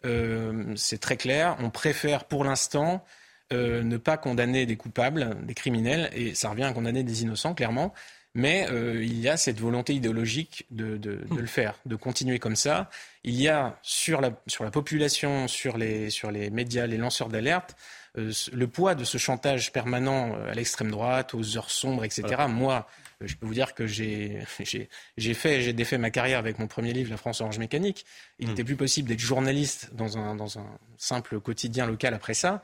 Euh, 0.05 0.73
c'est 0.75 0.99
très 0.99 1.17
clair. 1.17 1.55
On 1.59 1.69
préfère 1.69 2.25
pour 2.25 2.43
l'instant 2.43 3.03
ne 3.51 3.95
pas 3.97 4.17
condamner 4.17 4.65
des 4.65 4.75
coupables, 4.75 5.37
des 5.45 5.53
criminels, 5.53 6.09
et 6.13 6.33
ça 6.33 6.49
revient 6.49 6.63
à 6.63 6.73
condamner 6.73 7.03
des 7.03 7.21
innocents, 7.21 7.53
clairement. 7.53 7.93
Mais 8.33 8.67
il 8.71 9.17
y 9.17 9.29
a 9.29 9.37
cette 9.37 9.61
volonté 9.61 9.93
idéologique 9.93 10.65
de, 10.71 10.97
de, 10.97 11.21
de, 11.31 11.39
le 11.39 11.45
faire, 11.45 11.75
de 11.85 11.95
continuer 11.95 12.37
comme 12.37 12.57
ça. 12.57 12.89
Il 13.23 13.39
y 13.39 13.47
a 13.47 13.79
sur 13.81 14.19
la, 14.19 14.31
sur 14.47 14.65
la 14.65 14.71
population, 14.71 15.47
sur 15.47 15.77
les, 15.77 16.09
sur 16.09 16.31
les 16.31 16.49
médias, 16.49 16.85
les 16.85 16.97
lanceurs 16.97 17.29
d'alerte, 17.29 17.77
le 18.15 18.65
poids 18.65 18.93
de 18.93 19.05
ce 19.05 19.17
chantage 19.17 19.71
permanent 19.71 20.35
à 20.49 20.53
l'extrême 20.53 20.91
droite, 20.91 21.33
aux 21.33 21.55
heures 21.55 21.71
sombres, 21.71 22.03
etc. 22.03 22.45
Moi, 22.49 22.85
je 23.21 23.35
peux 23.35 23.45
vous 23.45 23.53
dire 23.53 23.73
que 23.73 23.87
j'ai 23.87 24.45
fait, 24.45 25.61
j'ai 25.61 25.73
défait 25.73 25.97
ma 25.97 26.09
carrière 26.09 26.39
avec 26.39 26.59
mon 26.59 26.67
premier 26.67 26.93
livre, 26.93 27.11
La 27.11 27.17
France 27.17 27.41
orange 27.41 27.59
mécanique. 27.59 28.05
Il 28.39 28.49
n'était 28.49 28.63
hmm. 28.63 28.67
plus 28.67 28.75
possible 28.75 29.09
d'être 29.09 29.19
journaliste 29.19 29.89
dans 29.93 30.17
un, 30.17 30.35
dans 30.35 30.59
un 30.59 30.67
simple 30.97 31.39
quotidien 31.39 31.85
local 31.85 32.13
après 32.13 32.33
ça. 32.33 32.61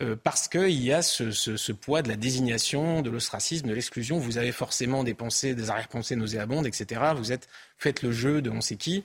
Euh, 0.00 0.14
parce 0.14 0.46
qu'il 0.46 0.80
y 0.80 0.92
a 0.92 1.02
ce, 1.02 1.32
ce, 1.32 1.72
poids 1.72 2.02
de 2.02 2.08
la 2.08 2.14
désignation, 2.14 3.02
de 3.02 3.10
l'ostracisme, 3.10 3.66
de 3.66 3.74
l'exclusion. 3.74 4.18
Vous 4.18 4.38
avez 4.38 4.52
forcément 4.52 5.02
des 5.02 5.14
pensées, 5.14 5.56
des 5.56 5.70
arrière-pensées 5.70 6.14
nauséabondes, 6.14 6.66
etc. 6.66 7.00
Vous 7.16 7.32
êtes, 7.32 7.48
faites 7.78 8.02
le 8.02 8.12
jeu 8.12 8.40
de 8.40 8.48
on 8.48 8.60
sait 8.60 8.76
qui. 8.76 9.04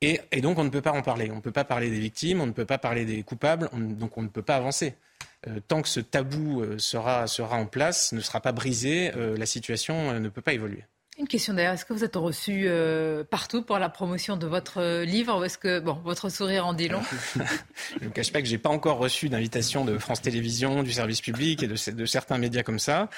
Et, 0.00 0.18
et, 0.32 0.40
donc 0.40 0.58
on 0.58 0.64
ne 0.64 0.70
peut 0.70 0.80
pas 0.80 0.92
en 0.92 1.02
parler. 1.02 1.30
On 1.30 1.36
ne 1.36 1.40
peut 1.42 1.52
pas 1.52 1.64
parler 1.64 1.90
des 1.90 2.00
victimes, 2.00 2.40
on 2.40 2.46
ne 2.46 2.52
peut 2.52 2.64
pas 2.64 2.78
parler 2.78 3.04
des 3.04 3.22
coupables, 3.22 3.68
donc 3.74 4.16
on 4.16 4.22
ne 4.22 4.28
peut 4.28 4.42
pas 4.42 4.56
avancer. 4.56 4.94
Euh, 5.48 5.60
tant 5.66 5.80
que 5.80 5.88
ce 5.88 6.00
tabou 6.00 6.60
euh, 6.60 6.78
sera, 6.78 7.26
sera 7.26 7.56
en 7.56 7.66
place, 7.66 8.12
ne 8.12 8.20
sera 8.20 8.40
pas 8.40 8.52
brisé, 8.52 9.12
euh, 9.16 9.36
la 9.38 9.46
situation 9.46 10.18
ne 10.20 10.28
peut 10.28 10.42
pas 10.42 10.52
évoluer. 10.52 10.84
Une 11.20 11.28
question 11.28 11.54
d'ailleurs, 11.54 11.74
est-ce 11.74 11.84
que 11.84 11.92
vous 11.92 12.02
êtes 12.02 12.16
reçu 12.16 12.68
partout 13.30 13.62
pour 13.62 13.78
la 13.78 13.88
promotion 13.88 14.36
de 14.36 14.46
votre 14.46 15.02
livre 15.02 15.38
ou 15.38 15.44
est-ce 15.44 15.58
que 15.58 15.78
bon, 15.78 15.98
votre 16.02 16.30
sourire 16.30 16.66
en 16.66 16.72
dit 16.72 16.88
long 16.88 17.02
Je 18.00 18.06
ne 18.06 18.10
cache 18.10 18.32
pas 18.32 18.40
que 18.40 18.48
je 18.48 18.52
n'ai 18.52 18.58
pas 18.58 18.70
encore 18.70 18.96
reçu 18.98 19.28
d'invitation 19.28 19.84
de 19.84 19.98
France 19.98 20.22
Télévisions, 20.22 20.82
du 20.82 20.92
service 20.92 21.20
public 21.20 21.62
et 21.62 21.66
de, 21.66 21.90
de 21.92 22.06
certains 22.06 22.38
médias 22.38 22.62
comme 22.62 22.78
ça. 22.78 23.10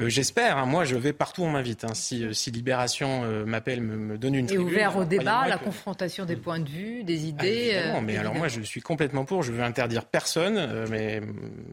Euh, 0.00 0.08
j'espère. 0.08 0.58
Hein. 0.58 0.66
moi, 0.66 0.84
je 0.84 0.96
vais 0.96 1.12
partout 1.12 1.42
où 1.42 1.44
on 1.44 1.50
m'invite. 1.50 1.84
Hein. 1.84 1.94
Si, 1.94 2.24
euh, 2.24 2.32
si, 2.32 2.50
Libération 2.50 3.22
euh, 3.24 3.44
m'appelle, 3.44 3.80
me, 3.80 4.18
donne 4.18 4.34
une 4.34 4.50
Et 4.50 4.58
ouvert 4.58 4.96
au 4.96 5.04
débat, 5.04 5.46
la 5.46 5.58
confrontation 5.58 6.24
des 6.24 6.36
points 6.36 6.58
de 6.58 6.68
vue, 6.68 7.04
des 7.04 7.24
ah, 7.24 7.28
idées. 7.28 7.82
Non, 7.92 8.02
mais 8.02 8.16
alors 8.16 8.34
moi, 8.34 8.48
je 8.48 8.60
suis 8.62 8.80
complètement 8.80 9.24
pour. 9.24 9.42
Je 9.42 9.52
veux 9.52 9.62
interdire 9.62 10.04
personne, 10.04 10.86
mais 10.90 11.20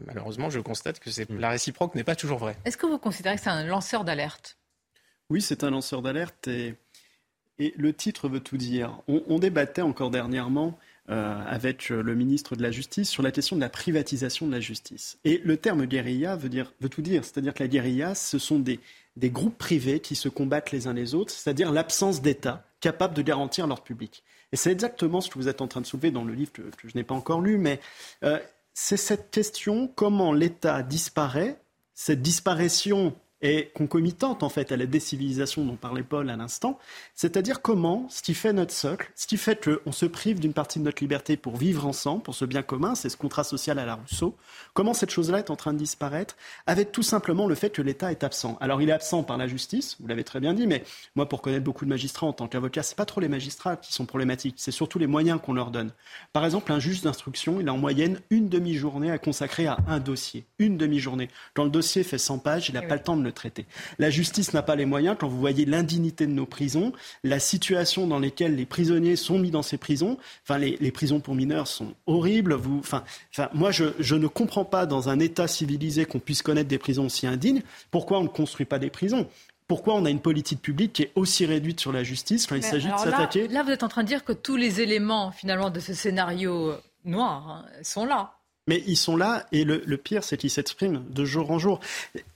malheureusement, 0.06 0.50
je 0.50 0.60
constate 0.60 1.00
que 1.00 1.10
c'est, 1.10 1.28
la 1.30 1.50
réciproque 1.50 1.94
n'est 1.94 2.04
pas 2.04 2.14
toujours 2.14 2.38
vraie. 2.38 2.56
Est-ce 2.64 2.76
que 2.76 2.86
vous 2.86 2.98
considérez 2.98 3.36
que 3.36 3.42
c'est 3.42 3.50
un 3.50 3.64
lanceur 3.64 4.04
d'alerte? 4.04 4.56
Oui, 5.32 5.40
c'est 5.40 5.64
un 5.64 5.70
lanceur 5.70 6.02
d'alerte 6.02 6.46
et, 6.48 6.74
le 7.58 7.92
titre 7.94 8.28
veut 8.28 8.40
tout 8.40 8.58
dire. 8.58 9.00
On, 9.08 9.38
débattait 9.38 9.80
encore 9.80 10.10
dernièrement 10.10 10.78
euh, 11.08 11.40
avec 11.46 11.90
euh, 11.90 12.02
le 12.02 12.14
ministre 12.14 12.54
de 12.54 12.62
la 12.62 12.70
Justice 12.70 13.08
sur 13.08 13.22
la 13.22 13.30
question 13.30 13.56
de 13.56 13.62
la 13.62 13.70
privatisation 13.70 14.46
de 14.46 14.52
la 14.52 14.60
justice. 14.60 15.18
Et 15.24 15.40
le 15.44 15.56
terme 15.56 15.86
guérilla 15.86 16.36
veut, 16.36 16.50
dire, 16.50 16.72
veut 16.82 16.90
tout 16.90 17.00
dire, 17.00 17.24
c'est-à-dire 17.24 17.54
que 17.54 17.62
la 17.62 17.68
guérilla, 17.68 18.14
ce 18.14 18.38
sont 18.38 18.58
des, 18.58 18.78
des 19.16 19.30
groupes 19.30 19.56
privés 19.56 20.00
qui 20.00 20.16
se 20.16 20.28
combattent 20.28 20.70
les 20.70 20.86
uns 20.86 20.92
les 20.92 21.14
autres, 21.14 21.32
c'est-à-dire 21.32 21.72
l'absence 21.72 22.20
d'État 22.20 22.66
capable 22.80 23.14
de 23.14 23.22
garantir 23.22 23.66
leur 23.66 23.82
public. 23.82 24.22
Et 24.50 24.56
c'est 24.56 24.72
exactement 24.72 25.22
ce 25.22 25.30
que 25.30 25.38
vous 25.38 25.48
êtes 25.48 25.62
en 25.62 25.68
train 25.68 25.80
de 25.80 25.86
soulever 25.86 26.10
dans 26.10 26.24
le 26.24 26.34
livre 26.34 26.52
que, 26.52 26.62
je 26.84 26.94
n'ai 26.94 27.04
pas 27.04 27.14
encore 27.14 27.40
lu, 27.40 27.56
mais 27.56 27.80
euh, 28.22 28.38
c'est 28.74 28.98
cette 28.98 29.30
question 29.30 29.86
comment 29.86 30.34
l'État 30.34 30.82
disparaît, 30.82 31.58
cette 31.94 32.20
disparition 32.20 33.14
est 33.42 33.72
concomitante 33.74 34.42
en 34.42 34.48
fait 34.48 34.72
à 34.72 34.76
la 34.76 34.86
décivilisation 34.86 35.64
dont 35.64 35.76
parlait 35.76 36.02
Paul 36.02 36.30
à 36.30 36.36
l'instant, 36.36 36.78
c'est-à-dire 37.14 37.60
comment 37.60 38.06
ce 38.08 38.22
qui 38.22 38.34
fait 38.34 38.52
notre 38.52 38.72
socle, 38.72 39.10
ce 39.14 39.26
qui 39.26 39.36
fait 39.36 39.60
qu'on 39.62 39.92
se 39.92 40.06
prive 40.06 40.40
d'une 40.40 40.52
partie 40.52 40.78
de 40.78 40.84
notre 40.84 41.02
liberté 41.02 41.36
pour 41.36 41.56
vivre 41.56 41.86
ensemble, 41.86 42.22
pour 42.22 42.34
ce 42.34 42.44
bien 42.44 42.62
commun, 42.62 42.94
c'est 42.94 43.08
ce 43.08 43.16
contrat 43.16 43.44
social 43.44 43.78
à 43.78 43.84
la 43.84 43.94
Rousseau, 43.96 44.36
comment 44.74 44.94
cette 44.94 45.10
chose-là 45.10 45.38
est 45.38 45.50
en 45.50 45.56
train 45.56 45.72
de 45.72 45.78
disparaître, 45.78 46.36
avec 46.66 46.92
tout 46.92 47.02
simplement 47.02 47.46
le 47.46 47.54
fait 47.54 47.70
que 47.70 47.82
l'État 47.82 48.12
est 48.12 48.24
absent. 48.24 48.56
Alors 48.60 48.80
il 48.80 48.88
est 48.88 48.92
absent 48.92 49.22
par 49.24 49.36
la 49.36 49.46
justice, 49.46 49.96
vous 50.00 50.06
l'avez 50.06 50.24
très 50.24 50.40
bien 50.40 50.54
dit, 50.54 50.66
mais 50.66 50.84
moi 51.16 51.28
pour 51.28 51.42
connaître 51.42 51.64
beaucoup 51.64 51.84
de 51.84 51.90
magistrats 51.90 52.26
en 52.26 52.32
tant 52.32 52.48
qu'avocat, 52.48 52.82
c'est 52.82 52.96
pas 52.96 53.06
trop 53.06 53.20
les 53.20 53.28
magistrats 53.28 53.76
qui 53.76 53.92
sont 53.92 54.06
problématiques, 54.06 54.54
c'est 54.58 54.70
surtout 54.70 54.98
les 54.98 55.06
moyens 55.06 55.40
qu'on 55.42 55.52
leur 55.52 55.70
donne. 55.70 55.90
Par 56.32 56.44
exemple, 56.44 56.70
un 56.72 56.78
juge 56.78 57.02
d'instruction, 57.02 57.60
il 57.60 57.68
a 57.68 57.72
en 57.72 57.78
moyenne 57.78 58.20
une 58.30 58.48
demi-journée 58.48 59.10
à 59.10 59.18
consacrer 59.18 59.66
à 59.66 59.78
un 59.88 59.98
dossier, 59.98 60.46
une 60.58 60.76
demi-journée. 60.76 61.28
Quand 61.54 61.64
le 61.64 61.70
dossier 61.70 62.04
fait 62.04 62.18
100 62.18 62.38
pages, 62.38 62.68
il 62.68 62.74
n'a 62.74 62.82
pas 62.82 62.94
le 62.94 63.02
temps 63.02 63.16
de 63.16 63.22
le 63.22 63.31
traiter. 63.32 63.66
La 63.98 64.10
justice 64.10 64.52
n'a 64.52 64.62
pas 64.62 64.76
les 64.76 64.84
moyens. 64.84 65.16
Quand 65.18 65.28
vous 65.28 65.38
voyez 65.38 65.64
l'indignité 65.64 66.26
de 66.26 66.32
nos 66.32 66.46
prisons, 66.46 66.92
la 67.24 67.38
situation 67.38 68.06
dans 68.06 68.18
laquelle 68.18 68.56
les 68.56 68.66
prisonniers 68.66 69.16
sont 69.16 69.38
mis 69.38 69.50
dans 69.50 69.62
ces 69.62 69.78
prisons, 69.78 70.18
enfin 70.44 70.58
les, 70.58 70.92
prisons 70.92 71.20
pour 71.20 71.34
mineurs 71.34 71.66
sont 71.66 71.94
horribles. 72.06 72.54
Vous, 72.54 72.78
enfin, 72.78 73.04
enfin, 73.32 73.48
moi, 73.54 73.70
je, 73.70 73.84
je 73.98 74.14
ne 74.14 74.26
comprends 74.26 74.64
pas 74.64 74.86
dans 74.86 75.08
un 75.08 75.18
État 75.18 75.48
civilisé 75.48 76.04
qu'on 76.04 76.20
puisse 76.20 76.42
connaître 76.42 76.68
des 76.68 76.78
prisons 76.78 77.06
aussi 77.06 77.26
indignes. 77.26 77.62
Pourquoi 77.90 78.18
on 78.18 78.24
ne 78.24 78.28
construit 78.28 78.66
pas 78.66 78.78
des 78.78 78.90
prisons? 78.90 79.26
Pourquoi 79.68 79.94
on 79.94 80.04
a 80.04 80.10
une 80.10 80.20
politique 80.20 80.60
publique 80.60 80.92
qui 80.92 81.02
est 81.02 81.12
aussi 81.14 81.46
réduite 81.46 81.80
sur 81.80 81.92
la 81.92 82.02
justice 82.02 82.46
quand 82.46 82.56
il 82.56 82.62
s'agit 82.62 82.90
de 82.90 82.98
s'attaquer? 82.98 83.48
là, 83.48 83.62
vous 83.62 83.70
êtes 83.70 83.82
en 83.82 83.88
train 83.88 84.02
de 84.02 84.08
dire 84.08 84.24
que 84.24 84.32
tous 84.32 84.56
les 84.56 84.80
éléments 84.80 85.30
finalement 85.30 85.70
de 85.70 85.80
ce 85.80 85.94
scénario 85.94 86.74
noir 87.04 87.48
hein, 87.48 87.64
sont 87.82 88.04
là. 88.04 88.34
Mais 88.68 88.82
ils 88.86 88.96
sont 88.96 89.16
là, 89.16 89.46
et 89.52 89.64
le, 89.64 89.96
pire, 89.96 90.22
c'est 90.24 90.36
qu'ils 90.36 90.50
s'expriment 90.50 91.04
de 91.10 91.24
jour 91.24 91.50
en 91.50 91.58
jour. 91.58 91.80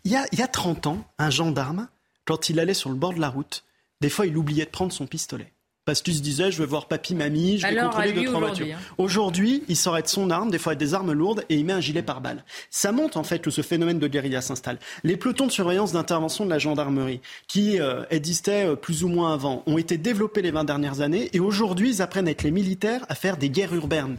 Il 0.05 0.11
y, 0.11 0.17
a, 0.17 0.27
il 0.33 0.39
y 0.39 0.43
a 0.43 0.49
30 0.49 0.89
ans, 0.89 1.05
un 1.19 1.31
gendarme, 1.31 1.89
quand 2.25 2.49
il 2.49 2.59
allait 2.59 2.75
sur 2.75 2.91
le 2.91 2.97
bord 2.97 3.15
de 3.15 3.21
la 3.21 3.29
route, 3.29 3.65
des 4.01 4.11
fois, 4.11 4.27
il 4.27 4.37
oubliait 4.37 4.65
de 4.65 4.71
prendre 4.71 4.93
son 4.93 5.07
pistolet. 5.07 5.53
Parce 5.87 6.03
qu'il 6.03 6.17
se 6.17 6.21
disait, 6.21 6.51
je 6.51 6.59
vais 6.59 6.67
voir 6.67 6.89
papy, 6.89 7.15
mamie, 7.15 7.59
je 7.59 7.67
vais 7.67 7.77
contrôler 7.77 8.13
deux, 8.13 8.25
trois 8.25 8.41
voitures. 8.41 8.67
Hein. 8.75 8.81
Aujourd'hui, 8.99 9.63
il 9.69 9.77
sort 9.77 10.03
de 10.03 10.09
son 10.09 10.31
arme, 10.31 10.51
des 10.51 10.59
fois 10.59 10.73
avec 10.73 10.81
des 10.81 10.95
armes 10.95 11.13
lourdes, 11.13 11.45
et 11.49 11.55
il 11.55 11.65
met 11.65 11.73
un 11.73 11.81
gilet 11.81 12.03
pare-balles. 12.03 12.45
Ça 12.71 12.91
montre 12.91 13.17
en 13.17 13.23
fait 13.23 13.39
que 13.39 13.53
ce 13.53 13.63
phénomène 13.63 14.01
de 14.01 14.09
guérilla 14.09 14.41
s'installe. 14.41 14.81
Les 15.05 15.17
pelotons 15.17 15.47
de 15.47 15.53
surveillance 15.53 15.93
d'intervention 15.93 16.45
de 16.45 16.51
la 16.51 16.59
gendarmerie, 16.59 17.21
qui 17.47 17.81
euh, 17.81 18.03
existaient 18.11 18.67
euh, 18.67 18.75
plus 18.75 19.05
ou 19.05 19.09
moins 19.09 19.33
avant, 19.33 19.63
ont 19.67 19.79
été 19.79 19.97
développés 19.97 20.43
les 20.43 20.51
20 20.51 20.65
dernières 20.65 21.03
années, 21.03 21.31
et 21.33 21.39
aujourd'hui, 21.39 21.91
ils 21.91 22.03
apprennent 22.03 22.27
avec 22.27 22.43
les 22.43 22.51
militaires 22.51 23.07
à 23.09 23.15
faire 23.15 23.37
des 23.37 23.49
guerres 23.49 23.75
urbaines. 23.75 24.19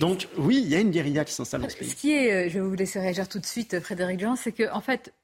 Donc 0.00 0.28
oui, 0.36 0.60
il 0.62 0.68
y 0.68 0.74
a 0.74 0.80
une 0.80 0.90
guérilla 0.90 1.24
qui 1.24 1.32
s'installe 1.32 1.62
dans 1.62 1.68
ce 1.68 1.76
pays. 1.76 1.88
Ce 1.88 1.96
qui 1.96 2.12
est, 2.12 2.32
euh, 2.32 2.48
je 2.48 2.54
vais 2.54 2.60
vous 2.60 2.74
laisser 2.74 3.00
réagir 3.00 3.28
tout 3.28 3.38
de 3.38 3.46
suite, 3.46 3.80
Frédéric 3.80 4.20
Jean, 4.20 4.36
c'est 4.36 4.52
qu'en 4.52 4.76
en 4.76 4.80
fait, 4.80 5.14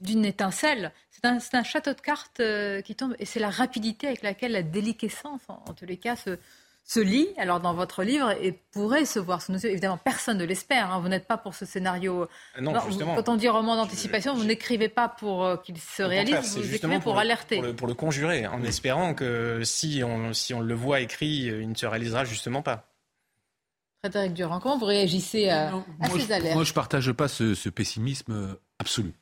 d'une 0.00 0.24
étincelle, 0.24 0.92
c'est 1.10 1.24
un, 1.24 1.38
un, 1.52 1.62
château 1.62 1.92
de 1.92 2.00
cartes 2.00 2.40
euh, 2.40 2.80
qui 2.82 2.94
tombe, 2.94 3.14
et 3.18 3.24
c'est 3.24 3.40
la 3.40 3.50
rapidité 3.50 4.06
avec 4.06 4.22
laquelle 4.22 4.52
la 4.52 4.62
déliquescence, 4.62 5.42
en, 5.48 5.72
tous 5.74 5.86
les 5.86 5.96
cas, 5.96 6.16
se, 6.16 6.38
se 6.84 7.00
lit, 7.00 7.28
alors 7.38 7.60
dans 7.60 7.74
votre 7.74 8.02
livre, 8.02 8.30
et 8.42 8.52
pourrait 8.72 9.06
se 9.06 9.18
voir. 9.18 9.40
Évidemment, 9.64 9.98
personne 9.98 10.38
ne 10.38 10.44
l'espère. 10.44 10.92
Hein. 10.92 11.00
Vous 11.00 11.08
n'êtes 11.08 11.26
pas 11.26 11.38
pour 11.38 11.54
ce 11.54 11.64
scénario. 11.64 12.28
Ah 12.54 12.60
non, 12.60 12.74
justement. 12.86 13.14
Quand 13.14 13.28
on 13.30 13.36
dit 13.36 13.48
roman 13.48 13.76
d'anticipation, 13.76 14.34
vous 14.34 14.44
n'écrivez 14.44 14.88
pas 14.88 15.08
pour 15.08 15.44
euh, 15.44 15.56
qu'il 15.56 15.78
se 15.78 16.02
réalise, 16.02 16.56
vous 16.56 16.74
écrivez 16.74 17.00
pour, 17.00 17.18
alerter. 17.18 17.56
Pour 17.56 17.64
le, 17.64 17.74
pour 17.74 17.86
le, 17.86 17.94
conjurer, 17.94 18.46
en 18.46 18.62
espérant 18.62 19.14
que 19.14 19.62
si 19.64 20.02
on, 20.04 20.32
si 20.32 20.52
on 20.54 20.60
le 20.60 20.74
voit 20.74 21.00
écrit, 21.00 21.44
il 21.46 21.68
ne 21.68 21.74
se 21.74 21.86
réalisera 21.86 22.24
justement 22.24 22.62
pas. 22.62 22.93
Frédéric 24.04 24.34
Durand, 24.34 24.60
comment 24.60 24.76
vous 24.76 24.84
réagissez 24.84 25.48
à, 25.48 25.72
ces 26.14 26.30
alertes 26.30 26.54
Moi, 26.54 26.64
je 26.64 26.70
ne 26.72 26.74
partage 26.74 27.10
pas 27.12 27.26
ce, 27.26 27.70
pessimisme 27.70 28.54
absolu. 28.78 29.14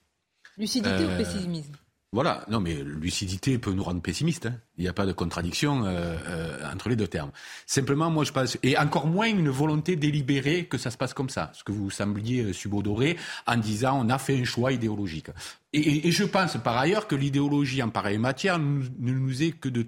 Lucidité 0.59 1.05
ou 1.05 1.09
euh, 1.09 1.19
pessimisme? 1.19 1.73
voilà, 2.13 2.45
non 2.51 2.59
mais 2.59 2.75
lucidité 2.83 3.59
peut 3.59 3.71
nous 3.71 3.85
rendre 3.85 4.03
pessimistes. 4.03 4.47
Hein. 4.47 4.57
Il 4.77 4.83
n'y 4.83 4.89
a 4.89 4.93
pas 4.93 5.07
de 5.07 5.13
contradiction 5.13 5.85
euh, 5.85 6.17
euh, 6.27 6.73
entre 6.73 6.89
les 6.89 6.97
deux 6.97 7.07
termes. 7.07 7.31
Simplement, 7.65 8.11
moi 8.11 8.25
je 8.25 8.33
pense, 8.33 8.59
et 8.65 8.77
encore 8.77 9.07
moins 9.07 9.29
une 9.29 9.51
volonté 9.51 9.95
délibérée 9.95 10.67
que 10.67 10.79
ça 10.79 10.91
se 10.91 10.97
passe 10.97 11.15
comme 11.15 11.31
ça, 11.31 11.53
ce 11.55 11.63
que 11.63 11.71
vous 11.71 11.89
sembliez 11.89 12.53
subodorer 12.53 13.17
en 13.47 13.59
disant 13.59 14.05
on 14.05 14.11
a 14.11 14.19
fait 14.19 14.37
un 14.37 14.45
choix 14.45 14.73
idéologique. 14.73 15.29
Et, 15.73 16.11
je 16.11 16.25
pense 16.25 16.57
par 16.61 16.77
ailleurs 16.77 17.07
que 17.07 17.15
l'idéologie 17.15 17.85
en 17.85 17.89
pareille 17.91 18.19
matière 18.19 18.59
ne 18.59 18.83
nous 18.99 19.43
est 19.45 19.53
que 19.53 19.69
de 19.69 19.87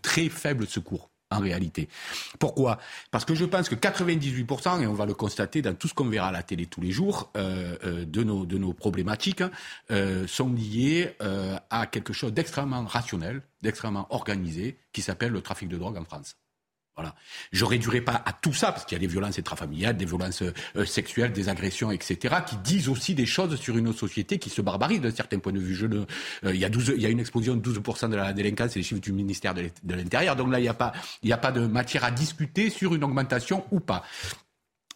très 0.00 0.30
faibles 0.30 0.66
secours 0.66 1.11
en 1.32 1.40
réalité. 1.40 1.88
Pourquoi? 2.38 2.78
Parce 3.10 3.24
que 3.24 3.34
je 3.34 3.44
pense 3.44 3.68
que 3.68 3.74
98%, 3.74 4.82
et 4.82 4.86
on 4.86 4.94
va 4.94 5.06
le 5.06 5.14
constater 5.14 5.62
dans 5.62 5.74
tout 5.74 5.88
ce 5.88 5.94
qu'on 5.94 6.08
verra 6.08 6.28
à 6.28 6.32
la 6.32 6.42
télé 6.42 6.66
tous 6.66 6.80
les 6.80 6.90
jours, 6.90 7.30
euh, 7.36 7.76
euh, 7.84 8.04
de, 8.04 8.22
nos, 8.22 8.46
de 8.46 8.58
nos 8.58 8.72
problématiques, 8.72 9.42
euh, 9.90 10.26
sont 10.26 10.52
liées 10.52 11.16
à 11.70 11.86
quelque 11.86 12.12
chose 12.12 12.32
d'extrêmement 12.32 12.84
rationnel, 12.84 13.42
d'extrêmement 13.62 14.06
organisé, 14.10 14.78
qui 14.92 15.02
s'appelle 15.02 15.32
le 15.32 15.40
trafic 15.40 15.68
de 15.68 15.78
drogue 15.78 15.96
en 15.96 16.04
France. 16.04 16.36
Voilà. 17.02 17.16
Je 17.50 17.64
réduirai 17.64 18.00
pas 18.00 18.22
à 18.24 18.32
tout 18.32 18.52
ça, 18.52 18.70
parce 18.70 18.84
qu'il 18.84 18.94
y 18.94 19.00
a 19.00 19.00
des 19.00 19.08
violences 19.08 19.36
intrafamiliales, 19.36 19.96
des 19.96 20.04
violences 20.04 20.42
euh, 20.42 20.84
sexuelles, 20.84 21.32
des 21.32 21.48
agressions, 21.48 21.90
etc., 21.90 22.36
qui 22.46 22.56
disent 22.58 22.88
aussi 22.88 23.16
des 23.16 23.26
choses 23.26 23.56
sur 23.56 23.76
une 23.76 23.92
société 23.92 24.38
qui 24.38 24.50
se 24.50 24.62
barbarise 24.62 25.00
d'un 25.00 25.10
certain 25.10 25.40
point 25.40 25.52
de 25.52 25.58
vue. 25.58 25.76
Euh, 25.82 26.04
il, 26.54 26.60
y 26.60 26.64
a 26.64 26.68
12, 26.68 26.92
il 26.94 27.02
y 27.02 27.06
a 27.06 27.08
une 27.08 27.18
explosion 27.18 27.56
de 27.56 27.72
12% 27.72 28.08
de 28.10 28.14
la 28.14 28.32
délinquance, 28.32 28.70
c'est 28.70 28.78
les 28.78 28.84
chiffres 28.84 29.00
du 29.00 29.12
ministère 29.12 29.52
de 29.52 29.94
l'Intérieur. 29.94 30.36
Donc 30.36 30.52
là, 30.52 30.60
il 30.60 30.62
n'y 30.62 31.32
a 31.32 31.38
pas 31.38 31.52
de 31.52 31.66
matière 31.66 32.04
à 32.04 32.12
discuter 32.12 32.70
sur 32.70 32.94
une 32.94 33.02
augmentation 33.02 33.64
ou 33.72 33.80
pas. 33.80 34.04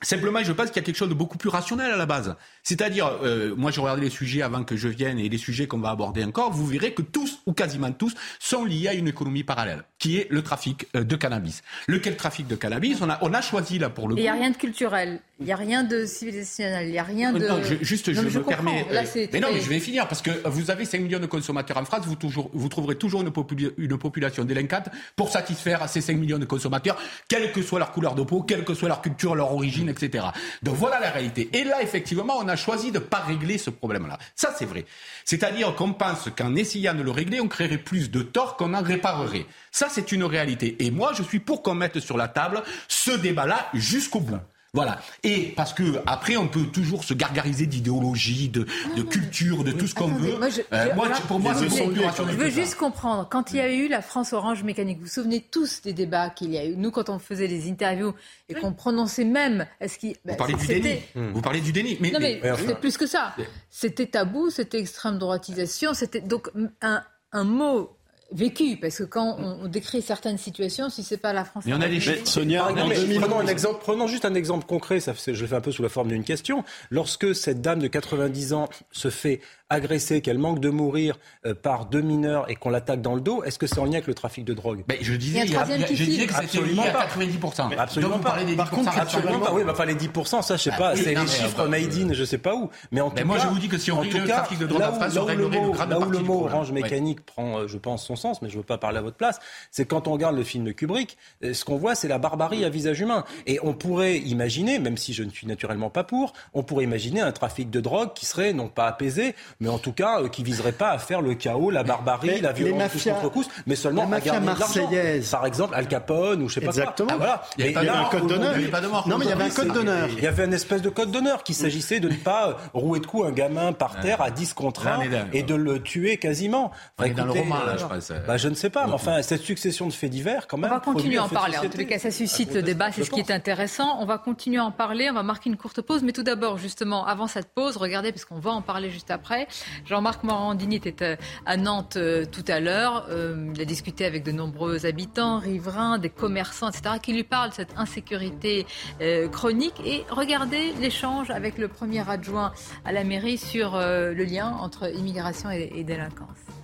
Simplement, 0.02 0.42
je 0.44 0.52
pense 0.52 0.66
qu'il 0.66 0.76
y 0.76 0.80
a 0.80 0.82
quelque 0.82 0.96
chose 0.96 1.08
de 1.08 1.14
beaucoup 1.14 1.38
plus 1.38 1.48
rationnel 1.48 1.90
à 1.90 1.96
la 1.96 2.04
base. 2.04 2.36
C'est-à-dire, 2.62 3.10
euh, 3.22 3.54
moi 3.56 3.70
j'ai 3.70 3.80
regardé 3.80 4.02
les 4.02 4.10
sujets 4.10 4.42
avant 4.42 4.62
que 4.62 4.76
je 4.76 4.88
vienne 4.88 5.18
et 5.18 5.28
les 5.28 5.38
sujets 5.38 5.66
qu'on 5.66 5.78
va 5.78 5.90
aborder 5.90 6.22
encore, 6.22 6.52
vous 6.52 6.66
verrez 6.66 6.92
que 6.92 7.02
tous, 7.02 7.40
ou 7.46 7.54
quasiment 7.54 7.90
tous, 7.92 8.14
sont 8.38 8.64
liés 8.64 8.88
à 8.88 8.94
une 8.94 9.08
économie 9.08 9.42
parallèle, 9.42 9.84
qui 9.98 10.18
est 10.18 10.26
le 10.30 10.42
trafic 10.42 10.86
euh, 10.94 11.02
de 11.02 11.16
cannabis. 11.16 11.62
Lequel 11.86 12.16
trafic 12.16 12.46
de 12.46 12.56
cannabis? 12.56 12.98
On 13.00 13.08
a, 13.08 13.18
on 13.22 13.32
a 13.32 13.40
choisi 13.40 13.78
là 13.78 13.88
pour 13.88 14.08
le. 14.08 14.16
Il 14.16 14.22
n'y 14.22 14.28
a 14.28 14.34
rien 14.34 14.50
de 14.50 14.56
culturel, 14.56 15.20
il 15.38 15.44
n'y 15.44 15.52
a 15.52 15.56
rien 15.56 15.84
de 15.84 16.06
civilisationnel, 16.06 16.86
il 16.86 16.92
n'y 16.92 16.98
a 16.98 17.02
rien 17.02 17.30
de... 17.30 17.46
Non, 17.46 17.60
juste, 17.82 18.10
je, 18.10 18.20
me 18.22 18.42
permets... 18.42 18.86
Là, 18.90 19.02
mais 19.14 19.38
non, 19.38 19.48
mais 19.52 19.60
je 19.60 19.68
vais 19.68 19.80
finir, 19.80 20.08
parce 20.08 20.22
que 20.22 20.30
vous 20.48 20.70
avez 20.70 20.86
5 20.86 20.98
millions 21.02 21.18
de 21.18 21.26
consommateurs 21.26 21.76
en 21.76 21.84
France, 21.84 22.06
vous, 22.06 22.16
toujours, 22.16 22.50
vous 22.54 22.70
trouverez 22.70 22.96
toujours 22.96 23.20
une, 23.20 23.30
une 23.76 23.98
population 23.98 24.44
délinquante 24.44 24.88
pour 25.14 25.30
satisfaire 25.30 25.86
ces 25.90 26.00
5 26.00 26.16
millions 26.16 26.38
de 26.38 26.46
consommateurs, 26.46 26.96
quelle 27.28 27.52
que 27.52 27.60
soit 27.60 27.78
leur 27.78 27.92
couleur 27.92 28.14
de 28.14 28.22
peau, 28.22 28.44
quelle 28.44 28.64
que 28.64 28.72
soit 28.72 28.88
leur 28.88 29.02
culture, 29.02 29.34
leur 29.34 29.52
origine, 29.52 29.90
etc. 29.90 30.24
Donc 30.62 30.76
voilà 30.76 31.00
la 31.00 31.10
réalité. 31.10 31.50
Et 31.52 31.64
là, 31.64 31.82
effectivement, 31.82 32.38
on 32.38 32.48
a 32.48 32.56
choisi 32.56 32.90
de 32.90 32.98
ne 32.98 33.04
pas 33.04 33.20
régler 33.20 33.58
ce 33.58 33.68
problème-là. 33.68 34.18
Ça, 34.34 34.54
c'est 34.58 34.64
vrai. 34.64 34.86
C'est-à-dire 35.26 35.74
qu'on 35.74 35.92
pense 35.92 36.30
qu'en 36.34 36.54
essayant 36.54 36.94
de 36.94 37.02
le 37.02 37.10
régler, 37.10 37.42
on 37.42 37.48
créerait 37.48 37.76
plus 37.76 38.10
de 38.10 38.22
torts 38.22 38.56
qu'on 38.56 38.72
en 38.72 38.82
réparerait. 38.82 39.44
Ça, 39.70 39.88
c'est 39.90 40.12
une 40.12 40.24
réalité. 40.24 40.76
Et 40.78 40.90
moi, 40.90 41.12
je 41.14 41.22
suis 41.22 41.40
pour 41.40 41.62
qu'on 41.62 41.74
mette 41.74 42.00
sur 42.00 42.16
la 42.16 42.28
table 42.28 42.62
ce 42.88 43.10
débat-là 43.10 43.68
jusqu'au 43.74 44.20
bout. 44.20 44.40
Voilà. 44.76 45.00
Et 45.22 45.54
parce 45.56 45.72
que 45.72 46.02
après, 46.06 46.36
on 46.36 46.48
peut 46.48 46.66
toujours 46.66 47.02
se 47.02 47.14
gargariser 47.14 47.64
d'idéologie, 47.64 48.50
de, 48.50 48.66
culture, 49.02 49.64
de 49.64 49.72
tout 49.72 49.86
ce 49.86 49.94
qu'on 49.94 50.08
veut. 50.08 50.36
Moi, 50.36 50.48
euh, 50.74 50.86
pour 51.26 51.40
moi, 51.40 51.54
c'est 51.54 51.70
Je 51.70 52.36
veux 52.36 52.50
juste 52.50 52.74
comprendre. 52.74 53.26
Quand 53.30 53.52
il 53.52 53.56
y 53.56 53.60
a 53.60 53.72
eu 53.72 53.88
la 53.88 54.02
France 54.02 54.34
Orange 54.34 54.64
Mécanique, 54.64 54.98
vous 54.98 55.04
vous 55.04 55.10
souvenez 55.10 55.40
tous 55.40 55.80
des 55.80 55.94
débats 55.94 56.28
qu'il 56.28 56.52
y 56.52 56.58
a 56.58 56.66
eu. 56.66 56.76
Nous, 56.76 56.90
quand 56.90 57.08
on 57.08 57.18
faisait 57.18 57.48
des 57.48 57.70
interviews 57.70 58.12
et 58.50 58.54
qu'on 58.54 58.74
prononçait 58.74 59.24
même, 59.24 59.66
est-ce 59.80 59.98
qu'il 59.98 60.14
vous 60.26 60.36
parlez 60.36 60.54
du 60.54 60.66
déni. 60.66 61.00
Vous 61.14 61.40
parlez 61.40 61.60
du 61.62 61.72
déni. 61.72 61.96
Mais, 62.00 62.10
non, 62.10 62.18
mais, 62.20 62.42
c'était 62.58 62.74
plus 62.74 62.98
que 62.98 63.06
ça. 63.06 63.34
C'était 63.70 64.06
tabou, 64.06 64.50
c'était 64.50 64.78
extrême 64.78 65.18
droitisation, 65.18 65.94
c'était 65.94 66.20
donc 66.20 66.50
un, 66.82 67.02
un 67.32 67.44
mot 67.44 67.95
vécu, 68.36 68.76
parce 68.76 68.98
que 68.98 69.04
quand 69.04 69.36
on, 69.38 69.66
décrit 69.66 70.02
certaines 70.02 70.38
situations, 70.38 70.90
si 70.90 71.02
c'est 71.02 71.16
pas 71.16 71.32
la 71.32 71.44
France. 71.44 71.64
Mais 71.66 71.72
on 71.72 71.80
a 71.80 71.88
des 71.88 72.00
chiffres. 72.00 72.26
Sonia, 72.26 72.64
prenons, 72.64 73.40
un 73.40 73.46
exemple, 73.46 73.78
prenons 73.80 74.06
juste 74.06 74.24
un 74.24 74.34
exemple 74.34 74.66
concret, 74.66 75.00
ça, 75.00 75.14
je 75.26 75.40
le 75.40 75.46
fais 75.46 75.56
un 75.56 75.60
peu 75.60 75.72
sous 75.72 75.82
la 75.82 75.88
forme 75.88 76.08
d'une 76.08 76.24
question. 76.24 76.64
Lorsque 76.90 77.34
cette 77.34 77.60
dame 77.60 77.80
de 77.80 77.88
90 77.88 78.52
ans 78.52 78.68
se 78.92 79.10
fait 79.10 79.40
agressée, 79.68 80.20
qu'elle 80.20 80.38
manque 80.38 80.60
de 80.60 80.70
mourir 80.70 81.18
euh, 81.44 81.54
par 81.54 81.86
deux 81.86 82.00
mineurs 82.00 82.48
et 82.48 82.54
qu'on 82.54 82.70
l'attaque 82.70 83.02
dans 83.02 83.16
le 83.16 83.20
dos, 83.20 83.42
est-ce 83.42 83.58
que 83.58 83.66
c'est 83.66 83.80
en 83.80 83.84
lien 83.84 83.94
avec 83.94 84.06
le 84.06 84.14
trafic 84.14 84.44
de 84.44 84.54
drogue? 84.54 84.84
Mais 84.88 84.98
Je 85.00 85.14
disais, 85.14 85.40
il 85.44 85.50
y 85.50 85.56
a, 85.56 85.64
je 85.64 86.04
disais 86.04 86.26
que 86.26 86.34
c'était 86.34 86.62
lié 86.62 86.80
à 86.80 87.06
90%. 87.06 87.68
Mais 87.70 87.78
absolument 87.78 88.18
pas. 88.18 88.36
Des 88.44 88.52
10%, 88.52 88.56
Par 88.56 88.70
contre, 88.70 88.96
absolument 88.96 89.40
pas. 89.40 89.52
Oui, 89.52 89.62
enfin 89.68 89.86
les 89.86 89.94
10%, 89.94 90.42
ça 90.42 90.56
je 90.56 90.62
sais 90.62 90.70
bah 90.70 90.76
pas, 90.76 90.96
c'est 90.96 91.14
les 91.14 91.26
chiffres 91.26 91.66
made 91.66 91.92
in, 91.94 92.12
je 92.12 92.24
sais 92.24 92.38
pas 92.38 92.54
où. 92.54 92.70
Mais 92.92 93.00
en 93.00 93.10
tout 93.10 93.16
cas, 93.16 93.24
moi 93.24 93.38
je 93.38 93.46
vous 93.48 93.58
dis 93.58 93.68
que 93.68 93.78
si 93.78 93.90
on 93.90 94.00
règle 94.00 94.18
le 94.18 94.28
trafic 94.28 94.58
de 94.58 94.66
drogue 94.66 94.82
en 94.82 95.86
Là 95.86 95.98
où 96.00 96.10
le 96.10 96.18
mot 96.20 96.44
orange 96.44 96.72
mécanique 96.72 97.24
prend, 97.24 97.60
euh, 97.60 97.66
je 97.66 97.78
pense, 97.78 98.04
son 98.04 98.16
son 98.16 98.25
sens, 98.34 98.42
mais 98.42 98.48
je 98.48 98.54
ne 98.54 98.60
veux 98.60 98.66
pas 98.66 98.78
parler 98.78 98.98
à 98.98 99.02
votre 99.02 99.16
place, 99.16 99.40
c'est 99.70 99.86
quand 99.86 100.08
on 100.08 100.12
regarde 100.12 100.36
le 100.36 100.42
film 100.44 100.64
de 100.64 100.72
Kubrick, 100.72 101.16
euh, 101.44 101.54
ce 101.54 101.64
qu'on 101.64 101.76
voit, 101.76 101.94
c'est 101.94 102.08
la 102.08 102.18
barbarie 102.18 102.64
à 102.64 102.68
visage 102.68 103.00
humain. 103.00 103.24
Et 103.46 103.58
on 103.62 103.72
pourrait 103.74 104.16
imaginer, 104.18 104.78
même 104.78 104.96
si 104.96 105.12
je 105.12 105.22
ne 105.22 105.30
suis 105.30 105.46
naturellement 105.46 105.90
pas 105.90 106.04
pour, 106.04 106.32
on 106.54 106.62
pourrait 106.62 106.84
imaginer 106.84 107.20
un 107.20 107.32
trafic 107.32 107.70
de 107.70 107.80
drogue 107.80 108.12
qui 108.14 108.26
serait 108.26 108.52
non 108.52 108.68
pas 108.68 108.86
apaisé, 108.86 109.34
mais 109.60 109.68
en 109.68 109.78
tout 109.78 109.92
cas 109.92 110.20
euh, 110.20 110.28
qui 110.28 110.42
viserait 110.42 110.72
pas 110.72 110.90
à 110.90 110.98
faire 110.98 111.20
le 111.22 111.34
chaos, 111.34 111.70
la 111.70 111.82
barbarie, 111.82 112.40
la 112.40 112.52
violence 112.52 112.92
tous 112.92 113.04
contre 113.10 113.30
tous, 113.32 113.48
mais 113.66 113.76
seulement 113.76 114.02
la 114.02 114.08
mafia 114.08 114.34
à 114.34 114.40
marseillaise. 114.40 115.30
Par 115.30 115.46
exemple, 115.46 115.74
Al 115.74 115.86
Capone 115.88 116.42
ou 116.42 116.48
je 116.48 116.54
sais 116.54 116.60
pas 116.60 116.66
Exactement. 116.68 117.08
quoi. 117.08 117.16
Ah, 117.16 117.18
voilà. 117.18 117.42
Il 117.58 117.66
y 117.72 117.76
avait 117.76 117.88
un 117.88 118.04
code 118.06 118.26
d'honneur. 118.26 118.50
aujourd'hui, 118.50 118.56
Il 118.56 118.60
y 118.60 118.64
avait 118.64 118.70
pas 118.70 118.80
de 118.80 118.86
mort. 118.88 119.08
Non, 119.08 119.18
mais 119.18 119.24
il 119.24 119.28
y 119.28 119.32
avait 119.32 119.44
un 119.44 119.50
code 119.50 119.72
d'honneur. 119.72 120.08
Il 120.16 120.22
y 120.24 120.26
avait 120.26 120.44
une 120.44 120.54
espèce 120.54 120.82
de 120.82 120.88
code 120.90 121.10
d'honneur 121.10 121.42
qu'il 121.42 121.54
s'agissait 121.54 122.00
de 122.00 122.08
ne 122.08 122.14
pas 122.16 122.48
euh, 122.48 122.52
rouer 122.74 123.00
de 123.00 123.06
coups 123.06 123.26
un 123.26 123.32
gamin 123.32 123.72
par 123.72 124.00
terre 124.00 124.20
à 124.20 124.30
10 124.30 124.54
contre 124.54 124.84
Là, 124.84 124.94
1 124.94 124.98
on 124.98 125.02
est 125.02 125.08
dans- 125.08 125.26
et 125.32 125.42
de 125.42 125.54
le 125.54 125.82
tuer 125.82 126.16
quasiment. 126.16 126.70
On 126.98 127.04
est 127.04 127.10
dans 127.10 127.24
le 127.24 127.32
roman, 127.32 127.56
là, 127.64 127.72
euh, 127.72 127.78
je 127.78 127.84
bah, 128.26 128.36
je 128.36 128.48
ne 128.48 128.54
sais 128.54 128.70
pas, 128.70 128.86
mais 128.86 128.92
enfin, 128.92 129.22
cette 129.22 129.42
succession 129.42 129.86
de 129.86 129.92
faits 129.92 130.10
divers, 130.10 130.46
quand 130.46 130.56
On 130.56 130.60
même. 130.60 130.70
va 130.70 130.80
continuer 130.80 131.18
à 131.18 131.24
en 131.24 131.28
parler. 131.28 131.54
En 131.56 131.60
société. 131.60 131.72
tous 131.72 131.78
les 131.78 131.86
cas, 131.86 131.98
ça 131.98 132.10
suscite 132.10 132.52
le 132.54 132.62
débat, 132.62 132.90
c'est 132.92 133.04
ce 133.04 133.10
qui 133.10 133.20
est 133.20 133.30
intéressant. 133.30 133.98
On 134.00 134.06
va 134.06 134.18
continuer 134.18 134.58
à 134.58 134.64
en 134.64 134.70
parler, 134.70 135.08
on 135.10 135.14
va 135.14 135.22
marquer 135.22 135.50
une 135.50 135.56
courte 135.56 135.80
pause. 135.82 136.02
Mais 136.02 136.12
tout 136.12 136.22
d'abord, 136.22 136.58
justement, 136.58 137.06
avant 137.06 137.26
cette 137.26 137.48
pause, 137.54 137.76
regardez, 137.76 138.12
puisqu'on 138.12 138.38
va 138.38 138.50
en 138.50 138.62
parler 138.62 138.90
juste 138.90 139.10
après, 139.10 139.46
Jean-Marc 139.84 140.22
Morandini 140.24 140.76
était 140.76 141.02
euh, 141.02 141.16
à 141.46 141.56
Nantes 141.56 141.96
euh, 141.96 142.24
tout 142.30 142.44
à 142.48 142.60
l'heure. 142.60 143.06
Euh, 143.10 143.52
il 143.54 143.60
a 143.60 143.64
discuté 143.64 144.04
avec 144.04 144.22
de 144.24 144.32
nombreux 144.32 144.86
habitants, 144.86 145.38
riverains, 145.38 145.98
des 145.98 146.10
commerçants, 146.10 146.68
etc., 146.68 146.96
qui 147.02 147.12
lui 147.12 147.24
parlent 147.24 147.50
de 147.50 147.54
cette 147.54 147.76
insécurité 147.76 148.66
euh, 149.00 149.28
chronique. 149.28 149.74
Et 149.84 150.04
regardez 150.10 150.72
l'échange 150.80 151.30
avec 151.30 151.58
le 151.58 151.68
premier 151.68 152.08
adjoint 152.08 152.52
à 152.84 152.92
la 152.92 153.04
mairie 153.04 153.38
sur 153.38 153.74
euh, 153.74 154.12
le 154.12 154.24
lien 154.24 154.56
entre 154.60 154.92
immigration 154.94 155.50
et, 155.50 155.72
et 155.74 155.84
délinquance. 155.84 156.55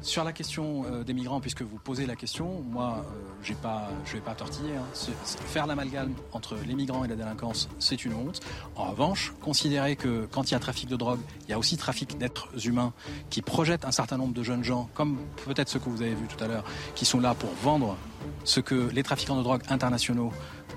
Sur 0.00 0.24
la 0.24 0.32
question 0.32 0.84
euh, 0.86 1.04
des 1.04 1.12
migrants, 1.12 1.40
puisque 1.40 1.62
vous 1.62 1.78
posez 1.78 2.06
la 2.06 2.16
question, 2.16 2.62
moi, 2.70 3.04
euh, 3.04 3.20
j'ai 3.42 3.54
pas, 3.54 3.88
je 4.04 4.14
vais 4.14 4.20
pas 4.20 4.34
tortiller. 4.34 4.76
hein. 4.76 4.84
Faire 5.46 5.66
l'amalgame 5.66 6.14
entre 6.32 6.56
les 6.66 6.74
migrants 6.74 7.04
et 7.04 7.08
la 7.08 7.16
délinquance, 7.16 7.68
c'est 7.78 8.04
une 8.04 8.14
honte. 8.14 8.40
En 8.76 8.90
revanche, 8.90 9.32
considérer 9.40 9.96
que 9.96 10.28
quand 10.30 10.50
il 10.50 10.52
y 10.52 10.54
a 10.54 10.58
trafic 10.60 10.88
de 10.88 10.96
drogue, 10.96 11.20
il 11.46 11.50
y 11.50 11.52
a 11.52 11.58
aussi 11.58 11.76
trafic 11.76 12.18
d'êtres 12.18 12.48
humains 12.66 12.92
qui 13.30 13.42
projettent 13.42 13.84
un 13.84 13.92
certain 13.92 14.16
nombre 14.16 14.34
de 14.34 14.42
jeunes 14.42 14.64
gens, 14.64 14.88
comme 14.94 15.18
peut-être 15.44 15.68
ceux 15.68 15.78
que 15.78 15.88
vous 15.88 16.02
avez 16.02 16.14
vus 16.14 16.28
tout 16.28 16.42
à 16.42 16.46
l'heure, 16.48 16.64
qui 16.94 17.04
sont 17.04 17.20
là 17.20 17.34
pour 17.34 17.50
vendre 17.62 17.96
ce 18.44 18.60
que 18.60 18.90
les 18.92 19.02
trafiquants 19.02 19.36
de 19.36 19.42
drogue 19.42 19.62
internationaux 19.68 20.32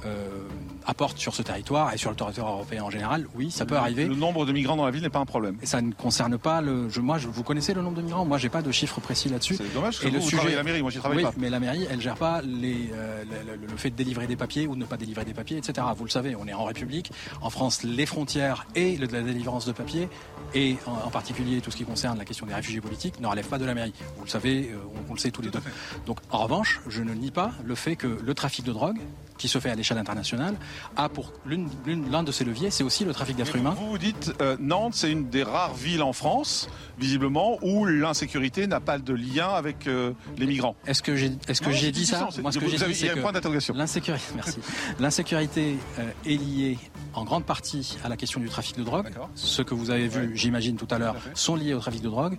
euh, 0.06 0.48
apportent 0.86 1.18
sur 1.18 1.34
ce 1.36 1.42
territoire 1.42 1.94
et 1.94 1.98
sur 1.98 2.10
le 2.10 2.16
territoire 2.16 2.52
européen 2.54 2.84
en 2.84 2.90
général, 2.90 3.28
oui, 3.36 3.52
ça 3.52 3.66
peut 3.66 3.76
arriver. 3.78 4.06
Le 4.06 4.16
nombre 4.16 4.46
de 4.46 4.52
migrants 4.52 4.76
dans 4.76 4.86
la 4.86 4.92
ville 4.92 5.04
n'est 5.04 5.10
pas 5.10 5.20
un 5.20 5.26
problème. 5.26 5.58
Et 5.62 5.66
ça 5.66 5.82
ne 5.82 5.92
concerne 5.92 6.38
pas 6.38 6.62
le. 6.62 6.90
Je, 6.90 7.02
moi, 7.02 7.18
je, 7.18 7.28
vous 7.28 7.44
connaissez 7.44 7.74
le 7.74 7.82
nombre 7.82 7.98
de 7.98 8.02
migrants? 8.02 8.26
Moi, 8.26 8.38
j'ai 8.38 8.50
pas 8.50 8.62
de 8.62 8.72
chiffres 8.72 9.00
précis 9.02 9.30
là-dessus. 9.30 9.56
C'est 9.56 9.74
dommage, 9.74 9.96
parce 9.96 10.00
que 10.00 10.08
Et 10.08 10.10
vous, 10.10 10.16
le 10.18 10.22
vous 10.22 10.30
sujet. 10.30 10.56
la 10.56 10.64
mairie, 10.64 10.82
moi, 10.82 10.92
j'y 10.92 11.00
travaille 11.00 11.18
oui, 11.20 11.24
pas. 11.24 11.34
mais 11.38 11.50
la 11.50 11.60
mairie, 11.60 11.88
elle 11.90 12.02
gère 12.02 12.16
pas 12.16 12.42
les, 12.42 12.92
euh, 12.94 13.24
le, 13.70 13.78
fait 13.78 13.90
de 13.92 13.96
délivrer 13.96 14.28
des 14.28 14.36
papiers 14.36 14.68
ou 14.68 14.76
de 14.76 14.80
ne 14.80 14.86
pas 14.86 14.98
délivrer 14.98 15.26
des 15.26 15.34
papiers, 15.34 15.58
etc. 15.58 15.86
Vous 15.96 16.06
le 16.06 16.10
savez, 16.10 16.36
on 16.36 16.48
est 16.48 16.54
en 16.54 16.66
République. 16.66 17.12
En 17.42 17.50
France, 17.50 17.84
les 17.84 18.06
frontières 18.06 18.66
et 18.76 18.98
la 18.98 19.22
délivrance 19.22 19.66
de 19.66 19.72
papiers, 19.72 20.10
et 20.54 20.78
en, 20.86 21.08
en 21.08 21.10
particulier 21.12 21.62
tout 21.62 21.72
ce 21.72 21.78
qui 21.78 21.86
concerne 21.86 22.18
la 22.18 22.26
question 22.26 22.46
des 22.46 22.54
réfugiés 22.54 22.82
politiques, 22.82 23.20
ne 23.20 23.28
relève 23.28 23.48
pas 23.48 23.58
de 23.58 23.66
la 23.66 23.74
mairie. 23.74 23.94
Vous 24.18 24.26
le 24.26 24.30
savez, 24.30 24.72
euh, 24.74 24.78
on, 25.08 25.12
on 25.12 25.14
le 25.14 25.20
sait 25.20 25.32
tous 25.32 25.42
les 25.42 25.50
deux. 25.50 25.62
Donc, 26.06 26.18
en 26.30 26.40
revanche, 26.40 26.82
je 26.88 27.02
ne 27.04 27.14
nie 27.14 27.32
pas 27.32 27.52
le 27.64 27.76
fait 27.76 27.96
que 27.96 28.08
le 28.08 28.34
trafic 28.34 28.66
de 28.66 28.72
drogue, 28.74 28.98
qui 29.38 29.48
se 29.48 29.58
fait 29.60 29.72
à 29.72 29.76
l'échelle 29.76 29.98
internationale, 29.98 30.56
a 30.96 31.10
pour 31.10 31.32
l'un 31.46 32.24
de 32.24 32.32
ses 32.32 32.44
leviers, 32.44 32.72
c'est 32.72 32.84
aussi 32.84 33.06
le 33.06 33.14
trafic 33.14 33.36
d'êtres 33.36 33.56
humains. 33.56 33.76
Vous 33.78 33.90
vous 33.92 33.98
dites, 33.98 34.34
euh, 34.42 34.58
Nantes, 34.60 34.94
c'est 34.96 35.12
une 35.12 35.30
des 35.30 35.44
rares 35.44 35.74
villes 35.74 36.04
en 36.04 36.14
France, 36.14 36.70
visiblement, 37.00 37.58
où 37.62 37.86
l'insécurité 37.86 38.68
n'a 38.68 38.80
pas 38.80 38.98
de 38.98 39.14
lien 39.14 39.50
avec 39.50 39.88
euh, 39.88 40.14
les 40.38 40.46
migrants. 40.46 40.76
Est-ce 40.86 41.04
que 41.04 41.16
j'ai 41.16 41.32
est-ce 41.48 41.62
que 41.62 41.68
Non, 41.68 41.72
j'ai 41.72 41.88
c'est 41.88 41.92
dit 41.92 42.06
ça 42.06 42.30
Moi, 42.42 42.52
ce 42.52 42.60
que 42.60 42.68
j'ai 42.68 42.78
dit, 42.78 42.96
c'est 42.96 43.10
que. 43.10 43.74
L'insécurité, 43.74 44.26
merci. 44.36 44.60
L'insécurité 45.00 45.78
euh, 46.00 46.12
est 46.26 46.38
liée 46.38 46.78
en 47.14 47.24
grande 47.24 47.46
partie 47.46 47.98
à 48.04 48.10
la 48.10 48.18
question 48.18 48.40
du 48.40 48.50
trafic 48.50 48.78
de 48.78 48.84
drogue. 48.84 49.10
Ce 49.36 49.62
que 49.62 49.74
vous 49.74 49.92
avez 49.92 50.08
vu, 50.08 50.32
j'imagine 50.36 50.78
tout 50.78 50.88
à 50.90 50.98
l'heure, 50.98 51.16
sont 51.34 51.56
liés 51.56 51.74
au 51.74 51.80
trafic 51.80 52.02
de 52.02 52.10
drogue. 52.10 52.38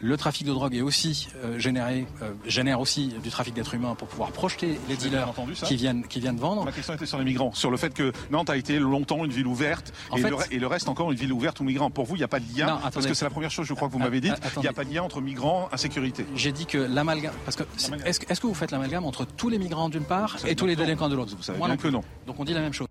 Le 0.00 0.16
trafic 0.16 0.46
de 0.46 0.52
drogue 0.52 0.74
est 0.74 0.82
aussi 0.82 1.28
euh, 1.42 1.58
généré, 1.58 2.06
euh, 2.22 2.30
génère 2.44 2.80
aussi 2.80 3.14
du 3.22 3.30
trafic 3.30 3.54
d'êtres 3.54 3.74
humains 3.74 3.94
pour 3.94 4.08
pouvoir 4.08 4.30
projeter 4.30 4.78
les 4.88 4.96
dealers 4.96 5.28
entendu 5.28 5.54
qui 5.54 5.76
viennent 5.76 6.06
qui 6.06 6.20
viennent 6.20 6.36
vendre. 6.36 6.64
Ma 6.64 6.72
question 6.72 6.92
était 6.94 7.06
sur 7.06 7.18
les 7.18 7.24
migrants, 7.24 7.52
sur 7.54 7.70
le 7.70 7.76
fait 7.76 7.94
que 7.94 8.12
Nantes 8.30 8.50
a 8.50 8.56
été 8.56 8.78
longtemps 8.78 9.24
une 9.24 9.30
ville 9.32 9.46
ouverte 9.46 9.92
et, 10.14 10.20
fait- 10.20 10.28
le, 10.30 10.36
re- 10.36 10.46
et 10.50 10.58
le 10.58 10.66
reste 10.66 10.88
encore 10.88 11.10
une 11.12 11.18
ville 11.18 11.32
ouverte 11.32 11.60
aux 11.60 11.64
migrants. 11.64 11.90
Pour 11.90 12.04
vous, 12.04 12.14
il 12.14 12.18
n'y 12.18 12.24
a 12.24 12.28
pas 12.28 12.40
de 12.40 12.44
lien 12.56 12.66
Non, 12.66 12.78
Parce 12.92 13.06
que 13.06 13.14
c'est 13.14 13.24
la 13.24 13.30
première 13.30 13.50
chose, 13.50 13.66
je 13.66 13.72
crois, 13.74 13.88
que 13.88 13.92
vous 13.94 13.98
m'avez 13.98 14.20
dit. 14.20 14.30
Ah, 14.30 14.48
Il 14.56 14.60
n'y 14.62 14.68
a 14.68 14.72
pas 14.72 14.84
de 14.84 14.92
lien 14.92 15.02
entre 15.02 15.20
migrants 15.20 15.68
et 15.70 15.74
insécurité. 15.74 16.26
J'ai 16.34 16.52
dit 16.52 16.66
que 16.66 16.78
l'amalgame, 16.78 17.32
parce 17.44 17.56
que 17.56 17.64
c'est- 17.76 17.92
est-ce 18.06 18.40
que- 18.40 18.46
vous 18.46 18.54
faites 18.54 18.70
l'amalgame 18.70 19.04
entre 19.04 19.24
tous 19.24 19.48
les 19.48 19.58
migrants 19.58 19.88
d'une 19.88 20.04
part 20.04 20.36
et 20.46 20.54
tous 20.54 20.66
les 20.66 20.76
délinquants 20.76 21.08
de 21.08 21.16
l'autre? 21.16 21.34
Vous 21.36 21.42
savez 21.42 21.58
Moi 21.58 21.68
bien 21.68 21.74
non 21.74 21.76
que 21.78 21.82
plus. 21.88 21.90
non. 21.92 22.02
Donc 22.26 22.38
on 22.38 22.44
dit 22.44 22.52
la 22.54 22.60
même 22.60 22.72
chose. 22.72 22.85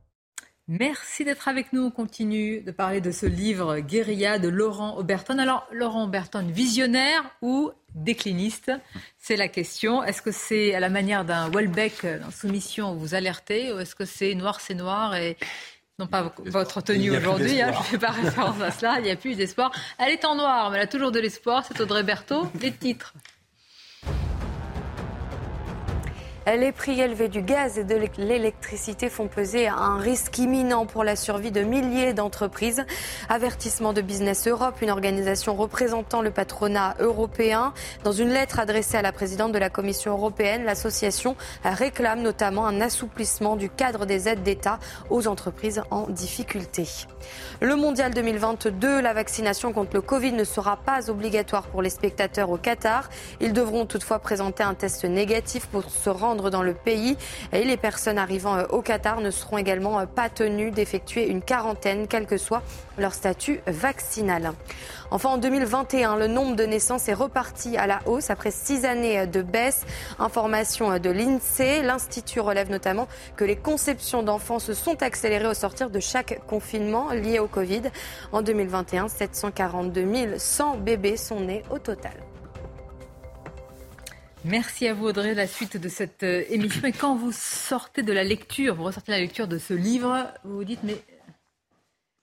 Merci 0.68 1.24
d'être 1.24 1.48
avec 1.48 1.74
nous. 1.74 1.84
On 1.84 1.92
continue 1.92 2.62
de 2.62 2.72
parler 2.72 3.00
de 3.00 3.12
ce 3.12 3.28
livre 3.28 3.80
Guérilla 3.80 4.40
de 4.40 4.48
Laurent 4.48 4.98
Oberton. 4.98 5.38
Alors, 5.38 5.68
Laurent 5.72 6.06
Oberton, 6.06 6.48
visionnaire 6.48 7.24
ou 7.44 7.72
décliniste 7.94 8.72
C'est 9.20 9.36
la 9.36 9.48
question. 9.48 10.04
Est-ce 10.04 10.24
que 10.24 10.32
c'est 10.32 10.74
à 10.74 10.80
la 10.80 10.90
manière 10.90 11.24
d'un 11.24 11.50
Welbeck 11.50 12.06
dans 12.06 12.32
Soumission 12.32 12.94
où 12.94 12.98
vous 12.98 13.14
alertez 13.14 13.74
ou 13.74 13.80
est-ce 13.80 13.94
que 13.94 14.06
c'est 14.06 14.34
noir, 14.34 14.60
c'est 14.60 14.74
noir 14.74 15.16
et 15.16 15.38
non 16.00 16.08
pas 16.08 16.34
votre 16.46 16.82
tenue 16.82 17.16
aujourd'hui, 17.16 17.62
hein, 17.62 17.72
je 17.72 17.78
ne 17.78 17.84
fais 17.84 17.98
pas 17.98 18.12
référence 18.12 18.60
à 18.60 18.72
cela, 18.72 18.96
il 19.00 19.04
n'y 19.04 19.12
a 19.12 19.16
plus 19.16 19.36
d'espoir. 19.36 19.72
Elle 19.98 20.12
est 20.12 20.26
en 20.26 20.36
noir, 20.36 20.70
mais 20.72 20.78
elle 20.78 20.84
a 20.84 20.88
toujours 20.88 21.12
de 21.12 21.20
l'espoir, 21.20 21.64
c'est 21.66 21.80
Audrey 21.80 22.04
Berthaud. 22.04 22.50
Les 22.60 22.72
titres. 22.72 23.14
Les 26.48 26.72
prix 26.72 27.02
élevés 27.02 27.28
du 27.28 27.42
gaz 27.42 27.80
et 27.80 27.84
de 27.84 28.00
l'électricité 28.20 29.10
font 29.10 29.28
peser 29.28 29.68
un 29.68 29.98
risque 29.98 30.38
imminent 30.38 30.86
pour 30.86 31.04
la 31.04 31.16
survie 31.16 31.52
de 31.52 31.62
milliers 31.62 32.14
d'entreprises. 32.14 32.86
Avertissement 33.30 33.94
de 33.94 34.02
Business 34.02 34.48
Europe, 34.48 34.76
une 34.82 34.92
organisation 34.92 35.56
représentant 35.56 36.22
le 36.22 36.30
patronat 36.30 36.96
européen. 37.00 37.74
Dans 38.04 38.12
une 38.12 38.30
lettre 38.30 38.60
adressée 38.60 38.96
à 38.96 39.02
la 39.02 39.12
présidente 39.12 39.54
de 39.54 39.58
la 39.58 39.72
Commission 39.72 40.12
européenne, 40.12 40.66
l'association 40.66 41.36
réclame 41.64 42.22
notamment 42.22 42.68
un 42.68 42.80
assouplissement 42.80 43.56
du 43.56 43.70
cadre 43.70 44.06
des 44.06 44.30
aides 44.30 44.44
d'État 44.44 44.80
aux 45.10 45.28
entreprises 45.28 45.82
en 45.90 46.08
difficulté. 46.08 46.88
Le 47.62 47.76
mondial 47.76 48.14
2022, 48.14 49.00
la 49.00 49.14
vaccination 49.14 49.72
contre 49.72 49.92
le 49.94 50.02
Covid 50.02 50.34
ne 50.34 50.44
sera 50.44 50.76
pas 50.76 51.10
obligatoire 51.10 51.64
pour 51.64 51.82
les 51.82 51.90
spectateurs 51.90 52.50
au 52.50 52.58
Qatar. 52.58 53.10
Ils 53.40 53.54
devront 53.54 53.86
toutefois 53.86 54.20
présenter 54.20 54.64
un 54.64 54.74
test 54.74 55.06
négatif 55.06 55.68
pour 55.68 55.90
se 55.90 56.10
rendre 56.10 56.50
dans 56.50 56.64
le 56.64 56.74
pays. 56.74 57.18
Et 57.54 57.64
les 57.64 57.78
personnes 57.78 58.18
arrivant 58.18 58.58
euh, 58.58 58.66
au 58.70 58.82
Qatar 58.82 59.22
ne 59.22 59.32
seront 59.32 59.58
également 59.58 60.00
euh, 60.00 60.06
pas 60.06 60.30
tenues 60.30 60.72
d'effectuer 60.72 61.28
une 61.28 61.42
quarantaine, 61.42 62.08
quel 62.08 62.26
que 62.26 62.38
soit 62.38 62.62
leur 62.98 63.14
statut 63.14 63.62
vaccinal. 63.68 64.52
Enfin, 65.12 65.30
en 65.30 65.38
2021, 65.38 66.18
le 66.18 66.28
nombre 66.28 66.56
de 66.56 66.64
naissances 66.64 67.08
est 67.08 67.14
reparti 67.14 67.78
à 67.78 67.88
la 67.88 68.00
hausse 68.08 68.30
après 68.30 68.52
six 68.52 68.86
années 68.86 69.28
de 69.28 69.42
baisse. 69.42 69.86
Information 70.20 70.98
de 71.00 71.10
l'INSEE. 71.10 71.84
L'Institut 71.84 72.40
relève 72.40 72.70
notamment 72.70 73.08
que 73.36 73.44
les 73.46 73.56
conceptions 73.56 74.24
d'enfants 74.24 74.60
se 74.60 74.74
sont 74.74 75.02
accélérées 75.04 75.48
au 75.48 75.54
sortir 75.54 75.90
de 75.90 76.00
chaque 76.00 76.46
confinement 76.48 77.12
lié 77.12 77.40
au 77.40 77.48
Covid. 77.48 77.84
En 78.32 78.42
2021, 78.42 79.08
742 79.08 80.38
100 80.38 80.78
bébés 80.78 81.18
sont 81.18 81.40
nés 81.40 81.64
au 81.70 81.80
total. 81.80 82.14
Merci 84.44 84.88
à 84.88 84.94
vous 84.94 85.08
Audrey, 85.08 85.34
la 85.34 85.48
suite 85.48 85.78
de 85.78 85.90
cette 85.90 86.22
euh, 86.22 86.44
émission. 86.50 86.86
Et 86.88 86.92
quand 86.92 87.16
vous 87.16 87.32
sortez 87.32 88.04
de 88.04 88.14
la 88.14 88.24
lecture, 88.24 88.76
vous 88.76 88.84
ressortez 88.84 89.12
de 89.12 89.18
la 89.18 89.22
lecture 89.22 89.48
de 89.48 89.58
ce 89.58 89.74
livre, 89.74 90.28
vous 90.44 90.58
vous 90.58 90.64
dites 90.64 90.84
mais 90.84 90.98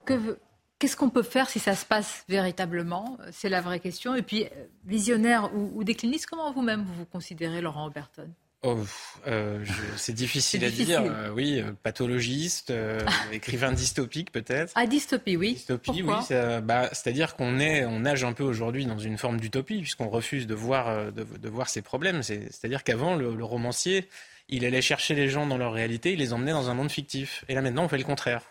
que 0.04 0.14
veut- 0.14 0.38
qu'est-ce 0.82 0.96
qu'on 0.96 1.10
peut 1.10 1.22
faire 1.22 1.48
si 1.48 1.60
ça 1.60 1.76
se 1.76 1.86
passe 1.86 2.24
véritablement? 2.28 3.16
C'est 3.30 3.48
la 3.48 3.60
vraie 3.60 3.78
question. 3.78 4.16
Et 4.16 4.22
puis, 4.22 4.44
euh, 4.44 4.48
visionnaire 4.84 5.54
ou, 5.54 5.70
ou 5.74 5.84
décliniste, 5.84 6.26
comment 6.26 6.52
vous-même 6.52 6.82
vous 6.82 6.94
vous 6.94 7.04
considérez, 7.06 7.60
Laurent 7.60 7.86
Oberton 7.86 8.28
Oh, 8.64 8.78
euh, 9.26 9.64
c'est 9.96 10.12
difficile 10.12 10.64
à 10.64 10.70
dire. 10.70 11.02
Euh, 11.02 11.30
oui, 11.30 11.60
euh, 11.60 11.72
pathologiste, 11.82 12.70
euh, 12.70 13.00
écrivain 13.32 13.72
dystopique 13.72 14.30
peut-être. 14.30 14.72
Ah, 14.76 14.86
dystopie, 14.86 15.36
oui. 15.36 15.54
Dystopie, 15.54 16.02
Pourquoi? 16.02 16.24
oui. 16.30 16.36
bah, 16.62 16.88
C'est-à-dire 16.92 17.34
qu'on 17.36 17.58
est, 17.58 17.84
on 17.84 18.00
nage 18.00 18.22
un 18.22 18.32
peu 18.32 18.44
aujourd'hui 18.44 18.86
dans 18.86 18.98
une 18.98 19.18
forme 19.18 19.40
d'utopie 19.40 19.80
puisqu'on 19.80 20.08
refuse 20.08 20.46
de 20.46 20.54
voir, 20.54 20.88
euh, 20.88 21.10
de, 21.10 21.24
de 21.24 21.48
voir 21.48 21.68
ces 21.68 21.82
problèmes. 21.82 22.22
C'est- 22.22 22.52
C'est-à-dire 22.52 22.84
qu'avant, 22.84 23.16
le, 23.16 23.34
le 23.34 23.44
romancier, 23.44 24.08
il 24.48 24.64
allait 24.64 24.82
chercher 24.82 25.14
les 25.14 25.28
gens 25.28 25.46
dans 25.46 25.56
leur 25.56 25.72
réalité, 25.72 26.12
il 26.12 26.18
les 26.18 26.32
emmenait 26.32 26.52
dans 26.52 26.70
un 26.70 26.74
monde 26.74 26.90
fictif. 26.90 27.44
Et 27.48 27.54
là 27.54 27.62
maintenant, 27.62 27.84
on 27.84 27.88
fait 27.88 27.98
le 27.98 28.04
contraire. 28.04 28.42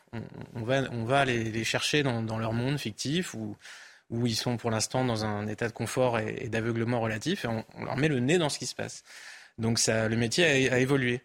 On, 0.56 0.64
va, 0.64 0.84
on 0.92 1.04
va 1.04 1.26
les, 1.26 1.64
chercher 1.64 2.04
dans, 2.04 2.40
leur 2.40 2.54
monde 2.54 2.78
fictif 2.78 3.34
où, 3.34 3.56
ils 4.26 4.36
sont 4.36 4.58
pour 4.58 4.72
l'instant 4.72 5.06
dans 5.06 5.24
un 5.26 5.48
état 5.48 5.68
de 5.68 5.74
confort 5.74 6.20
et, 6.20 6.50
d'aveuglement 6.50 7.00
relatif 7.00 7.46
et 7.46 7.48
on, 7.48 7.64
leur 7.84 7.98
met 7.98 8.08
le 8.08 8.20
nez 8.20 8.38
dans 8.38 8.50
ce 8.50 8.60
qui 8.60 8.66
se 8.66 8.76
passe. 8.76 9.04
Donc 9.58 9.80
ça, 9.80 10.08
le 10.08 10.16
métier 10.16 10.72
a, 10.72 10.80
évolué. 10.80 11.22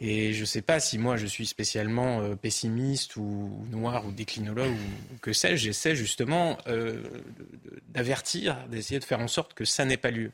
Et 0.00 0.32
je 0.32 0.40
ne 0.40 0.46
sais 0.46 0.62
pas 0.62 0.78
si 0.78 0.96
moi 0.96 1.16
je 1.16 1.26
suis 1.26 1.46
spécialement 1.46 2.20
euh, 2.20 2.36
pessimiste 2.36 3.16
ou, 3.16 3.66
noir 3.70 4.06
ou 4.06 4.12
déclinologue 4.12 4.70
ou, 4.70 5.18
que 5.20 5.32
sais-je. 5.32 5.64
J'essaie 5.64 5.96
justement 5.96 6.56
euh, 6.68 7.02
d'avertir, 7.88 8.56
d'essayer 8.68 9.00
de 9.00 9.04
faire 9.04 9.18
en 9.18 9.26
sorte 9.26 9.54
que 9.54 9.64
ça 9.64 9.84
n'ait 9.84 9.96
pas 9.96 10.12
lieu. 10.12 10.30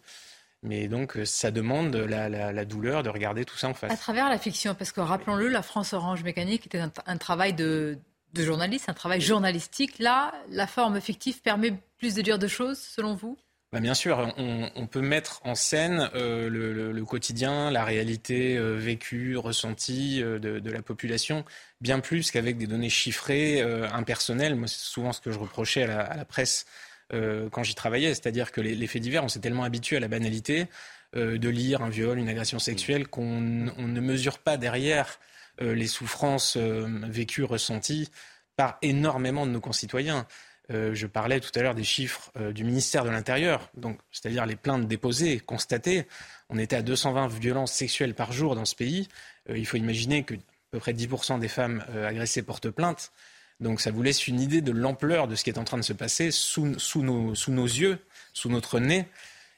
Mais 0.64 0.88
donc, 0.88 1.18
ça 1.24 1.50
demande 1.50 1.94
la, 1.94 2.28
la, 2.28 2.64
douleur 2.64 3.02
de 3.02 3.10
regarder 3.10 3.44
tout 3.44 3.56
ça 3.56 3.68
en 3.68 3.74
face. 3.74 3.92
À 3.92 3.96
travers 3.96 4.28
la 4.28 4.38
fiction, 4.38 4.74
parce 4.74 4.92
que 4.92 5.00
rappelons-le, 5.00 5.48
la 5.48 5.62
France 5.62 5.92
Orange 5.92 6.24
Mécanique 6.24 6.66
était 6.66 6.82
un, 7.06 7.16
travail 7.18 7.52
de, 7.52 7.98
de 8.32 8.42
journaliste, 8.42 8.88
un 8.88 8.94
travail 8.94 9.20
journalistique. 9.20 9.98
Là, 9.98 10.32
la 10.48 10.66
forme 10.66 11.00
fictive 11.00 11.42
permet 11.42 11.74
plus 11.98 12.14
de 12.14 12.22
dire 12.22 12.38
de 12.38 12.48
choses, 12.48 12.78
selon 12.78 13.14
vous? 13.14 13.36
Bah, 13.74 13.80
bien 13.80 13.94
sûr, 13.94 14.32
on, 14.36 14.86
peut 14.86 15.00
mettre 15.00 15.40
en 15.42 15.56
scène 15.56 16.08
euh, 16.14 16.48
le, 16.48 17.04
quotidien, 17.04 17.72
la 17.72 17.84
réalité 17.84 18.56
euh, 18.56 18.76
vécue, 18.76 19.36
ressentie 19.36 20.22
euh, 20.22 20.38
de, 20.38 20.70
la 20.70 20.80
population, 20.80 21.44
bien 21.80 21.98
plus 21.98 22.30
qu'avec 22.30 22.56
des 22.56 22.68
données 22.68 22.88
chiffrées, 22.88 23.60
impersonnelles. 23.92 24.54
Moi, 24.54 24.68
c'est 24.68 24.78
souvent 24.78 25.12
ce 25.12 25.20
que 25.20 25.32
je 25.32 25.40
reprochais 25.40 25.82
à 25.82 26.16
la, 26.16 26.24
presse 26.24 26.66
quand 27.10 27.62
j'y 27.62 27.74
travaillais, 27.74 28.14
c'est-à-dire 28.14 28.50
que 28.50 28.60
les, 28.60 28.86
faits 28.86 29.02
divers, 29.02 29.22
on 29.22 29.28
s'est 29.28 29.40
tellement 29.40 29.64
habitué 29.64 29.96
à 29.96 30.00
la 30.00 30.08
banalité 30.08 30.66
de 31.14 31.48
lire 31.48 31.82
un 31.82 31.88
viol, 31.88 32.18
une 32.18 32.28
agression 32.28 32.58
sexuelle, 32.58 33.06
qu'on 33.06 33.40
ne 33.40 34.00
mesure 34.00 34.38
pas 34.38 34.56
derrière 34.56 35.20
les 35.60 35.86
souffrances 35.86 36.56
vécues, 36.56 37.44
ressenties 37.44 38.10
par 38.56 38.78
énormément 38.82 39.46
de 39.46 39.52
nos 39.52 39.60
concitoyens. 39.60 40.26
Euh, 40.70 40.94
je 40.94 41.06
parlais 41.06 41.40
tout 41.40 41.50
à 41.56 41.62
l'heure 41.62 41.74
des 41.74 41.84
chiffres 41.84 42.32
euh, 42.36 42.52
du 42.52 42.64
ministère 42.64 43.04
de 43.04 43.10
l'Intérieur, 43.10 43.70
donc 43.76 44.00
c'est-à-dire 44.10 44.46
les 44.46 44.56
plaintes 44.56 44.88
déposées, 44.88 45.40
constatées. 45.40 46.06
On 46.48 46.58
était 46.58 46.76
à 46.76 46.82
220 46.82 47.28
violences 47.28 47.72
sexuelles 47.72 48.14
par 48.14 48.32
jour 48.32 48.54
dans 48.54 48.64
ce 48.64 48.74
pays. 48.74 49.08
Euh, 49.50 49.58
il 49.58 49.66
faut 49.66 49.76
imaginer 49.76 50.24
que 50.24 50.34
à 50.34 50.38
peu 50.70 50.78
près 50.80 50.92
10% 50.92 51.38
des 51.38 51.48
femmes 51.48 51.84
agressées 52.04 52.42
portent 52.42 52.70
plainte. 52.70 53.12
Donc 53.60 53.80
ça 53.80 53.90
vous 53.90 54.02
laisse 54.02 54.26
une 54.26 54.40
idée 54.40 54.60
de 54.60 54.72
l'ampleur 54.72 55.28
de 55.28 55.34
ce 55.34 55.44
qui 55.44 55.50
est 55.50 55.58
en 55.58 55.64
train 55.64 55.78
de 55.78 55.82
se 55.82 55.92
passer 55.92 56.30
sous, 56.30 56.66
nos, 57.02 57.32
yeux, 57.32 57.98
sous 58.32 58.48
notre 58.48 58.78
nez. 58.80 59.06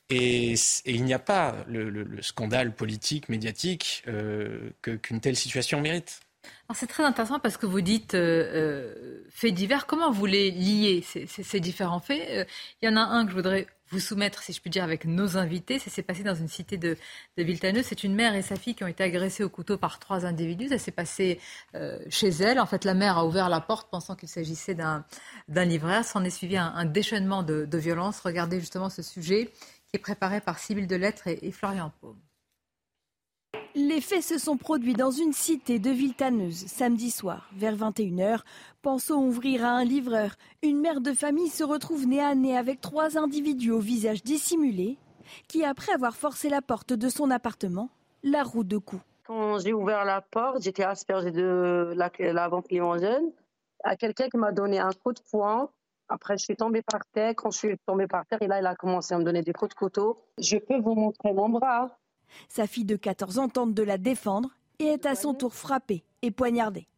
Et, 0.08 0.54
il 0.84 1.04
n'y 1.04 1.14
a 1.14 1.18
pas 1.18 1.56
le, 1.68 2.22
scandale 2.22 2.74
politique, 2.74 3.28
médiatique 3.28 4.04
qu'une 4.82 5.20
telle 5.20 5.36
situation 5.36 5.80
mérite. 5.80 6.20
C'est 6.74 6.88
très 6.88 7.04
intéressant 7.04 7.38
parce 7.38 7.56
que 7.56 7.66
vous 7.66 7.80
dites 7.80 8.14
euh, 8.14 8.50
euh, 8.54 9.24
faits 9.30 9.54
divers. 9.54 9.86
Comment 9.86 10.10
vous 10.10 10.26
les 10.26 10.50
liez, 10.50 11.02
ces, 11.02 11.60
différents 11.60 12.00
faits? 12.00 12.28
Euh, 12.28 12.44
Il 12.82 12.86
y 12.86 12.88
en 12.88 12.96
a 12.96 13.00
un 13.00 13.24
que 13.24 13.30
je 13.30 13.36
voudrais 13.36 13.66
vous 13.90 14.00
soumettre, 14.00 14.42
si 14.42 14.52
je 14.52 14.60
puis 14.60 14.70
dire, 14.70 14.84
avec 14.84 15.04
nos 15.04 15.36
invités. 15.36 15.78
Ça 15.78 15.90
s'est 15.90 16.02
passé 16.02 16.22
dans 16.22 16.34
une 16.34 16.48
cité 16.48 16.76
de, 16.76 16.96
de 17.36 17.82
C'est 17.82 18.04
une 18.04 18.14
mère 18.14 18.34
et 18.34 18.42
sa 18.42 18.56
fille 18.56 18.74
qui 18.74 18.84
ont 18.84 18.88
été 18.88 19.04
agressées 19.04 19.44
au 19.44 19.48
couteau 19.48 19.78
par 19.78 19.98
trois 19.98 20.26
individus. 20.26 20.68
Ça 20.68 20.78
s'est 20.78 20.90
passé 20.90 21.40
chez 22.08 22.28
elle. 22.28 22.58
En 22.58 22.66
fait, 22.66 22.84
la 22.84 22.94
mère 22.94 23.18
a 23.18 23.26
ouvert 23.26 23.48
la 23.48 23.60
porte 23.60 23.90
pensant 23.90 24.16
qu'il 24.16 24.28
s'agissait 24.28 24.74
d'un 24.74 25.04
livraire. 25.64 26.04
S'en 26.04 26.24
est 26.24 26.30
suivi 26.30 26.56
un, 26.56 26.84
déchaînement 26.84 27.42
de, 27.42 27.78
violence. 27.78 28.20
Regardez 28.20 28.60
justement 28.60 28.90
ce 28.90 29.02
sujet 29.02 29.52
qui 29.88 29.94
est 29.94 29.98
préparé 29.98 30.40
par 30.40 30.58
Sybille 30.58 30.86
Delettre 30.86 31.28
et, 31.28 31.38
et 31.42 31.52
Florian 31.52 31.92
Paume. 32.00 32.18
Les 33.78 34.00
faits 34.00 34.22
se 34.22 34.38
sont 34.38 34.56
produits 34.56 34.94
dans 34.94 35.10
une 35.10 35.34
cité 35.34 35.78
de 35.78 35.90
Viltaneuse 35.90 36.64
samedi 36.64 37.10
soir, 37.10 37.50
vers 37.52 37.76
21h. 37.76 38.40
Pensons 38.80 39.16
ouvrir 39.16 39.66
à 39.66 39.68
un 39.68 39.84
livreur. 39.84 40.36
Une 40.62 40.80
mère 40.80 41.02
de 41.02 41.12
famille 41.12 41.50
se 41.50 41.62
retrouve 41.62 42.06
nez 42.06 42.22
à 42.22 42.34
nez 42.34 42.56
avec 42.56 42.80
trois 42.80 43.18
individus 43.18 43.72
au 43.72 43.78
visage 43.78 44.22
dissimulé 44.22 44.96
qui, 45.46 45.62
après 45.62 45.92
avoir 45.92 46.16
forcé 46.16 46.48
la 46.48 46.62
porte 46.62 46.94
de 46.94 47.10
son 47.10 47.30
appartement, 47.30 47.90
la 48.22 48.44
roue 48.44 48.64
de 48.64 48.78
coups. 48.78 49.02
Quand 49.26 49.58
j'ai 49.58 49.74
ouvert 49.74 50.06
la 50.06 50.22
porte, 50.22 50.62
j'étais 50.62 50.84
aspergée 50.84 51.30
de 51.30 51.92
la, 51.94 52.10
la 52.18 52.50
à 53.84 53.96
quelqu'un 53.96 54.30
qui 54.30 54.38
m'a 54.38 54.52
donné 54.52 54.78
un 54.78 54.92
coup 55.04 55.12
de 55.12 55.20
poing. 55.30 55.68
Après, 56.08 56.38
je 56.38 56.44
suis 56.44 56.56
tombée 56.56 56.80
par 56.80 57.04
terre. 57.12 57.34
Quand 57.36 57.50
je 57.50 57.58
suis 57.58 57.78
tombée 57.84 58.06
par 58.06 58.24
terre, 58.24 58.40
et 58.40 58.46
là, 58.46 58.58
il 58.58 58.66
a 58.66 58.74
commencé 58.74 59.12
à 59.12 59.18
me 59.18 59.24
donner 59.24 59.42
des 59.42 59.52
coups 59.52 59.74
de 59.74 59.74
couteau. 59.74 60.24
Je 60.38 60.56
peux 60.56 60.80
vous 60.80 60.94
montrer 60.94 61.34
mon 61.34 61.50
bras. 61.50 61.94
Sa 62.48 62.66
fille 62.66 62.84
de 62.84 62.96
14 62.96 63.38
ans 63.38 63.48
tente 63.48 63.74
de 63.74 63.82
la 63.82 63.98
défendre 63.98 64.50
et 64.78 64.86
est 64.86 65.06
à 65.06 65.14
son 65.14 65.34
tour 65.34 65.54
frappée 65.54 66.04
et 66.22 66.30
poignardée. 66.30 66.88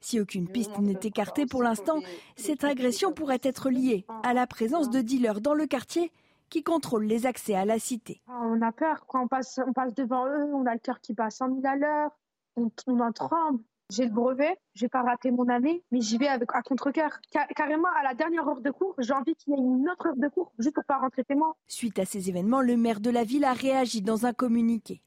Si 0.00 0.20
aucune 0.20 0.48
piste 0.48 0.78
n'est 0.78 0.98
écartée 1.02 1.46
pour 1.46 1.62
l'instant, 1.62 2.00
cette 2.36 2.64
agression 2.64 3.12
pourrait 3.12 3.40
être 3.42 3.70
liée 3.70 4.04
à 4.22 4.34
la 4.34 4.46
présence 4.46 4.90
de 4.90 5.00
dealers 5.00 5.40
dans 5.40 5.54
le 5.54 5.66
quartier 5.66 6.12
qui 6.50 6.62
contrôlent 6.62 7.04
les 7.04 7.26
accès 7.26 7.54
à 7.54 7.64
la 7.64 7.78
cité. 7.78 8.20
On 8.28 8.60
a 8.62 8.72
peur 8.72 9.04
quand 9.06 9.24
on 9.24 9.28
passe, 9.28 9.60
devant 9.94 10.26
eux, 10.26 10.50
on 10.54 10.66
a 10.66 10.72
le 10.72 10.80
cœur 10.80 11.00
qui 11.00 11.12
bat 11.12 11.26
à 11.26 11.30
100 11.30 11.60
000 11.60 11.60
à 11.64 11.76
l'heure, 11.76 12.10
on, 12.56 12.70
on 12.86 13.00
en 13.00 13.12
tremble. 13.12 13.62
J'ai 13.90 14.04
le 14.04 14.10
brevet, 14.10 14.58
je 14.74 14.82
vais 14.82 14.88
pas 14.90 15.02
rater 15.02 15.30
mon 15.30 15.48
année, 15.48 15.82
mais 15.90 16.02
j'y 16.02 16.18
vais 16.18 16.28
avec 16.28 16.50
à 16.52 16.60
contre-cœur. 16.60 17.20
carrément, 17.56 17.88
à 17.98 18.02
la 18.02 18.14
dernière 18.14 18.46
heure 18.46 18.60
de 18.60 18.70
cours, 18.70 18.94
j'ai 18.98 19.14
envie 19.14 19.34
qu'il 19.34 19.54
y 19.54 19.56
ait 19.56 19.60
une 19.60 19.88
autre 19.88 20.08
heure 20.08 20.16
de 20.16 20.28
cours, 20.28 20.52
juste 20.58 20.74
pour 20.74 20.84
pas 20.84 20.98
rentrer 20.98 21.22
chez 21.26 21.34
moi. 21.34 21.56
Suite 21.66 21.98
à 21.98 22.04
ces 22.04 22.28
événements, 22.28 22.60
le 22.60 22.76
maire 22.76 23.00
de 23.00 23.08
la 23.08 23.24
ville 23.24 23.46
a 23.46 23.54
réagi 23.54 24.02
dans 24.02 24.26
un 24.26 24.34
communiqué. 24.34 25.00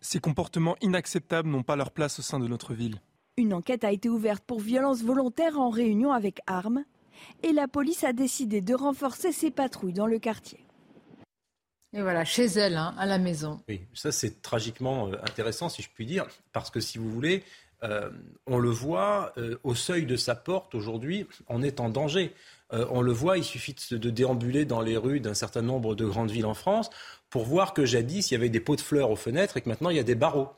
Ces 0.00 0.18
comportements 0.18 0.74
inacceptables 0.80 1.48
n'ont 1.48 1.62
pas 1.62 1.76
leur 1.76 1.92
place 1.92 2.18
au 2.18 2.22
sein 2.22 2.40
de 2.40 2.48
notre 2.48 2.74
ville. 2.74 3.00
Une 3.36 3.54
enquête 3.54 3.84
a 3.84 3.92
été 3.92 4.08
ouverte 4.08 4.42
pour 4.44 4.58
violence 4.58 5.02
volontaire 5.02 5.60
en 5.60 5.70
réunion 5.70 6.10
avec 6.10 6.40
armes 6.48 6.84
et 7.44 7.52
la 7.52 7.68
police 7.68 8.02
a 8.02 8.12
décidé 8.12 8.60
de 8.60 8.74
renforcer 8.74 9.30
ses 9.30 9.52
patrouilles 9.52 9.92
dans 9.92 10.06
le 10.06 10.18
quartier. 10.18 10.66
Et 11.92 12.02
voilà, 12.02 12.24
chez 12.24 12.46
elle, 12.46 12.76
hein, 12.76 12.94
à 12.98 13.06
la 13.06 13.18
maison. 13.18 13.60
Oui, 13.68 13.82
ça 13.94 14.12
c'est 14.12 14.42
tragiquement 14.42 15.08
euh, 15.08 15.16
intéressant, 15.22 15.68
si 15.68 15.82
je 15.82 15.88
puis 15.88 16.04
dire, 16.04 16.26
parce 16.52 16.70
que 16.70 16.80
si 16.80 16.98
vous 16.98 17.10
voulez, 17.10 17.42
euh, 17.86 18.10
on 18.46 18.58
le 18.58 18.70
voit 18.70 19.32
euh, 19.38 19.58
au 19.64 19.74
seuil 19.74 20.06
de 20.06 20.16
sa 20.16 20.34
porte 20.34 20.74
aujourd'hui, 20.74 21.26
on 21.48 21.62
est 21.62 21.80
en 21.80 21.88
danger. 21.88 22.32
Euh, 22.72 22.84
on 22.90 23.00
le 23.00 23.12
voit, 23.12 23.38
il 23.38 23.44
suffit 23.44 23.76
de, 23.90 24.10
déambuler 24.10 24.64
dans 24.64 24.80
les 24.80 24.96
rues 24.96 25.20
d'un 25.20 25.34
certain 25.34 25.62
nombre 25.62 25.94
de 25.94 26.04
grandes 26.04 26.30
villes 26.30 26.46
en 26.46 26.54
France 26.54 26.90
pour 27.30 27.44
voir 27.44 27.74
que 27.74 27.84
jadis 27.84 28.30
il 28.30 28.34
y 28.34 28.36
avait 28.36 28.48
des 28.48 28.60
pots 28.60 28.76
de 28.76 28.80
fleurs 28.80 29.10
aux 29.10 29.16
fenêtres 29.16 29.56
et 29.56 29.60
que 29.60 29.68
maintenant 29.68 29.90
il 29.90 29.96
y 29.96 30.00
a 30.00 30.04
des 30.04 30.14
barreaux. 30.14 30.48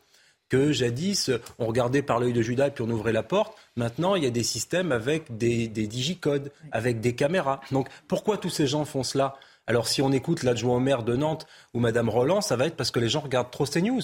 Que 0.49 0.73
jadis 0.73 1.31
on 1.59 1.67
regardait 1.67 2.01
par 2.01 2.19
l'œil 2.19 2.33
de 2.33 2.41
Judas 2.41 2.71
puis 2.71 2.83
on 2.83 2.89
ouvrait 2.89 3.13
la 3.13 3.23
porte. 3.23 3.55
Maintenant 3.77 4.15
il 4.15 4.25
y 4.25 4.27
a 4.27 4.31
des 4.31 4.43
systèmes 4.43 4.93
avec 4.93 5.37
des, 5.37 5.69
des 5.69 5.87
digicodes, 5.87 6.51
avec 6.73 7.01
des 7.01 7.15
caméras. 7.15 7.61
Donc 7.73 7.89
pourquoi 8.07 8.39
tous 8.39 8.49
ces 8.49 8.67
gens 8.67 8.87
font 8.87 9.03
cela? 9.03 9.37
Alors 9.67 9.87
si 9.87 10.01
on 10.01 10.11
écoute 10.11 10.45
l'adjoint 10.45 10.77
au 10.77 10.81
maire 10.81 11.03
de 11.03 11.15
Nantes 11.15 11.47
ou 11.75 11.81
Madame 11.81 12.09
Roland, 12.09 12.41
ça 12.41 12.57
va 12.57 12.67
être 12.67 12.77
parce 12.77 12.91
que 12.91 13.01
les 13.01 13.11
gens 13.11 13.21
regardent 13.21 13.51
trop 13.51 13.67
CNews. 13.67 14.01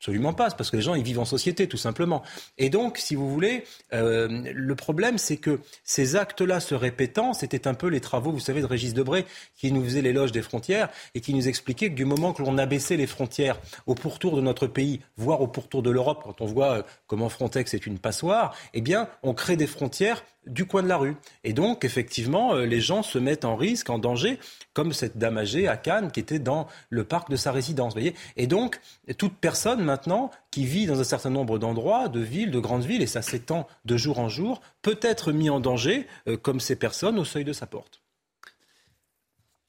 Absolument 0.00 0.32
pas, 0.32 0.48
parce 0.50 0.70
que 0.70 0.76
les 0.76 0.82
gens 0.82 0.94
ils 0.94 1.02
vivent 1.02 1.18
en 1.18 1.24
société 1.24 1.66
tout 1.66 1.76
simplement. 1.76 2.22
Et 2.56 2.70
donc, 2.70 2.98
si 2.98 3.16
vous 3.16 3.28
voulez, 3.28 3.64
euh, 3.92 4.28
le 4.54 4.74
problème 4.76 5.18
c'est 5.18 5.38
que 5.38 5.58
ces 5.82 6.14
actes-là 6.14 6.60
se 6.60 6.76
répétant, 6.76 7.32
c'était 7.32 7.66
un 7.66 7.74
peu 7.74 7.88
les 7.88 8.00
travaux, 8.00 8.30
vous 8.30 8.38
savez, 8.38 8.60
de 8.60 8.66
Régis 8.66 8.94
Debray 8.94 9.24
qui 9.56 9.72
nous 9.72 9.82
faisait 9.82 10.02
l'éloge 10.02 10.30
des 10.30 10.42
frontières 10.42 10.88
et 11.16 11.20
qui 11.20 11.34
nous 11.34 11.48
expliquait 11.48 11.90
que 11.90 11.96
du 11.96 12.04
moment 12.04 12.32
que 12.32 12.42
l'on 12.42 12.58
abaissait 12.58 12.96
les 12.96 13.08
frontières 13.08 13.58
au 13.86 13.96
pourtour 13.96 14.36
de 14.36 14.40
notre 14.40 14.68
pays, 14.68 15.00
voire 15.16 15.40
au 15.40 15.48
pourtour 15.48 15.82
de 15.82 15.90
l'Europe, 15.90 16.22
quand 16.22 16.40
on 16.42 16.46
voit 16.46 16.78
euh, 16.78 16.82
comment 17.08 17.28
Frontex 17.28 17.74
est 17.74 17.84
une 17.84 17.98
passoire, 17.98 18.54
eh 18.74 18.80
bien, 18.80 19.08
on 19.24 19.34
crée 19.34 19.56
des 19.56 19.66
frontières 19.66 20.22
du 20.48 20.66
coin 20.66 20.82
de 20.82 20.88
la 20.88 20.96
rue. 20.96 21.16
Et 21.44 21.52
donc, 21.52 21.84
effectivement, 21.84 22.54
euh, 22.54 22.66
les 22.66 22.80
gens 22.80 23.02
se 23.02 23.18
mettent 23.18 23.44
en 23.44 23.56
risque, 23.56 23.90
en 23.90 23.98
danger, 23.98 24.38
comme 24.72 24.92
cette 24.92 25.18
dame 25.18 25.38
âgée 25.38 25.68
à 25.68 25.76
Cannes 25.76 26.10
qui 26.10 26.20
était 26.20 26.38
dans 26.38 26.66
le 26.90 27.04
parc 27.04 27.30
de 27.30 27.36
sa 27.36 27.52
résidence. 27.52 27.92
Voyez 27.92 28.14
et 28.36 28.46
donc, 28.46 28.80
toute 29.16 29.34
personne 29.34 29.82
maintenant 29.82 30.30
qui 30.50 30.64
vit 30.64 30.86
dans 30.86 31.00
un 31.00 31.04
certain 31.04 31.30
nombre 31.30 31.58
d'endroits, 31.58 32.08
de 32.08 32.20
villes, 32.20 32.50
de 32.50 32.60
grandes 32.60 32.84
villes, 32.84 33.02
et 33.02 33.06
ça 33.06 33.22
s'étend 33.22 33.66
de 33.84 33.96
jour 33.96 34.18
en 34.18 34.28
jour, 34.28 34.60
peut 34.82 34.98
être 35.02 35.32
mis 35.32 35.50
en 35.50 35.60
danger, 35.60 36.06
euh, 36.28 36.36
comme 36.36 36.60
ces 36.60 36.76
personnes, 36.76 37.18
au 37.18 37.24
seuil 37.24 37.44
de 37.44 37.52
sa 37.52 37.66
porte. 37.66 38.02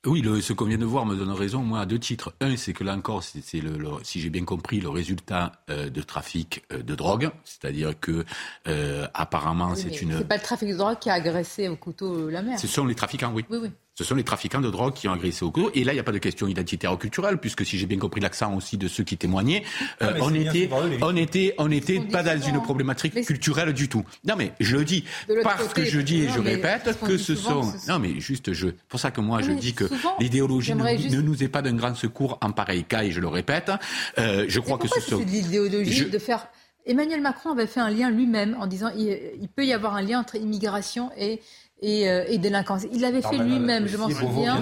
Oui, 0.05 0.23
ce 0.41 0.53
qu'on 0.53 0.63
vient 0.63 0.77
de 0.77 0.85
voir 0.85 1.05
me 1.05 1.15
donne 1.15 1.31
raison, 1.31 1.61
moi, 1.61 1.81
à 1.81 1.85
deux 1.85 1.99
titres. 1.99 2.33
Un, 2.39 2.55
c'est 2.55 2.71
que 2.71 2.85
là 2.85 2.95
encore, 2.95 3.21
c'est 3.21 3.59
le, 3.59 3.77
si 4.03 4.21
j'ai 4.21 4.29
bien 4.29 4.45
compris, 4.45 4.79
le 4.79 4.87
résultat 4.87 5.51
euh, 5.69 5.89
de 5.89 6.01
trafic 6.01 6.63
euh, 6.71 6.81
de 6.81 6.95
drogue, 6.95 7.29
c'est-à-dire 7.43 7.99
que 7.99 8.23
euh, 8.67 9.07
apparemment 9.13 9.75
c'est 9.75 10.01
une. 10.01 10.17
C'est 10.17 10.27
pas 10.27 10.37
le 10.37 10.41
trafic 10.41 10.69
de 10.69 10.77
drogue 10.77 10.99
qui 10.99 11.09
a 11.09 11.15
agressé 11.15 11.67
au 11.67 11.75
couteau 11.75 12.29
la 12.29 12.41
mère. 12.41 12.57
Ce 12.57 12.67
sont 12.67 12.85
les 12.85 12.95
trafiquants, 12.95 13.33
oui. 13.33 13.43
Oui, 13.49 13.57
oui. 13.61 13.71
Ce 13.99 14.05
sont 14.05 14.15
les 14.15 14.23
trafiquants 14.23 14.61
de 14.61 14.69
drogue 14.69 14.93
qui 14.93 15.09
ont 15.09 15.11
agressé 15.11 15.43
au 15.43 15.51
cours. 15.51 15.71
Et 15.73 15.83
là, 15.83 15.91
il 15.91 15.95
n'y 15.97 15.99
a 15.99 16.05
pas 16.05 16.13
de 16.13 16.19
question 16.19 16.47
identitaire 16.47 16.93
ou 16.93 16.95
culturelle, 16.95 17.37
puisque 17.37 17.65
si 17.65 17.77
j'ai 17.77 17.85
bien 17.85 17.97
compris 17.97 18.21
l'accent 18.21 18.55
aussi 18.55 18.77
de 18.77 18.87
ceux 18.87 19.03
qui 19.03 19.17
témoignaient, 19.17 19.61
ah, 19.99 20.05
euh, 20.05 20.19
on, 20.21 20.33
était, 20.33 20.69
on, 21.01 21.17
était, 21.17 21.53
on 21.57 21.69
était, 21.69 21.99
pas 21.99 22.23
dans 22.23 22.39
une 22.39 22.61
problématique 22.61 23.25
culturelle 23.25 23.73
du 23.73 23.89
tout. 23.89 24.05
Non, 24.23 24.35
mais 24.37 24.53
je 24.61 24.77
le 24.77 24.85
dis 24.85 25.03
parce 25.43 25.73
que 25.73 25.83
je 25.83 25.99
dis 25.99 26.21
et 26.21 26.29
je 26.29 26.39
répète 26.39 26.97
que 27.05 27.17
ce 27.17 27.35
sont. 27.35 27.73
Non, 27.89 27.99
mais 27.99 28.21
juste, 28.21 28.53
je. 28.53 28.69
Pour 28.87 29.01
ça 29.01 29.11
que 29.11 29.19
moi, 29.19 29.41
je 29.41 29.51
dis 29.51 29.73
que 29.73 29.83
l'idéologie 30.17 30.75
ne, 30.75 31.19
nous 31.19 31.43
est 31.43 31.49
pas 31.49 31.61
d'un 31.61 31.73
grand 31.73 31.93
secours 31.93 32.37
en 32.39 32.53
pareil 32.53 32.85
cas, 32.85 33.03
et 33.03 33.11
je 33.11 33.19
le 33.19 33.27
répète. 33.27 33.69
Euh, 34.17 34.45
je 34.47 34.61
crois 34.61 34.77
que 34.77 34.87
ce 34.87 35.01
sont. 35.01 35.19
l'idéologie 35.19 36.05
de 36.05 36.19
faire. 36.19 36.47
Emmanuel 36.85 37.19
Macron 37.19 37.51
avait 37.51 37.67
fait 37.67 37.81
un 37.81 37.89
lien 37.89 38.09
lui-même 38.09 38.55
en 38.57 38.65
disant 38.65 38.89
il, 38.95 39.19
il 39.41 39.49
peut 39.49 39.65
y 39.65 39.73
avoir 39.73 39.95
un 39.95 40.01
lien 40.01 40.21
entre 40.21 40.37
immigration 40.37 41.11
et 41.17 41.41
et, 41.81 42.09
euh, 42.09 42.25
et 42.27 42.37
délinquance. 42.37 42.83
Il 42.91 43.01
l'avait 43.01 43.21
fait 43.21 43.37
lui-même, 43.37 43.87
je 43.87 43.97
m'en 43.97 44.09
souviens. 44.09 44.61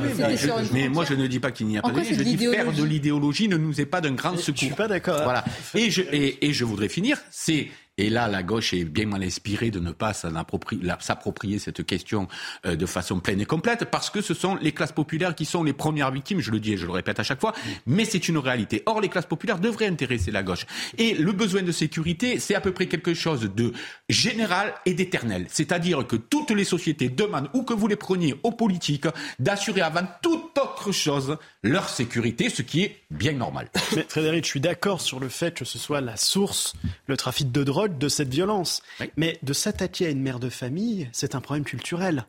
Mais 0.73 0.89
moi, 0.89 1.05
je 1.05 1.13
ne 1.13 1.27
dis 1.27 1.39
pas 1.39 1.51
qu'il 1.51 1.67
n'y 1.67 1.77
a 1.77 1.81
pas 1.81 1.91
de 1.91 2.01
Je 2.03 2.23
dis 2.23 2.37
faire 2.37 2.71
de 2.71 2.83
l'idéologie 2.83 3.47
ne 3.47 3.57
nous 3.57 3.79
est 3.81 3.85
pas 3.85 4.01
d'un 4.01 4.13
grand 4.13 4.37
secours. 4.37 4.55
Je 4.61 4.65
suis 4.65 4.75
pas 4.75 4.87
d'accord. 4.87 5.23
Voilà. 5.23 5.43
Et 5.75 5.89
je, 5.89 6.01
et, 6.01 6.47
et 6.47 6.53
je 6.53 6.65
voudrais 6.65 6.89
finir. 6.89 7.19
C'est 7.31 7.67
Et 7.97 8.09
là, 8.09 8.27
la 8.27 8.43
gauche 8.43 8.73
est 8.73 8.83
bien 8.83 9.07
mal 9.07 9.23
inspirée 9.23 9.71
de 9.71 9.79
ne 9.79 9.91
pas 9.91 10.13
s'approprier 10.13 11.59
cette 11.59 11.83
question 11.83 12.27
euh, 12.65 12.75
de 12.75 12.85
façon 12.85 13.19
pleine 13.19 13.41
et 13.41 13.45
complète, 13.45 13.85
parce 13.85 14.09
que 14.09 14.21
ce 14.21 14.33
sont 14.33 14.55
les 14.61 14.71
classes 14.71 14.91
populaires 14.91 15.33
qui 15.33 15.45
sont 15.45 15.63
les 15.63 15.73
premières 15.73 16.11
victimes, 16.11 16.39
je 16.39 16.51
le 16.51 16.59
dis 16.59 16.73
et 16.73 16.77
je 16.77 16.85
le 16.85 16.91
répète 16.91 17.19
à 17.19 17.23
chaque 17.23 17.41
fois, 17.41 17.53
mais 17.87 18.05
c'est 18.05 18.27
une 18.27 18.37
réalité. 18.37 18.83
Or, 18.85 19.01
les 19.01 19.09
classes 19.09 19.25
populaires 19.25 19.59
devraient 19.59 19.87
intéresser 19.87 20.29
la 20.31 20.43
gauche. 20.43 20.65
Et 20.97 21.15
le 21.15 21.31
besoin 21.31 21.63
de 21.63 21.71
sécurité, 21.71 22.39
c'est 22.39 22.55
à 22.55 22.61
peu 22.61 22.71
près 22.71 22.87
quelque 22.87 23.13
chose 23.15 23.49
de 23.55 23.73
général 24.09 24.75
et 24.85 24.93
d'éternel. 24.93 25.47
C'est-à-dire 25.49 26.05
que 26.05 26.15
toutes 26.15 26.51
les 26.51 26.65
sociétés 26.65 27.09
demandent, 27.09 27.49
ou 27.53 27.63
que 27.63 27.73
vous 27.73 27.87
les 27.87 27.95
preniez 27.95 28.35
aux 28.43 28.51
politiques, 28.51 29.07
d'assurer 29.39 29.81
avant 29.81 30.07
toute 30.21 30.57
autre 30.57 30.91
chose 30.91 31.37
leur 31.67 31.89
sécurité, 31.89 32.49
ce 32.49 32.61
qui 32.61 32.83
est 32.83 33.01
bien 33.11 33.33
normal. 33.33 33.69
Mais 33.95 34.05
Frédéric, 34.07 34.45
je 34.45 34.49
suis 34.49 34.59
d'accord 34.59 35.01
sur 35.01 35.19
le 35.19 35.29
fait 35.29 35.53
que 35.53 35.65
ce 35.65 35.77
soit 35.77 36.01
la 36.01 36.17
source, 36.17 36.73
le 37.07 37.17
trafic 37.17 37.51
de 37.51 37.63
drogue, 37.63 37.97
de 37.97 38.09
cette 38.09 38.29
violence. 38.29 38.81
Mais 39.15 39.37
de 39.43 39.53
s'attaquer 39.53 40.07
à 40.07 40.09
une 40.09 40.21
mère 40.21 40.39
de 40.39 40.49
famille, 40.49 41.09
c'est 41.11 41.35
un 41.35 41.41
problème 41.41 41.65
culturel. 41.65 42.25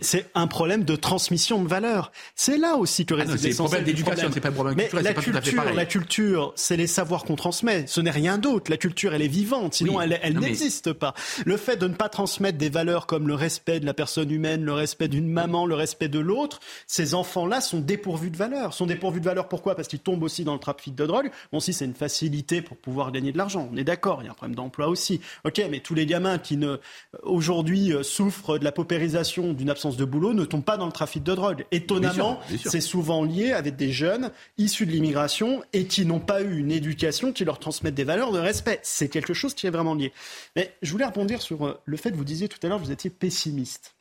C'est 0.00 0.26
un 0.34 0.48
problème 0.48 0.82
de 0.82 0.96
transmission 0.96 1.62
de 1.62 1.68
valeurs. 1.68 2.10
C'est 2.34 2.58
là 2.58 2.76
aussi 2.76 3.06
que 3.06 3.14
réside 3.14 3.36
ah 3.36 3.38
C'est 3.40 3.52
un 3.52 3.64
problème 3.64 3.84
d'éducation, 3.84 4.28
c'est 4.32 4.40
pas 4.40 4.48
un 4.48 4.52
problème 4.52 4.76
culturel. 4.76 5.04
la 5.04 5.14
pas 5.14 5.22
culture, 5.22 5.72
la 5.72 5.86
culture, 5.86 6.52
c'est 6.56 6.76
les 6.76 6.88
savoirs 6.88 7.22
qu'on 7.22 7.36
transmet. 7.36 7.86
Ce 7.86 8.00
n'est 8.00 8.10
rien 8.10 8.38
d'autre. 8.38 8.72
La 8.72 8.76
culture, 8.76 9.14
elle 9.14 9.22
est 9.22 9.28
vivante, 9.28 9.74
sinon 9.74 10.00
elle, 10.00 10.18
elle 10.20 10.38
n'existe 10.40 10.92
pas. 10.92 11.14
Le 11.46 11.56
fait 11.56 11.76
de 11.76 11.86
ne 11.86 11.94
pas 11.94 12.08
transmettre 12.08 12.58
des 12.58 12.70
valeurs 12.70 13.06
comme 13.06 13.28
le 13.28 13.34
respect 13.34 13.78
de 13.78 13.86
la 13.86 13.94
personne 13.94 14.32
humaine, 14.32 14.64
le 14.64 14.72
respect 14.72 15.06
d'une 15.06 15.28
maman, 15.28 15.64
le 15.64 15.76
respect 15.76 16.08
de 16.08 16.18
l'autre, 16.18 16.58
ces 16.88 17.14
enfants-là 17.14 17.60
sont 17.60 17.78
dépourvus 17.78 18.30
de 18.30 18.36
valeurs. 18.36 18.74
Sont 18.74 18.86
dépourvus 18.86 19.20
de 19.20 19.26
valeurs 19.26 19.48
pourquoi? 19.48 19.76
Parce 19.76 19.86
qu'ils 19.86 20.00
tombent 20.00 20.24
aussi 20.24 20.42
dans 20.42 20.54
le 20.54 20.60
trafic 20.60 20.96
de 20.96 21.06
drogue. 21.06 21.30
Bon, 21.52 21.60
si 21.60 21.72
c'est 21.72 21.84
une 21.84 21.94
facilité 21.94 22.62
pour 22.62 22.76
pouvoir 22.76 23.12
gagner 23.12 23.30
de 23.30 23.38
l'argent, 23.38 23.68
on 23.72 23.76
est 23.76 23.84
d'accord. 23.84 24.22
Il 24.22 24.24
y 24.24 24.28
a 24.28 24.32
un 24.32 24.34
problème 24.34 24.56
d'emploi 24.56 24.88
aussi. 24.88 25.20
Ok, 25.44 25.62
mais 25.70 25.78
tous 25.78 25.94
les 25.94 26.06
gamins 26.06 26.38
qui 26.38 26.56
ne 26.56 26.78
aujourd'hui 27.22 27.92
euh, 27.92 28.02
souffrent 28.02 28.58
de 28.58 28.64
la 28.64 28.72
paupérisation 28.72 29.52
d'une 29.52 29.67
absence 29.70 29.96
de 29.96 30.04
boulot 30.04 30.34
ne 30.34 30.44
tombent 30.44 30.64
pas 30.64 30.76
dans 30.76 30.86
le 30.86 30.92
trafic 30.92 31.22
de 31.22 31.34
drogue. 31.34 31.66
Étonnamment, 31.70 32.40
c'est 32.64 32.80
souvent 32.80 33.24
lié 33.24 33.52
avec 33.52 33.76
des 33.76 33.92
jeunes 33.92 34.30
issus 34.56 34.86
de 34.86 34.90
l'immigration 34.90 35.62
et 35.72 35.86
qui 35.86 36.06
n'ont 36.06 36.20
pas 36.20 36.42
eu 36.42 36.58
une 36.58 36.70
éducation 36.70 37.32
qui 37.32 37.44
leur 37.44 37.58
transmette 37.58 37.94
des 37.94 38.04
valeurs 38.04 38.32
de 38.32 38.38
respect. 38.38 38.80
C'est 38.82 39.08
quelque 39.08 39.34
chose 39.34 39.54
qui 39.54 39.66
est 39.66 39.70
vraiment 39.70 39.94
lié. 39.94 40.12
Mais 40.56 40.74
je 40.82 40.92
voulais 40.92 41.06
rebondir 41.06 41.42
sur 41.42 41.66
euh, 41.66 41.80
le 41.84 41.96
fait 41.96 42.10
que 42.10 42.16
vous 42.16 42.24
disiez 42.24 42.48
tout 42.48 42.58
à 42.62 42.68
l'heure 42.68 42.78
que 42.78 42.84
vous 42.84 42.92
étiez 42.92 43.10
pessimiste. 43.10 43.94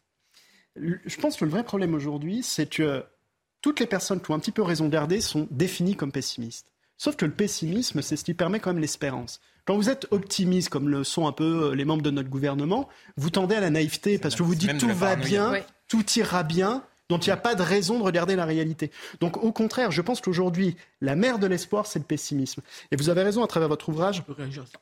Je 0.76 1.18
pense 1.18 1.38
que 1.38 1.46
le 1.46 1.52
vrai 1.52 1.64
problème 1.64 1.96
aujourd'hui, 1.96 2.44
c'est 2.44 2.70
que 2.70 3.04
toutes 3.62 3.80
les 3.80 3.88
personnes 3.88 4.22
qui 4.22 4.32
ont 4.32 4.36
un 4.36 4.40
petit 4.40 4.52
peu 4.52 4.62
raison 4.62 4.88
garder 4.88 5.22
sont 5.22 5.48
définies 5.50 5.96
comme 5.96 6.12
pessimistes. 6.12 6.72
Sauf 6.98 7.16
que 7.16 7.26
le 7.26 7.32
pessimisme, 7.32 8.02
c'est 8.02 8.16
ce 8.16 8.24
qui 8.24 8.34
permet 8.34 8.60
quand 8.60 8.74
même 8.74 8.82
l'espérance. 8.82 9.40
Quand 9.68 9.76
vous 9.76 9.90
êtes 9.90 10.08
optimiste, 10.12 10.70
comme 10.70 10.88
le 10.88 11.04
sont 11.04 11.28
un 11.28 11.34
peu 11.34 11.72
euh, 11.72 11.76
les 11.76 11.84
membres 11.84 12.02
de 12.02 12.10
notre 12.10 12.30
gouvernement, 12.30 12.88
vous 13.18 13.30
tendez 13.30 13.54
à 13.54 13.60
la 13.60 13.70
naïveté 13.70 14.18
parce 14.18 14.34
que 14.34 14.42
vous 14.42 14.56
dites 14.56 14.78
tout 14.78 14.88
va 14.88 15.18
bien, 15.18 15.54
tout 15.90 16.06
ira 16.16 16.44
bien. 16.44 16.84
Donc 17.10 17.26
il 17.26 17.30
n'y 17.30 17.34
a 17.34 17.38
pas 17.38 17.56
de 17.56 17.62
raison 17.62 18.00
de 18.00 18.04
regarder 18.04 18.36
la 18.36 18.46
réalité. 18.46 18.92
Donc 19.20 19.42
au 19.44 19.52
contraire, 19.52 19.92
je 19.92 20.02
pense 20.02 20.22
qu'aujourd'hui, 20.22 20.76
la 21.02 21.16
mère 21.16 21.38
de 21.38 21.48
l'espoir, 21.48 21.86
c'est 21.86 22.00
le 22.00 22.06
pessimisme. 22.06 22.62
Et 22.92 22.96
vous 22.96 23.10
avez 23.10 23.24
raison 23.24 23.44
à 23.44 23.48
travers 23.48 23.68
votre 23.70 23.90
ouvrage 23.90 24.24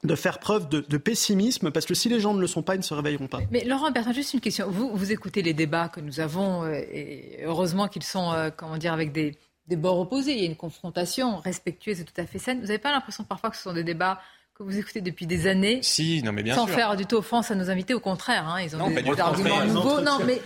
de 0.04 0.16
faire 0.16 0.40
preuve 0.40 0.70
de, 0.70 0.98
pessimisme, 0.98 1.72
parce 1.72 1.86
que 1.86 1.94
si 1.94 2.10
les 2.10 2.20
gens 2.20 2.34
ne 2.34 2.42
le 2.42 2.48
sont 2.48 2.64
pas, 2.64 2.76
ils 2.76 2.80
ne 2.80 2.84
se 2.84 2.94
réveilleront 2.94 3.28
pas. 3.28 3.42
Mais 3.52 3.64
Laurent 3.64 3.92
Bertrand, 3.92 4.14
juste 4.14 4.34
une 4.34 4.40
question. 4.40 4.70
Vous, 4.70 4.90
vous 4.96 5.12
écoutez 5.12 5.44
les 5.44 5.54
débats 5.54 5.90
que 5.90 6.00
nous 6.00 6.20
avons, 6.20 6.64
euh, 6.64 6.74
et 6.74 7.42
heureusement 7.44 7.88
qu'ils 7.88 8.04
sont, 8.04 8.32
euh, 8.34 8.50
comment 8.56 8.78
dire, 8.78 8.94
avec 8.94 9.12
des, 9.12 9.38
des 9.68 9.76
bords 9.76 10.00
opposés. 10.00 10.34
Il 10.34 10.40
y 10.40 10.44
a 10.44 10.50
une 10.50 10.56
confrontation 10.56 11.38
respectueuse 11.38 12.02
et 12.02 12.06
tout 12.06 12.20
à 12.20 12.26
fait 12.26 12.40
saine. 12.40 12.60
Vous 12.60 12.68
n'avez 12.68 12.80
pas 12.80 12.92
l'impression 12.92 13.24
parfois 13.24 13.50
que 13.50 13.58
ce 13.58 13.64
sont 13.64 13.74
des 13.74 13.84
débats 13.84 14.20
que 14.56 14.64
vous 14.64 14.78
écoutez 14.78 15.02
depuis 15.02 15.28
des 15.28 15.48
années. 15.48 15.80
Si, 15.82 16.24
non 16.24 16.32
mais 16.32 16.42
bien 16.42 16.56
sans 16.56 16.66
sûr. 16.66 16.76
faire 16.76 16.96
du 16.96 17.06
tout 17.06 17.18
offense 17.18 17.52
à 17.52 17.56
nos 17.56 17.70
invités, 17.70 17.94
au 17.94 18.00
contraire, 18.00 18.48
hein, 18.48 18.62
ils 18.62 18.74
ont 18.78 18.90
des, 18.90 19.20
arguments 19.20 19.66
nouveaux. 19.66 20.00
Non, 20.00 20.20
mais 20.26 20.42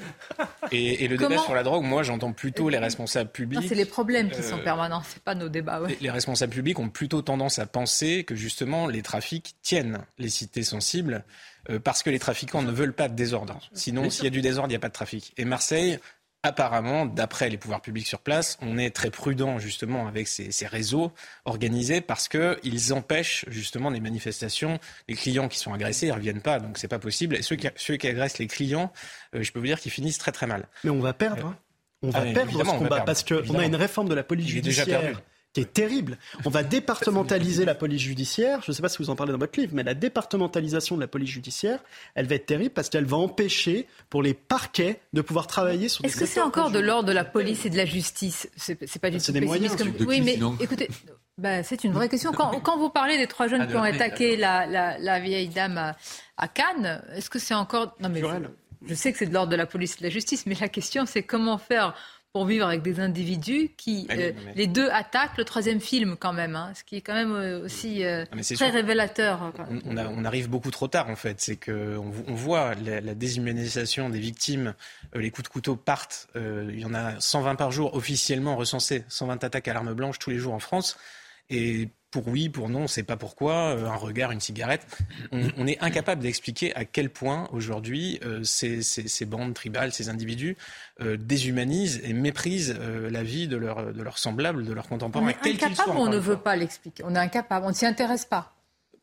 et, 0.71 1.07
le 1.07 1.15
débat 1.15 1.37
sur 1.37 1.53
la 1.53 1.61
drogue, 1.61 1.83
moi 1.83 2.01
j'entends 2.01 2.33
plutôt 2.33 2.69
les 2.69 2.79
responsables 2.79 3.29
publics. 3.29 3.61
C'est 3.67 3.75
les 3.75 3.85
problèmes 3.85 4.31
qui 4.31 4.41
sont 4.41 4.57
euh, 4.57 4.63
permanents, 4.63 5.03
c'est 5.07 5.21
pas 5.21 5.35
nos 5.35 5.47
débats. 5.47 5.81
Les, 6.01 6.09
responsables 6.09 6.51
publics 6.51 6.79
ont 6.79 6.89
plutôt 6.89 7.21
tendance 7.21 7.59
à 7.59 7.67
penser 7.67 8.23
que 8.23 8.33
justement 8.33 8.87
les 8.87 9.03
trafics 9.03 9.55
tiennent 9.61 9.99
les 10.17 10.29
cités 10.29 10.63
sensibles 10.63 11.23
euh, 11.69 11.77
parce 11.77 12.01
que 12.01 12.09
les 12.09 12.19
trafiquants 12.19 12.63
ne 12.63 12.71
veulent 12.71 12.93
pas 12.93 13.09
de 13.09 13.15
désordre. 13.15 13.59
Sinon, 13.73 14.09
s'il 14.09 14.23
y 14.23 14.27
a 14.27 14.31
du 14.31 14.41
désordre, 14.41 14.69
il 14.69 14.73
n'y 14.73 14.77
a 14.77 14.79
pas 14.79 14.87
de 14.87 14.93
trafic. 14.93 15.33
Et 15.37 15.45
Marseille 15.45 15.99
apparemment, 16.43 17.05
d'après 17.05 17.49
les 17.49 17.57
pouvoirs 17.57 17.81
publics 17.81 18.07
sur 18.07 18.19
place, 18.19 18.57
on 18.61 18.77
est 18.77 18.91
très 18.91 19.11
prudent 19.11 19.59
justement 19.59 20.07
avec 20.07 20.27
ces, 20.27 20.67
réseaux 20.67 21.11
organisés 21.45 22.01
parce 22.01 22.27
qu'ils 22.27 22.93
empêchent 22.93 23.45
justement 23.47 23.91
des 23.91 23.99
manifestations. 23.99 24.79
Les 25.07 25.15
clients 25.15 25.47
qui 25.47 25.57
sont 25.57 25.73
agressés, 25.73 26.07
ils 26.07 26.11
reviennent 26.11 26.41
pas, 26.41 26.59
donc 26.59 26.77
c'est 26.77 26.87
pas 26.87 26.99
possible. 26.99 27.35
Et 27.35 27.41
ceux 27.41 27.55
qui, 27.55 27.67
ceux 27.75 27.97
qui 27.97 28.07
agressent 28.07 28.39
les 28.39 28.47
clients, 28.47 28.91
euh, 29.35 29.43
je 29.43 29.51
peux 29.51 29.59
vous 29.59 29.65
dire 29.65 29.79
qu'ils 29.79 29.91
finissent 29.91 30.17
très 30.17 30.31
très 30.31 30.47
mal. 30.47 30.67
Mais 30.83 30.89
on 30.89 30.99
va 30.99 31.13
perdre. 31.13 31.47
Hein. 31.47 31.57
On 32.01 32.11
va 32.11 32.19
ah, 32.21 32.33
perdre 32.33 32.51
ce 32.51 32.77
combat 32.77 33.01
parce 33.01 33.23
qu'on 33.23 33.59
a 33.59 33.65
une 33.65 33.75
réforme 33.75 34.07
de 34.07 34.15
la 34.15 34.23
police 34.23 34.47
judiciaire 34.47 35.21
qui 35.53 35.61
est 35.61 35.73
terrible. 35.73 36.17
On 36.45 36.49
va 36.49 36.63
départementaliser 36.63 37.65
la 37.65 37.75
police 37.75 38.01
judiciaire. 38.01 38.61
Je 38.63 38.71
ne 38.71 38.75
sais 38.75 38.81
pas 38.81 38.89
si 38.89 38.97
vous 38.99 39.09
en 39.09 39.15
parlez 39.15 39.31
dans 39.31 39.39
votre 39.39 39.59
livre, 39.59 39.73
mais 39.73 39.83
la 39.83 39.95
départementalisation 39.95 40.95
de 40.95 41.01
la 41.01 41.07
police 41.07 41.29
judiciaire, 41.29 41.79
elle 42.15 42.27
va 42.27 42.35
être 42.35 42.45
terrible 42.45 42.71
parce 42.71 42.89
qu'elle 42.89 43.05
va 43.05 43.17
empêcher 43.17 43.87
pour 44.09 44.21
les 44.21 44.33
parquets 44.33 44.99
de 45.13 45.21
pouvoir 45.21 45.47
travailler 45.47 45.89
sur. 45.89 46.05
Est-ce 46.05 46.17
que 46.17 46.25
c'est 46.25 46.41
encore 46.41 46.71
de 46.71 46.79
l'ordre 46.79 47.07
de 47.07 47.13
la 47.13 47.25
police 47.25 47.65
et 47.65 47.69
de 47.69 47.77
la 47.77 47.85
justice? 47.85 48.49
C'est 48.55 48.75
pas 48.99 49.09
du 49.09 49.19
tout 49.19 49.31
des 49.31 49.41
moyens. 49.41 49.75
Comme... 49.75 49.93
Oui, 50.07 50.21
mais 50.21 50.39
écoutez. 50.59 50.89
Ben, 51.37 51.63
c'est 51.63 51.85
une 51.85 51.93
vraie 51.93 52.09
question. 52.09 52.33
Quand, 52.33 52.59
quand, 52.59 52.77
vous 52.77 52.89
parlez 52.89 53.17
des 53.17 53.27
trois 53.27 53.47
jeunes 53.47 53.61
ah, 53.61 53.67
qui 53.67 53.75
ont 53.77 53.83
attaqué 53.83 54.35
la, 54.35 54.67
la, 54.67 54.97
la, 54.97 55.19
vieille 55.21 55.47
dame 55.47 55.77
à, 55.77 55.95
à 56.35 56.49
Cannes, 56.49 57.01
est-ce 57.15 57.29
que 57.29 57.39
c'est 57.39 57.53
encore... 57.53 57.95
Non, 58.01 58.09
mais 58.09 58.21
je 58.85 58.93
sais 58.93 59.11
que 59.11 59.17
c'est 59.17 59.25
de 59.25 59.33
l'ordre 59.33 59.51
de 59.51 59.55
la 59.55 59.65
police 59.65 59.95
et 59.95 59.99
de 59.99 60.03
la 60.03 60.09
justice, 60.09 60.45
mais 60.45 60.55
la 60.59 60.69
question 60.69 61.05
c'est 61.05 61.23
comment 61.23 61.57
faire 61.57 61.95
pour 62.31 62.45
vivre 62.45 62.67
avec 62.67 62.83
des 62.83 62.99
individus 62.99 63.71
qui, 63.75 64.07
euh, 64.11 64.31
les 64.55 64.67
deux 64.67 64.87
attaquent 64.89 65.37
le 65.37 65.45
troisième 65.45 65.79
film 65.79 66.15
quand 66.15 66.33
même, 66.33 66.55
hein, 66.55 66.71
ce 66.75 66.83
qui 66.83 66.95
est 66.95 67.01
quand 67.01 67.15
même 67.15 67.31
euh, 67.31 67.65
aussi 67.65 68.05
euh, 68.05 68.23
très 68.55 68.69
révélateur. 68.69 69.51
On, 69.85 69.97
on, 69.97 70.25
arrive 70.25 70.47
beaucoup 70.47 70.69
trop 70.69 70.87
tard 70.87 71.09
en 71.09 71.15
fait, 71.15 71.41
c'est 71.41 71.57
qu'on 71.57 72.13
on 72.27 72.33
voit 72.35 72.75
la, 72.75 73.01
la, 73.01 73.15
déshumanisation 73.15 74.09
des 74.09 74.19
victimes, 74.19 74.75
les 75.15 75.31
coups 75.31 75.47
de 75.49 75.53
couteau 75.53 75.75
partent, 75.75 76.27
il 76.35 76.79
y 76.79 76.85
en 76.85 76.93
a 76.93 77.19
120 77.19 77.55
par 77.55 77.71
jour 77.71 77.95
officiellement 77.95 78.55
recensés, 78.55 79.03
120 79.07 79.43
attaques 79.43 79.67
à 79.67 79.73
l'arme 79.73 79.93
blanche 79.93 80.19
tous 80.19 80.29
les 80.29 80.37
jours 80.37 80.53
en 80.53 80.59
France. 80.59 80.97
Et 81.49 81.89
pour 82.11 82.27
oui, 82.27 82.49
pour 82.49 82.69
non, 82.69 82.79
on 82.79 82.83
ne 82.83 82.87
sait 82.87 83.03
pas 83.03 83.17
pourquoi, 83.17 83.75
euh, 83.75 83.85
un 83.85 83.95
regard, 83.95 84.31
une 84.31 84.39
cigarette. 84.39 84.85
On, 85.31 85.67
est 85.67 85.79
incapable 85.81 86.21
d'expliquer 86.21 86.75
à 86.75 86.85
quel 86.85 87.09
point 87.09 87.47
aujourd'hui 87.51 88.19
euh, 88.23 88.43
ces, 88.43 89.25
bandes 89.25 89.53
tribales, 89.53 89.91
ces 89.91 90.09
individus 90.09 90.57
euh, 91.01 91.17
déshumanisent 91.17 92.01
et 92.03 92.13
méprisent 92.13 92.75
la 92.79 93.23
vie 93.23 93.47
de 93.47 93.57
leurs 93.57 93.93
de 93.93 94.03
semblables, 94.15 94.65
de 94.65 94.73
leurs 94.73 94.87
contemporains. 94.87 95.25
On 95.25 95.29
est 95.29 95.63
incapable 95.63 95.97
on 95.97 96.07
ne 96.07 96.17
veut 96.17 96.37
pas 96.37 96.55
l'expliquer 96.55 97.03
On 97.05 97.15
est 97.15 97.19
incapable, 97.19 97.65
on 97.65 97.69
ne 97.69 97.75
s'y 97.75 97.85
intéresse 97.85 98.25
pas. 98.25 98.53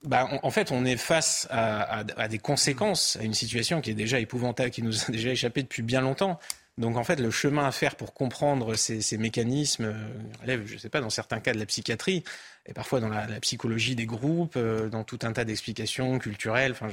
Bah, 0.05 0.29
en 0.43 0.51
fait, 0.51 0.73
on 0.73 0.85
est 0.85 0.97
face 0.97 1.49
à, 1.51 2.05
à, 2.17 2.29
des 2.29 2.39
conséquences, 2.39 3.17
à 3.21 3.25
une 3.25 3.35
situation 3.35 3.81
qui 3.81 3.91
est 3.91 3.95
déjà 3.95 4.21
épouvantable, 4.21 4.71
qui 4.71 4.83
nous 4.83 5.05
a 5.05 5.11
déjà 5.11 5.31
échappé 5.31 5.63
depuis 5.63 5.83
bien 5.83 6.01
longtemps. 6.01 6.39
Donc 6.79 6.97
en 6.97 7.05
fait, 7.05 7.21
le 7.21 7.31
chemin 7.31 7.67
à 7.67 7.73
faire 7.73 7.97
pour 7.97 8.13
comprendre 8.13 8.75
ces, 8.75 9.17
mécanismes 9.17 9.85
euh, 9.85 10.09
relève, 10.43 10.67
je 10.67 10.75
ne 10.75 10.79
sais 10.79 10.91
pas, 10.91 11.01
dans 11.01 11.11
certains 11.11 11.41
cas 11.41 11.55
de 11.55 11.59
la 11.59 11.67
psychiatrie, 11.67 12.23
et 12.67 12.75
parfois 12.75 13.01
dans 13.01 13.09
la, 13.09 13.27
psychologie 13.41 13.95
des 13.95 14.05
groupes, 14.05 14.57
euh, 14.57 14.89
dans 14.89 15.03
tout 15.03 15.19
un 15.23 15.33
tas 15.33 15.45
d'explications 15.45 16.19
culturelles, 16.19 16.73
enfin 16.73 16.89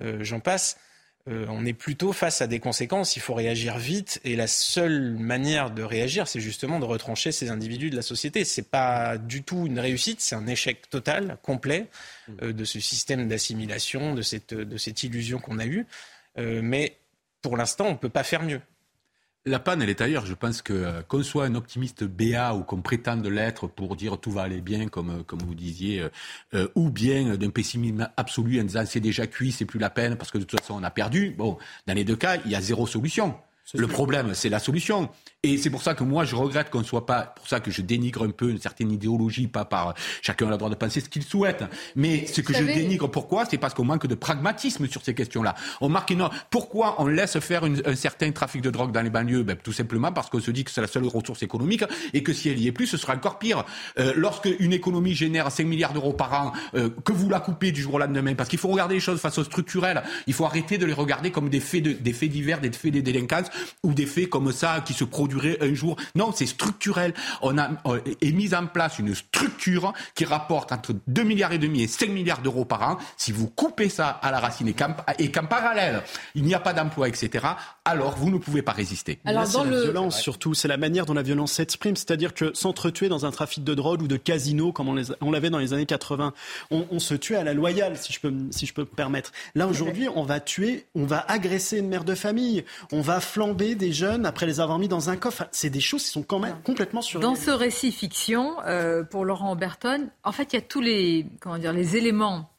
euh, 0.00 0.24
j'en 0.24 0.40
passe. 0.40 0.78
on 1.26 1.66
est 1.66 1.74
plutôt 1.74 2.12
face 2.12 2.40
à 2.40 2.46
des 2.46 2.60
conséquences, 2.60 3.16
il 3.16 3.20
faut 3.20 3.34
réagir 3.34 3.76
vite, 3.76 4.20
et 4.24 4.36
la 4.36 4.46
seule 4.46 5.12
manière 5.18 5.70
de 5.70 5.82
réagir, 5.82 6.26
c'est 6.26 6.40
justement 6.40 6.78
de 6.78 6.86
retrancher 6.86 7.30
ces 7.30 7.50
individus 7.50 7.90
de 7.90 7.96
la 7.96 8.02
société. 8.02 8.42
Ce 8.46 8.60
n'est 8.60 8.66
pas 8.66 9.18
du 9.18 9.42
tout 9.42 9.66
une 9.66 9.80
réussite, 9.80 10.22
c'est 10.22 10.34
un 10.34 10.46
échec 10.46 10.88
total, 10.88 11.36
complet, 11.42 11.88
mmh. 12.28 12.52
de 12.52 12.64
ce 12.64 12.80
système 12.80 13.28
d'assimilation, 13.28 14.14
de 14.14 14.22
cette, 14.22 14.54
de 14.54 14.76
cette 14.78 15.02
illusion 15.02 15.40
qu'on 15.40 15.58
a 15.58 15.66
eue. 15.66 15.86
mais 16.38 16.96
pour 17.42 17.58
l'instant, 17.58 17.86
on 17.88 17.92
ne 17.92 17.98
peut 17.98 18.08
pas 18.08 18.24
faire 18.24 18.42
mieux. 18.42 18.62
La 19.46 19.58
panne, 19.58 19.82
elle 19.82 19.90
est 19.90 20.00
ailleurs. 20.00 20.24
Je 20.24 20.32
pense 20.32 20.62
que 20.62 20.72
euh, 20.72 21.02
qu'on 21.02 21.22
soit 21.22 21.44
un 21.44 21.54
optimiste 21.54 22.04
BA 22.04 22.54
ou 22.54 22.62
qu'on 22.64 22.80
prétende 22.80 23.26
l'être 23.26 23.66
pour 23.66 23.94
dire 23.94 24.18
tout 24.18 24.30
va 24.30 24.42
aller 24.42 24.62
bien, 24.62 24.88
comme, 24.88 25.10
euh, 25.10 25.22
comme 25.22 25.40
vous 25.40 25.54
disiez, 25.54 26.08
euh, 26.54 26.68
ou 26.74 26.88
bien 26.88 27.36
d'un 27.36 27.50
pessimisme 27.50 28.08
absolu 28.16 28.58
en 28.58 28.64
disant 28.64 28.84
c'est 28.86 29.00
déjà 29.00 29.26
cuit, 29.26 29.52
c'est 29.52 29.66
plus 29.66 29.78
la 29.78 29.90
peine 29.90 30.16
parce 30.16 30.30
que 30.30 30.38
de 30.38 30.44
toute 30.44 30.58
façon 30.58 30.76
on 30.80 30.82
a 30.82 30.90
perdu. 30.90 31.34
Bon, 31.36 31.58
dans 31.86 31.92
les 31.92 32.04
deux 32.04 32.16
cas, 32.16 32.38
il 32.46 32.52
y 32.52 32.54
a 32.54 32.62
zéro 32.62 32.86
solution. 32.86 33.34
Le 33.72 33.86
problème, 33.86 34.34
c'est 34.34 34.50
la 34.50 34.58
solution. 34.58 35.08
Et 35.42 35.58
c'est 35.58 35.70
pour 35.70 35.82
ça 35.82 35.94
que 35.94 36.04
moi, 36.04 36.24
je 36.24 36.36
regrette 36.36 36.70
qu'on 36.70 36.80
ne 36.80 36.84
soit 36.84 37.06
pas, 37.06 37.22
pour 37.22 37.48
ça 37.48 37.60
que 37.60 37.70
je 37.70 37.82
dénigre 37.82 38.24
un 38.24 38.30
peu 38.30 38.50
une 38.50 38.60
certaine 38.60 38.90
idéologie, 38.90 39.46
pas 39.46 39.64
par 39.64 39.94
chacun 40.22 40.46
a 40.48 40.50
le 40.50 40.56
droit 40.56 40.70
de 40.70 40.74
penser 40.74 41.00
ce 41.00 41.08
qu'il 41.08 41.22
souhaite. 41.22 41.64
Mais 41.96 42.26
ce 42.26 42.40
que 42.40 42.54
je 42.54 42.62
dénigre, 42.62 43.08
pourquoi? 43.08 43.44
C'est 43.46 43.58
parce 43.58 43.74
qu'on 43.74 43.84
manque 43.84 44.06
de 44.06 44.14
pragmatisme 44.14 44.86
sur 44.86 45.02
ces 45.02 45.14
questions-là. 45.14 45.54
On 45.80 45.88
marque 45.88 46.10
une... 46.10 46.28
Pourquoi 46.50 46.96
on 46.98 47.06
laisse 47.06 47.38
faire 47.40 47.66
une, 47.66 47.82
un 47.84 47.94
certain 47.94 48.30
trafic 48.32 48.60
de 48.62 48.70
drogue 48.70 48.92
dans 48.92 49.02
les 49.02 49.10
banlieues? 49.10 49.42
Ben, 49.42 49.56
Tout 49.56 49.72
simplement 49.72 50.12
parce 50.12 50.30
qu'on 50.30 50.40
se 50.40 50.50
dit 50.50 50.64
que 50.64 50.70
c'est 50.70 50.80
la 50.80 50.86
seule 50.86 51.06
ressource 51.06 51.42
économique 51.42 51.84
et 52.12 52.22
que 52.22 52.32
si 52.32 52.48
elle 52.48 52.58
y 52.58 52.68
est 52.68 52.72
plus, 52.72 52.86
ce 52.86 52.96
sera 52.96 53.14
encore 53.14 53.38
pire. 53.38 53.64
Euh, 53.98 54.12
lorsque 54.16 54.48
une 54.60 54.72
économie 54.72 55.14
génère 55.14 55.50
5 55.50 55.66
milliards 55.66 55.92
d'euros 55.92 56.12
par 56.12 56.32
an, 56.32 56.52
euh, 56.74 56.90
que 57.04 57.12
vous 57.12 57.28
la 57.28 57.40
coupez 57.40 57.72
du 57.72 57.82
jour 57.82 57.94
au 57.94 57.98
lendemain, 57.98 58.34
parce 58.34 58.48
qu'il 58.48 58.58
faut 58.58 58.68
regarder 58.68 58.94
les 58.94 59.00
choses 59.00 59.16
de 59.16 59.20
façon 59.20 59.44
structurelle, 59.44 60.02
il 60.26 60.32
faut 60.32 60.44
arrêter 60.44 60.78
de 60.78 60.86
les 60.86 60.92
regarder 60.92 61.30
comme 61.30 61.48
des 61.48 61.60
faits, 61.60 61.82
de, 61.82 61.92
des 61.92 62.12
faits 62.12 62.30
divers, 62.30 62.60
des 62.60 62.72
faits 62.72 62.92
des 62.92 63.02
délinquances 63.02 63.50
ou 63.82 63.92
des 63.92 64.06
faits 64.06 64.28
comme 64.28 64.52
ça 64.52 64.80
qui 64.84 64.92
se 64.92 65.04
produiraient 65.04 65.58
un 65.60 65.74
jour. 65.74 65.96
Non, 66.14 66.32
c'est 66.34 66.46
structurel. 66.46 67.14
On 67.42 67.58
a 67.58 67.70
est 68.20 68.32
mis 68.32 68.54
en 68.54 68.66
place 68.66 68.98
une 68.98 69.14
structure 69.14 69.92
qui 70.14 70.24
rapporte 70.24 70.72
entre 70.72 70.94
2 71.06 71.22
milliards 71.22 71.52
et 71.52 71.58
demi 71.58 71.82
et 71.82 71.88
5 71.88 72.08
milliards 72.08 72.42
d'euros 72.42 72.64
par 72.64 72.82
an. 72.82 72.98
Si 73.16 73.32
vous 73.32 73.48
coupez 73.48 73.88
ça 73.88 74.08
à 74.08 74.30
la 74.30 74.40
racine 74.40 74.68
et 74.68 75.30
qu'en 75.30 75.46
parallèle, 75.46 76.02
il 76.34 76.44
n'y 76.44 76.54
a 76.54 76.60
pas 76.60 76.72
d'emploi, 76.72 77.08
etc., 77.08 77.46
alors 77.84 78.16
vous 78.16 78.30
ne 78.30 78.38
pouvez 78.38 78.62
pas 78.62 78.72
résister. 78.72 79.18
Alors, 79.24 79.48
dans 79.48 79.64
la 79.64 79.82
violence, 79.82 80.20
surtout, 80.20 80.54
c'est 80.54 80.68
la 80.68 80.76
manière 80.76 81.06
dont 81.06 81.14
la 81.14 81.22
violence 81.22 81.52
s'exprime. 81.52 81.96
C'est-à-dire 81.96 82.34
que 82.34 82.54
s'entretuer 82.54 83.08
dans 83.08 83.26
un 83.26 83.30
trafic 83.30 83.62
de 83.62 83.74
drogue 83.74 84.02
ou 84.02 84.08
de 84.08 84.16
casino, 84.16 84.72
comme 84.72 84.88
on 85.20 85.30
l'avait 85.30 85.50
dans 85.50 85.58
les 85.58 85.72
années 85.72 85.86
80, 85.86 86.32
on, 86.70 86.86
on, 86.90 86.98
se 86.98 87.14
tuait 87.14 87.36
à 87.36 87.44
la 87.44 87.52
loyale, 87.52 87.96
si 87.98 88.12
je 88.12 88.20
peux, 88.20 88.32
si 88.50 88.66
je 88.66 88.72
peux 88.72 88.82
me 88.82 88.86
permettre. 88.86 89.32
Là, 89.54 89.66
aujourd'hui, 89.66 90.08
on 90.14 90.22
va 90.22 90.40
tuer, 90.40 90.86
on 90.94 91.04
va 91.04 91.24
agresser 91.28 91.78
une 91.78 91.88
mère 91.88 92.04
de 92.04 92.14
famille, 92.14 92.64
on 92.92 93.00
va 93.00 93.20
flamber 93.44 93.74
des 93.74 93.92
jeunes 93.92 94.26
après 94.26 94.46
les 94.46 94.60
avoir 94.60 94.78
mis 94.78 94.88
dans 94.88 95.10
un 95.10 95.16
coffre. 95.16 95.46
C'est 95.52 95.70
des 95.70 95.80
choses 95.80 96.04
qui 96.04 96.10
sont 96.10 96.22
quand 96.22 96.38
même 96.38 96.56
complètement 96.64 97.02
sur. 97.02 97.20
Dans 97.20 97.34
ce 97.34 97.50
récit 97.50 97.92
fiction, 97.92 98.56
euh, 98.66 99.04
pour 99.04 99.24
Laurent 99.24 99.54
Berton, 99.56 100.08
en 100.22 100.32
fait, 100.32 100.52
il 100.52 100.56
y 100.56 100.58
a 100.58 100.62
tous 100.62 100.80
les, 100.80 101.26
comment 101.40 101.58
dire, 101.58 101.72
les 101.72 101.96
éléments 101.96 102.50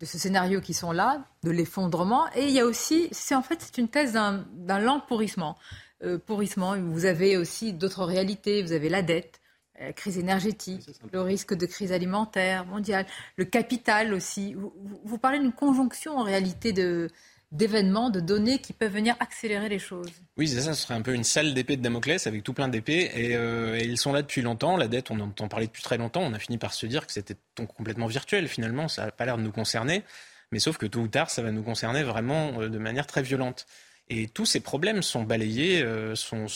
de 0.00 0.06
ce 0.06 0.18
scénario 0.18 0.60
qui 0.60 0.74
sont 0.74 0.90
là, 0.92 1.24
de 1.44 1.50
l'effondrement, 1.50 2.26
et 2.34 2.44
il 2.44 2.50
y 2.50 2.60
a 2.60 2.66
aussi, 2.66 3.08
c'est 3.12 3.36
en 3.36 3.42
fait, 3.42 3.58
c'est 3.60 3.78
une 3.78 3.88
thèse 3.88 4.14
d'un 4.14 4.78
lent 4.80 5.00
pourrissement. 5.06 5.56
Euh, 6.02 6.18
pourrissement, 6.18 6.76
vous 6.76 7.04
avez 7.04 7.36
aussi 7.36 7.72
d'autres 7.72 8.04
réalités, 8.04 8.62
vous 8.62 8.72
avez 8.72 8.88
la 8.88 9.02
dette, 9.02 9.40
la 9.78 9.92
crise 9.92 10.18
énergétique, 10.18 10.90
le 11.12 11.20
risque 11.20 11.54
de 11.54 11.66
crise 11.66 11.92
alimentaire 11.92 12.66
mondiale, 12.66 13.06
le 13.36 13.44
capital 13.44 14.12
aussi. 14.12 14.54
Vous, 14.54 14.72
vous 15.04 15.18
parlez 15.18 15.38
d'une 15.38 15.52
conjonction 15.52 16.18
en 16.18 16.24
réalité 16.24 16.72
de, 16.72 17.08
d'événements, 17.52 18.08
de 18.08 18.18
données 18.18 18.58
qui 18.58 18.72
peuvent 18.72 18.92
venir 18.92 19.14
accélérer 19.20 19.68
les 19.68 19.78
choses. 19.78 20.10
Oui, 20.38 20.48
c'est 20.48 20.62
ça, 20.62 20.72
ce 20.72 20.82
serait 20.82 20.94
un 20.94 21.02
peu 21.02 21.14
une 21.14 21.22
salle 21.22 21.52
d'épée 21.52 21.76
de 21.76 21.82
Damoclès 21.82 22.26
avec 22.26 22.42
tout 22.42 22.54
plein 22.54 22.68
d'épées. 22.68 23.10
Et, 23.14 23.36
euh, 23.36 23.78
ils 23.78 23.98
sont 23.98 24.12
là 24.12 24.22
depuis 24.22 24.40
longtemps. 24.40 24.78
La 24.78 24.88
dette, 24.88 25.10
on 25.10 25.20
en 25.20 25.28
entend 25.28 25.48
parler 25.48 25.66
depuis 25.66 25.82
très 25.82 25.98
longtemps. 25.98 26.22
On 26.22 26.32
a 26.32 26.38
fini 26.38 26.56
par 26.56 26.72
se 26.72 26.86
dire 26.86 27.06
que 27.06 27.12
c'était 27.12 27.36
complètement 27.76 28.06
virtuel 28.06 28.48
finalement. 28.48 28.88
Ça 28.88 29.04
n'a 29.04 29.12
pas 29.12 29.26
l'air 29.26 29.36
de 29.36 29.42
nous 29.42 29.52
concerner. 29.52 30.02
Mais 30.50 30.58
sauf 30.58 30.78
que 30.78 30.86
tôt 30.86 31.00
ou 31.00 31.08
tard, 31.08 31.30
ça 31.30 31.42
va 31.42 31.52
nous 31.52 31.62
concerner 31.62 32.02
vraiment 32.02 32.60
euh, 32.60 32.68
de 32.68 32.78
manière 32.78 33.06
très 33.06 33.22
violente. 33.22 33.66
Et 34.08 34.28
tous 34.28 34.46
ces 34.46 34.60
problèmes 34.60 35.02
sont 35.02 35.22
balayés, 35.22 35.82
euh, 35.82 36.14
sont, 36.14 36.46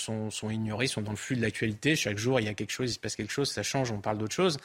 ignorés, 0.50 0.86
sont 0.86 1.02
dans 1.02 1.12
le 1.12 1.16
flux 1.16 1.36
de 1.36 1.42
l'actualité. 1.42 1.94
Chaque 1.94 2.18
jour, 2.18 2.40
il 2.40 2.46
y 2.46 2.48
a 2.48 2.54
quelque 2.54 2.72
chose, 2.72 2.90
il 2.90 2.94
se 2.94 2.98
passe 2.98 3.16
quelque 3.16 3.32
chose, 3.32 3.50
ça 3.50 3.62
change, 3.62 3.90
on 3.90 4.00
parle 4.00 4.18
d'autre 4.18 4.34
chose. 4.34 4.58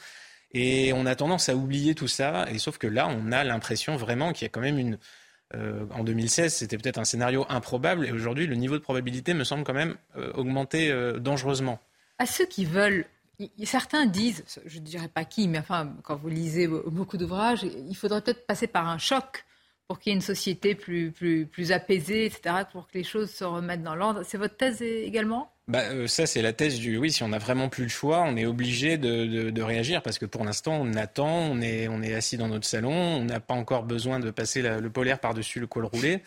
Et 0.52 0.92
on 0.92 1.06
a 1.06 1.14
tendance 1.14 1.48
à 1.48 1.56
oublier 1.56 1.94
tout 1.94 2.08
ça. 2.08 2.46
Et 2.50 2.58
sauf 2.58 2.78
que 2.78 2.86
là, 2.86 3.08
on 3.08 3.32
a 3.32 3.44
l'impression 3.44 3.96
vraiment 3.96 4.32
qu'il 4.32 4.44
y 4.44 4.46
a 4.46 4.48
quand 4.48 4.60
même 4.60 4.78
une, 4.78 4.98
euh, 5.54 5.84
en 5.90 6.04
2016, 6.04 6.54
c'était 6.54 6.78
peut-être 6.78 6.98
un 6.98 7.04
scénario 7.04 7.44
improbable, 7.48 8.06
et 8.06 8.12
aujourd'hui, 8.12 8.46
le 8.46 8.54
niveau 8.54 8.76
de 8.76 8.82
probabilité 8.82 9.34
me 9.34 9.44
semble 9.44 9.64
quand 9.64 9.74
même 9.74 9.96
euh, 10.16 10.32
augmenter 10.34 10.90
euh, 10.90 11.18
dangereusement. 11.18 11.78
À 12.18 12.26
ceux 12.26 12.46
qui 12.46 12.64
veulent, 12.64 13.04
certains 13.64 14.06
disent, 14.06 14.44
je 14.64 14.78
ne 14.78 14.84
dirais 14.84 15.08
pas 15.08 15.24
qui, 15.24 15.48
mais 15.48 15.58
enfin, 15.58 15.94
quand 16.02 16.16
vous 16.16 16.28
lisez 16.28 16.68
beaucoup 16.68 17.16
d'ouvrages, 17.16 17.64
il 17.64 17.94
faudrait 17.96 18.22
peut-être 18.22 18.46
passer 18.46 18.66
par 18.66 18.88
un 18.88 18.98
choc 18.98 19.44
pour 19.88 19.98
qu'il 19.98 20.10
y 20.10 20.14
ait 20.14 20.16
une 20.16 20.22
société 20.22 20.74
plus, 20.74 21.10
plus, 21.10 21.46
plus 21.46 21.72
apaisée, 21.72 22.24
etc., 22.24 22.64
pour 22.70 22.88
que 22.88 22.96
les 22.96 23.04
choses 23.04 23.30
se 23.30 23.44
remettent 23.44 23.82
dans 23.82 23.94
l'ordre. 23.94 24.22
C'est 24.24 24.38
votre 24.38 24.56
thèse 24.56 24.80
également? 24.80 25.51
Bah, 25.68 25.82
euh, 25.90 26.08
ça, 26.08 26.26
c'est 26.26 26.42
la 26.42 26.52
thèse 26.52 26.78
du 26.78 26.96
oui, 26.96 27.12
si 27.12 27.22
on 27.22 27.28
n'a 27.28 27.38
vraiment 27.38 27.68
plus 27.68 27.84
le 27.84 27.88
choix, 27.88 28.22
on 28.26 28.36
est 28.36 28.46
obligé 28.46 28.98
de, 28.98 29.26
de, 29.26 29.50
de, 29.50 29.62
réagir 29.62 30.02
parce 30.02 30.18
que 30.18 30.26
pour 30.26 30.44
l'instant, 30.44 30.74
on 30.74 30.94
attend, 30.94 31.28
on 31.28 31.60
est, 31.60 31.86
on 31.86 32.02
est 32.02 32.14
assis 32.14 32.36
dans 32.36 32.48
notre 32.48 32.66
salon, 32.66 32.92
on 32.92 33.24
n'a 33.24 33.38
pas 33.38 33.54
encore 33.54 33.84
besoin 33.84 34.18
de 34.18 34.30
passer 34.32 34.60
la, 34.60 34.80
le 34.80 34.90
polaire 34.90 35.20
par-dessus 35.20 35.60
le 35.60 35.68
col 35.68 35.84
roulé. 35.84 36.22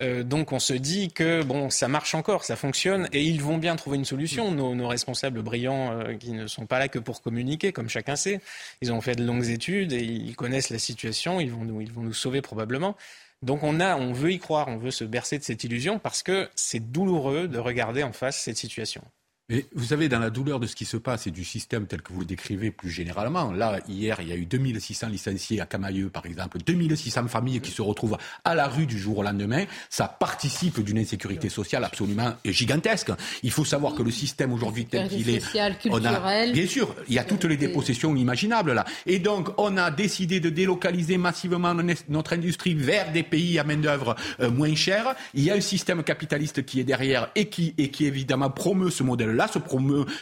Euh, 0.00 0.22
donc 0.22 0.52
on 0.52 0.60
se 0.60 0.74
dit 0.74 1.10
que 1.10 1.42
bon, 1.42 1.70
ça 1.70 1.88
marche 1.88 2.14
encore, 2.14 2.44
ça 2.44 2.54
fonctionne, 2.54 3.08
et 3.12 3.22
ils 3.22 3.42
vont 3.42 3.58
bien 3.58 3.74
trouver 3.76 3.96
une 3.96 4.04
solution. 4.04 4.52
Nos, 4.52 4.74
nos 4.74 4.86
responsables 4.86 5.42
brillants 5.42 5.90
euh, 5.92 6.14
qui 6.14 6.30
ne 6.30 6.46
sont 6.46 6.66
pas 6.66 6.78
là 6.78 6.88
que 6.88 7.00
pour 7.00 7.20
communiquer, 7.20 7.72
comme 7.72 7.88
chacun 7.88 8.14
sait, 8.14 8.40
ils 8.80 8.92
ont 8.92 9.00
fait 9.00 9.16
de 9.16 9.24
longues 9.24 9.48
études 9.48 9.92
et 9.92 10.02
ils 10.02 10.36
connaissent 10.36 10.70
la 10.70 10.78
situation. 10.78 11.40
Ils 11.40 11.50
vont 11.50 11.64
nous, 11.64 11.80
ils 11.80 11.92
vont 11.92 12.02
nous 12.02 12.12
sauver 12.12 12.42
probablement. 12.42 12.96
Donc 13.42 13.62
on 13.62 13.80
a, 13.80 13.96
on 13.96 14.12
veut 14.12 14.32
y 14.32 14.38
croire, 14.38 14.68
on 14.68 14.78
veut 14.78 14.90
se 14.90 15.04
bercer 15.04 15.38
de 15.38 15.44
cette 15.44 15.62
illusion 15.64 15.98
parce 15.98 16.22
que 16.22 16.48
c'est 16.54 16.80
douloureux 16.80 17.46
de 17.46 17.58
regarder 17.58 18.02
en 18.02 18.12
face 18.12 18.36
cette 18.40 18.56
situation. 18.56 19.02
Mais 19.50 19.64
vous 19.74 19.84
savez, 19.84 20.10
dans 20.10 20.18
la 20.18 20.28
douleur 20.28 20.60
de 20.60 20.66
ce 20.66 20.76
qui 20.76 20.84
se 20.84 20.98
passe 20.98 21.26
et 21.26 21.30
du 21.30 21.42
système 21.42 21.86
tel 21.86 22.02
que 22.02 22.12
vous 22.12 22.20
le 22.20 22.26
décrivez 22.26 22.70
plus 22.70 22.90
généralement, 22.90 23.50
là, 23.50 23.80
hier, 23.88 24.18
il 24.20 24.28
y 24.28 24.32
a 24.32 24.36
eu 24.36 24.44
2600 24.44 25.08
licenciés 25.08 25.58
à 25.62 25.64
Camailleux, 25.64 26.10
par 26.10 26.26
exemple, 26.26 26.58
2600 26.58 27.28
familles 27.28 27.62
qui 27.62 27.70
se 27.70 27.80
retrouvent 27.80 28.18
à 28.44 28.54
la 28.54 28.68
rue 28.68 28.84
du 28.84 28.98
jour 28.98 29.16
au 29.16 29.22
lendemain. 29.22 29.64
Ça 29.88 30.06
participe 30.06 30.84
d'une 30.84 30.98
insécurité 30.98 31.48
sociale 31.48 31.82
absolument 31.84 32.34
gigantesque. 32.44 33.10
Il 33.42 33.50
faut 33.50 33.64
savoir 33.64 33.94
que 33.94 34.02
le 34.02 34.10
système 34.10 34.52
aujourd'hui 34.52 34.84
tel 34.84 35.08
qu'il 35.08 35.30
est, 35.30 35.42
on 35.86 36.04
a, 36.04 36.52
bien 36.52 36.66
sûr, 36.66 36.94
il 37.08 37.14
y 37.14 37.18
a 37.18 37.24
toutes 37.24 37.44
les 37.44 37.56
dépossessions 37.56 38.14
imaginables 38.14 38.74
là. 38.74 38.84
Et 39.06 39.18
donc, 39.18 39.48
on 39.56 39.78
a 39.78 39.90
décidé 39.90 40.40
de 40.40 40.50
délocaliser 40.50 41.16
massivement 41.16 41.74
notre 42.10 42.34
industrie 42.34 42.74
vers 42.74 43.12
des 43.12 43.22
pays 43.22 43.58
à 43.58 43.64
main 43.64 43.78
d'œuvre 43.78 44.14
euh, 44.40 44.50
moins 44.50 44.74
chère. 44.74 45.14
Il 45.32 45.42
y 45.42 45.50
a 45.50 45.54
un 45.54 45.62
système 45.62 46.02
capitaliste 46.02 46.66
qui 46.66 46.80
est 46.80 46.84
derrière 46.84 47.30
et 47.34 47.48
qui, 47.48 47.74
et 47.78 47.88
qui 47.88 48.04
évidemment 48.04 48.50
promeut 48.50 48.90
ce 48.90 49.02
modèle 49.02 49.37
là 49.38 49.48
ce, 49.48 49.58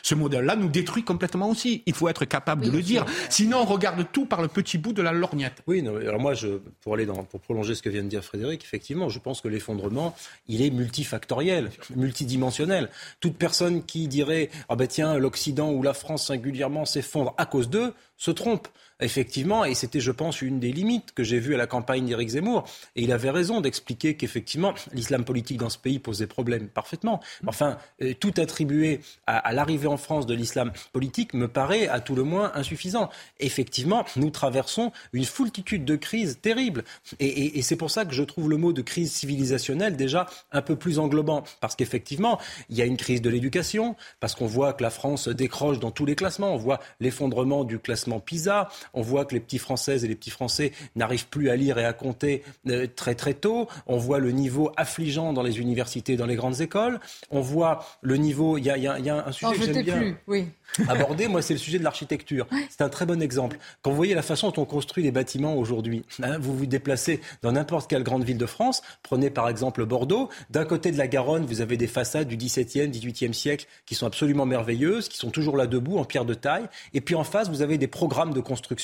ce 0.03 0.15
modèle-là 0.15 0.55
nous 0.55 0.69
détruit 0.69 1.03
complètement 1.03 1.51
aussi. 1.51 1.83
Il 1.87 1.95
faut 1.95 2.09
être 2.09 2.25
capable 2.25 2.65
de 2.65 2.71
le 2.71 2.83
dire. 2.83 3.05
Sinon, 3.31 3.63
on 3.63 3.65
regarde 3.65 4.07
tout 4.13 4.27
par 4.27 4.43
le 4.43 4.49
petit 4.49 4.79
bout 4.79 4.93
de 4.93 5.03
la 5.03 5.13
lorgnette. 5.13 5.63
Oui, 5.67 5.83
non, 5.83 5.97
alors 5.97 6.21
moi, 6.21 6.35
je, 6.35 6.61
pour, 6.83 6.95
aller 6.95 7.07
dans, 7.07 7.25
pour 7.25 7.41
prolonger 7.41 7.75
ce 7.75 7.83
que 7.83 7.89
vient 7.89 8.05
de 8.05 8.09
dire 8.09 8.23
Frédéric, 8.23 8.63
effectivement, 8.63 9.09
je 9.09 9.19
pense 9.19 9.41
que 9.41 9.49
l'effondrement, 9.49 10.15
il 10.47 10.63
est 10.63 10.71
multifactoriel, 10.71 11.71
multidimensionnel. 11.97 12.91
Toute 13.21 13.37
personne 13.37 13.83
qui 13.85 14.07
dirait, 14.07 14.51
ah 14.69 14.77
ben 14.77 14.87
tiens, 14.87 15.19
l'Occident 15.19 15.73
ou 15.73 15.83
la 15.83 15.95
France 15.95 16.27
singulièrement 16.27 16.85
s'effondre 16.85 17.35
à 17.39 17.47
cause 17.47 17.71
d'eux, 17.71 17.95
se 18.17 18.31
trompe 18.31 18.69
effectivement, 19.01 19.65
et 19.65 19.75
c'était, 19.75 20.01
je 20.01 20.13
pense, 20.13 20.43
une 20.43 20.59
des 20.59 20.73
limites 20.73 21.13
que 21.13 21.23
j'ai 21.23 21.39
vues 21.39 21.55
à 21.55 21.59
la 21.59 21.67
campagne 21.67 22.07
d'Éric 22.07 22.31
Zemmour. 22.31 22.65
Et 22.95 23.03
il 23.03 23.13
avait 23.13 23.31
raison 23.31 23.61
d'expliquer 23.61 24.17
qu'effectivement, 24.17 24.75
l'islam 24.93 25.25
politique 25.25 25.59
dans 25.59 25.69
ce 25.69 25.79
pays 25.79 25.99
posait 25.99 26.27
problème 26.27 26.69
parfaitement. 26.69 27.21
Enfin, 27.47 27.79
euh, 28.03 28.15
tout 28.19 28.33
attribuer 28.39 29.01
à, 29.27 29.53
l'arrivée 29.53 29.89
en 29.89 29.97
France 29.97 30.27
de 30.27 30.35
l'islam 30.35 30.73
politique 30.93 31.35
me 31.35 31.49
paraît 31.49 31.89
à 31.89 32.01
tout 32.01 32.15
le 32.15 32.23
moins 32.23 32.53
insuffisant. 32.55 33.11
Effectivement, 33.41 34.05
nous 34.17 34.31
traversons 34.31 34.93
une 35.13 35.25
foultitude 35.25 35.85
de 35.85 35.97
crises 35.97 36.39
terribles. 36.41 36.85
Et, 37.19 37.59
et 37.59 37.63
c'est 37.63 37.77
pour 37.77 37.91
ça 37.91 38.05
que 38.05 38.15
je 38.15 38.23
trouve 38.23 38.49
le 38.51 38.57
mot 38.57 38.73
de 38.73 38.83
crise 38.83 39.13
civilisationnelle 39.13 39.97
déjà 39.97 40.27
un 40.53 40.63
peu 40.63 40.77
plus 40.77 40.99
englobant. 40.99 41.45
Parce 41.61 41.77
qu'effectivement, 41.77 42.39
il 42.71 42.77
y 42.77 42.83
a 42.83 42.85
une 42.85 42.97
crise 42.97 43.23
de 43.23 43.31
l'éducation, 43.31 43.97
parce 44.21 44.35
qu'on 44.35 44.47
voit 44.47 44.73
que 44.73 44.83
la 44.83 44.91
France 44.91 45.29
décroche 45.29 45.79
dans 45.79 45.91
tous 45.91 46.07
les 46.07 46.15
classements. 46.15 46.55
On 46.55 46.59
voit 46.59 46.81
l'effondrement 47.01 47.65
du 47.65 47.79
classement 47.79 48.21
PISA. 48.21 48.69
On 48.95 49.03
voit 49.03 49.25
que 49.25 49.35
les 49.35 49.41
petits 49.41 49.59
Françaises 49.59 50.05
et 50.05 50.09
les 50.09 50.15
petits 50.15 50.31
Français 50.31 50.73
n'arrivent 50.95 51.29
plus 51.29 51.51
à 51.51 51.57
lire 51.57 51.79
et 51.79 51.85
à 51.85 51.93
compter 51.93 52.43
euh, 52.69 52.87
très 52.95 53.15
très 53.15 53.35
tôt. 53.35 53.69
On 53.87 53.97
voit 53.97 54.19
le 54.19 54.31
niveau 54.33 54.73
affligeant 54.77 55.33
dans 55.33 55.43
les 55.43 55.59
universités, 55.59 56.17
dans 56.17 56.27
les 56.27 56.37
grandes 56.37 56.61
écoles. 56.61 57.01
On 57.31 57.41
voit 57.41 57.85
le 58.03 58.17
niveau. 58.17 58.59
Il 58.59 58.65
y 58.65 58.71
a, 58.71 58.79
y 58.79 58.87
a, 58.87 59.27
un 59.27 59.33
sujet 59.33 59.57
que 59.57 59.65
j'aime 59.65 59.83
bien. 59.83 59.99
Plus, 59.99 60.17
oui. 60.27 60.47
aborder, 60.89 61.29
moi, 61.29 61.43
c'est 61.43 61.55
le 61.55 61.59
sujet 61.59 61.79
de 61.79 61.85
l'architecture. 61.85 62.47
C'est 62.71 62.83
un 62.83 62.89
très 62.89 63.07
bon 63.07 63.21
exemple. 63.23 63.59
Quand 63.83 63.91
vous 63.91 63.97
voyez 63.97 64.15
la 64.15 64.23
façon 64.23 64.51
dont 64.51 64.63
on 64.63 64.65
construit 64.65 65.03
les 65.03 65.13
bâtiments 65.13 65.57
aujourd'hui, 65.57 66.05
hein, 66.23 66.39
vous 66.39 66.57
vous 66.57 66.67
déplacez 66.67 67.21
dans 67.43 67.53
n'importe 67.53 67.89
quelle 67.89 68.03
grande 68.03 68.25
ville 68.25 68.39
de 68.39 68.47
France, 68.47 68.83
prenez 69.03 69.31
par 69.31 69.49
exemple 69.49 69.85
Bordeaux, 69.85 70.29
d'un 70.51 70.65
côté 70.65 70.91
de 70.91 70.99
la 70.99 71.09
Garonne, 71.09 71.45
vous 71.47 71.61
avez 71.61 71.77
des 71.77 71.87
façades 71.87 72.29
du 72.29 72.37
XVIIe, 72.37 72.89
XVIIIe 72.89 73.35
siècle 73.35 73.67
qui 73.87 73.95
sont 73.95 74.07
absolument 74.07 74.47
merveilleuses, 74.47 75.09
qui 75.09 75.19
sont 75.19 75.31
toujours 75.31 75.57
là 75.57 75.67
debout, 75.67 75.99
en 75.99 76.05
pierre 76.05 76.25
de 76.25 76.35
taille, 76.35 76.67
et 76.95 77.01
puis 77.01 77.15
en 77.15 77.25
face, 77.25 77.49
vous 77.49 77.63
avez 77.63 77.79
des 77.79 77.87
programmes 77.87 78.33
de 78.33 78.41
construction 78.41 78.76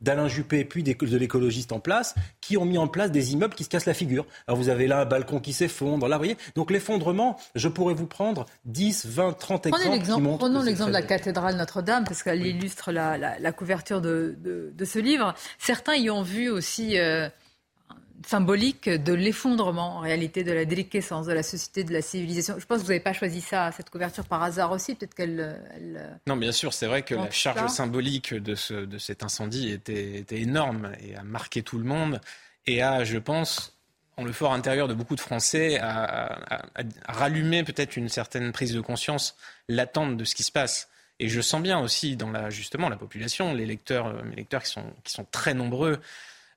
d'Alain 0.00 0.28
Juppé 0.28 0.64
puis 0.64 0.82
de 0.82 1.16
l'écologiste 1.16 1.72
en 1.72 1.80
place, 1.80 2.14
qui 2.40 2.56
ont 2.56 2.64
mis 2.64 2.78
en 2.78 2.88
place 2.88 3.10
des 3.10 3.32
immeubles 3.32 3.54
qui 3.54 3.64
se 3.64 3.68
cassent 3.68 3.86
la 3.86 3.94
figure. 3.94 4.26
Alors 4.46 4.58
vous 4.58 4.68
avez 4.68 4.86
là 4.86 5.00
un 5.00 5.04
balcon 5.04 5.40
qui 5.40 5.52
s'effondre, 5.52 6.08
là, 6.08 6.16
vous 6.16 6.20
voyez. 6.20 6.36
Donc 6.54 6.70
l'effondrement, 6.70 7.38
je 7.54 7.68
pourrais 7.68 7.94
vous 7.94 8.06
prendre 8.06 8.46
10, 8.64 9.06
20, 9.06 9.32
30 9.38 9.66
exemples. 9.66 10.38
Prenons 10.38 10.62
l'exemple 10.62 10.90
de 10.90 10.94
la 10.94 11.02
cathédrale 11.02 11.56
Notre-Dame, 11.56 12.04
parce 12.04 12.22
qu'elle 12.22 12.44
illustre 12.44 12.92
la, 12.92 13.52
couverture 13.52 14.00
de, 14.00 14.36
ce 14.84 14.98
livre. 14.98 15.34
Certains 15.58 15.96
y 15.96 16.10
ont 16.10 16.22
vu 16.22 16.48
aussi 16.50 16.98
euh, 16.98 17.28
symbolique 18.26 18.88
de 18.88 19.12
l'effondrement, 19.12 19.96
en 19.96 20.00
réalité, 20.00 20.44
de 20.44 20.52
la 20.52 20.64
déliquescence 20.64 21.26
de 21.26 21.32
la 21.32 21.42
société, 21.42 21.84
de 21.84 21.92
la 21.92 22.02
civilisation. 22.02 22.56
Je 22.58 22.66
pense 22.66 22.78
que 22.78 22.82
vous 22.82 22.88
n'avez 22.88 23.00
pas 23.00 23.12
choisi 23.12 23.40
ça, 23.40 23.70
cette 23.72 23.90
couverture 23.90 24.24
par 24.24 24.42
hasard 24.42 24.72
aussi. 24.72 24.94
Peut-être 24.94 25.14
qu'elle. 25.14 25.60
Non, 26.26 26.36
bien 26.36 26.52
sûr, 26.52 26.72
c'est 26.72 26.86
vrai 26.86 27.02
que 27.02 27.14
la 27.14 27.30
charge 27.30 27.70
symbolique 27.70 28.34
de, 28.34 28.54
ce, 28.54 28.74
de 28.74 28.98
cet 28.98 29.22
incendie 29.22 29.70
était, 29.70 30.16
était 30.18 30.40
énorme 30.40 30.92
et 31.00 31.16
a 31.16 31.22
marqué 31.22 31.62
tout 31.62 31.78
le 31.78 31.84
monde 31.84 32.20
et 32.66 32.82
a, 32.82 33.04
je 33.04 33.18
pense, 33.18 33.76
en 34.16 34.24
le 34.24 34.32
fort 34.32 34.52
intérieur 34.52 34.88
de 34.88 34.94
beaucoup 34.94 35.14
de 35.14 35.20
Français, 35.20 35.78
a, 35.80 36.62
rallumé 37.06 37.62
peut-être 37.64 37.96
une 37.96 38.08
certaine 38.08 38.52
prise 38.52 38.72
de 38.72 38.80
conscience 38.80 39.36
l'attente 39.68 40.16
de 40.16 40.24
ce 40.24 40.34
qui 40.34 40.42
se 40.42 40.52
passe. 40.52 40.88
Et 41.18 41.28
je 41.28 41.40
sens 41.40 41.62
bien 41.62 41.78
aussi 41.78 42.16
dans 42.16 42.30
la, 42.30 42.50
justement 42.50 42.88
la 42.88 42.96
population, 42.96 43.54
les 43.54 43.64
lecteurs, 43.64 44.06
euh, 44.06 44.22
mes 44.24 44.36
lecteurs 44.36 44.62
qui 44.62 44.70
sont, 44.70 44.84
qui 45.02 45.12
sont 45.12 45.26
très 45.30 45.54
nombreux, 45.54 45.98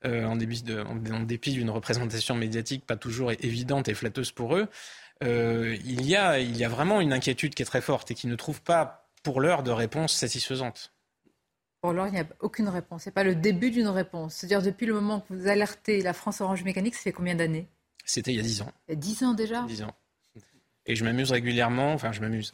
euh, 0.05 0.25
en, 0.25 0.35
dépit 0.35 0.63
de, 0.63 0.81
en, 0.81 1.23
dépit 1.23 1.53
d'une 1.53 1.69
représentation 1.69 2.35
médiatique 2.35 2.85
pas 2.85 2.95
toujours 2.95 3.31
évidente 3.31 3.87
et 3.89 3.93
flatteuse 3.93 4.31
pour 4.31 4.55
eux, 4.55 4.67
euh, 5.23 5.77
il, 5.83 6.05
y 6.05 6.15
a, 6.15 6.39
il 6.39 6.55
y 6.55 6.63
a 6.63 6.69
vraiment 6.69 7.01
une 7.01 7.11
inquiétude 7.11 7.53
qui 7.53 7.61
est 7.61 7.65
très 7.65 7.81
forte 7.81 8.11
et 8.11 8.15
qui 8.15 8.27
ne 8.27 8.35
trouve 8.35 8.61
pas 8.61 9.09
pour 9.23 9.41
l'heure 9.41 9.63
de 9.63 9.71
réponse 9.71 10.13
satisfaisante. 10.13 10.93
Pour 11.81 11.93
l'heure, 11.93 12.07
il 12.07 12.13
n'y 12.13 12.19
a 12.19 12.27
aucune 12.39 12.67
réponse. 12.67 13.03
Ce 13.03 13.09
n'est 13.09 13.13
pas 13.13 13.23
le 13.23 13.35
début 13.35 13.71
d'une 13.71 13.87
réponse. 13.87 14.35
C'est-à-dire, 14.35 14.61
depuis 14.61 14.85
le 14.85 14.93
moment 14.93 15.21
que 15.21 15.33
vous 15.33 15.47
alertez 15.47 16.01
la 16.01 16.13
France 16.13 16.41
Orange 16.41 16.63
Mécanique, 16.63 16.95
ça 16.95 17.01
fait 17.01 17.13
combien 17.13 17.35
d'années? 17.35 17.67
C'était 18.05 18.31
il 18.31 18.37
y 18.37 18.39
a 18.39 18.43
10 18.43 18.61
ans. 18.63 18.71
Il 18.87 18.91
y 18.91 18.97
a 18.97 18.99
10 18.99 19.23
ans 19.23 19.33
déjà? 19.33 19.63
10 19.63 19.83
ans. 19.83 19.95
Et 20.85 20.95
je 20.95 21.03
m'amuse 21.03 21.31
régulièrement, 21.31 21.93
enfin, 21.93 22.11
je 22.11 22.19
m'amuse. 22.19 22.51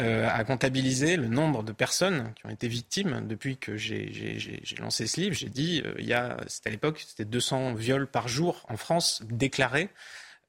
Euh, 0.00 0.28
à 0.30 0.44
comptabiliser 0.44 1.16
le 1.16 1.26
nombre 1.26 1.64
de 1.64 1.72
personnes 1.72 2.32
qui 2.36 2.46
ont 2.46 2.50
été 2.50 2.68
victimes 2.68 3.26
depuis 3.26 3.56
que 3.56 3.76
j'ai 3.76 4.62
lancé 4.78 5.08
ce 5.08 5.20
livre. 5.20 5.34
J'ai 5.34 5.48
dit, 5.48 5.82
euh, 5.84 6.36
c'était 6.46 6.68
à 6.68 6.70
l'époque, 6.70 7.04
c'était 7.04 7.24
200 7.24 7.74
viols 7.74 8.06
par 8.06 8.28
jour 8.28 8.64
en 8.68 8.76
France 8.76 9.22
déclarés. 9.28 9.88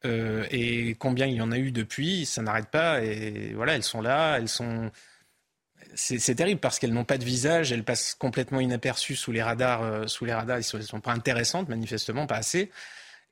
Euh, 0.05 0.45
et 0.51 0.93
combien 0.99 1.25
il 1.25 1.33
y 1.33 1.41
en 1.41 1.51
a 1.51 1.57
eu 1.57 1.71
depuis, 1.71 2.27
ça 2.27 2.43
n'arrête 2.43 2.67
pas. 2.67 3.01
Et 3.01 3.53
voilà, 3.55 3.73
elles 3.73 3.83
sont 3.83 4.01
là, 4.01 4.37
elles 4.37 4.49
sont. 4.49 4.91
C'est 5.95 6.35
terrible 6.35 6.59
parce 6.59 6.77
qu'elles 6.77 6.93
n'ont 6.93 7.03
pas 7.03 7.17
de 7.17 7.25
visage, 7.25 7.71
elles 7.71 7.83
passent 7.83 8.13
complètement 8.13 8.59
inaperçues 8.59 9.15
sous 9.15 9.31
les 9.31 9.41
radars. 9.41 10.07
sous 10.07 10.25
les 10.25 10.33
radars, 10.33 10.57
elles 10.57 10.79
ne 10.79 10.85
sont 10.85 11.01
pas 11.01 11.11
intéressantes, 11.11 11.69
manifestement, 11.69 12.27
pas 12.27 12.37
assez. 12.37 12.69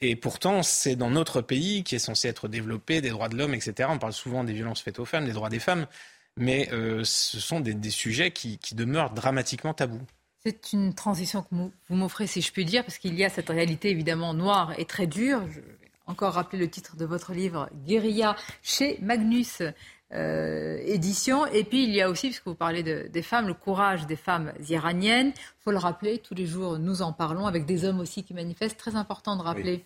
Et 0.01 0.15
pourtant, 0.15 0.61
c'est 0.63 0.95
dans 0.95 1.09
notre 1.09 1.41
pays 1.41 1.83
qui 1.83 1.95
est 1.95 1.99
censé 1.99 2.27
être 2.27 2.47
développé, 2.47 3.01
des 3.01 3.09
droits 3.09 3.29
de 3.29 3.37
l'homme, 3.37 3.53
etc. 3.53 3.89
On 3.91 3.97
parle 3.97 4.13
souvent 4.13 4.43
des 4.43 4.53
violences 4.53 4.81
faites 4.81 4.99
aux 4.99 5.05
femmes, 5.05 5.25
des 5.25 5.33
droits 5.33 5.49
des 5.49 5.59
femmes, 5.59 5.87
mais 6.35 6.69
euh, 6.71 7.03
ce 7.03 7.39
sont 7.39 7.59
des, 7.59 7.89
sujets 7.89 8.31
qui, 8.31 8.59
demeurent 8.73 9.11
dramatiquement 9.11 9.73
tabous. 9.73 10.01
C'est 10.45 10.71
une 10.71 10.93
transition 10.93 11.41
que 11.41 11.47
vous 11.51 11.71
m'offrez, 11.89 12.27
si 12.27 12.41
je 12.41 12.51
puis 12.51 12.63
dire, 12.63 12.85
parce 12.85 12.99
qu'il 12.99 13.15
y 13.15 13.25
a 13.25 13.29
cette 13.29 13.49
réalité 13.49 13.89
évidemment 13.89 14.33
noire 14.33 14.73
et 14.77 14.85
très 14.85 15.07
dure. 15.07 15.41
Je 15.51 15.61
encore 16.07 16.33
rappeler 16.33 16.59
le 16.59 16.69
titre 16.69 16.95
de 16.95 17.05
votre 17.05 17.33
livre, 17.33 17.69
Guérilla, 17.85 18.35
chez 18.63 18.97
Magnus. 19.01 19.61
Euh, 20.13 20.79
édition. 20.85 21.45
Et 21.47 21.65
puis 21.65 21.83
il 21.83 21.89
y 21.89 22.01
a 22.01 22.09
aussi, 22.09 22.27
puisque 22.27 22.45
vous 22.45 22.55
parlez 22.55 22.81
des 22.81 23.21
femmes, 23.21 23.45
le 23.45 23.53
courage 23.53 24.07
des 24.07 24.15
femmes 24.15 24.53
iraniennes. 24.69 25.33
Il 25.35 25.63
faut 25.65 25.71
le 25.71 25.77
rappeler, 25.77 26.19
tous 26.19 26.33
les 26.33 26.45
jours 26.45 26.79
nous 26.79 27.01
en 27.01 27.11
parlons, 27.11 27.45
avec 27.45 27.65
des 27.65 27.83
hommes 27.83 27.99
aussi 27.99 28.23
qui 28.23 28.33
manifestent. 28.33 28.77
Très 28.77 28.95
important 28.95 29.35
de 29.35 29.41
rappeler 29.41 29.83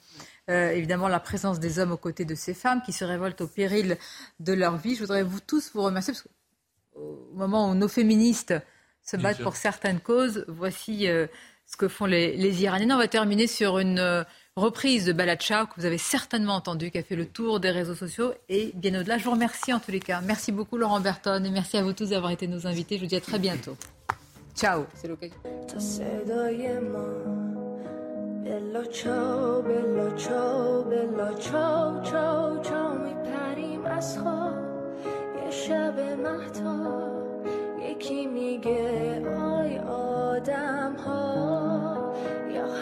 euh, 0.51 0.69
évidemment 0.73 1.07
la 1.07 1.19
présence 1.19 1.59
des 1.59 1.79
hommes 1.79 1.91
aux 1.91 1.97
côtés 1.97 2.25
de 2.25 2.35
ces 2.35 2.53
femmes 2.53 2.83
qui 2.85 2.93
se 2.93 3.03
révoltent 3.03 3.41
au 3.41 3.47
péril 3.47 3.97
de 4.39 4.53
leur 4.53 4.77
vie. 4.77 4.93
Je 4.93 4.99
voudrais 4.99 5.23
vous 5.23 5.39
tous 5.39 5.71
vous 5.73 5.81
remercier, 5.81 6.13
parce 6.13 6.23
qu'au 6.23 7.31
moment 7.33 7.71
où 7.71 7.73
nos 7.73 7.87
féministes 7.87 8.53
se 9.01 9.17
battent 9.17 9.41
pour 9.41 9.55
certaines 9.55 10.01
causes, 10.01 10.45
voici 10.47 11.07
euh, 11.07 11.25
ce 11.65 11.77
que 11.77 11.87
font 11.87 12.05
les, 12.05 12.37
les 12.37 12.61
Iraniennes. 12.61 12.91
On 12.91 12.99
va 12.99 13.07
terminer 13.07 13.47
sur 13.47 13.79
une 13.79 14.23
reprise 14.56 15.04
de 15.04 15.12
Balatcha 15.12 15.66
que 15.66 15.80
vous 15.80 15.86
avez 15.86 15.98
certainement 15.98 16.54
entendu, 16.54 16.90
qui 16.90 16.98
a 16.98 17.02
fait 17.02 17.16
le 17.16 17.26
tour 17.26 17.60
des 17.60 17.70
réseaux 17.70 17.94
sociaux 17.94 18.32
et 18.48 18.72
bien 18.74 18.98
au-delà. 18.98 19.18
Je 19.18 19.24
vous 19.24 19.32
remercie 19.32 19.72
en 19.72 19.80
tous 19.80 19.90
les 19.90 20.00
cas. 20.00 20.20
Merci 20.22 20.52
beaucoup 20.52 20.76
Laurent 20.76 21.00
Berton 21.00 21.42
et 21.44 21.50
merci 21.50 21.76
à 21.76 21.82
vous 21.82 21.92
tous 21.92 22.10
d'avoir 22.10 22.32
été 22.32 22.46
nos 22.46 22.66
invités. 22.66 22.96
Je 22.96 23.02
vous 23.02 23.08
dis 23.08 23.16
à 23.16 23.20
très 23.20 23.38
bientôt. 23.38 23.76
Ciao, 24.54 24.86
c'est 24.94 25.08
l'occasion. 25.08 25.36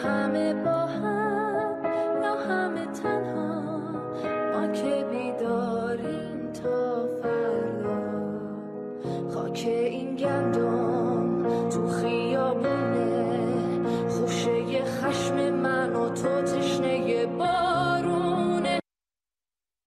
همه 0.05 1.18
تا 6.62 7.08
فردا. 7.22 8.00
خاک 9.34 9.66
این 9.66 10.16
گندم 10.16 11.42
تو 11.70 11.88
خیابونه. 11.88 13.40
خوشه 14.08 14.84
خشم 14.84 15.50
من 15.50 15.92
و 15.92 16.08
تو 16.08 16.42
تشنه 16.42 17.26
با 17.26 17.69